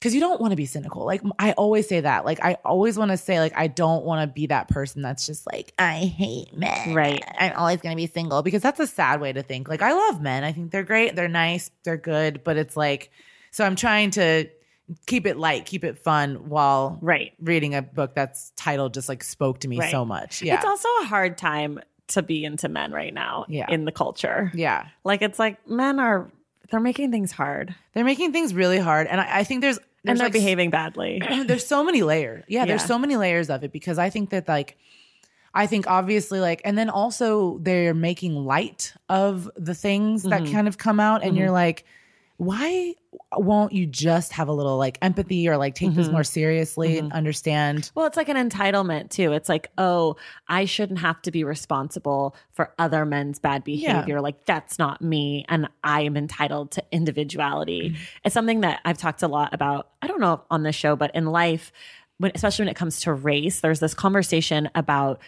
because 0.00 0.14
you 0.14 0.20
don't 0.20 0.40
want 0.40 0.52
to 0.52 0.56
be 0.56 0.66
cynical. 0.66 1.04
Like 1.04 1.22
I 1.38 1.52
always 1.52 1.86
say 1.88 2.00
that. 2.00 2.24
Like 2.24 2.38
I 2.42 2.56
always 2.64 2.96
want 2.98 3.10
to 3.10 3.16
say 3.16 3.40
like 3.40 3.52
I 3.56 3.66
don't 3.68 4.04
want 4.04 4.26
to 4.28 4.32
be 4.34 4.46
that 4.48 4.68
person 4.68 5.00
that's 5.02 5.26
just 5.26 5.46
like 5.50 5.72
I 5.78 5.96
hate 5.96 6.54
men. 6.56 6.94
Right. 6.94 7.22
I'm 7.38 7.52
always 7.56 7.80
gonna 7.82 7.96
be 7.96 8.06
single 8.06 8.42
because 8.42 8.60
that's 8.62 8.80
a 8.80 8.86
sad 8.86 9.20
way 9.20 9.32
to 9.32 9.42
think. 9.42 9.68
Like 9.68 9.80
I 9.82 9.92
love 9.92 10.20
men. 10.22 10.44
I 10.44 10.52
think 10.52 10.70
they're 10.72 10.82
great. 10.82 11.14
They're 11.16 11.28
nice. 11.28 11.70
They're 11.84 11.96
good. 11.98 12.42
But 12.44 12.56
it's 12.56 12.76
like 12.76 13.10
so 13.50 13.64
I'm 13.64 13.76
trying 13.76 14.10
to 14.12 14.46
keep 15.06 15.26
it 15.26 15.36
light, 15.36 15.64
keep 15.64 15.84
it 15.84 15.98
fun 15.98 16.48
while 16.48 16.98
Right. 17.00 17.32
reading 17.40 17.74
a 17.74 17.82
book 17.82 18.14
that's 18.14 18.52
titled 18.56 18.94
just 18.94 19.08
like 19.08 19.24
spoke 19.24 19.60
to 19.60 19.68
me 19.68 19.78
Right. 19.78 19.90
so 19.90 20.04
much. 20.04 20.42
Yeah. 20.42 20.56
It's 20.56 20.64
also 20.64 20.88
a 21.02 21.06
hard 21.06 21.38
time 21.38 21.80
to 22.08 22.22
be 22.22 22.44
into 22.44 22.68
men 22.68 22.92
right 22.92 23.14
now 23.14 23.46
Yeah. 23.48 23.66
in 23.70 23.84
the 23.86 23.92
culture. 23.92 24.52
yeah. 24.54 24.88
Like 25.04 25.22
it's 25.22 25.38
like 25.38 25.66
men 25.68 25.98
are 25.98 26.30
they're 26.70 26.80
making 26.80 27.10
things 27.10 27.30
hard 27.30 27.74
They're 27.92 28.04
making 28.04 28.32
things 28.32 28.54
really 28.54 28.78
hard. 28.78 29.06
And 29.06 29.20
I, 29.20 29.40
I 29.40 29.44
think 29.44 29.60
there's, 29.60 29.78
and 30.04 30.18
they're 30.18 30.26
like 30.26 30.32
behaving 30.32 30.70
badly. 30.70 31.22
there's 31.46 31.66
so 31.66 31.82
many 31.84 32.02
layers. 32.02 32.44
Yeah, 32.48 32.66
there's 32.66 32.84
so 32.84 32.98
many 32.98 33.16
layers 33.16 33.48
of 33.48 33.64
it 33.64 33.72
because 33.72 33.98
I 33.98 34.10
think 34.10 34.30
that 34.30 34.48
like 34.48 34.76
I 35.54 35.66
think 35.66 35.86
obviously 35.86 36.40
like 36.40 36.60
and 36.64 36.76
then 36.76 36.90
also 36.90 37.58
they're 37.58 37.94
making 37.94 38.34
light 38.34 38.92
of 39.08 39.50
the 39.56 39.74
things 39.74 40.24
that 40.24 40.42
mm-hmm. 40.42 40.52
kind 40.52 40.68
of 40.68 40.76
come 40.76 41.00
out 41.00 41.22
and 41.22 41.36
you're 41.36 41.46
mm-hmm. 41.46 41.54
like 41.54 41.84
why 42.36 42.94
won't 43.32 43.72
you 43.72 43.86
just 43.86 44.32
have 44.32 44.48
a 44.48 44.52
little 44.52 44.76
like 44.76 44.98
empathy 45.02 45.48
or 45.48 45.56
like 45.56 45.74
take 45.74 45.94
this 45.94 46.06
mm-hmm. 46.06 46.14
more 46.14 46.24
seriously 46.24 46.98
and 46.98 47.08
mm-hmm. 47.08 47.16
understand 47.16 47.90
Well, 47.94 48.06
it's 48.06 48.16
like 48.16 48.28
an 48.28 48.36
entitlement 48.36 49.10
too. 49.10 49.32
It's 49.32 49.48
like, 49.48 49.70
oh, 49.78 50.16
I 50.48 50.64
shouldn't 50.64 50.98
have 50.98 51.22
to 51.22 51.30
be 51.30 51.44
responsible 51.44 52.34
for 52.52 52.72
other 52.78 53.04
men's 53.04 53.38
bad 53.38 53.62
behavior. 53.62 54.20
Like 54.20 54.44
that's 54.46 54.78
not 54.78 55.00
me, 55.00 55.44
and 55.48 55.68
I 55.84 56.02
am 56.02 56.16
entitled 56.16 56.72
to 56.72 56.84
individuality. 56.90 57.90
Mm-hmm. 57.90 58.02
It's 58.24 58.34
something 58.34 58.62
that 58.62 58.80
I've 58.84 58.98
talked 58.98 59.22
a 59.22 59.28
lot 59.28 59.54
about. 59.54 59.90
I 60.02 60.06
don't 60.06 60.20
know 60.20 60.42
on 60.50 60.64
this 60.64 60.74
show, 60.74 60.96
but 60.96 61.14
in 61.14 61.26
life, 61.26 61.72
when 62.18 62.32
especially 62.34 62.64
when 62.64 62.70
it 62.70 62.76
comes 62.76 63.00
to 63.02 63.12
race, 63.12 63.60
there's 63.60 63.80
this 63.80 63.94
conversation 63.94 64.70
about 64.74 65.20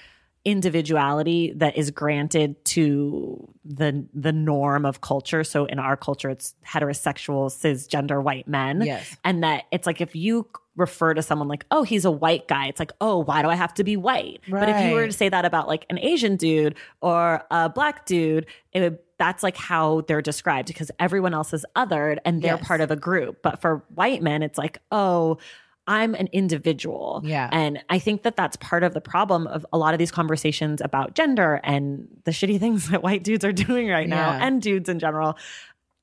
individuality 0.47 1.53
that 1.57 1.77
is 1.77 1.91
granted 1.91 2.65
to 2.65 3.53
the 3.65 4.07
the 4.15 4.33
norm 4.33 4.87
of 4.87 5.01
culture. 5.01 5.43
So 5.45 5.67
in 5.67 5.79
our 5.79 5.97
culture, 5.97 6.31
it's 6.31 6.55
heterosexual, 6.65 7.51
cisgender 7.51 8.23
white 8.23 8.47
men. 8.49 8.81
Yes. 8.83 9.17
And 9.25 9.43
that 9.43 9.65
it's 9.73 9.87
like 9.87 10.01
if 10.01 10.15
you 10.15 10.49
refer 10.77 11.15
to 11.15 11.23
someone 11.23 11.49
like, 11.49 11.65
oh, 11.71 11.83
he's 11.83 12.05
a 12.05 12.11
white 12.11 12.47
guy, 12.49 12.67
it's 12.67 12.79
like, 12.79 12.93
oh, 13.01 13.19
why 13.25 13.43
do 13.43 13.49
I 13.49 13.55
have 13.57 13.75
to 13.75 13.85
be 13.85 13.97
white? 13.97 14.41
But 14.49 14.69
if 14.69 14.85
you 14.87 14.95
were 14.95 15.07
to 15.07 15.13
say 15.13 15.29
that 15.29 15.45
about 15.45 15.67
like 15.69 15.85
an 15.91 15.99
Asian 15.99 16.37
dude 16.37 16.77
or 17.01 17.43
a 17.51 17.69
black 17.69 18.07
dude, 18.07 18.47
it 18.73 18.81
would 18.81 18.99
that's 19.19 19.43
like 19.43 19.57
how 19.57 20.03
they're 20.03 20.21
described 20.21 20.69
because 20.69 20.91
everyone 21.01 21.33
else 21.33 21.55
is 21.55 21.65
othered 21.75 22.19
and 22.27 22.43
they're 22.43 22.57
Yes. 22.57 22.67
part 22.69 22.83
of 22.83 22.91
a 22.91 22.97
group. 22.97 23.41
But 23.43 23.63
for 23.63 23.83
white 23.95 24.23
men, 24.23 24.43
it's 24.43 24.59
like, 24.59 24.79
oh, 24.93 25.39
I'm 25.87 26.15
an 26.15 26.29
individual. 26.33 27.23
Yeah. 27.25 27.49
And 27.53 27.83
I 27.89 27.99
think 27.99 28.23
that 28.25 28.37
that's 28.37 28.57
part 28.57 28.83
of 28.83 28.93
the 28.95 29.01
problem 29.01 29.47
of 29.47 29.65
a 29.73 29.79
lot 29.79 29.95
of 29.95 29.99
these 29.99 30.11
conversations 30.11 30.81
about 30.81 31.15
gender 31.15 31.61
and 31.63 32.09
the 32.25 32.33
shitty 32.33 32.59
things 32.59 32.89
that 32.91 33.03
white 33.03 33.23
dudes 33.23 33.45
are 33.45 33.53
doing 33.53 33.89
right 33.89 34.09
now 34.09 34.33
Yeah. 34.33 34.47
and 34.47 34.61
dudes 34.61 34.89
in 34.89 34.99
general 34.99 35.37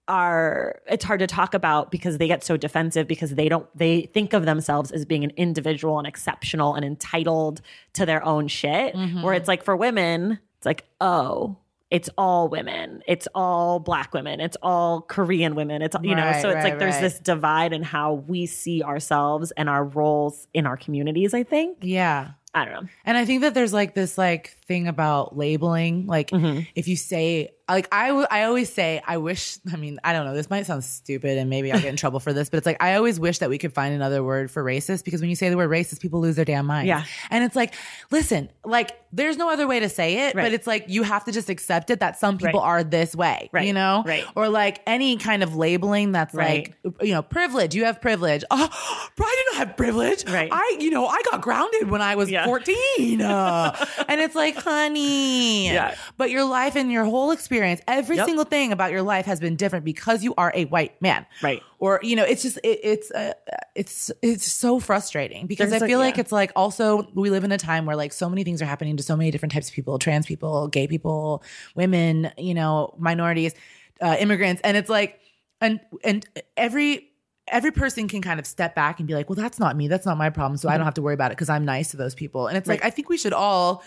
are 0.07 0.81
it's 0.87 1.05
hard 1.05 1.21
to 1.21 1.27
talk 1.27 1.53
about 1.53 1.89
because 1.89 2.17
they 2.17 2.27
get 2.27 2.43
so 2.43 2.57
defensive 2.57 3.07
because 3.07 3.35
they 3.35 3.47
don't 3.47 3.65
they 3.73 4.01
think 4.13 4.33
of 4.33 4.45
themselves 4.45 4.91
as 4.91 5.05
being 5.05 5.23
an 5.23 5.31
individual 5.37 5.97
and 5.97 6.05
exceptional 6.05 6.75
and 6.75 6.83
entitled 6.83 7.61
to 7.93 8.05
their 8.05 8.21
own 8.25 8.49
shit 8.49 8.93
mm-hmm. 8.93 9.21
where 9.21 9.33
it's 9.33 9.47
like 9.47 9.63
for 9.63 9.77
women 9.77 10.39
it's 10.57 10.65
like 10.65 10.83
oh 10.99 11.55
it's 11.93 12.09
all 12.17 12.49
women 12.49 13.01
it's 13.07 13.27
all 13.35 13.79
black 13.79 14.13
women 14.13 14.39
it's 14.41 14.57
all 14.63 15.01
korean 15.01 15.53
women 15.55 15.81
it's 15.81 15.95
you 16.01 16.15
know 16.15 16.23
Right, 16.25 16.41
so 16.41 16.49
it's 16.49 16.55
right, 16.55 16.63
like 16.71 16.79
there's 16.79 16.95
right. 16.95 17.01
this 17.01 17.19
divide 17.19 17.71
in 17.71 17.83
how 17.83 18.15
we 18.15 18.47
see 18.47 18.81
ourselves 18.83 19.51
and 19.55 19.69
our 19.69 19.85
roles 19.85 20.47
in 20.53 20.65
our 20.65 20.75
communities 20.75 21.33
i 21.35 21.43
think 21.43 21.77
yeah 21.81 22.31
i 22.55 22.65
don't 22.65 22.73
know 22.73 22.89
And 23.05 23.15
I 23.17 23.25
think 23.25 23.41
that 23.41 23.53
there's 23.53 23.73
like 23.73 23.93
this 23.93 24.17
like 24.17 24.57
thing 24.67 24.87
about 24.87 25.37
labeling. 25.37 26.05
Like 26.07 26.29
Mm-hmm. 26.31 26.61
if 26.75 26.87
you 26.87 26.95
say 26.95 27.49
like 27.69 27.87
I 27.93 28.07
w- 28.09 28.27
I 28.29 28.43
always 28.43 28.71
say 28.71 29.01
I 29.07 29.17
wish 29.17 29.57
I 29.71 29.77
mean 29.77 29.99
I 30.03 30.11
don't 30.13 30.25
know 30.25 30.33
this 30.33 30.49
might 30.49 30.65
sound 30.65 30.83
stupid 30.83 31.37
and 31.37 31.49
maybe 31.49 31.71
I'll 31.71 31.79
get 31.79 31.89
in 31.89 31.95
trouble 31.95 32.19
for 32.19 32.33
this 32.33 32.49
but 32.49 32.57
it's 32.57 32.65
like 32.65 32.81
I 32.83 32.95
always 32.95 33.19
wish 33.19 33.39
that 33.39 33.49
we 33.49 33.57
could 33.57 33.73
find 33.73 33.93
another 33.95 34.21
word 34.23 34.51
for 34.51 34.63
racist 34.63 35.05
because 35.05 35.21
when 35.21 35.29
you 35.29 35.35
say 35.37 35.49
the 35.49 35.55
word 35.57 35.69
racist 35.69 36.01
people 36.01 36.19
lose 36.19 36.35
their 36.35 36.43
damn 36.45 36.65
mind 36.65 36.87
Yeah. 36.87 37.05
And 37.29 37.43
it's 37.43 37.55
like 37.55 37.73
listen 38.11 38.49
like 38.65 38.91
there's 39.13 39.37
no 39.37 39.49
other 39.49 39.65
way 39.67 39.79
to 39.79 39.87
say 39.89 40.27
it 40.27 40.35
Right. 40.35 40.43
but 40.43 40.53
it's 40.53 40.67
like 40.67 40.85
you 40.87 41.03
have 41.03 41.23
to 41.25 41.31
just 41.31 41.49
accept 41.49 41.89
it 41.89 41.99
that 42.01 42.19
some 42.19 42.37
people 42.37 42.59
Right. 42.59 42.65
are 42.67 42.83
this 42.83 43.15
way. 43.15 43.49
Right. 43.53 43.65
You 43.65 43.73
know? 43.73 44.03
Right. 44.05 44.25
Or 44.35 44.49
like 44.49 44.81
any 44.85 45.15
kind 45.17 45.41
of 45.43 45.55
labeling 45.55 46.11
that's 46.11 46.33
like 46.33 46.75
you 47.01 47.13
know 47.13 47.21
privilege 47.21 47.75
you 47.75 47.85
have 47.85 48.01
privilege. 48.01 48.43
Oh, 48.51 48.69
I 49.19 49.35
did 49.51 49.57
not 49.57 49.67
have 49.67 49.77
privilege. 49.77 50.25
Right. 50.27 50.49
I 50.51 50.77
you 50.79 50.89
know 50.89 51.07
I 51.07 51.21
got 51.31 51.41
grounded 51.41 51.89
when 51.89 52.01
I 52.01 52.15
was 52.15 52.29
Yeah. 52.29 52.45
14. 52.45 53.21
Uh, 53.21 53.85
and 54.09 54.19
it's 54.19 54.35
like, 54.35 54.55
honey. 54.55 55.67
Yeah. 55.67 55.95
But 56.17 56.29
your 56.29 56.43
life 56.43 56.75
and 56.75 56.91
your 56.91 57.05
whole 57.05 57.31
experience, 57.31 57.52
every 57.61 58.15
Yep. 58.17 58.25
single 58.25 58.45
thing 58.45 58.71
about 58.71 58.91
your 58.91 59.01
life 59.01 59.25
has 59.25 59.39
been 59.39 59.55
different 59.55 59.85
because 59.85 60.23
you 60.23 60.33
are 60.37 60.51
a 60.55 60.65
white 60.65 61.01
man. 61.01 61.25
Right. 61.41 61.61
Or, 61.79 61.99
you 62.01 62.15
know, 62.15 62.23
it's 62.23 62.41
just, 62.41 62.57
it, 62.63 62.79
it's, 62.83 63.11
uh, 63.11 63.33
it's, 63.75 64.11
it's 64.21 64.51
so 64.51 64.79
frustrating 64.79 65.47
because 65.47 65.69
There's 65.69 65.83
I 65.83 65.87
feel 65.87 65.99
like 65.99 66.15
yeah. 66.15 66.21
it's 66.21 66.31
like 66.31 66.51
also 66.55 67.07
we 67.13 67.29
live 67.29 67.43
in 67.43 67.51
a 67.51 67.57
time 67.57 67.85
where 67.85 67.95
like 67.95 68.13
so 68.13 68.29
many 68.29 68.43
things 68.43 68.61
are 68.61 68.65
happening 68.65 68.97
to 68.97 69.03
so 69.03 69.15
many 69.15 69.31
different 69.31 69.51
types 69.51 69.67
of 69.67 69.73
people, 69.73 69.99
trans 69.99 70.25
people, 70.25 70.67
gay 70.67 70.87
people, 70.87 71.43
women, 71.75 72.31
you 72.37 72.53
know, 72.53 72.95
minorities, 72.97 73.53
uh, 74.01 74.15
immigrants. 74.19 74.61
And 74.63 74.77
it's 74.77 74.89
like, 74.89 75.19
and, 75.61 75.79
and 76.03 76.25
every, 76.57 77.09
every 77.47 77.71
person 77.71 78.07
can 78.07 78.21
kind 78.21 78.39
of 78.39 78.45
step 78.45 78.73
back 78.73 78.99
and 78.99 79.07
be 79.07 79.13
like, 79.13 79.29
well, 79.29 79.35
that's 79.35 79.59
not 79.59 79.75
me. 79.75 79.87
That's 79.87 80.05
not 80.05 80.17
my 80.17 80.29
problem. 80.29 80.57
So 80.57 80.69
I 80.69 80.77
don't 80.77 80.85
have 80.85 80.93
to 80.93 81.01
worry 81.01 81.13
about 81.13 81.31
it 81.31 81.35
because 81.35 81.49
I'm 81.49 81.65
nice 81.65 81.91
to 81.91 81.97
those 81.97 82.15
people. 82.15 82.47
And 82.47 82.57
it's 82.57 82.67
like, 82.67 82.85
I 82.85 82.89
think 82.89 83.09
we 83.09 83.17
should 83.17 83.33
all 83.33 83.83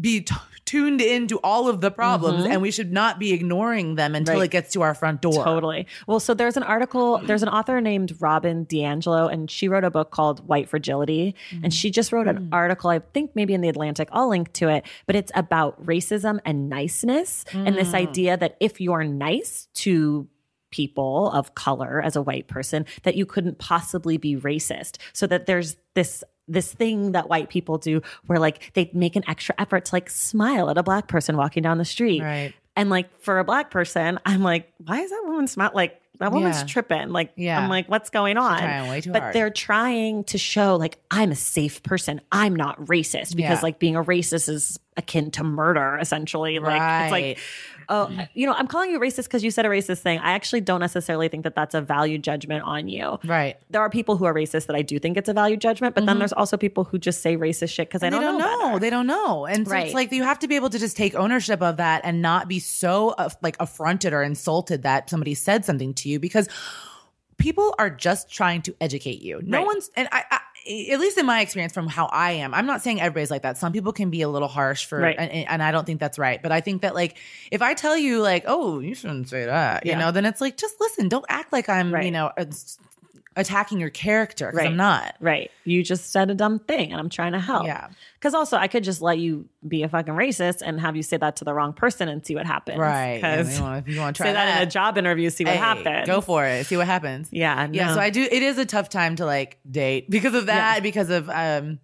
be 0.00 0.22
t- 0.22 0.34
tuned 0.64 1.00
into 1.02 1.38
all 1.40 1.68
of 1.68 1.80
the 1.82 1.90
problems 1.90 2.44
mm-hmm. 2.44 2.52
and 2.52 2.62
we 2.62 2.70
should 2.70 2.92
not 2.92 3.18
be 3.18 3.32
ignoring 3.32 3.96
them 3.96 4.14
until 4.14 4.36
Right. 4.36 4.44
it 4.44 4.50
gets 4.50 4.72
to 4.72 4.80
our 4.80 4.94
front 4.94 5.20
door. 5.20 5.44
Totally. 5.44 5.86
Well, 6.06 6.18
so 6.18 6.32
there's 6.32 6.56
an 6.56 6.62
article, 6.62 7.18
there's 7.18 7.42
an 7.42 7.50
author 7.50 7.80
named 7.80 8.16
Robin 8.20 8.64
DiAngelo, 8.64 9.30
and 9.30 9.50
she 9.50 9.68
wrote 9.68 9.84
a 9.84 9.90
book 9.90 10.10
called 10.10 10.46
White 10.48 10.70
Fragility. 10.70 11.34
And 11.50 11.64
mm. 11.64 11.72
she 11.72 11.90
just 11.90 12.10
wrote 12.10 12.26
an 12.26 12.38
mm. 12.38 12.48
article, 12.52 12.88
I 12.88 13.00
think 13.00 13.32
maybe 13.34 13.52
in 13.52 13.60
the 13.60 13.68
Atlantic, 13.68 14.08
I'll 14.12 14.30
link 14.30 14.52
to 14.54 14.68
it, 14.68 14.86
but 15.06 15.14
it's 15.14 15.32
about 15.34 15.84
racism 15.84 16.40
and 16.46 16.70
niceness 16.70 17.44
and 17.52 17.76
this 17.76 17.90
mm. 17.90 17.94
idea 17.94 18.36
that 18.36 18.56
if 18.60 18.80
you're 18.80 19.04
nice 19.04 19.68
to 19.74 20.26
people 20.70 21.30
of 21.30 21.54
color 21.54 22.02
as 22.02 22.16
a 22.16 22.22
white 22.22 22.48
person 22.48 22.86
that 23.04 23.14
you 23.14 23.24
couldn't 23.26 23.58
possibly 23.58 24.16
be 24.16 24.36
racist 24.36 24.96
so 25.12 25.26
that 25.26 25.46
there's 25.46 25.76
this 25.94 26.24
this 26.48 26.72
thing 26.72 27.12
that 27.12 27.28
white 27.28 27.48
people 27.48 27.78
do 27.78 28.02
where 28.26 28.38
like 28.38 28.72
they 28.74 28.90
make 28.92 29.16
an 29.16 29.22
extra 29.28 29.54
effort 29.58 29.84
to 29.86 29.94
like 29.94 30.10
smile 30.10 30.68
at 30.70 30.76
a 30.78 30.82
black 30.82 31.08
person 31.08 31.36
walking 31.36 31.62
down 31.62 31.78
the 31.78 31.84
street 31.84 32.20
Right. 32.22 32.52
and 32.76 32.90
like 32.90 33.20
for 33.20 33.38
a 33.38 33.44
black 33.44 33.70
person, 33.70 34.18
I'm 34.26 34.42
like, 34.42 34.72
why 34.84 35.00
is 35.00 35.10
that 35.10 35.22
woman 35.26 35.46
smile? 35.46 35.70
Like 35.72 35.98
that 36.18 36.30
woman's 36.30 36.60
Yeah. 36.60 36.66
tripping. 36.66 37.08
Like, 37.08 37.32
Yeah. 37.36 37.58
I'm 37.60 37.68
like, 37.68 37.88
what's 37.88 38.10
going 38.10 38.36
on? 38.36 38.58
trying 38.58 38.88
way 38.88 39.00
too 39.00 39.12
but 39.12 39.22
hard. 39.22 39.34
they're 39.34 39.50
trying 39.50 40.24
to 40.24 40.38
show 40.38 40.76
like 40.76 40.98
I'm 41.10 41.32
a 41.32 41.36
safe 41.36 41.82
person. 41.82 42.20
I'm 42.30 42.54
not 42.54 42.78
racist 42.80 43.34
because 43.34 43.58
Yeah. 43.58 43.60
like 43.62 43.78
being 43.78 43.96
a 43.96 44.04
racist 44.04 44.48
is 44.48 44.78
akin 44.96 45.30
to 45.32 45.42
murder, 45.44 45.98
essentially. 46.00 46.58
Like 46.58 46.74
it's 46.74 46.80
Right. 46.80 47.10
like, 47.10 47.38
oh, 47.92 48.10
you 48.34 48.46
know, 48.46 48.54
I'm 48.54 48.66
calling 48.66 48.90
you 48.90 48.98
racist 48.98 49.24
because 49.24 49.44
you 49.44 49.50
said 49.52 49.64
a 49.64 49.68
racist 49.68 49.98
thing. 50.00 50.18
I 50.18 50.32
actually 50.32 50.62
don't 50.62 50.80
necessarily 50.80 51.28
think 51.28 51.44
that 51.44 51.54
that's 51.54 51.74
a 51.74 51.80
value 51.80 52.18
judgment 52.18 52.64
on 52.64 52.88
you. 52.88 53.18
Right. 53.24 53.56
There 53.70 53.80
are 53.80 53.90
people 53.90 54.16
who 54.16 54.24
are 54.24 54.34
racist 54.34 54.66
that 54.66 54.74
I 54.74 54.82
do 54.82 54.98
think 54.98 55.16
it's 55.16 55.28
a 55.28 55.32
value 55.34 55.56
judgment, 55.56 55.94
but 55.94 56.06
then 56.06 56.18
there's 56.18 56.32
also 56.32 56.56
people 56.56 56.82
who 56.84 56.98
just 56.98 57.22
say 57.22 57.36
racist 57.36 57.70
shit 57.74 57.88
because 57.88 58.00
they 58.00 58.08
Mm-hmm. 58.10 58.18
They 58.20 58.24
don't, 58.26 58.38
don't 58.40 58.58
know. 58.60 58.70
know. 58.72 58.78
They 58.80 58.90
don't 58.90 59.06
know. 59.06 59.46
And 59.46 59.66
so 59.68 59.72
Right. 59.72 59.84
it's 59.86 59.94
like 59.94 60.10
you 60.10 60.24
have 60.24 60.38
to 60.40 60.48
be 60.48 60.56
able 60.56 60.70
to 60.70 60.78
just 60.78 60.96
take 60.96 61.14
ownership 61.14 61.60
of 61.62 61.76
that 61.76 62.00
and 62.04 62.20
not 62.22 62.48
be 62.48 62.58
so 62.58 63.10
uh, 63.10 63.28
like 63.42 63.56
affronted 63.60 64.12
or 64.12 64.22
insulted 64.22 64.82
that 64.82 65.10
somebody 65.10 65.34
said 65.34 65.64
something 65.64 65.94
to 65.94 66.08
you 66.08 66.18
because 66.18 66.48
people 67.38 67.74
are 67.78 67.90
just 67.90 68.30
trying 68.30 68.62
to 68.62 68.74
educate 68.80 69.20
you. 69.20 69.40
No 69.44 69.58
Right. 69.58 69.66
one's 69.66 69.90
and 69.96 70.08
I, 70.12 70.24
I 70.30 70.40
at 70.66 71.00
least 71.00 71.18
in 71.18 71.26
my 71.26 71.40
experience 71.40 71.72
from 71.72 71.88
how 71.88 72.06
I 72.06 72.32
am, 72.32 72.54
I'm 72.54 72.66
not 72.66 72.82
saying 72.82 73.00
everybody's 73.00 73.30
like 73.30 73.42
that. 73.42 73.58
Some 73.58 73.72
people 73.72 73.92
can 73.92 74.10
be 74.10 74.22
a 74.22 74.28
little 74.28 74.48
harsh 74.48 74.84
for, 74.86 74.98
Right. 75.00 75.16
and, 75.18 75.30
and 75.48 75.62
I 75.62 75.72
don't 75.72 75.84
think 75.84 75.98
that's 76.00 76.18
right. 76.18 76.40
But 76.40 76.52
I 76.52 76.60
think 76.60 76.82
that 76.82 76.94
like, 76.94 77.16
if 77.50 77.62
I 77.62 77.74
tell 77.74 77.96
you 77.96 78.20
like, 78.20 78.44
oh, 78.46 78.78
you 78.80 78.94
shouldn't 78.94 79.28
say 79.28 79.44
that, 79.46 79.84
you 79.86 79.96
know, 79.96 80.10
then 80.12 80.24
it's 80.24 80.40
like, 80.40 80.56
just 80.56 80.76
listen. 80.80 81.08
Don't 81.08 81.24
act 81.28 81.52
like 81.52 81.68
I'm, 81.68 81.90
you 82.02 82.10
know, 82.10 82.30
uh, 82.36 82.44
attacking 83.36 83.80
your 83.80 83.90
character 83.90 84.46
because 84.46 84.58
Right. 84.58 84.66
I'm 84.68 84.76
not. 84.76 85.14
Right. 85.20 85.50
You 85.64 85.82
just 85.82 86.10
said 86.12 86.30
a 86.30 86.34
dumb 86.34 86.58
thing 86.58 86.92
and 86.92 87.00
I'm 87.00 87.08
trying 87.08 87.32
to 87.32 87.38
help. 87.40 87.64
Yeah. 87.66 87.88
Because 88.18 88.34
also, 88.34 88.56
I 88.56 88.68
could 88.68 88.84
just 88.84 89.00
let 89.00 89.18
you 89.18 89.48
be 89.66 89.82
a 89.82 89.88
fucking 89.88 90.14
racist 90.14 90.62
and 90.64 90.80
have 90.80 90.96
you 90.96 91.02
say 91.02 91.16
that 91.16 91.36
to 91.36 91.44
the 91.44 91.54
wrong 91.54 91.72
person 91.72 92.08
and 92.08 92.24
see 92.26 92.34
what 92.34 92.46
happens. 92.46 92.78
Right. 92.78 93.16
Because 93.16 93.60
wanna- 93.60 93.78
if 93.78 93.88
you 93.88 93.98
want 94.00 94.16
to 94.16 94.22
try 94.22 94.28
say 94.30 94.32
that, 94.34 94.56
in 94.62 94.68
a 94.68 94.70
job 94.70 94.98
interview, 94.98 95.30
see 95.30 95.44
what 95.44 95.52
Hey, 95.54 95.58
happens. 95.58 96.06
Go 96.06 96.20
for 96.20 96.44
it. 96.46 96.66
See 96.66 96.76
what 96.76 96.86
happens. 96.86 97.28
Yeah. 97.30 97.68
Yeah. 97.72 97.94
So 97.94 98.00
I 98.00 98.10
do. 98.10 98.22
It 98.22 98.42
is 98.42 98.58
a 98.58 98.66
tough 98.66 98.88
time 98.88 99.16
to 99.16 99.24
like 99.26 99.58
date 99.70 100.10
because 100.10 100.34
of 100.34 100.46
that. 100.46 100.82
Because 100.82 101.10
of 101.10 101.28
um, 101.30 101.78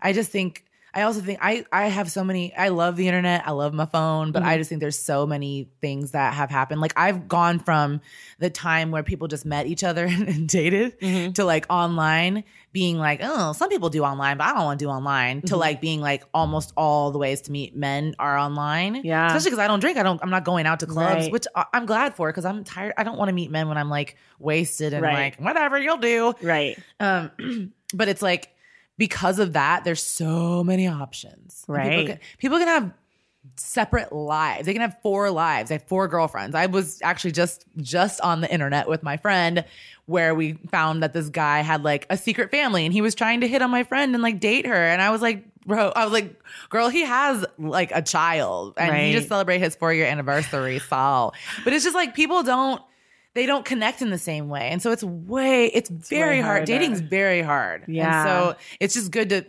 I 0.00 0.12
just 0.12 0.30
think 0.30 0.64
I 0.94 1.02
also 1.02 1.20
think 1.20 1.40
I 1.42 1.64
I 1.72 1.88
have 1.88 2.10
so 2.10 2.22
many. 2.22 2.54
I 2.56 2.68
love 2.68 2.96
the 2.96 3.08
internet. 3.08 3.46
I 3.46 3.50
love 3.50 3.74
my 3.74 3.86
phone, 3.86 4.30
but 4.32 4.40
Mm-hmm. 4.42 4.48
I 4.48 4.58
just 4.58 4.68
think 4.68 4.80
there's 4.80 4.98
so 4.98 5.26
many 5.26 5.68
things 5.80 6.12
that 6.12 6.34
have 6.34 6.50
happened. 6.50 6.80
Like 6.80 6.92
I've 6.96 7.26
gone 7.28 7.58
from 7.58 8.00
the 8.38 8.50
time 8.50 8.90
where 8.90 9.02
people 9.02 9.26
just 9.28 9.44
met 9.44 9.66
each 9.66 9.82
other 9.84 10.04
and 10.08 10.48
dated 10.48 10.98
Mm-hmm. 11.00 11.32
to 11.32 11.44
like 11.44 11.66
online 11.68 12.44
being 12.72 12.98
like, 12.98 13.20
oh, 13.22 13.52
some 13.52 13.68
people 13.70 13.88
do 13.88 14.02
online, 14.02 14.36
but 14.36 14.44
I 14.48 14.54
don't 14.54 14.64
want 14.64 14.78
to 14.80 14.84
do 14.84 14.88
online. 14.88 15.38
Mm-hmm. 15.38 15.46
To 15.46 15.56
like 15.56 15.80
being 15.80 16.00
like 16.00 16.24
almost 16.34 16.72
all 16.76 17.10
the 17.12 17.18
ways 17.18 17.42
to 17.42 17.52
meet 17.52 17.76
men 17.76 18.14
are 18.18 18.36
online. 18.38 19.02
Yeah. 19.04 19.26
especially 19.28 19.50
because 19.50 19.58
I 19.64 19.66
don't 19.68 19.80
drink. 19.80 19.96
I 19.98 20.02
don't. 20.02 20.20
I'm 20.22 20.30
not 20.30 20.44
going 20.44 20.66
out 20.66 20.80
to 20.80 20.86
clubs, 20.86 21.24
Right. 21.24 21.32
which 21.32 21.46
I- 21.56 21.66
I'm 21.72 21.86
glad 21.86 22.14
for 22.14 22.28
because 22.30 22.44
I'm 22.44 22.64
tired. 22.64 22.94
I 22.96 23.02
don't 23.04 23.18
want 23.18 23.28
to 23.28 23.32
meet 23.34 23.50
men 23.50 23.68
when 23.68 23.78
I'm 23.78 23.90
like 23.90 24.16
wasted 24.38 24.92
and 24.92 25.02
Right. 25.02 25.14
like 25.14 25.40
whatever 25.40 25.78
you'll 25.78 25.96
do. 25.98 26.34
Right. 26.42 26.78
Um, 27.00 27.30
but 27.94 28.08
it's 28.08 28.22
like 28.22 28.50
because 28.98 29.38
of 29.38 29.52
that, 29.54 29.84
there's 29.84 30.02
so 30.02 30.62
many 30.64 30.86
options. 30.86 31.64
Right. 31.66 31.90
People 31.90 32.06
can, 32.06 32.20
people 32.38 32.58
can 32.58 32.68
have 32.68 32.92
separate 33.56 34.12
lives. 34.12 34.66
They 34.66 34.72
can 34.72 34.82
have 34.82 34.96
four 35.02 35.30
lives. 35.30 35.70
I 35.70 35.74
have 35.74 35.82
four 35.84 36.08
girlfriends. 36.08 36.54
I 36.54 36.66
was 36.66 36.98
actually 37.02 37.32
just 37.32 37.64
just 37.78 38.20
on 38.20 38.40
the 38.40 38.50
internet 38.52 38.88
with 38.88 39.02
my 39.02 39.16
friend 39.16 39.64
where 40.06 40.34
we 40.34 40.54
found 40.70 41.02
that 41.02 41.12
this 41.12 41.28
guy 41.28 41.60
had 41.60 41.82
like 41.84 42.06
a 42.10 42.16
secret 42.16 42.50
family 42.50 42.84
and 42.84 42.92
he 42.92 43.00
was 43.00 43.14
trying 43.14 43.40
to 43.40 43.48
hit 43.48 43.62
on 43.62 43.70
my 43.70 43.84
friend 43.84 44.14
and 44.14 44.22
like 44.22 44.40
date 44.40 44.66
her. 44.66 44.74
And 44.74 45.00
I 45.02 45.10
was 45.10 45.22
like, 45.22 45.44
bro, 45.66 45.88
I 45.94 46.04
was 46.04 46.12
like, 46.12 46.38
girl, 46.68 46.88
he 46.88 47.02
has 47.02 47.44
like 47.58 47.90
a 47.94 48.02
child 48.02 48.74
and 48.76 48.90
Right. 48.90 49.06
he 49.06 49.12
just 49.12 49.28
celebrated 49.28 49.62
his 49.64 49.74
four 49.76 49.92
year 49.92 50.06
anniversary. 50.06 50.78
So, 50.78 51.32
but 51.64 51.72
it's 51.72 51.84
just 51.84 51.94
like 51.94 52.14
people 52.14 52.42
don't 52.42 52.82
they 53.34 53.46
don't 53.46 53.64
connect 53.64 54.00
in 54.02 54.10
the 54.10 54.18
same 54.18 54.48
way. 54.48 54.68
And 54.70 54.80
so 54.80 54.90
it's 54.92 55.02
way, 55.04 55.66
it's 55.66 55.90
very 55.90 56.36
way 56.36 56.40
hard. 56.40 56.64
Dating's 56.64 57.00
very 57.00 57.42
hard. 57.42 57.84
Yeah. 57.88 58.20
And 58.20 58.28
so 58.28 58.56
it's 58.80 58.94
just 58.94 59.10
good 59.10 59.28
to, 59.30 59.44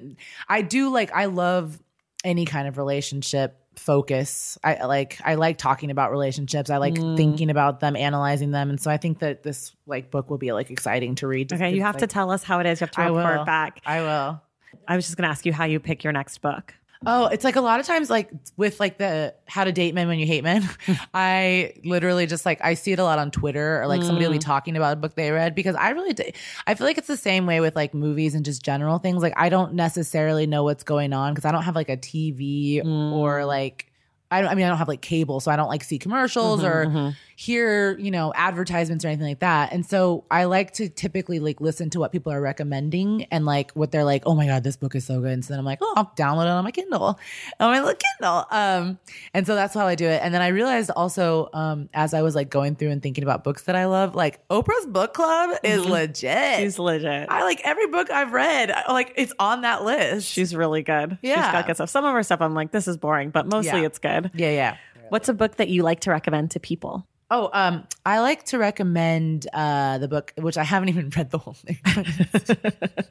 I 0.49 0.61
do 0.61 0.89
like, 0.91 1.11
I 1.13 1.25
love 1.25 1.79
any 2.23 2.45
kind 2.45 2.67
of 2.67 2.77
relationship 2.77 3.61
focus. 3.75 4.57
I 4.63 4.85
like, 4.85 5.19
I 5.23 5.35
like 5.35 5.57
talking 5.57 5.91
about 5.91 6.11
relationships. 6.11 6.69
I 6.69 6.77
like 6.77 6.95
Mm. 6.95 7.17
thinking 7.17 7.49
about 7.49 7.79
them, 7.81 7.95
analyzing 7.95 8.51
them. 8.51 8.69
And 8.69 8.79
so 8.81 8.89
I 8.89 8.97
think 8.97 9.19
that 9.19 9.43
this 9.43 9.75
like 9.85 10.09
book 10.11 10.29
will 10.29 10.37
be 10.37 10.51
like 10.51 10.71
exciting 10.71 11.15
to 11.15 11.27
read. 11.27 11.51
Okay. 11.53 11.75
You 11.75 11.81
have 11.83 11.97
to 11.97 12.07
tell 12.07 12.31
us 12.31 12.41
how 12.43 12.59
it 12.59 12.65
is. 12.65 12.79
You 12.81 12.85
have 12.85 12.91
to 12.91 13.01
I 13.01 13.07
report 13.07 13.37
will. 13.39 13.45
back. 13.45 13.81
I 13.85 14.01
will. 14.01 14.41
I 14.87 14.95
was 14.95 15.05
just 15.05 15.17
going 15.17 15.23
to 15.23 15.29
ask 15.29 15.45
you 15.45 15.53
how 15.53 15.65
you 15.65 15.79
pick 15.79 16.03
your 16.03 16.13
next 16.13 16.39
book. 16.39 16.73
Oh, 17.05 17.27
it's 17.27 17.43
like 17.43 17.55
a 17.55 17.61
lot 17.61 17.79
of 17.79 17.85
times, 17.85 18.09
like 18.09 18.31
with 18.57 18.79
like 18.79 18.97
the 18.97 19.33
how 19.47 19.63
to 19.63 19.71
date 19.71 19.93
men 19.93 20.07
when 20.07 20.19
you 20.19 20.25
hate 20.25 20.43
men. 20.43 20.67
I 21.13 21.73
literally 21.83 22.25
just 22.25 22.45
like 22.45 22.59
I 22.63 22.73
see 22.73 22.91
it 22.91 22.99
a 22.99 23.03
lot 23.03 23.19
on 23.19 23.31
Twitter 23.31 23.81
or 23.81 23.87
like 23.87 24.01
somebody 24.01 24.25
will 24.25 24.33
be 24.33 24.39
mm. 24.39 24.45
talking 24.45 24.75
about 24.75 24.93
a 24.93 24.95
book 24.95 25.15
they 25.15 25.31
read 25.31 25.55
because 25.55 25.75
I 25.75 25.89
really, 25.89 26.13
d- 26.13 26.33
I 26.67 26.75
feel 26.75 26.87
like 26.87 26.97
it's 26.97 27.07
the 27.07 27.17
same 27.17 27.45
way 27.45 27.59
with 27.59 27.75
like 27.75 27.93
movies 27.93 28.35
and 28.35 28.43
just 28.43 28.63
general 28.63 28.97
things. 28.97 29.21
Like 29.21 29.33
I 29.37 29.49
don't 29.49 29.73
necessarily 29.73 30.47
know 30.47 30.63
what's 30.63 30.83
going 30.83 31.13
on 31.13 31.33
because 31.33 31.45
I 31.45 31.51
don't 31.51 31.63
have 31.63 31.75
like 31.75 31.89
a 31.89 31.97
TV 31.97 32.83
or 32.83 33.39
mm. 33.39 33.47
like. 33.47 33.91
I, 34.31 34.41
don't, 34.41 34.49
I 34.49 34.55
mean, 34.55 34.65
I 34.65 34.69
don't 34.69 34.79
have 34.79 34.87
like 34.87 35.01
cable, 35.01 35.39
so 35.39 35.51
I 35.51 35.55
don't 35.55 35.69
like 35.69 35.83
see 35.83 35.99
commercials 35.99 36.61
mm-hmm, 36.61 36.67
or 36.67 36.85
mm-hmm. 36.87 37.09
Hear, 37.37 37.97
you 37.99 38.11
know, 38.11 38.31
advertisements 38.33 39.03
or 39.03 39.09
anything 39.09 39.27
like 39.27 39.39
that. 39.39 39.73
And 39.73 39.85
so 39.85 40.23
I 40.31 40.45
like 40.45 40.71
to 40.75 40.87
typically 40.87 41.39
like 41.39 41.59
listen 41.59 41.89
to 41.89 41.99
what 41.99 42.13
people 42.13 42.31
are 42.31 42.39
recommending 42.39 43.25
and 43.25 43.45
like 43.45 43.71
what 43.73 43.91
they're 43.91 44.05
like, 44.05 44.23
oh 44.25 44.35
my 44.35 44.45
God, 44.45 44.63
this 44.63 44.77
book 44.77 44.95
is 44.95 45.05
so 45.05 45.19
good. 45.19 45.31
And 45.31 45.43
so 45.43 45.49
then 45.53 45.59
I'm 45.59 45.65
like, 45.65 45.79
oh, 45.81 45.93
I'll 45.97 46.13
download 46.15 46.45
it 46.45 46.49
on 46.51 46.63
my 46.63 46.71
Kindle, 46.71 47.19
on 47.59 47.71
my 47.71 47.81
little 47.81 47.99
Kindle. 48.17 48.45
Um, 48.51 48.99
and 49.33 49.45
so 49.45 49.53
that's 49.53 49.73
how 49.73 49.85
I 49.85 49.95
do 49.95 50.05
it. 50.07 50.21
And 50.23 50.33
then 50.33 50.41
I 50.41 50.47
realized 50.47 50.91
also, 50.91 51.49
um, 51.53 51.89
as 51.93 52.13
I 52.13 52.21
was 52.21 52.35
like 52.35 52.49
going 52.49 52.75
through 52.75 52.91
and 52.91 53.03
thinking 53.03 53.23
about 53.25 53.43
books 53.43 53.63
that 53.63 53.75
I 53.75 53.85
love, 53.85 54.15
like 54.15 54.47
Oprah's 54.47 54.85
book 54.87 55.13
club 55.13 55.57
is 55.61 55.85
legit. 55.85 56.59
She's 56.59 56.79
legit. 56.79 57.27
I 57.29 57.43
like 57.43 57.59
every 57.65 57.87
book 57.87 58.09
I've 58.11 58.31
read, 58.31 58.71
I- 58.71 58.93
like 58.93 59.11
it's 59.17 59.33
on 59.39 59.61
that 59.61 59.83
list. 59.83 60.25
She's 60.31 60.55
really 60.55 60.83
good. 60.83 61.17
Yeah. 61.21 61.35
She's 61.35 61.51
got 61.51 61.67
good 61.67 61.75
stuff. 61.75 61.89
Some 61.89 62.05
of 62.05 62.13
her 62.13 62.23
stuff 62.23 62.39
I'm 62.41 62.53
like, 62.53 62.71
this 62.71 62.87
is 62.87 62.95
boring, 62.95 63.29
but 63.31 63.45
mostly 63.45 63.81
Yeah. 63.81 63.87
it's 63.87 63.99
good. 63.99 64.31
yeah, 64.33 64.51
yeah. 64.51 64.77
What's 65.09 65.27
a 65.29 65.33
book 65.33 65.57
that 65.57 65.67
you 65.67 65.83
like 65.83 65.99
to 66.01 66.11
recommend 66.11 66.51
to 66.51 66.59
people? 66.59 67.05
Oh, 67.31 67.49
um, 67.53 67.87
I 68.05 68.19
like 68.19 68.43
to 68.45 68.59
recommend 68.59 69.47
uh 69.51 69.97
the 69.97 70.07
book, 70.07 70.31
which 70.37 70.57
I 70.57 70.63
haven't 70.63 70.89
even 70.93 71.09
read 71.15 71.31
the 71.31 71.39
whole 71.39 71.53
thing, 71.55 71.79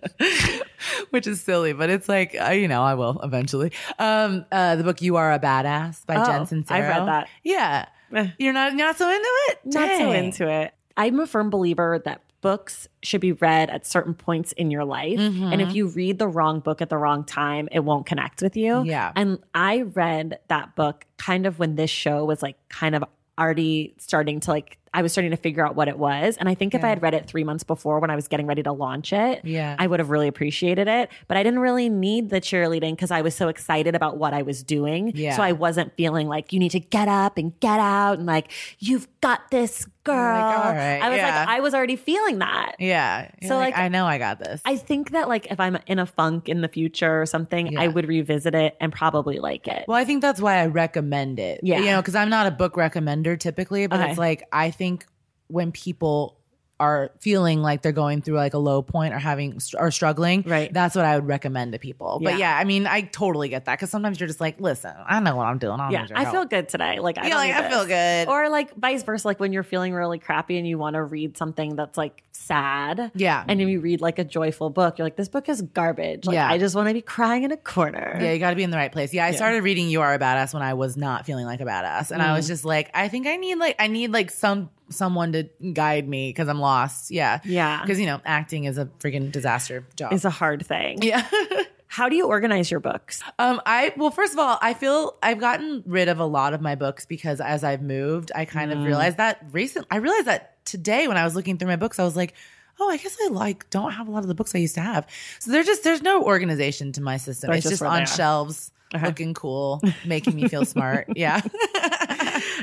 which 1.11 1.27
is 1.27 1.41
silly, 1.41 1.73
but 1.73 1.91
it's 1.91 2.09
like 2.09 2.37
uh, 2.41 2.51
you 2.51 2.69
know 2.69 2.83
I 2.83 2.95
will 2.95 3.21
eventually. 3.23 3.73
Um, 3.99 4.45
uh, 4.53 4.77
the 4.77 4.85
book 4.85 5.03
"You 5.03 5.17
Are 5.17 5.33
a 5.33 5.39
Badass" 5.39 6.05
by 6.07 6.17
Oh, 6.17 6.25
Jen 6.25 6.47
Sincero. 6.47 6.71
I've 6.71 6.89
read 6.89 7.07
that. 7.09 7.29
Yeah, 7.43 7.87
Eh. 8.13 8.29
you're 8.39 8.53
not 8.53 8.73
you're 8.73 8.87
not 8.87 8.97
so 8.97 9.09
into 9.11 9.29
it. 9.49 9.59
Not 9.65 9.99
so 9.99 10.13
into 10.13 10.49
it. 10.51 10.73
I'm 10.97 11.19
a 11.19 11.27
firm 11.27 11.51
believer 11.51 12.01
that 12.05 12.21
books 12.41 12.89
should 13.03 13.23
be 13.23 13.33
read 13.33 13.71
at 13.71 13.87
certain 13.87 14.15
points 14.15 14.53
in 14.53 14.71
your 14.71 14.85
life. 14.85 15.19
Mm-hmm. 15.19 15.53
And 15.53 15.63
if 15.63 15.75
you 15.75 15.87
read 15.89 16.19
the 16.19 16.29
wrong 16.29 16.61
book 16.61 16.83
at 16.83 16.91
the 16.91 16.97
wrong 16.99 17.25
time, 17.25 17.69
it 17.73 17.81
won't 17.81 18.05
connect 18.07 18.43
with 18.43 18.55
you. 18.57 18.85
Yeah. 18.85 19.13
And 19.17 19.39
I 19.55 19.83
read 19.83 20.39
that 20.49 20.77
book 20.77 21.07
kind 21.17 21.47
of 21.47 21.59
when 21.59 21.75
this 21.77 21.91
show 21.91 22.25
was 22.27 22.43
like 22.43 22.57
kind 22.69 22.95
of 22.95 23.03
already 23.39 23.95
starting 23.99 24.41
to 24.41 24.51
like 24.51 24.79
I 24.97 25.03
was 25.03 25.11
starting 25.11 25.33
to 25.33 25.37
figure 25.37 25.67
out 25.67 25.75
what 25.75 25.89
it 25.89 25.99
was. 25.99 26.37
And 26.37 26.49
I 26.49 26.55
think 26.55 26.73
if 26.73 26.85
I 26.85 26.89
had 26.89 27.03
read 27.03 27.15
it 27.15 27.27
three 27.27 27.43
months 27.43 27.65
before 27.65 27.99
when 27.99 28.11
I 28.11 28.15
was 28.15 28.29
getting 28.29 28.47
ready 28.47 28.63
to 28.63 28.71
launch 28.71 29.13
it, 29.13 29.45
Yeah. 29.45 29.75
I 29.77 29.89
would 29.89 29.99
have 29.99 30.09
really 30.09 30.29
appreciated 30.29 30.87
it. 30.87 31.11
But 31.27 31.37
I 31.37 31.43
didn't 31.43 31.59
really 31.59 31.89
need 31.89 32.31
the 32.31 32.41
cheerleading 32.41 32.93
because 32.93 33.11
I 33.11 33.21
was 33.21 33.35
so 33.35 33.49
excited 33.49 33.97
about 33.97 34.19
what 34.19 34.33
I 34.35 34.43
was 34.43 34.63
doing. 34.63 35.11
Yeah. 35.17 35.35
So 35.35 35.43
I 35.43 35.51
wasn't 35.51 35.93
feeling 35.97 36.29
like 36.29 36.53
you 36.53 36.61
need 36.61 36.71
to 36.71 36.81
get 36.81 37.09
up 37.09 37.39
and 37.39 37.59
get 37.59 37.81
out 37.81 38.19
and 38.19 38.27
like 38.27 38.53
you've 38.79 39.09
got 39.21 39.51
this 39.51 39.85
girl. 40.05 40.17
all 40.17 40.73
right, 40.73 41.01
I 41.03 41.09
was 41.09 41.17
yeah. 41.19 41.41
like, 41.41 41.49
I 41.49 41.61
was 41.61 41.75
already 41.75 41.97
feeling 41.97 42.39
that. 42.39 42.77
Yeah. 42.79 43.31
You're 43.41 43.49
So, 43.49 43.57
like, 43.57 43.77
I 43.77 43.89
know 43.89 44.07
I 44.07 44.19
got 44.19 44.39
this. 44.39 44.61
I 44.65 44.77
think 44.77 45.11
that 45.13 45.29
like 45.29 45.47
if 45.51 45.59
I'm 45.59 45.79
in 45.87 45.99
a 45.99 46.07
funk 46.07 46.49
in 46.49 46.61
the 46.61 46.69
future 46.69 47.21
or 47.23 47.27
something, 47.27 47.73
Yeah. 47.73 47.81
I 47.81 47.89
would 47.89 48.07
revisit 48.07 48.55
it 48.55 48.77
and 48.81 48.93
probably 48.93 49.39
like 49.39 49.67
it. 49.67 49.85
Well, 49.89 49.97
I 49.97 50.05
think 50.05 50.23
that's 50.23 50.41
why 50.41 50.57
I 50.59 50.67
recommend 50.67 51.39
it. 51.41 51.61
Yeah. 51.63 51.79
You 51.81 51.87
know, 51.87 52.01
because 52.03 52.15
I'm 52.15 52.31
not 52.31 52.47
a 52.47 52.51
book 52.51 52.75
recommender 52.75 53.39
typically, 53.39 53.87
but 53.87 54.01
Okay. 54.01 54.11
it's 54.11 54.19
like 54.19 54.45
I 54.53 54.71
think 54.71 55.07
when 55.49 55.73
people 55.73 56.37
are 56.81 57.13
feeling 57.21 57.63
like 57.63 57.83
they're 57.83 57.93
going 57.93 58.21
through 58.21 58.35
like 58.35 58.53
a 58.53 58.59
low 58.59 58.83
point 58.83 59.15
or 59.15 59.19
having 59.19 59.59
or 59.79 59.91
struggling, 59.93 60.43
Right. 60.45 60.73
That's 60.73 60.97
what 60.97 61.05
I 61.05 61.15
would 61.15 61.27
recommend 61.27 61.73
to 61.73 61.79
people. 61.79 62.19
But 62.23 62.33
Yeah. 62.33 62.39
yeah, 62.39 62.59
I 62.59 62.65
mean, 62.65 62.87
I 62.89 63.03
totally 63.03 63.49
get 63.49 63.67
that 63.67 63.79
because 63.79 63.91
sometimes 63.91 64.19
you're 64.19 64.27
just 64.27 64.41
like, 64.41 64.61
listen, 64.61 64.93
I 65.07 65.21
know 65.21 65.37
what 65.37 65.47
I'm 65.47 65.59
doing. 65.59 65.79
I 65.79 65.85
don't 65.85 65.93
yeah, 65.93 66.07
I 66.17 66.23
help. 66.25 66.35
feel 66.35 66.45
good 66.47 66.69
today. 66.69 66.99
Like 66.99 67.17
I 67.17 67.29
Yeah, 67.29 67.37
like, 67.37 67.53
I 67.55 67.69
feel 67.71 67.87
good. 67.87 68.29
Or 68.29 68.49
like 68.49 68.75
vice 68.75 69.05
versa, 69.05 69.27
like 69.29 69.39
when 69.39 69.53
you're 69.53 69.63
feeling 69.63 69.95
really 69.95 70.19
crappy 70.19 70.59
and 70.59 70.67
you 70.67 70.77
want 70.77 70.95
to 70.95 71.03
read 71.05 71.37
something 71.37 71.77
that's 71.77 71.97
like 71.97 72.25
sad. 72.33 73.13
Yeah. 73.15 73.45
And 73.47 73.61
you 73.61 73.81
read 73.81 74.01
like 74.01 74.19
a 74.19 74.25
joyful 74.25 74.69
book, 74.69 74.99
you're 74.99 75.07
like, 75.07 75.17
this 75.17 75.29
book 75.29 75.49
is 75.49 75.63
garbage. 75.63 76.27
Like 76.27 76.35
Yeah. 76.35 76.49
I 76.51 76.59
just 76.59 76.75
want 76.75 76.89
to 76.89 76.95
be 76.95 77.03
crying 77.03 77.45
in 77.45 77.53
a 77.53 77.57
corner. 77.57 78.19
Yeah, 78.21 78.33
you 78.33 78.39
got 78.41 78.51
to 78.51 78.57
be 78.57 78.65
in 78.65 78.71
the 78.71 78.77
right 78.77 78.91
place. 78.93 79.15
Yeah, 79.15 79.25
I 79.27 79.31
started 79.31 79.63
reading 79.63 79.89
"You 79.89 80.01
Are 80.01 80.13
a 80.13 80.19
Badass" 80.19 80.53
when 80.53 80.63
I 80.63 80.75
was 80.75 80.97
not 80.97 81.25
feeling 81.25 81.47
like 81.47 81.61
a 81.61 81.65
badass, 81.65 82.11
and 82.11 82.21
I 82.21 82.27
Mm. 82.31 82.35
was 82.37 82.47
just 82.49 82.65
like, 82.65 82.91
I 82.95 83.07
think 83.09 83.27
I 83.29 83.37
need 83.37 83.57
like 83.59 83.77
I 83.79 83.87
need 83.87 84.11
like 84.13 84.31
some 84.31 84.71
someone 84.91 85.33
to 85.33 85.45
guide 85.73 86.09
me 86.09 86.29
because 86.31 86.49
I'm 86.49 86.61
lost. 86.61 87.11
Yeah, 87.11 87.41
Yeah. 87.45 87.81
because 87.83 87.99
you 88.01 88.07
know 88.07 88.21
acting 88.25 88.65
is 88.65 88.79
a 88.79 88.87
freaking 89.01 89.31
disaster 89.33 89.85
job. 89.97 90.13
It's 90.13 90.25
a 90.25 90.31
hard 90.31 90.67
thing. 90.67 91.03
yeah. 91.03 91.27
How 91.87 92.09
do 92.09 92.17
you 92.17 92.27
organize 92.27 92.73
your 92.73 92.81
books? 92.81 93.23
Um, 93.39 93.61
I 93.65 93.93
well, 93.97 94.11
first 94.11 94.33
of 94.33 94.39
all, 94.41 94.59
I 94.61 94.75
feel 94.75 95.17
I've 95.23 95.39
gotten 95.39 95.85
rid 95.87 96.09
of 96.09 96.19
a 96.19 96.25
lot 96.25 96.53
of 96.53 96.61
my 96.61 96.75
books 96.75 97.07
because 97.07 97.41
as 97.41 97.63
I've 97.63 97.83
moved, 97.83 98.33
I 98.35 98.45
kind 98.47 98.73
Mm. 98.73 98.79
of 98.81 98.85
realized 98.85 99.19
that 99.19 99.45
recent. 99.53 99.87
I 99.93 99.97
realized 99.99 100.27
that 100.27 100.65
today 100.65 101.07
when 101.07 101.17
I 101.17 101.23
was 101.25 101.37
looking 101.37 101.57
through 101.57 101.69
my 101.69 101.77
books, 101.77 102.01
I 102.01 102.05
was 102.05 102.17
like, 102.17 102.35
oh, 102.81 102.91
I 102.91 102.97
guess 102.97 103.17
I 103.25 103.29
like 103.29 103.71
don't 103.71 103.93
have 103.93 104.09
a 104.09 104.11
lot 104.11 104.25
of 104.25 104.29
the 104.29 104.35
books 104.35 104.57
I 104.57 104.59
used 104.59 104.75
to 104.75 104.81
have. 104.81 105.07
So 105.39 105.53
there's 105.53 105.67
just 105.67 105.85
there's 105.85 106.03
no 106.03 106.25
organization 106.25 106.91
to 106.93 107.01
my 107.01 107.17
system. 107.17 107.49
They're 107.49 107.59
it's 107.59 107.63
just 107.69 107.81
just, 107.81 107.83
on 107.85 108.07
shelves, 108.07 108.73
looking 109.01 109.33
cool, 109.33 109.81
making 110.05 110.35
me 110.35 110.49
feel 110.49 110.65
smart. 110.65 111.07
Yeah. 111.15 111.41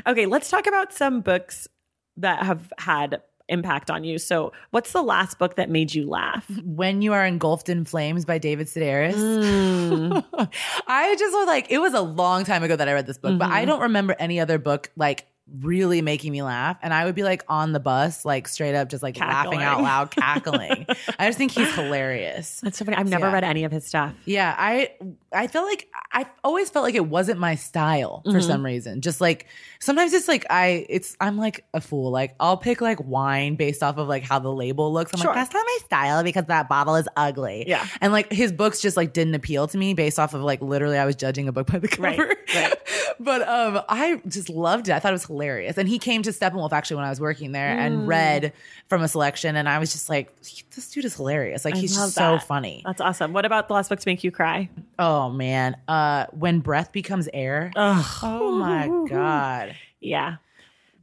Okay, 0.06 0.26
let's 0.26 0.50
talk 0.50 0.66
about 0.66 0.92
some 0.92 1.20
books 1.22 1.68
that 2.16 2.42
have 2.42 2.72
had 2.78 3.22
impact 3.48 3.90
on 3.90 4.04
you. 4.04 4.18
So, 4.18 4.52
what's 4.70 4.92
the 4.92 5.02
last 5.02 5.38
book 5.38 5.56
that 5.56 5.68
made 5.68 5.94
you 5.94 6.08
laugh? 6.08 6.48
when 6.64 7.02
you 7.02 7.12
are 7.12 7.26
engulfed 7.26 7.68
in 7.68 7.84
flames 7.84 8.24
by 8.24 8.38
David 8.38 8.66
Sedaris. 8.68 9.14
Mm. 9.14 10.24
I 10.86 11.16
just 11.16 11.34
was 11.34 11.46
like, 11.46 11.70
it 11.70 11.78
was 11.78 11.92
a 11.94 12.00
long 12.00 12.44
time 12.44 12.62
ago 12.62 12.76
that 12.76 12.88
I 12.88 12.92
read 12.92 13.06
this 13.06 13.18
book, 13.18 13.38
but 13.38 13.46
Mm-hmm. 13.46 13.54
I 13.54 13.64
don't 13.64 13.80
remember 13.80 14.14
any 14.18 14.40
other 14.40 14.58
book 14.58 14.90
like 14.96 15.26
really 15.60 16.00
making 16.02 16.32
me 16.32 16.42
laugh. 16.42 16.78
And 16.82 16.94
I 16.94 17.04
would 17.04 17.14
be 17.14 17.22
like 17.22 17.44
on 17.48 17.72
the 17.72 17.80
bus, 17.80 18.24
like 18.24 18.48
straight 18.48 18.74
up, 18.74 18.88
just 18.88 19.02
like 19.02 19.18
laughing 19.18 19.62
out 19.62 19.82
loud, 19.82 20.10
cackling. 20.10 20.86
I 21.18 21.26
just 21.26 21.36
think 21.38 21.52
he's 21.52 21.72
hilarious. 21.74 22.60
That's 22.62 22.78
so 22.78 22.84
funny. 22.84 22.96
I've 22.96 23.08
never 23.08 23.26
Yeah. 23.26 23.32
read 23.32 23.44
any 23.44 23.64
of 23.64 23.72
his 23.72 23.86
stuff. 23.86 24.14
Yeah, 24.24 24.54
I 24.58 24.90
I 25.32 25.46
felt 25.46 25.66
like 25.68 25.88
I 26.12 26.26
always 26.44 26.70
felt 26.70 26.84
like 26.84 26.94
it 26.94 27.06
wasn't 27.06 27.38
my 27.38 27.54
style 27.54 28.22
for 28.24 28.30
Mm-hmm. 28.32 28.40
some 28.40 28.64
reason. 28.64 29.00
Just 29.00 29.20
like 29.20 29.46
sometimes 29.80 30.12
it's 30.12 30.28
like 30.28 30.46
I 30.50 30.86
it's 30.88 31.16
I'm 31.20 31.36
like 31.36 31.64
a 31.74 31.80
fool. 31.80 32.10
Like 32.10 32.34
I'll 32.40 32.56
pick 32.56 32.80
like 32.80 32.98
wine 33.04 33.56
based 33.56 33.82
off 33.82 33.98
of 33.98 34.08
like 34.08 34.22
how 34.24 34.38
the 34.38 34.52
label 34.52 34.92
looks. 34.92 35.12
I'm 35.14 35.20
Sure. 35.20 35.28
like 35.28 35.36
that's 35.36 35.52
not 35.54 35.64
my 35.66 35.78
style 35.84 36.22
because 36.24 36.44
that 36.46 36.68
bottle 36.68 36.96
is 36.96 37.08
ugly. 37.16 37.64
Yeah. 37.68 37.86
and 38.00 38.12
like 38.12 38.32
his 38.32 38.52
books 38.52 38.80
just 38.80 38.96
like 38.96 39.12
didn't 39.12 39.34
appeal 39.34 39.66
to 39.68 39.78
me 39.78 39.94
based 39.94 40.18
off 40.18 40.34
of 40.34 40.42
like 40.42 40.60
literally 40.62 40.98
I 40.98 41.04
was 41.04 41.16
judging 41.16 41.48
a 41.48 41.52
book 41.52 41.66
by 41.66 41.78
the 41.78 41.88
Right, 41.98 42.16
cover. 42.16 42.34
right. 42.54 42.74
but 43.20 43.46
um, 43.48 43.82
I 43.88 44.20
just 44.26 44.48
loved 44.48 44.88
it. 44.88 44.92
I 44.92 44.98
thought 44.98 45.10
it 45.10 45.12
was 45.12 45.24
hilarious. 45.26 45.41
And 45.42 45.88
he 45.88 45.98
came 45.98 46.22
to 46.22 46.30
Steppenwolf 46.30 46.72
actually 46.72 46.96
when 46.96 47.04
I 47.04 47.10
was 47.10 47.20
working 47.20 47.52
there 47.52 47.74
Mm. 47.76 47.78
and 47.86 48.08
read 48.08 48.52
from 48.88 49.02
a 49.02 49.08
selection, 49.08 49.56
and 49.56 49.68
I 49.68 49.78
was 49.78 49.92
just 49.92 50.08
like, 50.08 50.34
this 50.74 50.90
dude 50.90 51.04
is 51.04 51.14
hilarious. 51.16 51.64
Like 51.64 51.74
I 51.74 51.78
he's 51.78 51.94
just 51.94 52.14
so 52.14 52.38
funny. 52.38 52.82
That's 52.86 53.00
awesome. 53.00 53.32
What 53.32 53.44
about 53.44 53.68
the 53.68 53.74
last 53.74 53.88
book 53.88 54.00
to 54.00 54.08
make 54.08 54.22
you 54.24 54.30
cry? 54.30 54.68
Oh 54.98 55.30
man. 55.30 55.76
Uh 55.88 56.26
when 56.32 56.60
breath 56.60 56.92
becomes 56.92 57.28
air. 57.32 57.72
Ugh. 57.76 58.04
Oh 58.22 58.52
my 58.52 58.88
god. 59.08 59.74
Yeah. 60.00 60.36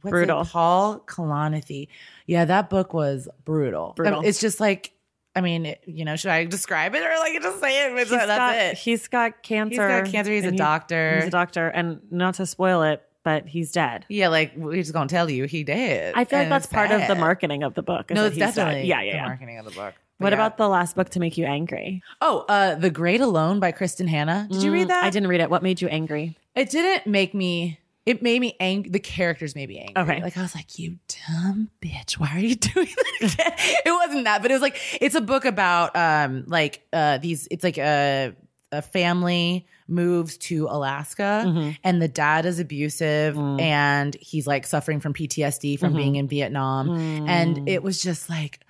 What's 0.02 0.12
Brutal. 0.12 0.42
It? 0.42 0.48
Paul 0.48 1.00
Kalanithi. 1.06 1.88
Yeah, 2.26 2.44
that 2.46 2.70
book 2.70 2.94
was 2.94 3.28
brutal. 3.44 3.92
Brutal. 3.96 4.22
It's 4.24 4.40
just 4.40 4.60
like 4.60 4.92
I 5.36 5.42
mean, 5.42 5.76
you 5.86 6.04
know, 6.04 6.16
should 6.16 6.32
I 6.32 6.44
describe 6.44 6.94
it 6.96 7.02
or 7.04 7.16
like 7.20 7.40
just 7.40 7.60
say 7.60 7.86
it? 7.86 7.96
He's 7.98 8.10
That's 8.10 8.26
got, 8.26 8.56
it. 8.56 8.76
He's 8.78 9.06
got 9.06 9.42
cancer. 9.44 9.86
got 9.86 10.10
cancer. 10.10 10.32
He's 10.32 10.44
a 10.44 10.50
he- 10.50 10.56
doctor. 10.56 11.16
He's 11.16 11.26
a 11.26 11.30
doctor. 11.30 11.68
And 11.68 12.00
not 12.10 12.34
to 12.34 12.46
spoil 12.46 12.82
it, 12.82 13.00
but 13.22 13.46
he's 13.46 13.72
dead. 13.72 14.06
Yeah, 14.08 14.28
like 14.28 14.52
we're 14.56 14.74
just 14.76 14.92
gonna 14.92 15.08
tell 15.08 15.28
you 15.30 15.44
he 15.44 15.64
did. 15.64 16.14
I 16.14 16.24
feel 16.24 16.38
like 16.38 16.44
And 16.44 16.52
that's 16.52 16.66
part 16.66 16.90
of 16.90 17.06
the 17.06 17.14
marketing 17.14 17.62
of 17.62 17.74
the 17.74 17.82
book. 17.82 18.10
No, 18.10 18.24
it's 18.26 18.34
he's 18.36 18.40
dead. 18.44 18.54
definitely 18.54 18.88
Yeah, 18.88 19.02
yeah, 19.02 19.10
the 19.12 19.16
yeah. 19.16 19.26
marketing 19.26 19.58
of 19.58 19.64
the 19.64 19.70
book. 19.72 19.94
What 20.18 20.28
yeah. 20.32 20.34
about 20.34 20.58
the 20.58 20.68
last 20.68 20.96
book 20.96 21.08
to 21.10 21.20
make 21.20 21.38
you 21.38 21.46
angry? 21.46 22.02
Oh, 22.20 22.44
uh 22.48 22.74
The 22.74 22.90
Great 22.90 23.20
Alone 23.20 23.58
by 23.60 23.72
Kristin 23.72 24.08
Hannah. 24.08 24.46
Did 24.50 24.62
you 24.62 24.70
Mm, 24.70 24.74
read 24.74 24.88
that? 24.88 25.04
I 25.04 25.10
didn't 25.10 25.28
read 25.28 25.40
it. 25.40 25.48
What 25.50 25.62
made 25.62 25.80
you 25.80 25.88
angry? 25.88 26.36
It 26.54 26.70
didn't 26.70 27.06
make 27.06 27.32
me. 27.34 27.78
It 28.06 28.22
made 28.22 28.40
me 28.40 28.56
angry. 28.60 28.90
The 28.90 28.98
characters 28.98 29.54
made 29.54 29.68
me 29.68 29.78
angry. 29.78 30.02
Okay. 30.14 30.22
Like 30.22 30.36
I 30.36 30.42
was 30.42 30.54
like, 30.54 30.78
you 30.78 30.98
dumb 31.28 31.70
bitch. 31.82 32.14
Why 32.14 32.28
are 32.34 32.38
you 32.38 32.54
doing 32.74 32.88
that 33.20 33.32
again? 33.32 33.52
it 33.86 33.90
wasn't 33.92 34.24
that, 34.24 34.42
but 34.42 34.50
it 34.50 34.54
was 34.54 34.62
like 34.62 34.78
it's 35.00 35.14
a 35.14 35.20
book 35.20 35.44
about 35.44 35.94
um 35.96 36.44
like 36.48 36.82
uh 36.92 37.18
these. 37.18 37.46
It's 37.50 37.64
like 37.64 37.78
a 37.78 38.34
a 38.72 38.82
family 38.82 39.66
moves 39.90 40.36
to 40.38 40.66
Alaska 40.70 41.44
Mm-hmm. 41.46 41.70
and 41.84 42.00
the 42.00 42.08
dad 42.08 42.46
is 42.46 42.58
abusive 42.58 43.34
Mm. 43.34 43.60
and 43.60 44.16
he's 44.20 44.46
like 44.46 44.66
suffering 44.66 45.00
from 45.00 45.12
PTSD 45.14 45.78
from 45.78 45.88
Mm-hmm. 45.90 45.96
being 45.98 46.16
in 46.16 46.28
Vietnam 46.28 46.88
Mm. 46.88 47.28
and 47.28 47.68
it 47.68 47.82
was 47.82 48.00
just 48.02 48.30
like 48.30 48.60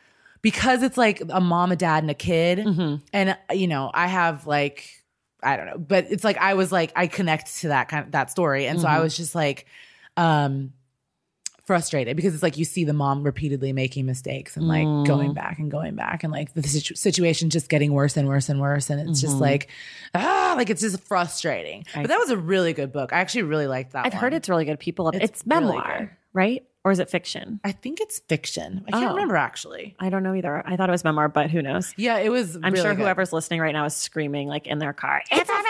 because 0.43 0.83
it's 0.83 0.97
like 0.97 1.23
a 1.29 1.41
mom 1.41 1.71
a 1.73 1.77
dad 1.77 2.03
and 2.03 2.11
a 2.11 2.15
kid 2.15 2.59
Mm-hmm. 2.59 2.97
and 3.13 3.37
you 3.53 3.69
know 3.69 3.91
I 3.93 4.07
have 4.07 4.47
like 4.47 4.89
I 5.43 5.57
don't 5.57 5.67
know, 5.67 5.79
but 5.79 6.07
it's 6.11 6.25
like 6.25 6.37
I 6.39 6.55
was 6.55 6.71
like 6.71 6.93
I 6.97 7.07
connect 7.07 7.61
to 7.61 7.69
that 7.69 7.89
kind 7.89 8.05
of 8.05 8.13
that 8.13 8.31
story, 8.31 8.67
and 8.67 8.79
so 8.81 8.87
Mm-hmm. 8.87 8.97
I 8.97 9.01
was 9.01 9.17
just 9.17 9.35
like 9.35 9.67
um 10.17 10.73
frustrated 11.71 12.17
because 12.17 12.35
it's 12.35 12.43
like 12.43 12.57
you 12.59 12.65
see 12.65 12.83
the 12.83 12.93
mom 12.93 13.23
repeatedly 13.23 13.73
making 13.73 14.05
mistakes 14.07 14.57
and 14.57 14.67
like 14.67 14.85
Mm. 14.85 15.07
going 15.07 15.35
back 15.35 15.61
and 15.61 15.71
going 15.71 15.95
back 15.95 16.25
and 16.25 16.33
like 16.33 16.53
the 16.55 16.65
situ- 16.65 16.97
situation 16.97 17.49
just 17.49 17.69
getting 17.69 17.93
worse 17.93 18.17
and 18.17 18.27
worse 18.27 18.49
and 18.49 18.61
worse 18.61 18.91
and 18.91 19.09
it's 19.09 19.21
just 19.21 19.35
Mm-hmm. 19.35 19.43
like 19.43 19.69
ah 20.17 20.55
like 20.57 20.69
it's 20.69 20.81
just 20.83 21.01
frustrating. 21.05 21.85
but 21.95 22.09
that 22.09 22.19
was 22.19 22.31
a 22.31 22.37
really 22.37 22.73
good 22.73 22.93
book. 22.93 23.13
I 23.13 23.21
actually 23.21 23.45
really 23.45 23.69
liked 23.69 23.93
that. 23.93 24.05
I've 24.05 24.15
heard 24.15 24.35
it's 24.35 24.49
really 24.49 24.65
good. 24.65 24.81
People. 24.81 25.11
It's 25.11 25.25
It's 25.25 25.47
memoir, 25.47 25.99
good. 26.01 26.11
right? 26.33 26.67
Or 26.83 26.91
is 26.91 26.99
it 26.99 27.09
fiction? 27.11 27.61
I 27.63 27.71
think 27.73 28.01
it's 28.01 28.19
fiction. 28.21 28.83
I 28.89 28.91
can't 28.91 29.05
Oh. 29.05 29.15
remember 29.15 29.37
actually. 29.37 29.95
I 30.01 30.09
don't 30.11 30.25
know 30.25 30.35
either. 30.35 30.63
I 30.67 30.77
thought 30.77 30.89
it 30.89 30.93
was 30.93 31.05
memoir, 31.05 31.29
but 31.29 31.51
who 31.53 31.63
knows? 31.63 31.95
Yeah, 31.97 32.17
it 32.19 32.31
was. 32.31 32.57
I'm 32.57 32.73
really 32.73 32.83
sure 32.83 32.95
good. 32.95 33.03
whoever's 33.03 33.33
listening 33.33 33.61
right 33.61 33.73
now 33.75 33.85
is 33.85 33.95
screaming 33.95 34.49
like 34.49 34.67
in 34.67 34.79
their 34.81 34.93
car. 34.95 35.23
It's 35.31 35.49
a 35.49 35.53
fiction. 35.53 35.67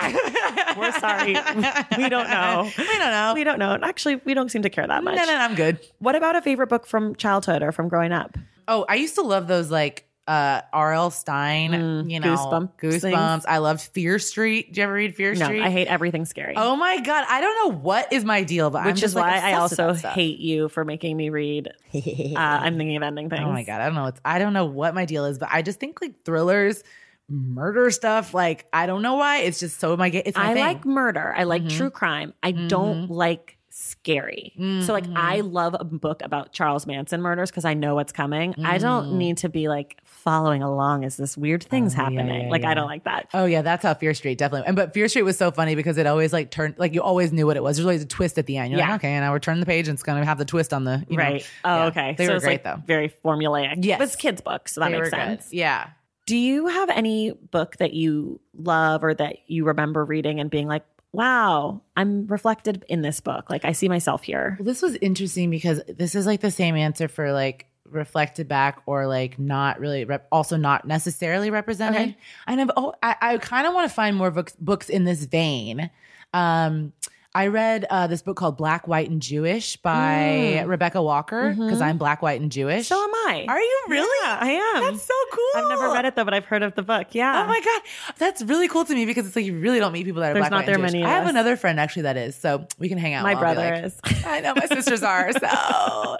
We're 0.78 0.92
sorry. 0.98 1.34
We 1.96 2.08
don't 2.08 2.28
know. 2.30 2.70
We 2.78 2.84
don't 2.98 3.10
know. 3.10 3.32
We 3.34 3.44
don't 3.44 3.58
know. 3.58 3.78
Actually, 3.82 4.16
we 4.24 4.34
don't 4.34 4.50
seem 4.50 4.62
to 4.62 4.70
care 4.70 4.86
that 4.86 5.04
much. 5.04 5.16
no, 5.16 5.24
no, 5.24 5.34
I'm 5.36 5.54
good. 5.54 5.78
What 5.98 6.14
about 6.16 6.36
a 6.36 6.42
favorite 6.42 6.68
book 6.68 6.86
from 6.86 7.14
childhood 7.16 7.62
or 7.62 7.72
from 7.72 7.88
growing 7.88 8.12
up? 8.12 8.36
Oh, 8.68 8.84
I 8.88 8.94
used 8.96 9.16
to 9.16 9.22
love 9.22 9.46
those 9.48 9.70
like 9.70 10.06
uh 10.28 10.60
R.L. 10.72 11.10
Stine, 11.10 12.08
you 12.08 12.20
know, 12.20 12.36
Goosebumps 12.36 12.72
Goosebumps. 12.80 13.00
things. 13.00 13.46
I 13.46 13.58
loved 13.58 13.80
Fear 13.80 14.18
Street. 14.20 14.68
Did 14.68 14.76
you 14.76 14.82
ever 14.84 14.92
read 14.92 15.16
Fear 15.16 15.34
No, 15.34 15.46
Street? 15.46 15.62
I 15.62 15.70
hate 15.70 15.88
everything 15.88 16.24
scary. 16.24 16.54
Oh 16.56 16.76
my 16.76 17.00
god, 17.00 17.24
I 17.28 17.40
don't 17.40 17.56
know 17.74 17.78
what 17.80 18.12
is 18.12 18.24
my 18.24 18.44
deal, 18.44 18.70
but 18.70 18.78
I'm 18.80 18.86
which 18.86 18.96
just 18.96 19.06
is 19.12 19.14
like, 19.16 19.42
why 19.42 19.50
I 19.50 19.54
also 19.54 19.92
hate 19.94 20.38
you 20.38 20.68
for 20.68 20.84
making 20.84 21.16
me 21.16 21.30
read. 21.30 21.68
uh, 21.94 22.38
I'm 22.38 22.76
thinking 22.76 22.96
of 22.96 23.02
ending 23.02 23.28
things. 23.28 23.42
Oh 23.44 23.50
my 23.50 23.64
god, 23.64 23.80
I 23.80 23.86
don't 23.86 23.94
know. 23.96 24.06
It's, 24.06 24.20
I 24.24 24.38
don't 24.38 24.52
know 24.52 24.66
what 24.66 24.94
my 24.94 25.04
deal 25.04 25.24
is, 25.24 25.38
but 25.38 25.48
I 25.50 25.62
just 25.62 25.80
think 25.80 26.00
like 26.00 26.22
thrillers, 26.24 26.84
murder 27.30 27.90
stuff. 27.90 28.34
Like 28.34 28.66
I 28.72 28.86
don't 28.86 29.02
know 29.02 29.14
why. 29.14 29.38
It's 29.38 29.60
just 29.60 29.80
so 29.80 29.96
my. 29.96 30.08
It's 30.08 30.36
my 30.36 30.50
I 30.50 30.54
thing. 30.54 30.62
like 30.64 30.84
murder. 30.84 31.32
I 31.34 31.40
Mm-hmm. 31.40 31.48
like 31.48 31.68
true 31.68 31.90
crime. 31.90 32.34
I 32.42 32.50
don't 32.52 33.08
like 33.10 33.56
scary. 33.72 34.52
So 34.84 34.92
like 34.92 35.04
Mm-hmm. 35.04 35.16
I 35.16 35.40
love 35.40 35.74
a 35.78 35.84
book 35.84 36.22
about 36.22 36.52
Charles 36.52 36.86
Manson 36.86 37.22
murders 37.22 37.50
because 37.50 37.64
I 37.64 37.74
know 37.74 37.94
what's 37.94 38.12
coming. 38.12 38.54
I 38.64 38.78
Mm. 38.78 38.80
don't 38.80 39.12
need 39.18 39.38
to 39.38 39.48
be 39.48 39.68
like 39.68 39.98
following 40.04 40.62
along 40.62 41.04
as 41.04 41.16
this 41.16 41.36
weird 41.36 41.62
thing's 41.64 41.94
happening. 41.94 42.30
Oh, 42.30 42.42
yeah, 42.44 42.50
like 42.50 42.62
yeah. 42.62 42.70
I 42.70 42.74
don't 42.74 42.86
like 42.88 43.04
that. 43.04 43.28
Oh 43.32 43.44
yeah, 43.46 43.62
that's 43.62 43.82
how 43.82 43.94
Fear 43.94 44.12
Street 44.14 44.38
definitely. 44.38 44.66
And 44.66 44.76
but 44.76 44.92
Fear 44.92 45.08
Street 45.08 45.22
was 45.22 45.38
so 45.38 45.50
funny 45.50 45.76
because 45.76 45.98
it 45.98 46.06
always 46.06 46.32
like 46.32 46.50
turned 46.50 46.74
like 46.78 46.94
you 46.94 47.02
always 47.02 47.32
knew 47.32 47.46
what 47.46 47.56
it 47.56 47.62
was. 47.62 47.76
There's 47.76 47.86
always 47.86 48.02
a 48.02 48.06
twist 48.06 48.38
at 48.38 48.46
the 48.46 48.56
end. 48.58 48.70
You're 48.70 48.80
Yeah. 48.80 48.90
like, 48.92 49.00
okay, 49.00 49.18
now 49.18 49.32
we're 49.32 49.38
turning 49.38 49.60
the 49.60 49.66
page 49.66 49.88
and 49.88 49.94
it's 49.96 50.02
gonna 50.02 50.24
have 50.24 50.38
the 50.38 50.44
twist 50.44 50.74
on 50.74 50.84
the 50.84 51.04
you 51.08 51.16
know. 51.16 51.22
right. 51.22 51.50
Oh, 51.64 51.76
Yeah. 51.76 51.84
okay. 51.86 52.14
They 52.18 52.26
so 52.26 52.34
were 52.34 52.40
great 52.40 52.64
like 52.64 52.76
though. 52.76 52.82
very 52.86 53.12
formulaic. 53.24 53.84
Yeah, 53.84 53.98
But 53.98 54.04
it's 54.08 54.16
kids' 54.16 54.40
books, 54.40 54.74
so 54.74 54.80
that 54.80 54.90
They 54.90 54.98
makes 54.98 55.06
were 55.12 55.16
good. 55.16 55.40
sense. 55.40 55.52
Yeah. 55.52 55.86
Do 56.30 56.36
you 56.36 56.68
have 56.68 56.90
any 56.90 57.32
book 57.32 57.76
that 57.78 57.92
you 57.92 58.38
love 58.56 59.02
or 59.02 59.12
that 59.14 59.38
you 59.48 59.64
remember 59.64 60.04
reading 60.04 60.38
and 60.38 60.48
being 60.48 60.68
like, 60.68 60.84
wow, 61.10 61.80
I'm 61.96 62.28
reflected 62.28 62.84
in 62.88 63.02
this 63.02 63.18
book. 63.18 63.50
Like 63.50 63.64
I 63.64 63.72
see 63.72 63.88
myself 63.88 64.22
here. 64.22 64.54
Well, 64.56 64.64
this 64.64 64.80
was 64.80 64.94
interesting 65.00 65.50
because 65.50 65.82
this 65.88 66.14
is 66.14 66.26
like 66.26 66.40
the 66.40 66.52
same 66.52 66.76
answer 66.76 67.08
for 67.08 67.32
like 67.32 67.66
reflected 67.84 68.46
back 68.46 68.80
or 68.86 69.08
like 69.08 69.40
not 69.40 69.80
really 69.80 70.04
rep- 70.04 70.28
also 70.30 70.56
not 70.56 70.86
necessarily 70.86 71.50
represented. 71.50 72.10
Okay. 72.10 72.16
And 72.46 72.60
I've 72.60 72.70
oh, 72.76 72.94
I, 73.02 73.16
I 73.20 73.38
kind 73.38 73.66
of 73.66 73.74
want 73.74 73.90
to 73.90 73.92
find 73.92 74.14
more 74.14 74.30
books 74.30 74.54
books 74.60 74.88
in 74.88 75.02
this 75.02 75.24
vein. 75.24 75.90
Um, 76.32 76.92
I 77.32 77.46
read 77.46 77.86
uh, 77.88 78.08
this 78.08 78.22
book 78.22 78.36
called 78.36 78.56
Black, 78.56 78.88
White, 78.88 79.08
and 79.08 79.22
Jewish 79.22 79.76
by 79.76 80.64
Rebecca 80.66 81.00
Walker 81.00 81.50
because 81.50 81.80
I'm 81.80 81.96
Black, 81.96 82.22
White, 82.22 82.40
and 82.40 82.50
Jewish. 82.50 82.88
So 82.88 83.00
am 83.00 83.14
I. 83.14 83.44
Are 83.48 83.60
you 83.60 83.80
really? 83.88 84.18
Yeah, 84.24 84.38
I 84.40 84.50
am. 84.76 84.82
That's 84.92 85.04
so 85.04 85.14
cool. 85.30 85.62
I've 85.62 85.68
never 85.68 85.92
read 85.92 86.04
it 86.06 86.16
though, 86.16 86.24
but 86.24 86.34
I've 86.34 86.44
heard 86.44 86.64
of 86.64 86.74
the 86.74 86.82
book. 86.82 87.08
Yeah. 87.12 87.44
Oh 87.44 87.46
my 87.46 87.60
god, 87.60 87.82
that's 88.18 88.42
really 88.42 88.66
cool 88.66 88.84
to 88.84 88.92
me 88.94 89.06
because 89.06 89.28
it's 89.28 89.36
like 89.36 89.44
you 89.44 89.56
really 89.60 89.78
don't 89.78 89.92
meet 89.92 90.06
people 90.06 90.22
that 90.22 90.32
are 90.32 90.34
There's 90.34 90.42
black, 90.42 90.50
not 90.50 90.56
white, 90.58 90.66
there 90.66 90.74
and 90.74 90.82
many 90.82 90.98
Jewish. 90.98 91.06
I 91.08 91.10
have 91.12 91.24
us. 91.24 91.30
another 91.30 91.56
friend 91.56 91.78
actually 91.78 92.02
that 92.02 92.16
is, 92.16 92.34
so 92.34 92.66
we 92.80 92.88
can 92.88 92.98
hang 92.98 93.14
out. 93.14 93.22
My 93.22 93.36
brother 93.36 93.60
like- 93.76 93.84
is. 93.84 94.00
I 94.26 94.40
know 94.40 94.54
my 94.56 94.66
sisters 94.66 95.04
are. 95.04 95.30
So, 95.32 96.16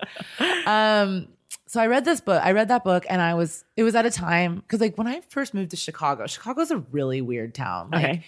um, 0.66 1.26
so 1.66 1.80
I 1.80 1.86
read 1.88 2.04
this 2.04 2.20
book. 2.20 2.40
I 2.44 2.52
read 2.52 2.68
that 2.68 2.84
book, 2.84 3.04
and 3.10 3.20
I 3.20 3.34
was. 3.34 3.64
It 3.76 3.82
was 3.82 3.96
at 3.96 4.06
a 4.06 4.10
time 4.12 4.56
because 4.56 4.80
like 4.80 4.96
when 4.96 5.08
I 5.08 5.22
first 5.28 5.54
moved 5.54 5.70
to 5.72 5.76
Chicago, 5.76 6.28
Chicago's 6.28 6.70
a 6.70 6.78
really 6.92 7.20
weird 7.20 7.52
town. 7.52 7.90
Like, 7.90 8.04
Okay. 8.04 8.24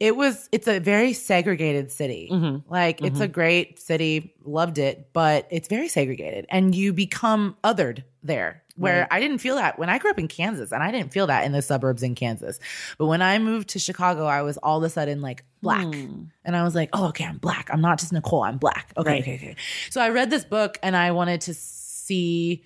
It 0.00 0.16
was. 0.16 0.48
It's 0.52 0.66
a 0.66 0.80
very 0.80 1.12
segregated 1.12 1.90
city. 1.92 2.28
Mm-hmm. 2.30 2.70
Like 2.72 3.00
it's 3.02 3.20
a 3.20 3.28
great 3.28 3.78
city. 3.80 4.34
Loved 4.44 4.78
it, 4.78 5.10
but 5.12 5.46
it's 5.50 5.68
very 5.68 5.88
segregated, 5.88 6.46
and 6.50 6.74
you 6.74 6.92
become 6.92 7.56
othered 7.64 8.04
there. 8.22 8.62
Where 8.76 9.06
I 9.08 9.20
didn't 9.20 9.38
feel 9.38 9.54
that 9.54 9.78
when 9.78 9.88
I 9.88 9.98
grew 9.98 10.10
up 10.10 10.18
in 10.18 10.26
Kansas, 10.26 10.72
and 10.72 10.82
I 10.82 10.90
didn't 10.90 11.12
feel 11.12 11.28
that 11.28 11.44
in 11.44 11.52
the 11.52 11.62
suburbs 11.62 12.02
in 12.02 12.16
Kansas. 12.16 12.58
But 12.98 13.06
when 13.06 13.22
I 13.22 13.38
moved 13.38 13.68
to 13.68 13.78
Chicago, 13.78 14.26
I 14.26 14.42
was 14.42 14.56
all 14.56 14.78
of 14.78 14.82
a 14.82 14.88
sudden 14.90 15.22
like 15.22 15.44
black, 15.62 15.84
and 15.84 16.56
I 16.56 16.64
was 16.64 16.74
like, 16.74 16.90
"Oh, 16.92 17.06
okay, 17.10 17.24
I'm 17.24 17.38
black. 17.38 17.68
I'm 17.72 17.80
not 17.80 18.00
just 18.00 18.12
Niccole. 18.12 18.44
I'm 18.44 18.58
black." 18.58 18.92
Okay, 18.96 19.08
Right. 19.10 19.22
okay, 19.22 19.34
okay. 19.36 19.56
So 19.90 20.00
I 20.00 20.08
read 20.08 20.28
this 20.28 20.44
book, 20.44 20.76
and 20.82 20.96
I 20.96 21.12
wanted 21.12 21.42
to 21.42 21.54
see 21.54 22.64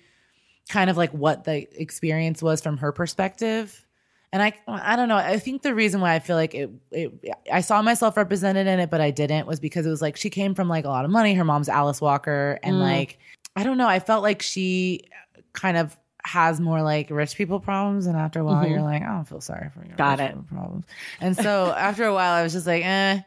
kind 0.67 0.89
of 0.89 0.97
like 0.97 1.11
what 1.11 1.43
the 1.43 1.67
experience 1.79 2.41
was 2.41 2.59
from 2.59 2.77
her 2.77 2.91
perspective. 2.91 3.85
And 4.31 4.43
I, 4.43 4.53
I 4.67 4.95
don't 4.95 5.09
know. 5.09 5.15
I 5.15 5.39
think 5.39 5.63
the 5.63 5.73
reason 5.73 6.01
why 6.01 6.13
I 6.13 6.19
feel 6.19 6.35
like 6.35 6.53
it, 6.53 6.69
it, 6.91 7.35
I 7.51 7.61
saw 7.61 7.81
myself 7.81 8.15
represented 8.15 8.67
in 8.67 8.79
it, 8.79 8.91
but 8.91 9.01
I 9.01 9.09
didn't, 9.09 9.47
was 9.47 9.59
because 9.59 9.87
it 9.87 9.89
was 9.89 10.01
like 10.03 10.17
she 10.17 10.29
came 10.29 10.53
from 10.53 10.69
like 10.69 10.85
a 10.85 10.89
lot 10.89 11.03
of 11.03 11.09
money. 11.09 11.33
Her 11.33 11.43
mom's 11.43 11.67
Alice 11.67 11.99
Walker, 11.99 12.59
and 12.61 12.79
like 12.79 13.17
I 13.55 13.63
don't 13.63 13.77
know. 13.77 13.87
I 13.87 13.99
felt 13.99 14.21
like 14.21 14.41
she 14.41 15.01
kind 15.53 15.77
of 15.77 15.97
has 16.25 16.59
more 16.59 16.83
like 16.83 17.09
rich 17.09 17.35
people 17.35 17.59
problems, 17.59 18.05
and 18.05 18.15
after 18.15 18.39
a 18.39 18.43
while, 18.43 18.67
you're 18.67 18.81
like, 18.83 19.01
I 19.01 19.07
don't 19.07 19.25
feel 19.25 19.41
sorry 19.41 19.69
for 19.73 19.83
your 19.83 19.95
Got 19.95 20.19
it. 20.19 20.35
problems. 20.47 20.85
And 21.21 21.35
so 21.35 21.73
after 21.77 22.05
a 22.05 22.13
while, 22.13 22.33
I 22.33 22.43
was 22.43 22.53
just 22.53 22.67
like, 22.67 22.85
eh. 22.85 23.21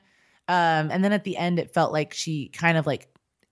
Um, 0.48 0.90
and 0.90 1.02
then 1.02 1.12
at 1.12 1.24
the 1.24 1.36
end, 1.36 1.58
it 1.58 1.72
felt 1.72 1.92
like 1.92 2.12
she 2.14 2.48
kind 2.48 2.76
of 2.78 2.86
like 2.86 3.08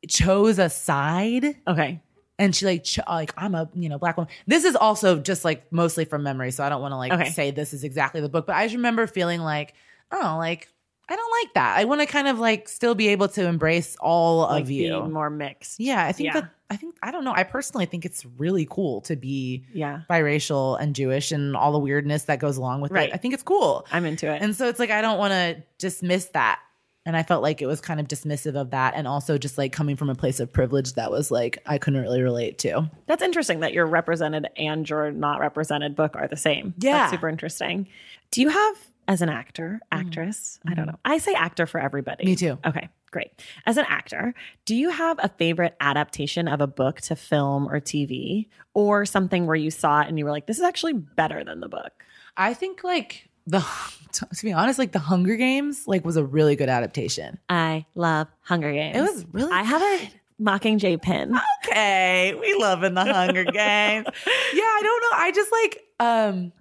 chose 0.08 0.58
a 0.58 0.70
side 0.70 1.56
Okay. 1.66 2.00
And 2.40 2.56
she 2.56 2.66
like 2.66 2.82
ch- 2.82 2.98
uh, 2.98 3.04
like 3.08 3.32
I'm 3.36 3.54
a 3.54 3.68
you 3.74 3.88
know 3.88 3.98
black 3.98 4.16
woman. 4.16 4.32
This 4.48 4.64
is 4.64 4.74
also 4.74 5.18
just 5.20 5.44
like 5.44 5.70
mostly 5.72 6.04
from 6.04 6.24
memory, 6.24 6.50
so 6.50 6.64
I 6.64 6.68
don't 6.68 6.80
want 6.82 6.90
to 6.92 6.96
like 6.96 7.12
Okay. 7.12 7.30
say 7.30 7.50
this 7.52 7.72
is 7.72 7.84
exactly 7.84 8.20
the 8.20 8.28
book, 8.28 8.46
but 8.46 8.56
I 8.56 8.64
just 8.64 8.74
remember 8.74 9.06
feeling 9.06 9.40
like 9.40 9.74
oh 10.10 10.34
like 10.38 10.68
I 11.08 11.16
don't 11.16 11.32
like 11.44 11.54
that. 11.54 11.76
I 11.78 11.84
want 11.86 12.00
to 12.02 12.06
kind 12.06 12.28
of 12.28 12.38
like 12.38 12.68
still 12.68 12.94
be 12.94 13.08
able 13.08 13.26
to 13.28 13.44
embrace 13.46 13.96
all 14.00 14.42
Like 14.42 14.62
of 14.62 14.70
you. 14.70 15.02
more 15.08 15.28
mixed. 15.28 15.80
yeah, 15.80 16.04
I 16.06 16.12
think 16.12 16.28
Yeah. 16.28 16.40
that 16.40 16.50
I 16.72 16.76
think 16.76 16.94
I 17.02 17.10
don't 17.10 17.24
know. 17.24 17.32
I 17.34 17.42
personally 17.42 17.86
think 17.86 18.04
it's 18.04 18.24
really 18.38 18.64
cool 18.70 19.00
to 19.02 19.16
be 19.16 19.64
Yeah. 19.74 20.02
biracial 20.08 20.80
and 20.80 20.94
Jewish 20.94 21.32
and 21.32 21.56
all 21.56 21.72
the 21.72 21.80
weirdness 21.80 22.24
that 22.24 22.38
goes 22.38 22.56
along 22.58 22.80
with 22.80 22.92
Right. 22.92 23.08
it. 23.08 23.14
I 23.14 23.18
think 23.18 23.34
it's 23.34 23.42
cool. 23.42 23.86
I'm 23.90 24.04
into 24.04 24.32
it. 24.32 24.40
And 24.40 24.54
so 24.54 24.68
it's 24.68 24.78
like 24.78 24.90
I 24.90 25.00
don't 25.02 25.18
want 25.18 25.32
to 25.32 25.62
dismiss 25.78 26.26
that. 26.26 26.60
And 27.10 27.16
I 27.16 27.24
felt 27.24 27.42
like 27.42 27.60
it 27.60 27.66
was 27.66 27.80
kind 27.80 27.98
of 27.98 28.06
dismissive 28.06 28.54
of 28.54 28.70
that 28.70 28.94
and 28.94 29.08
also 29.08 29.36
just 29.36 29.58
like 29.58 29.72
coming 29.72 29.96
from 29.96 30.08
a 30.08 30.14
place 30.14 30.38
of 30.38 30.52
privilege 30.52 30.92
that 30.92 31.10
was 31.10 31.32
like 31.32 31.58
I 31.66 31.76
couldn't 31.76 32.00
really 32.02 32.22
relate 32.22 32.56
to. 32.58 32.88
That's 33.08 33.20
interesting 33.20 33.58
that 33.60 33.72
your 33.72 33.84
represented 33.84 34.46
and 34.56 34.88
your 34.88 35.10
not 35.10 35.40
represented 35.40 35.96
book 35.96 36.14
are 36.14 36.28
the 36.28 36.36
same. 36.36 36.72
Yeah. 36.78 36.98
That's 36.98 37.10
super 37.10 37.28
interesting. 37.28 37.88
Do 38.30 38.40
you 38.42 38.48
have, 38.48 38.76
as 39.08 39.22
an 39.22 39.28
actor, 39.28 39.80
mm-hmm. 39.92 40.06
actress, 40.06 40.60
I 40.64 40.68
mm-hmm. 40.68 40.76
don't 40.76 40.86
know. 40.86 41.00
I 41.04 41.18
say 41.18 41.34
actor 41.34 41.66
for 41.66 41.80
everybody. 41.80 42.26
Me 42.26 42.36
too. 42.36 42.60
Okay, 42.64 42.88
great. 43.10 43.32
As 43.66 43.76
an 43.76 43.86
actor, 43.88 44.32
do 44.64 44.76
you 44.76 44.90
have 44.90 45.18
a 45.20 45.30
favorite 45.30 45.74
adaptation 45.80 46.46
of 46.46 46.60
a 46.60 46.68
book 46.68 47.00
to 47.00 47.16
film 47.16 47.66
or 47.66 47.80
TV 47.80 48.46
or 48.72 49.04
something 49.04 49.46
where 49.46 49.56
you 49.56 49.72
saw 49.72 50.02
it 50.02 50.06
and 50.06 50.16
you 50.16 50.24
were 50.24 50.30
like, 50.30 50.46
this 50.46 50.58
is 50.58 50.64
actually 50.64 50.92
better 50.92 51.42
than 51.42 51.58
the 51.58 51.68
book? 51.68 52.04
I 52.36 52.54
think 52.54 52.84
like 52.84 53.29
the 53.50 53.64
to, 54.12 54.44
be 54.44 54.52
honest, 54.52 54.78
like 54.78 54.92
the 54.92 54.98
Hunger 54.98 55.36
Games, 55.36 55.86
like 55.86 56.04
was 56.04 56.16
a 56.16 56.24
really 56.24 56.56
good 56.56 56.68
adaptation. 56.68 57.38
I 57.48 57.86
love 57.94 58.28
Hunger 58.42 58.72
Games. 58.72 58.96
It 58.96 59.00
was 59.00 59.26
really 59.32 59.52
I 59.52 59.62
have 59.62 59.82
a 59.82 60.10
Mockingjay 60.40 61.00
pin. 61.02 61.38
Okay, 61.66 62.34
we 62.40 62.54
love 62.54 62.82
in 62.82 62.94
the 62.94 63.04
Hunger 63.04 63.44
Games. 63.52 64.06
yeah, 64.06 64.62
I 64.62 64.80
don't 64.82 65.02
know. 65.02 65.18
I 65.18 65.32
just 65.34 65.52
like 65.52 65.84
um 66.00 66.52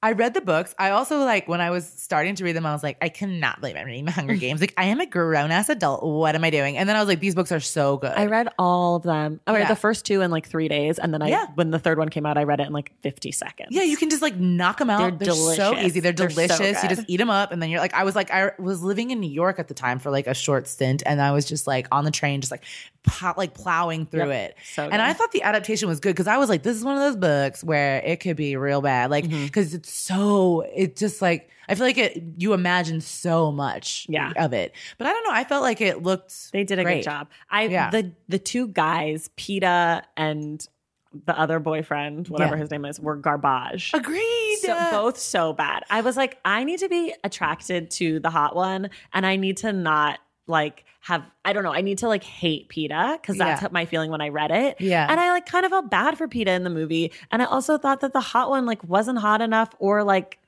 I 0.00 0.12
read 0.12 0.32
the 0.32 0.40
books. 0.40 0.76
I 0.78 0.90
also 0.90 1.18
like 1.24 1.48
when 1.48 1.60
I 1.60 1.70
was 1.70 1.84
starting 1.84 2.36
to 2.36 2.44
read 2.44 2.52
them, 2.54 2.64
I 2.64 2.72
was 2.72 2.84
like, 2.84 2.98
I 3.02 3.08
cannot 3.08 3.60
believe 3.60 3.74
I'm 3.74 3.84
reading 3.84 4.04
the 4.04 4.12
Hunger 4.12 4.36
Games. 4.36 4.60
Like, 4.60 4.72
I 4.76 4.84
am 4.84 5.00
a 5.00 5.06
grown 5.06 5.50
ass 5.50 5.68
adult. 5.68 6.04
What 6.04 6.36
am 6.36 6.44
I 6.44 6.50
doing? 6.50 6.76
And 6.78 6.88
then 6.88 6.94
I 6.94 7.00
was 7.00 7.08
like, 7.08 7.18
these 7.18 7.34
books 7.34 7.50
are 7.50 7.58
so 7.58 7.96
good. 7.96 8.12
I 8.16 8.26
read 8.26 8.48
all 8.60 8.94
of 8.94 9.02
them. 9.02 9.40
I 9.48 9.52
read 9.54 9.60
Yeah. 9.62 9.68
the 9.68 9.74
first 9.76 10.04
two 10.04 10.20
in 10.20 10.30
like 10.30 10.46
three 10.48 10.68
days, 10.68 11.00
and 11.00 11.12
then 11.12 11.20
I 11.20 11.28
Yeah. 11.30 11.46
when 11.56 11.72
the 11.72 11.80
third 11.80 11.98
one 11.98 12.10
came 12.10 12.26
out, 12.26 12.38
I 12.38 12.44
read 12.44 12.60
it 12.60 12.68
in 12.68 12.72
like 12.72 12.92
fifty 13.02 13.32
seconds. 13.32 13.70
yeah, 13.72 13.82
you 13.82 13.96
can 13.96 14.08
just 14.08 14.22
like 14.22 14.36
knock 14.36 14.78
them 14.78 14.88
out. 14.88 15.18
They're 15.18 15.34
They're, 15.34 15.34
so 15.56 15.76
easy. 15.76 15.98
They're 15.98 16.12
They're 16.12 16.30
so 16.30 16.46
delicious. 16.46 16.80
you 16.82 16.88
just 16.88 17.02
eat 17.08 17.16
them 17.16 17.30
up, 17.30 17.50
and 17.50 17.60
then 17.60 17.68
you're 17.68 17.80
like, 17.80 17.94
I 17.94 18.04
was 18.04 18.14
like, 18.14 18.30
I 18.30 18.52
was 18.58 18.82
living 18.84 19.10
in 19.10 19.18
New 19.18 19.30
York 19.30 19.58
at 19.58 19.66
the 19.66 19.74
time 19.74 19.98
for 19.98 20.12
like 20.12 20.28
a 20.28 20.34
short 20.34 20.68
stint, 20.68 21.02
and 21.06 21.20
I 21.20 21.32
was 21.32 21.44
just 21.44 21.66
like 21.66 21.88
on 21.90 22.04
the 22.04 22.12
train, 22.12 22.40
just 22.40 22.52
like 22.52 22.62
plow, 23.02 23.34
like 23.36 23.54
plowing 23.54 24.06
through 24.06 24.28
Yep. 24.30 24.50
it. 24.50 24.56
So 24.74 24.84
and. 24.84 25.02
I 25.02 25.12
thought 25.12 25.32
the 25.32 25.42
adaptation 25.42 25.88
was 25.88 25.98
good 25.98 26.10
because 26.10 26.26
I 26.28 26.36
was 26.36 26.48
like, 26.48 26.62
this 26.62 26.76
is 26.76 26.84
one 26.84 26.94
of 26.96 27.00
those 27.00 27.16
books 27.16 27.64
where 27.64 27.96
it 28.04 28.20
could 28.20 28.36
be 28.36 28.54
real 28.56 28.80
bad, 28.80 29.10
like 29.10 29.24
Mm-hmm. 29.24 29.44
because 29.46 29.87
it's 29.88 29.98
so 29.98 30.60
it 30.74 30.96
just 30.96 31.20
like 31.22 31.50
I 31.68 31.74
feel 31.74 31.86
like 31.86 31.98
it 31.98 32.22
you 32.38 32.52
imagine 32.54 33.00
so 33.00 33.52
much 33.52 34.06
Yeah. 34.08 34.32
of 34.36 34.52
it, 34.52 34.72
but 34.96 35.06
I 35.06 35.12
don't 35.12 35.24
know. 35.24 35.32
I 35.32 35.44
felt 35.44 35.62
like 35.62 35.80
it 35.80 36.02
looked 36.02 36.52
They 36.52 36.64
did 36.64 36.78
a 36.78 36.82
great. 36.84 36.98
good 36.98 37.04
job. 37.10 37.28
I 37.50 37.64
Yeah. 37.64 37.90
the 37.90 38.12
the 38.28 38.38
two 38.38 38.68
guys, 38.68 39.28
Peeta 39.36 40.02
and 40.16 40.66
the 41.24 41.38
other 41.38 41.58
boyfriend, 41.58 42.28
whatever 42.28 42.54
Yeah. 42.56 42.60
his 42.60 42.70
name 42.70 42.84
is, 42.84 43.00
were 43.00 43.16
garbage. 43.16 43.92
Agreed. 43.94 44.58
So, 44.60 44.76
both 44.90 45.18
so 45.18 45.52
bad. 45.54 45.84
I 45.88 46.02
was 46.02 46.16
like, 46.18 46.38
I 46.44 46.64
need 46.64 46.80
to 46.80 46.88
be 46.88 47.14
attracted 47.24 47.90
to 47.92 48.20
the 48.20 48.28
hot 48.30 48.54
one, 48.54 48.90
and 49.14 49.24
I 49.24 49.36
need 49.36 49.56
to 49.58 49.72
not 49.72 50.18
like 50.48 50.84
have. 51.00 51.22
I 51.44 51.52
don't 51.52 51.62
know. 51.62 51.72
I 51.72 51.80
need 51.82 51.98
to 51.98 52.08
like 52.08 52.24
hate 52.24 52.68
Peeta 52.68 53.20
because 53.20 53.36
that's 53.38 53.62
Yeah. 53.62 53.68
my 53.70 53.84
feeling 53.84 54.10
when 54.10 54.20
I 54.20 54.28
read 54.30 54.50
it. 54.50 54.80
Yeah. 54.80 55.06
and 55.08 55.20
I 55.20 55.30
like 55.30 55.46
kind 55.46 55.64
of 55.64 55.70
felt 55.70 55.90
bad 55.90 56.18
for 56.18 56.26
Peeta 56.28 56.48
in 56.48 56.64
the 56.64 56.70
movie, 56.70 57.12
and 57.30 57.40
I 57.42 57.44
also 57.46 57.78
thought 57.78 58.00
that 58.00 58.12
the 58.12 58.20
hot 58.20 58.50
one 58.50 58.66
like 58.66 58.82
wasn't 58.84 59.18
hot 59.18 59.40
enough, 59.40 59.70
or 59.78 60.02
like 60.04 60.38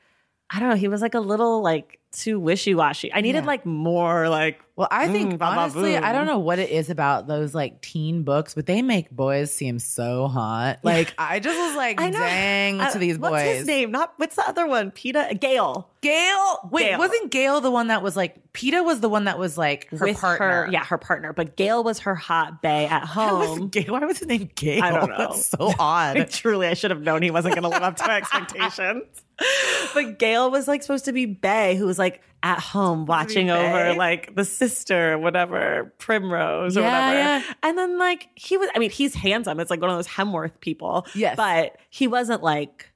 I 0.52 0.58
don't 0.60 0.68
know. 0.70 0.76
He 0.76 0.88
was 0.88 1.00
like 1.02 1.14
a 1.14 1.20
little 1.20 1.62
like 1.62 1.98
too 2.12 2.40
wishy 2.40 2.74
washy. 2.74 3.12
I 3.14 3.20
needed 3.20 3.42
Yeah. 3.44 3.46
like 3.46 3.64
more 3.64 4.28
like. 4.28 4.60
Well, 4.74 4.88
I 4.90 5.08
think 5.08 5.34
Mm, 5.34 5.42
honestly, 5.46 5.96
I 5.98 6.12
don't 6.12 6.24
know 6.26 6.38
what 6.38 6.58
it 6.58 6.70
is 6.70 6.88
about 6.88 7.26
those 7.26 7.54
like 7.54 7.82
teen 7.82 8.22
books, 8.22 8.54
but 8.54 8.64
they 8.64 8.80
make 8.80 9.10
boys 9.10 9.52
seem 9.52 9.78
so 9.78 10.26
hot. 10.26 10.78
Like 10.82 11.12
I 11.18 11.38
just 11.38 11.56
was 11.58 11.76
like, 11.76 12.00
I 12.00 12.08
know. 12.10 12.18
dang 12.18 12.80
Uh, 12.80 12.90
to 12.90 12.98
these 12.98 13.18
boys. 13.18 13.30
What's 13.32 13.42
his 13.58 13.66
name? 13.66 13.90
Not 13.92 14.14
what's 14.16 14.36
the 14.36 14.48
other 14.48 14.66
one? 14.66 14.90
Peeta 14.90 15.38
Gale. 15.38 15.88
Gale. 16.00 16.68
Wait, 16.72 16.84
Gale. 16.88 16.98
wasn't 16.98 17.30
Gale 17.30 17.60
the 17.60 17.70
one 17.70 17.88
that 17.88 18.02
was 18.02 18.16
like 18.16 18.36
Peeta 18.54 18.82
was 18.84 19.00
the 19.00 19.08
one 19.10 19.24
that 19.24 19.38
was 19.38 19.56
like 19.58 19.88
her 19.90 20.06
with 20.06 20.18
partner? 20.18 20.64
her, 20.64 20.68
yeah, 20.72 20.84
her 20.84 20.98
partner. 20.98 21.32
But 21.34 21.56
Gale 21.56 21.84
was 21.84 22.00
her 22.00 22.14
hot 22.16 22.60
bay 22.62 22.86
at 22.86 23.06
Why 23.14 23.32
was, 23.34 23.48
home. 23.58 23.68
Gale, 23.68 23.92
why 23.92 24.00
was 24.00 24.18
his 24.18 24.26
name 24.28 24.50
Gale? 24.56 24.82
I 24.82 24.90
don't 24.92 25.10
know. 25.10 25.16
That's 25.18 25.46
so 25.46 25.72
odd. 25.78 26.30
Truly, 26.30 26.66
I 26.68 26.74
should 26.74 26.90
have 26.90 27.02
known 27.02 27.22
he 27.22 27.30
wasn't 27.30 27.54
going 27.54 27.62
to 27.64 27.68
live 27.68 27.82
up 27.82 27.96
to 27.98 28.06
my 28.06 28.16
expectations. 28.16 29.04
But 29.94 30.18
Gale 30.18 30.50
was 30.50 30.68
like 30.68 30.82
supposed 30.82 31.06
to 31.06 31.12
be 31.12 31.26
Bay, 31.26 31.74
who 31.74 31.84
was 31.86 31.98
like 31.98 32.22
at 32.42 32.58
home 32.60 33.06
watching 33.06 33.50
over 33.50 33.94
like 33.94 34.34
the 34.36 34.44
sister, 34.44 35.18
whatever, 35.18 35.92
Primrose 35.98 36.76
or 36.76 36.82
Yeah, 36.82 37.08
whatever. 37.08 37.18
yeah. 37.46 37.54
And 37.62 37.76
then 37.76 37.98
like 37.98 38.28
he 38.36 38.56
was, 38.56 38.68
I 38.74 38.78
mean, 38.78 38.90
he's 38.90 39.14
handsome. 39.14 39.58
It's 39.60 39.70
like 39.70 39.80
one 39.80 39.90
of 39.90 39.96
those 39.96 40.06
Hemsworth 40.08 40.60
people. 40.60 41.06
Yes. 41.14 41.36
But 41.36 41.76
he 41.90 42.06
wasn't 42.06 42.42
like 42.42 42.89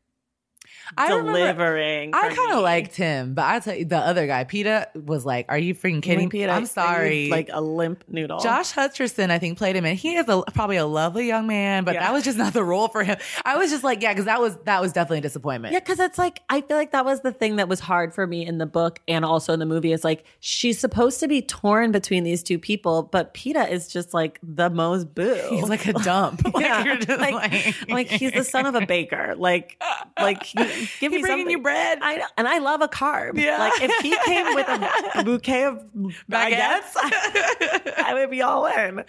I 0.96 1.08
remember- 1.08 1.38
delivering. 1.38 2.10
I 2.14 2.34
kind 2.34 2.52
of 2.52 2.62
liked 2.62 2.96
him, 2.96 3.34
but 3.34 3.44
I 3.44 3.60
tell 3.60 3.74
you, 3.74 3.84
the 3.84 3.98
other 3.98 4.26
guy, 4.26 4.44
Peeta, 4.44 4.86
was 4.94 5.24
like, 5.24 5.46
"Are 5.48 5.58
you 5.58 5.74
freaking 5.74 6.02
kidding 6.02 6.26
Like, 6.26 6.32
me?" 6.32 6.46
I'm 6.46 6.66
sorry. 6.66 7.28
Like 7.30 7.48
a 7.52 7.60
limp 7.60 8.04
noodle. 8.08 8.40
Josh 8.40 8.72
Hutcherson, 8.72 9.30
I 9.30 9.38
think, 9.38 9.58
played 9.58 9.76
him, 9.76 9.84
and 9.84 9.98
he 9.98 10.16
is 10.16 10.28
a, 10.28 10.42
probably 10.54 10.76
a 10.76 10.86
lovely 10.86 11.26
young 11.26 11.46
man, 11.46 11.84
but 11.84 11.94
Yeah. 11.94 12.00
that 12.04 12.12
was 12.12 12.24
just 12.24 12.38
not 12.38 12.52
the 12.52 12.64
role 12.64 12.88
for 12.88 13.02
him. 13.04 13.16
I 13.44 13.56
was 13.56 13.70
just 13.70 13.84
like, 13.84 14.02
yeah, 14.02 14.12
because 14.12 14.26
that 14.26 14.40
was 14.40 14.56
that 14.64 14.80
was 14.80 14.92
definitely 14.92 15.18
a 15.18 15.22
disappointment. 15.22 15.72
Yeah, 15.72 15.80
because 15.80 16.00
it's 16.00 16.18
like 16.18 16.40
I 16.48 16.60
feel 16.60 16.76
like 16.76 16.92
that 16.92 17.04
was 17.04 17.20
the 17.20 17.32
thing 17.32 17.56
that 17.56 17.68
was 17.68 17.80
hard 17.80 18.14
for 18.14 18.26
me 18.26 18.46
in 18.46 18.58
the 18.58 18.66
book 18.66 19.00
and 19.08 19.24
also 19.24 19.52
in 19.52 19.58
the 19.60 19.66
movie. 19.66 19.92
Is 19.92 20.04
like 20.04 20.24
she's 20.40 20.78
supposed 20.78 21.20
to 21.20 21.28
be 21.28 21.42
torn 21.42 21.92
between 21.92 22.24
these 22.24 22.42
two 22.42 22.58
people, 22.58 23.02
but 23.04 23.34
Peeta 23.34 23.70
is 23.70 23.88
just 23.88 24.14
like 24.14 24.38
the 24.42 24.70
most 24.70 25.14
boo. 25.14 25.40
He's 25.50 25.68
like 25.68 25.86
a 25.86 25.92
dump. 25.94 26.42
Like, 26.54 26.62
yeah, 26.62 26.84
you're 26.84 26.96
just 26.96 27.20
like, 27.20 27.34
like, 27.34 27.88
like 27.88 28.06
he's 28.08 28.32
the 28.32 28.44
son 28.44 28.66
of 28.66 28.74
a 28.74 28.86
baker. 28.86 29.34
Like, 29.36 29.82
like 30.20 30.54
you- 30.54 30.64
give 31.00 31.12
He 31.12 31.18
me 31.18 31.20
bringing 31.22 31.44
something. 31.46 31.50
you 31.50 31.58
bread. 31.62 31.98
I 32.02 32.16
know, 32.16 32.26
and 32.36 32.48
I 32.48 32.58
love 32.58 32.80
a 32.82 32.88
carb. 32.88 33.38
Yeah. 33.38 33.58
Like 33.58 33.72
if 33.82 33.92
he 34.02 34.16
came 34.24 34.54
with 34.54 34.68
a 34.68 35.22
bouquet 35.24 35.64
of 35.64 35.84
baguettes, 36.30 36.92
I 36.96 38.10
would 38.14 38.30
be 38.30 38.42
all 38.42 38.66
in. 38.66 39.04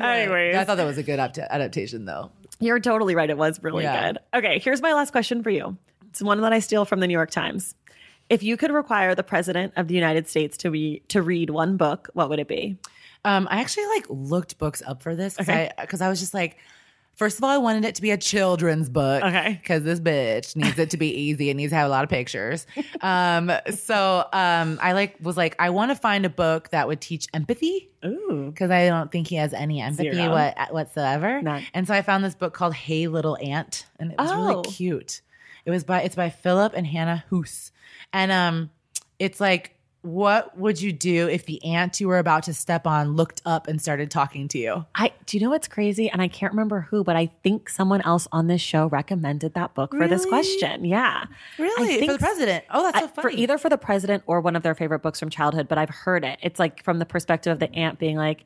Anyways, 0.00 0.56
I 0.56 0.64
thought 0.64 0.76
that 0.76 0.84
was 0.86 0.98
a 0.98 1.02
good 1.02 1.18
apt- 1.18 1.38
adaptation, 1.38 2.04
though. 2.04 2.30
you're 2.60 2.80
totally 2.80 3.14
right. 3.14 3.28
It 3.30 3.38
was 3.38 3.62
really 3.62 3.84
Yeah. 3.84 4.12
good. 4.12 4.18
Okay, 4.34 4.58
here's 4.58 4.80
my 4.82 4.92
last 4.92 5.10
question 5.12 5.42
for 5.42 5.50
you. 5.50 5.76
It's 6.10 6.22
one 6.22 6.40
that 6.42 6.52
I 6.52 6.60
steal 6.60 6.84
from 6.84 7.00
the 7.00 7.06
New 7.06 7.12
York 7.14 7.30
Times. 7.30 7.74
If 8.30 8.42
you 8.42 8.56
could 8.56 8.70
require 8.70 9.14
the 9.14 9.22
president 9.22 9.74
of 9.76 9.88
the 9.88 9.94
United 9.94 10.28
States 10.28 10.56
to 10.58 10.70
be 10.70 11.02
to 11.08 11.20
read 11.22 11.50
one 11.50 11.76
book, 11.76 12.08
what 12.14 12.28
would 12.30 12.38
it 12.38 12.48
be? 12.48 12.78
Um, 13.24 13.48
I 13.50 13.60
actually 13.60 13.86
like 13.86 14.06
looked 14.08 14.58
books 14.58 14.82
up 14.86 15.02
for 15.02 15.14
this 15.14 15.34
because 15.34 15.48
Okay. 15.48 15.70
I 15.76 15.80
because 15.82 16.00
I 16.00 16.08
was 16.08 16.20
just 16.20 16.32
like, 16.34 16.56
first 17.16 17.38
of 17.38 17.44
all, 17.44 17.50
I 17.50 17.58
wanted 17.58 17.84
it 17.84 17.94
to 17.96 18.02
be 18.02 18.10
a 18.10 18.16
children's 18.16 18.88
book. 18.88 19.22
Okay. 19.22 19.58
Because 19.60 19.82
this 19.84 20.00
bitch 20.00 20.56
needs 20.56 20.78
it 20.78 20.90
to 20.90 20.96
be 20.96 21.08
easy. 21.08 21.50
It 21.50 21.54
needs 21.54 21.70
to 21.72 21.76
have 21.76 21.86
a 21.86 21.90
lot 21.90 22.04
of 22.04 22.10
pictures. 22.10 22.66
um, 23.00 23.50
so 23.74 24.26
um, 24.32 24.78
I 24.82 24.92
like 24.92 25.16
was 25.20 25.36
like, 25.36 25.56
I 25.58 25.70
want 25.70 25.90
to 25.90 25.96
find 25.96 26.24
a 26.26 26.30
book 26.30 26.70
that 26.70 26.86
would 26.88 27.00
teach 27.00 27.26
empathy. 27.34 27.90
Ooh. 28.04 28.50
because 28.52 28.70
I 28.70 28.86
don't 28.88 29.10
think 29.10 29.28
he 29.28 29.36
has 29.36 29.54
any 29.54 29.80
empathy 29.80 30.28
what, 30.28 30.56
whatsoever. 30.72 31.40
None. 31.40 31.64
And 31.72 31.86
so 31.86 31.94
I 31.94 32.02
found 32.02 32.22
this 32.22 32.34
book 32.34 32.52
called 32.52 32.74
Hey 32.74 33.08
Little 33.08 33.38
Ant, 33.40 33.86
and 33.98 34.12
it 34.12 34.18
was 34.18 34.30
Oh. 34.30 34.46
really 34.46 34.62
cute. 34.64 35.22
It 35.64 35.70
was 35.70 35.84
by 35.84 36.02
it's 36.02 36.14
by 36.14 36.28
Phillip 36.28 36.74
and 36.76 36.86
Hannah 36.86 37.24
Hoose, 37.30 37.70
and 38.12 38.30
um, 38.30 38.70
it's 39.18 39.40
like. 39.40 39.73
What 40.04 40.58
would 40.58 40.82
you 40.82 40.92
do 40.92 41.28
if 41.28 41.46
the 41.46 41.64
ant 41.64 41.98
you 41.98 42.08
were 42.08 42.18
about 42.18 42.42
to 42.42 42.52
step 42.52 42.86
on 42.86 43.16
looked 43.16 43.40
up 43.46 43.68
and 43.68 43.80
started 43.80 44.10
talking 44.10 44.48
to 44.48 44.58
you? 44.58 44.84
I 44.94 45.12
do 45.24 45.38
you 45.38 45.42
know 45.42 45.48
what's 45.48 45.66
crazy? 45.66 46.10
And 46.10 46.20
I 46.20 46.28
can't 46.28 46.52
remember 46.52 46.82
who, 46.90 47.02
but 47.02 47.16
I 47.16 47.30
think 47.42 47.70
someone 47.70 48.02
else 48.02 48.28
on 48.30 48.46
this 48.46 48.60
show 48.60 48.86
recommended 48.88 49.54
that 49.54 49.74
book 49.74 49.92
for 49.96 50.06
this 50.06 50.26
question. 50.26 50.84
Yeah. 50.84 51.24
Really? 51.58 51.94
I 51.94 51.98
think 51.98 52.06
For 52.10 52.12
the 52.12 52.18
president? 52.18 52.64
Oh, 52.70 52.82
that's 52.82 52.98
so 52.98 53.04
I- 53.04 53.08
funny. 53.08 53.22
for 53.22 53.30
either 53.30 53.56
for 53.56 53.70
the 53.70 53.78
president 53.78 54.22
or 54.26 54.42
one 54.42 54.56
of 54.56 54.62
their 54.62 54.74
favorite 54.74 55.00
books 55.00 55.18
from 55.18 55.30
childhood, 55.30 55.68
but 55.68 55.78
I've 55.78 55.88
heard 55.88 56.22
it. 56.22 56.38
It's 56.42 56.58
like 56.58 56.84
from 56.84 56.98
the 56.98 57.06
perspective 57.06 57.52
of 57.54 57.58
the 57.58 57.74
ant 57.74 57.98
being 57.98 58.18
like, 58.18 58.44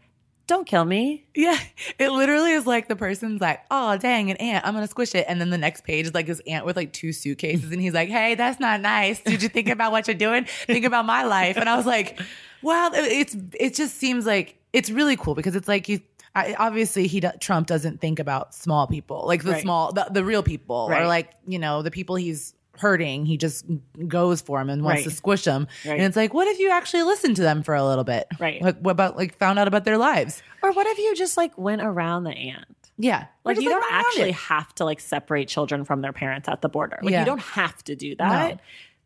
"Don't 0.48 0.66
kill 0.66 0.84
me." 0.84 1.24
Yeah, 1.36 1.56
it 2.00 2.10
literally 2.10 2.50
is 2.50 2.66
like 2.66 2.88
the 2.88 2.96
person's 2.96 3.40
like, 3.40 3.60
"Oh, 3.70 3.96
dang, 3.96 4.32
an 4.32 4.36
ant! 4.38 4.66
I'm 4.66 4.74
gonna 4.74 4.88
squish 4.88 5.14
it," 5.14 5.24
and 5.28 5.40
then 5.40 5.50
the 5.50 5.58
next 5.58 5.84
page 5.84 6.06
is 6.06 6.14
like 6.14 6.26
this 6.26 6.40
ant 6.48 6.66
with 6.66 6.74
like 6.76 6.92
two 6.92 7.12
suitcases, 7.12 7.70
and 7.70 7.80
he's 7.80 7.94
like, 7.94 8.08
"Hey, 8.08 8.34
that's 8.34 8.58
not 8.58 8.80
nice. 8.80 9.20
Did 9.20 9.42
you 9.44 9.48
think 9.48 9.68
about 9.68 9.92
what 9.92 10.08
you're 10.08 10.14
doing? 10.16 10.44
Think 10.66 10.84
about 10.84 11.06
my 11.06 11.22
life." 11.22 11.56
And 11.56 11.68
I 11.68 11.76
was 11.76 11.86
like, 11.86 12.18
well, 12.62 12.90
it's 12.94 13.36
it 13.60 13.74
just 13.76 13.96
seems 13.98 14.26
like 14.26 14.56
it's 14.72 14.90
really 14.90 15.16
cool 15.16 15.36
because 15.36 15.54
it's 15.54 15.68
like 15.68 15.88
you." 15.88 16.00
I, 16.34 16.54
obviously, 16.58 17.06
he 17.06 17.20
Trump 17.40 17.66
doesn't 17.66 18.00
think 18.00 18.18
about 18.18 18.54
small 18.54 18.86
people, 18.86 19.24
like 19.26 19.42
the 19.44 19.52
Right. 19.52 19.62
small, 19.62 19.92
the, 19.92 20.06
the 20.10 20.22
real 20.24 20.42
people, 20.42 20.88
Right. 20.88 21.02
or 21.02 21.06
like 21.06 21.30
you 21.46 21.58
know 21.58 21.82
the 21.82 21.90
people 21.90 22.16
he's 22.16 22.54
hurting. 22.78 23.26
He 23.26 23.36
just 23.36 23.64
goes 24.06 24.40
for 24.40 24.58
them 24.58 24.70
and 24.70 24.82
wants 24.82 25.00
Right. 25.00 25.04
to 25.10 25.10
squish 25.10 25.44
them. 25.44 25.66
Right. 25.84 25.94
And 25.94 26.02
it's 26.02 26.16
like, 26.16 26.32
what 26.34 26.48
if 26.48 26.58
you 26.58 26.70
actually 26.70 27.02
listened 27.02 27.36
to 27.36 27.42
them 27.42 27.62
for 27.62 27.74
a 27.74 27.84
little 27.84 28.04
bit? 28.04 28.26
Right. 28.38 28.60
Like, 28.62 28.78
what 28.80 28.92
about 28.92 29.16
like 29.16 29.36
found 29.36 29.58
out 29.58 29.68
about 29.68 29.84
their 29.84 29.98
lives? 29.98 30.42
Or 30.62 30.72
what 30.72 30.86
if 30.86 30.98
you 30.98 31.14
just 31.14 31.36
like 31.36 31.56
went 31.58 31.82
around 31.82 32.24
the 32.24 32.30
ant? 32.32 32.66
Yeah. 32.96 33.26
Like 33.44 33.60
you 33.60 33.68
don't 33.68 33.84
actually 33.92 34.30
it. 34.30 34.34
have 34.36 34.74
to 34.76 34.84
like 34.84 35.00
separate 35.00 35.46
children 35.48 35.84
from 35.84 36.00
their 36.00 36.12
parents 36.12 36.48
at 36.48 36.62
the 36.62 36.68
border. 36.68 36.98
Like 37.02 37.12
Yeah. 37.12 37.20
you 37.20 37.26
don't 37.26 37.40
have 37.42 37.82
to 37.84 37.94
do 37.94 38.16
that. 38.16 38.54
No. 38.54 38.60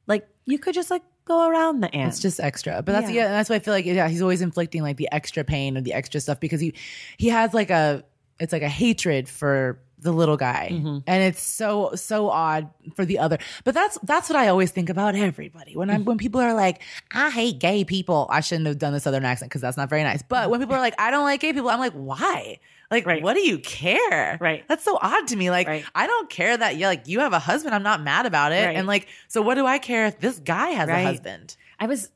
Like 0.06 0.26
you 0.46 0.58
could 0.58 0.74
just 0.74 0.90
like 0.90 1.02
go 1.24 1.48
around 1.48 1.80
the 1.80 1.94
ant. 1.94 2.08
It's 2.08 2.20
just 2.20 2.40
extra, 2.40 2.82
but 2.82 2.92
that's 2.92 3.10
Yeah. 3.10 3.24
yeah. 3.24 3.28
that's 3.32 3.50
why 3.50 3.56
I 3.56 3.58
feel 3.58 3.74
like 3.74 3.84
yeah, 3.84 4.08
he's 4.08 4.22
always 4.22 4.40
inflicting 4.42 4.82
like 4.82 4.96
the 4.96 5.08
extra 5.12 5.44
pain 5.44 5.76
or 5.76 5.82
the 5.82 5.92
extra 5.92 6.20
stuff 6.20 6.40
because 6.40 6.60
he 6.60 6.74
he 7.18 7.28
has 7.28 7.52
like 7.54 7.70
a 7.70 8.02
it's 8.40 8.52
like 8.52 8.62
a 8.62 8.68
hatred 8.68 9.28
for 9.28 9.78
the 10.02 10.12
little 10.12 10.36
guy, 10.36 10.68
Mm-hmm. 10.72 10.98
and 11.06 11.22
it's 11.22 11.40
so 11.42 11.92
so 11.94 12.28
odd 12.28 12.68
for 12.94 13.04
the 13.04 13.18
other. 13.18 13.38
But 13.64 13.74
that's 13.74 13.98
that's 14.02 14.28
what 14.28 14.36
I 14.36 14.48
always 14.48 14.70
think 14.70 14.90
about 14.90 15.14
everybody 15.14 15.76
when 15.76 15.88
I'm 15.90 16.04
when 16.04 16.18
people 16.18 16.40
are 16.40 16.54
like, 16.54 16.82
I 17.12 17.30
hate 17.30 17.58
gay 17.58 17.84
people. 17.84 18.26
I 18.30 18.40
shouldn't 18.40 18.66
have 18.66 18.78
done 18.78 18.92
this 18.92 19.04
southern 19.04 19.24
accent 19.24 19.50
because 19.50 19.60
that's 19.60 19.76
not 19.76 19.88
very 19.88 20.02
nice. 20.02 20.22
But 20.22 20.50
when 20.50 20.60
people 20.60 20.74
are 20.74 20.80
like, 20.80 20.94
I 20.98 21.10
don't 21.10 21.24
like 21.24 21.40
gay 21.40 21.52
people, 21.52 21.70
I'm 21.70 21.78
like, 21.80 21.92
why? 21.94 22.58
Like, 22.90 23.06
Right. 23.06 23.22
what 23.22 23.34
do 23.34 23.40
you 23.40 23.58
care? 23.58 24.36
Right. 24.38 24.64
That's 24.68 24.84
so 24.84 24.98
odd 25.00 25.26
to 25.28 25.36
me. 25.36 25.50
Like, 25.50 25.66
Right. 25.66 25.84
I 25.94 26.06
don't 26.06 26.28
care 26.28 26.54
that 26.56 26.76
you 26.76 26.86
like 26.86 27.08
you 27.08 27.20
have 27.20 27.32
a 27.32 27.38
husband. 27.38 27.74
I'm 27.74 27.82
not 27.82 28.02
mad 28.02 28.26
about 28.26 28.52
it. 28.52 28.66
Right. 28.66 28.76
And 28.76 28.86
like, 28.86 29.08
so 29.28 29.40
what 29.40 29.54
do 29.54 29.64
I 29.64 29.78
care 29.78 30.04
if 30.06 30.20
this 30.20 30.38
guy 30.40 30.68
has 30.70 30.88
a 30.90 31.02
husband? 31.02 31.56
I 31.80 31.86
was 31.86 32.10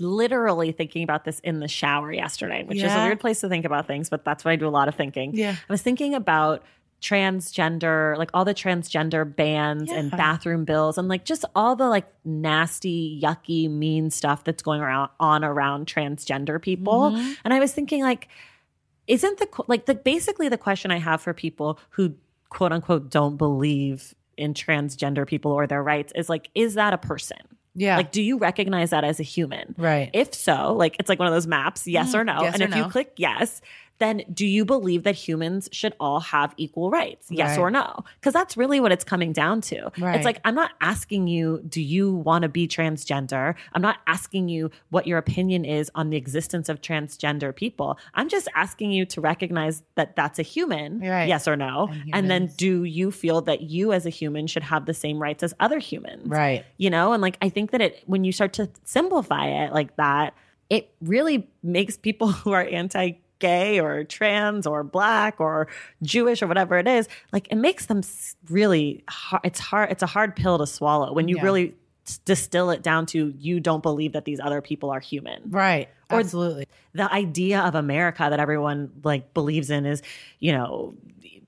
literally 0.00 0.70
thinking 0.72 1.02
about 1.02 1.24
this 1.24 1.40
in 1.40 1.60
the 1.60 1.68
shower 1.68 2.12
yesterday, 2.12 2.62
which 2.64 2.78
is 2.78 2.92
a 2.92 3.04
weird 3.04 3.20
place 3.20 3.40
to 3.40 3.48
think 3.48 3.64
about 3.64 3.86
things, 3.86 4.08
but 4.08 4.24
that's 4.24 4.44
what 4.44 4.52
I 4.52 4.56
do 4.56 4.68
a 4.68 4.70
lot 4.70 4.88
of 4.88 4.94
thinking. 4.94 5.34
Yeah. 5.34 5.52
I 5.52 5.72
was 5.72 5.82
thinking 5.82 6.14
about 6.14 6.62
transgender, 7.00 8.16
like 8.16 8.30
all 8.34 8.44
the 8.44 8.54
transgender 8.54 9.24
bans 9.24 9.90
and 9.90 10.10
bathroom 10.10 10.64
bills 10.64 10.98
and 10.98 11.08
like 11.08 11.24
just 11.24 11.44
all 11.54 11.76
the 11.76 11.88
like 11.88 12.06
nasty, 12.24 13.20
yucky, 13.22 13.70
mean 13.70 14.10
stuff 14.10 14.44
that's 14.44 14.62
going 14.62 14.80
around 14.80 15.10
on 15.20 15.44
around 15.44 15.86
transgender 15.86 16.60
people. 16.60 17.12
Mm-hmm. 17.12 17.32
And 17.44 17.54
I 17.54 17.60
was 17.60 17.72
thinking 17.72 18.02
like 18.02 18.28
isn't 19.06 19.38
the 19.38 19.48
like 19.68 19.86
the 19.86 19.94
basically 19.94 20.48
the 20.48 20.58
question 20.58 20.90
I 20.90 20.98
have 20.98 21.20
for 21.20 21.32
people 21.32 21.78
who 21.90 22.14
quote 22.50 22.72
unquote 22.72 23.10
don't 23.10 23.36
believe 23.36 24.14
in 24.36 24.54
transgender 24.54 25.26
people 25.26 25.52
or 25.52 25.66
their 25.66 25.82
rights 25.82 26.12
is 26.14 26.28
like 26.28 26.50
is 26.54 26.74
that 26.74 26.92
a 26.92 26.98
person? 26.98 27.38
Yeah. 27.74 27.96
Like 27.96 28.10
do 28.10 28.20
you 28.20 28.38
recognize 28.38 28.90
that 28.90 29.04
as 29.04 29.20
a 29.20 29.22
human? 29.22 29.76
Right. 29.78 30.10
If 30.12 30.34
so, 30.34 30.74
like 30.74 30.96
it's 30.98 31.08
like 31.08 31.20
one 31.20 31.28
of 31.28 31.34
those 31.34 31.46
maps, 31.46 31.86
yes 31.86 32.14
or 32.14 32.24
no. 32.24 32.42
Yes 32.42 32.54
and 32.54 32.62
or 32.62 32.66
if 32.66 32.76
you 32.76 32.90
click 32.90 33.12
yes, 33.16 33.60
then 33.98 34.22
do 34.32 34.46
you 34.46 34.64
believe 34.64 35.02
that 35.02 35.14
humans 35.14 35.68
should 35.72 35.94
all 35.98 36.20
have 36.20 36.54
equal 36.56 36.90
rights? 36.90 37.26
Yes 37.30 37.50
Right. 37.56 37.58
or 37.58 37.70
no? 37.70 38.04
Because 38.20 38.32
that's 38.32 38.56
really 38.56 38.78
what 38.80 38.92
it's 38.92 39.04
coming 39.04 39.32
down 39.32 39.60
to. 39.62 39.90
Right. 39.98 40.14
It's 40.16 40.24
like, 40.24 40.40
I'm 40.44 40.54
not 40.54 40.70
asking 40.80 41.26
you, 41.28 41.62
do 41.68 41.82
you 41.82 42.12
want 42.14 42.42
to 42.42 42.48
be 42.48 42.68
transgender? 42.68 43.54
I'm 43.72 43.82
not 43.82 43.96
asking 44.06 44.48
you 44.48 44.70
what 44.90 45.06
your 45.06 45.18
opinion 45.18 45.64
is 45.64 45.90
on 45.94 46.10
the 46.10 46.16
existence 46.16 46.68
of 46.68 46.80
transgender 46.80 47.54
people. 47.54 47.98
I'm 48.14 48.28
just 48.28 48.48
asking 48.54 48.92
you 48.92 49.04
to 49.06 49.20
recognize 49.20 49.82
that 49.96 50.14
that's 50.16 50.38
a 50.38 50.42
human, 50.42 51.00
Right. 51.00 51.28
yes 51.28 51.48
or 51.48 51.56
no? 51.56 51.88
And 51.90 52.14
And, 52.14 52.30
then 52.30 52.50
do 52.56 52.84
you 52.84 53.10
feel 53.10 53.40
that 53.42 53.62
you 53.62 53.92
as 53.92 54.06
a 54.06 54.10
human 54.10 54.46
should 54.46 54.62
have 54.62 54.86
the 54.86 54.94
same 54.94 55.20
rights 55.20 55.42
as 55.42 55.54
other 55.60 55.78
humans? 55.78 56.28
Right. 56.28 56.64
you 56.76 56.90
know 56.90 57.12
and 57.12 57.20
like 57.22 57.36
i 57.42 57.48
think 57.48 57.70
that 57.72 57.80
it 57.80 58.02
when 58.06 58.22
you 58.24 58.32
start 58.32 58.52
to 58.54 58.68
simplify 58.84 59.46
it 59.64 59.72
like 59.72 59.96
that 59.96 60.34
it 60.70 60.90
really 61.00 61.48
makes 61.62 61.96
people 61.96 62.28
who 62.40 62.52
are 62.52 62.64
anti-gay 63.42 63.80
or 63.80 64.04
trans 64.04 64.66
or 64.66 64.82
black 64.82 65.40
or 65.40 65.68
jewish 66.02 66.42
or 66.42 66.46
whatever 66.46 66.78
it 66.78 66.88
is 66.88 67.08
like 67.32 67.48
it 67.50 67.56
makes 67.56 67.86
them 67.86 68.02
really 68.50 69.02
hard 69.08 69.40
it's 69.44 69.60
hard 69.60 69.90
it's 69.90 70.02
a 70.02 70.06
hard 70.06 70.34
pill 70.36 70.58
to 70.58 70.66
swallow 70.66 71.12
when 71.12 71.28
you 71.28 71.36
Yeah. 71.36 71.42
really 71.44 71.74
distill 72.24 72.70
it 72.70 72.82
down 72.82 73.04
to 73.06 73.34
you 73.38 73.60
don't 73.60 73.82
believe 73.82 74.12
that 74.12 74.24
these 74.24 74.40
other 74.40 74.60
people 74.62 74.90
are 74.90 75.00
human 75.00 75.42
Right. 75.50 75.88
Or- 76.10 76.20
Absolutely. 76.20 76.66
the 76.94 77.12
idea 77.12 77.60
of 77.60 77.74
America 77.74 78.26
that 78.30 78.40
everyone 78.40 78.90
like 79.04 79.34
believes 79.34 79.68
in 79.68 79.84
is, 79.84 80.00
you 80.38 80.52
know, 80.52 80.94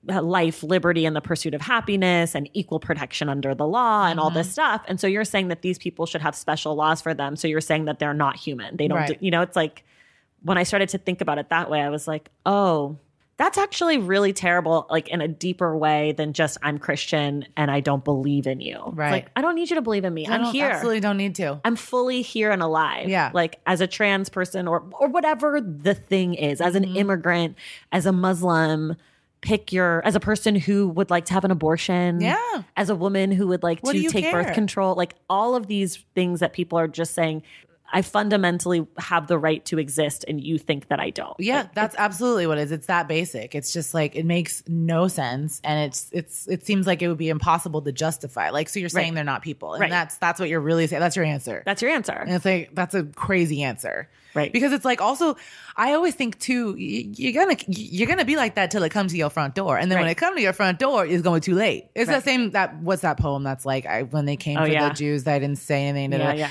life, 0.05 0.63
liberty, 0.63 1.07
and 1.07 1.17
the 1.17 1.23
pursuit 1.23 1.55
of 1.55 1.63
happiness 1.63 2.35
and 2.35 2.49
equal 2.53 2.79
protection 2.79 3.31
under 3.31 3.55
the 3.55 3.67
law 3.67 4.07
and 4.07 4.21
all 4.21 4.29
Mm-hmm. 4.29 4.37
this 4.39 4.53
stuff. 4.53 4.83
And 4.87 5.01
so 5.01 5.07
you're 5.07 5.25
saying 5.25 5.49
that 5.49 5.63
these 5.63 5.79
people 5.79 6.05
should 6.05 6.21
have 6.21 6.35
special 6.37 6.75
laws 6.75 7.01
for 7.01 7.15
them. 7.15 7.37
So 7.37 7.49
you're 7.49 7.63
saying 7.63 7.87
that 7.87 7.99
they're 7.99 8.13
not 8.13 8.37
human. 8.37 8.77
They 8.77 8.87
don't, 8.87 8.99
Right. 8.99 9.09
do, 9.09 9.15
you 9.25 9.31
know, 9.31 9.41
it's 9.41 9.57
like 9.57 9.83
when 10.43 10.59
I 10.59 10.63
started 10.63 10.89
to 10.91 10.99
think 10.99 11.21
about 11.21 11.39
it 11.39 11.49
that 11.51 11.71
way, 11.71 11.81
I 11.81 11.89
was 11.89 12.09
like, 12.09 12.31
oh, 12.47 12.97
that's 13.37 13.57
actually 13.57 13.97
really 13.97 14.35
terrible, 14.35 14.87
like 14.91 15.09
in 15.09 15.23
a 15.23 15.29
deeper 15.29 15.75
way 15.75 16.13
than 16.13 16.35
just 16.35 16.59
I'm 16.63 16.79
Christian 16.79 17.47
and 17.57 17.71
I 17.71 17.81
don't 17.81 18.05
believe 18.05 18.47
in 18.47 18.61
you. 18.61 18.83
Right. 18.93 19.11
Like, 19.13 19.31
I 19.35 19.41
don't 19.41 19.55
need 19.55 19.71
you 19.71 19.77
to 19.77 19.83
believe 19.83 20.05
in 20.05 20.13
me. 20.13 20.27
I 20.27 20.35
I'm 20.37 20.53
here. 20.53 20.67
Absolutely 20.67 21.01
don't 21.01 21.17
need 21.17 21.35
to. 21.37 21.59
I'm 21.65 21.75
fully 21.77 22.21
here 22.21 22.51
and 22.51 22.63
alive. 22.63 23.09
Yeah. 23.09 23.31
Like 23.33 23.59
as 23.67 23.81
a 23.81 23.87
trans 23.87 24.29
person 24.29 24.69
or 24.69 24.85
or 24.99 25.09
whatever 25.09 25.59
the 25.61 25.95
thing 25.95 26.35
is, 26.35 26.61
as 26.61 26.75
an 26.75 26.85
Mm-hmm. 26.85 26.97
immigrant, 26.97 27.57
as 27.93 28.05
a 28.05 28.13
Muslim, 28.13 28.97
pick 29.41 29.73
your 29.73 30.05
as 30.05 30.15
a 30.15 30.21
person 30.21 30.55
who 30.55 30.89
would 30.89 31.09
like 31.09 31.25
to 31.25 31.33
have 31.33 31.47
an 31.47 31.51
abortion. 31.51 32.21
Yeah. 32.21 32.63
As 32.77 32.91
a 32.91 32.95
woman 32.95 33.33
who 33.33 33.47
would 33.47 33.63
like 33.63 33.81
What 33.81 33.93
to 33.93 34.09
take 34.11 34.31
birth 34.31 34.53
control. 34.53 34.95
Like 34.97 35.15
all 35.31 35.55
of 35.57 35.67
these 35.67 35.97
things 36.15 36.41
that 36.41 36.53
people 36.53 36.79
are 36.79 36.89
just 36.89 37.15
saying, 37.15 37.43
I 37.93 38.03
fundamentally 38.03 38.87
have 38.99 39.27
the 39.27 39.39
right 39.39 39.65
to 39.67 39.79
exist 39.79 40.25
and 40.29 40.41
you 40.43 40.59
think 40.59 40.89
that 40.89 41.01
I 41.01 41.11
don't. 41.11 41.35
Yeah, 41.39 41.59
Like, 41.63 41.75
that's 41.75 41.97
absolutely 41.99 42.47
what 42.47 42.59
it 42.59 42.63
is. 42.63 42.73
It's 42.73 42.87
that 42.87 43.09
basic. 43.09 43.55
It's 43.55 43.73
just 43.73 43.95
like 43.95 44.15
it 44.17 44.25
makes 44.25 44.63
no 44.69 45.09
sense, 45.09 45.61
and 45.65 45.81
it's 45.87 46.09
it's 46.13 46.47
it 46.49 46.65
seems 46.65 46.87
like 46.87 47.03
it 47.03 47.09
would 47.09 47.19
be 47.19 47.29
impossible 47.29 47.83
to 47.83 47.93
justify. 47.93 48.51
Like, 48.51 48.69
so 48.69 48.79
you're 48.81 48.89
saying 48.89 49.09
Right. 49.09 49.15
they're 49.17 49.25
not 49.25 49.43
people, 49.43 49.75
and 49.75 49.81
Right. 49.81 49.91
that's 49.91 50.17
that's 50.19 50.39
what 50.39 50.49
you're 50.49 50.61
really 50.61 50.87
saying. 50.87 51.01
That's 51.01 51.17
your 51.17 51.25
answer. 51.25 51.63
that's 51.67 51.83
your 51.83 51.91
answer. 51.91 52.13
and 52.13 52.31
it's 52.33 52.45
like 52.45 52.75
that's 52.75 52.95
a 52.95 53.03
crazy 53.05 53.63
answer, 53.63 54.09
Right. 54.35 54.53
Because 54.53 54.73
it's 54.73 54.85
like 54.85 55.01
also, 55.01 55.37
I 55.77 55.95
always 55.95 56.15
think 56.15 56.39
too, 56.39 56.77
you're 56.79 57.33
gonna 57.33 57.57
you're 57.67 58.07
gonna 58.07 58.25
be 58.25 58.37
like 58.37 58.55
that 58.55 58.71
till 58.71 58.85
it 58.85 58.91
comes 58.91 59.11
to 59.13 59.19
your 59.19 59.31
front 59.31 59.55
door, 59.57 59.77
and 59.79 59.91
then 59.91 59.99
when 59.99 60.09
it 60.09 60.15
comes 60.17 60.37
to 60.37 60.43
your 60.43 60.53
front 60.53 60.79
door, 60.79 61.05
it's 61.05 61.23
going 61.23 61.41
too 61.41 61.55
late. 61.57 61.87
It's 61.97 62.09
Right. 62.09 62.17
the 62.17 62.23
same 62.23 62.51
that 62.53 62.77
what's 62.81 63.03
that 63.03 63.17
poem 63.19 63.43
that's 63.43 63.67
like 63.67 63.87
I, 63.87 64.03
when 64.05 64.27
they 64.27 64.37
came 64.37 64.59
Oh, 64.59 64.67
for 64.67 64.71
yeah. 64.71 64.89
the 64.89 64.95
Jews, 64.95 65.27
I 65.27 65.39
didn't 65.41 65.59
say 65.59 65.87
anything. 65.87 66.13
Yeah, 66.21 66.33
yeah. 66.35 66.51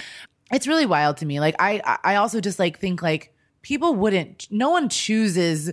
It's 0.52 0.68
really 0.68 0.86
wild 0.86 1.18
to 1.18 1.26
me. 1.26 1.40
Like 1.40 1.56
I, 1.60 1.98
I 2.04 2.16
also 2.16 2.40
just 2.42 2.60
like 2.60 2.80
think 2.80 3.02
like 3.02 3.34
people 3.62 3.94
wouldn't. 3.96 4.48
No 4.50 4.70
one 4.72 4.90
chooses 4.90 5.72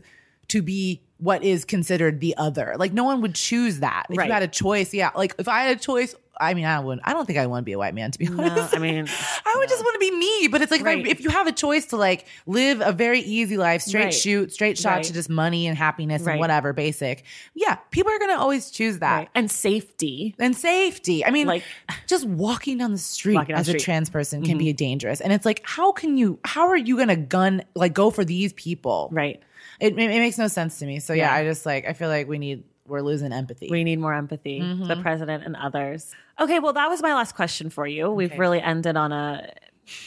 to 0.49 0.62
be 0.62 1.03
what 1.18 1.43
is 1.43 1.64
considered 1.64 2.20
the 2.20 2.37
other. 2.37 2.74
Like 2.79 2.93
no 2.93 3.05
one 3.05 3.20
would 3.22 3.35
choose 3.35 3.81
that. 3.81 4.05
If 4.11 4.18
Right. 4.18 4.27
you 4.27 4.33
had 4.33 4.43
a 4.43 4.49
choice, 4.49 4.93
yeah. 4.93 5.11
Like 5.14 5.35
if 5.39 5.49
I 5.49 5.62
had 5.62 5.77
a 5.77 5.81
choice, 5.81 6.14
I 6.41 6.55
mean, 6.55 6.64
I 6.64 6.80
wouldn't. 6.80 7.07
I 7.07 7.12
don't 7.12 7.26
think 7.26 7.39
I 7.39 7.47
want 7.47 7.62
to 7.62 7.64
be 7.64 7.72
a 7.72 7.78
white 7.78 7.95
man. 7.95 8.11
To 8.11 8.18
be 8.18 8.26
honest. 8.28 8.72
No, 8.72 8.78
I 8.78 8.78
mean, 8.78 9.07
I 9.47 9.55
would 9.59 9.68
just 9.68 9.82
want 9.82 9.95
to 9.95 9.99
be 9.99 10.11
me. 10.11 10.49
But 10.49 10.62
it's 10.62 10.70
like 10.70 10.80
if, 10.82 10.87
I, 10.87 10.95
if 10.95 11.20
you 11.20 11.30
have 11.30 11.47
a 11.47 11.53
choice 11.53 11.87
to 11.87 11.97
like 11.97 12.26
live 12.47 12.80
a 12.80 12.93
very 12.93 13.20
easy 13.20 13.57
life, 13.57 13.82
straight 13.82 14.05
Right. 14.05 14.14
shoot, 14.14 14.53
straight 14.53 14.78
shot 14.78 14.97
Right. 14.97 15.05
to 15.05 15.12
just 15.12 15.28
money 15.28 15.66
and 15.66 15.76
happiness 15.76 16.22
Right. 16.22 16.32
and 16.32 16.41
whatever, 16.41 16.72
basic. 16.72 17.24
Yeah, 17.55 17.76
people 17.91 18.12
are 18.12 18.18
gonna 18.18 18.39
always 18.39 18.70
choose 18.70 18.99
that. 18.99 19.16
right. 19.16 19.28
and 19.34 19.51
safety. 19.51 20.34
And 20.39 20.57
safety. 20.57 21.24
I 21.24 21.30
mean, 21.30 21.47
Like- 21.47 21.62
just 22.07 22.24
walking 22.26 22.78
down 22.78 22.93
the 22.93 22.99
street 22.99 23.34
down 23.34 23.53
as 23.53 23.66
the 23.66 23.74
a 23.76 23.78
trans 23.78 24.11
person 24.11 24.43
can 24.45 24.59
be 24.59 24.66
mm-hmm. 24.66 24.76
dangerous. 24.76 25.20
And 25.20 25.32
it's 25.32 25.45
like, 25.47 25.62
how 25.64 25.93
can 25.93 26.16
you? 26.16 26.39
How 26.45 26.68
are 26.68 26.76
you 26.76 26.97
gonna 26.97 27.16
gun 27.16 27.62
like 27.74 27.95
go 27.95 28.11
for 28.11 28.24
these 28.24 28.53
people? 28.53 29.09
Right. 29.12 29.43
It, 29.80 29.93
it, 29.93 29.99
it 29.99 30.18
makes 30.20 30.39
no 30.39 30.49
sense 30.49 30.78
to 30.78 30.87
me. 30.87 31.01
So 31.01 31.12
yeah, 31.12 31.26
Yeah. 31.30 31.34
I 31.34 31.45
just 31.45 31.66
like 31.66 31.87
I 31.87 31.93
feel 31.93 32.09
like 32.09 32.28
we 32.28 32.39
need 32.39 32.64
we're 32.89 33.01
losing 33.03 33.32
empathy. 33.32 33.68
We 33.70 33.84
need 33.84 33.99
more 33.99 34.14
empathy, 34.14 34.61
Mm-hmm. 34.61 34.87
the 34.89 34.97
president 34.97 35.45
and 35.45 35.57
others. 35.57 36.14
Okay, 36.41 36.59
well, 36.59 36.72
that 36.74 36.89
was 36.89 37.03
my 37.03 37.14
last 37.14 37.34
question 37.34 37.70
for 37.70 37.87
you. 37.87 38.11
We've 38.11 38.30
Okay. 38.30 38.39
really 38.39 38.61
ended 38.61 38.97
on 38.97 39.12
a 39.12 39.53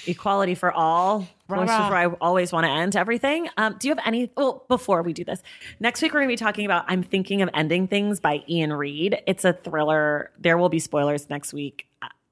equality 0.08 0.56
for 0.56 0.72
all, 0.74 1.20
which 1.48 1.62
is 1.62 1.68
where 1.68 1.96
I 1.96 2.06
always 2.20 2.52
want 2.52 2.66
to 2.66 2.70
end 2.72 2.96
everything. 2.98 3.48
Um, 3.58 3.78
do 3.80 3.88
you 3.88 3.96
have 3.96 4.04
any? 4.06 4.30
Well, 4.36 4.66
before 4.68 5.02
we 5.04 5.14
do 5.14 5.24
this, 5.24 5.42
next 5.80 6.02
week 6.02 6.14
we're 6.14 6.20
going 6.20 6.28
to 6.30 6.34
be 6.34 6.38
talking 6.38 6.66
about 6.66 6.84
"I'm 6.88 7.02
Thinking 7.04 7.42
of 7.42 7.50
Ending 7.54 7.88
Things" 7.88 8.20
by 8.20 8.44
Iain 8.50 8.74
Reid. 8.74 9.22
It's 9.26 9.46
a 9.46 9.54
thriller. 9.54 10.32
There 10.38 10.58
will 10.58 10.70
be 10.70 10.80
spoilers 10.80 11.30
next 11.30 11.54
week. 11.54 11.86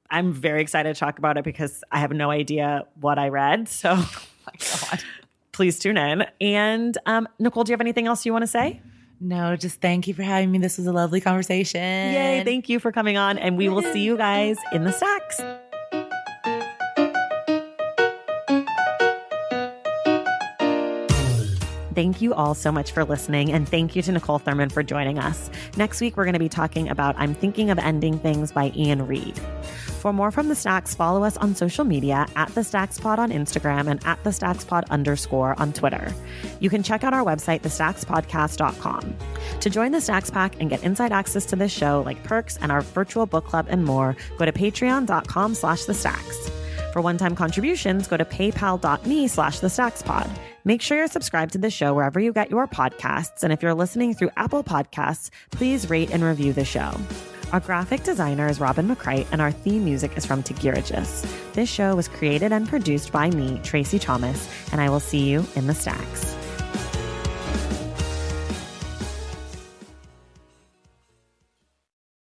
I'm 0.10 0.32
very 0.32 0.62
excited 0.62 0.94
to 0.94 1.00
talk 1.00 1.18
about 1.20 1.38
it 1.38 1.44
because 1.44 1.84
I 1.92 2.00
have 2.00 2.12
no 2.12 2.30
idea 2.32 2.86
what 3.00 3.18
I 3.20 3.30
read. 3.30 3.68
So, 3.78 3.96
God. 3.96 5.04
please 5.52 5.80
tune 5.80 5.98
in. 5.98 6.26
And 6.40 6.98
um, 7.06 7.28
Niccole, 7.42 7.66
do 7.66 7.72
you 7.72 7.74
have 7.74 7.82
anything 7.82 8.08
else 8.08 8.26
you 8.26 8.32
want 8.32 8.44
to 8.44 8.48
say? 8.48 8.82
No, 9.20 9.56
just 9.56 9.82
thank 9.82 10.08
you 10.08 10.14
for 10.14 10.24
having 10.24 10.52
me. 10.52 10.60
This 10.60 10.78
was 10.78 10.88
a 10.88 10.94
lovely 10.94 11.22
conversation. 11.22 11.82
Yay, 11.82 12.44
thank 12.46 12.70
you 12.70 12.80
for 12.80 12.92
coming 12.92 13.18
on, 13.18 13.38
and 13.38 13.58
we 13.58 13.68
will 13.70 13.82
see 13.82 14.02
you 14.02 14.16
guys 14.18 14.58
in 14.74 14.84
the 14.84 14.92
stacks. 14.92 15.67
Thank 21.98 22.22
you 22.22 22.36
all 22.36 22.54
so 22.54 22.72
much 22.72 22.92
for 22.92 23.04
listening, 23.04 23.52
and 23.52 23.68
thank 23.68 23.96
you 23.96 24.04
to 24.04 24.12
Niccole 24.12 24.40
Thurman 24.40 24.70
for 24.70 24.84
joining 24.84 25.18
us. 25.18 25.50
Next 25.78 26.00
week, 26.00 26.16
we're 26.16 26.26
going 26.26 26.34
to 26.34 26.40
be 26.40 26.48
talking 26.48 26.90
about 26.90 27.16
I'm 27.18 27.34
Thinking 27.34 27.72
of 27.72 27.80
Ending 27.80 28.20
Things 28.20 28.52
by 28.52 28.66
Iain 28.66 29.08
Reid. 29.08 29.36
For 30.02 30.14
more 30.14 30.30
from 30.30 30.48
The 30.48 30.54
Stacks, 30.54 30.94
follow 30.94 31.24
us 31.24 31.38
on 31.38 31.56
social 31.56 31.86
media 31.86 32.28
at 32.36 32.54
The 32.54 32.64
Stacks 32.64 33.00
Pod 33.00 33.18
on 33.18 33.32
Instagram 33.32 33.90
and 33.90 34.00
at 34.06 34.24
The 34.24 34.32
Stacks 34.32 34.64
Pod 34.64 34.86
underscore 34.92 35.60
on 35.60 35.74
Twitter. 35.74 36.14
You 36.60 36.70
can 36.70 36.84
check 36.84 37.04
out 37.04 37.16
our 37.16 37.26
website, 37.26 37.64
thestackspodcast.com. 37.64 39.16
To 39.60 39.70
join 39.72 39.92
the 39.92 40.00
Stacks 40.00 40.30
Pack 40.30 40.62
and 40.62 40.70
get 40.70 40.84
inside 40.84 41.12
access 41.12 41.48
to 41.48 41.56
this 41.56 41.72
show, 41.72 42.04
like 42.06 42.24
perks 42.24 42.58
and 42.58 42.72
our 42.72 42.82
virtual 42.82 43.26
book 43.26 43.46
club 43.46 43.66
and 43.70 43.84
more, 43.84 44.16
go 44.38 44.46
to 44.46 44.52
patreon.com 44.52 45.56
slash 45.56 45.86
The 45.86 45.96
Stacks. 45.96 46.52
For 46.94 47.02
one-time 47.02 47.36
contributions, 47.36 48.08
go 48.08 48.18
to 48.18 48.26
paypal.me 48.26 49.28
slash 49.28 49.60
the 49.60 49.70
stacks 49.70 50.02
pod. 50.02 50.30
Make 50.68 50.82
sure 50.82 50.98
you're 50.98 51.08
subscribed 51.08 51.54
to 51.54 51.60
the 51.60 51.70
show 51.70 51.94
wherever 51.94 52.20
you 52.20 52.34
get 52.34 52.52
your 52.52 52.68
podcasts. 52.68 53.42
And 53.44 53.54
if 53.54 53.64
you're 53.64 53.74
listening 53.74 54.14
through 54.14 54.32
Apple 54.36 54.66
Podcasts, 54.66 55.30
please 55.50 55.90
rate 55.90 56.12
and 56.12 56.22
review 56.22 56.52
the 56.52 56.66
show. 56.66 56.92
Our 57.54 57.62
graphic 57.62 58.04
designer 58.04 58.50
is 58.50 58.60
Robin 58.60 58.86
McCrite, 58.86 59.28
and 59.32 59.42
our 59.42 59.54
theme 59.54 59.86
music 59.86 60.18
is 60.18 60.26
from 60.26 60.44
Tegirigis. 60.44 61.26
This 61.54 61.70
show 61.70 61.96
was 61.96 62.10
created 62.10 62.52
and 62.52 62.68
produced 62.68 63.14
by 63.14 63.30
me, 63.30 63.60
Traci 63.60 63.98
Thomas, 63.98 64.50
and 64.74 64.82
I 64.82 64.90
will 64.90 65.00
see 65.00 65.30
you 65.30 65.46
in 65.56 65.68
the 65.68 65.74
stacks. 65.74 66.36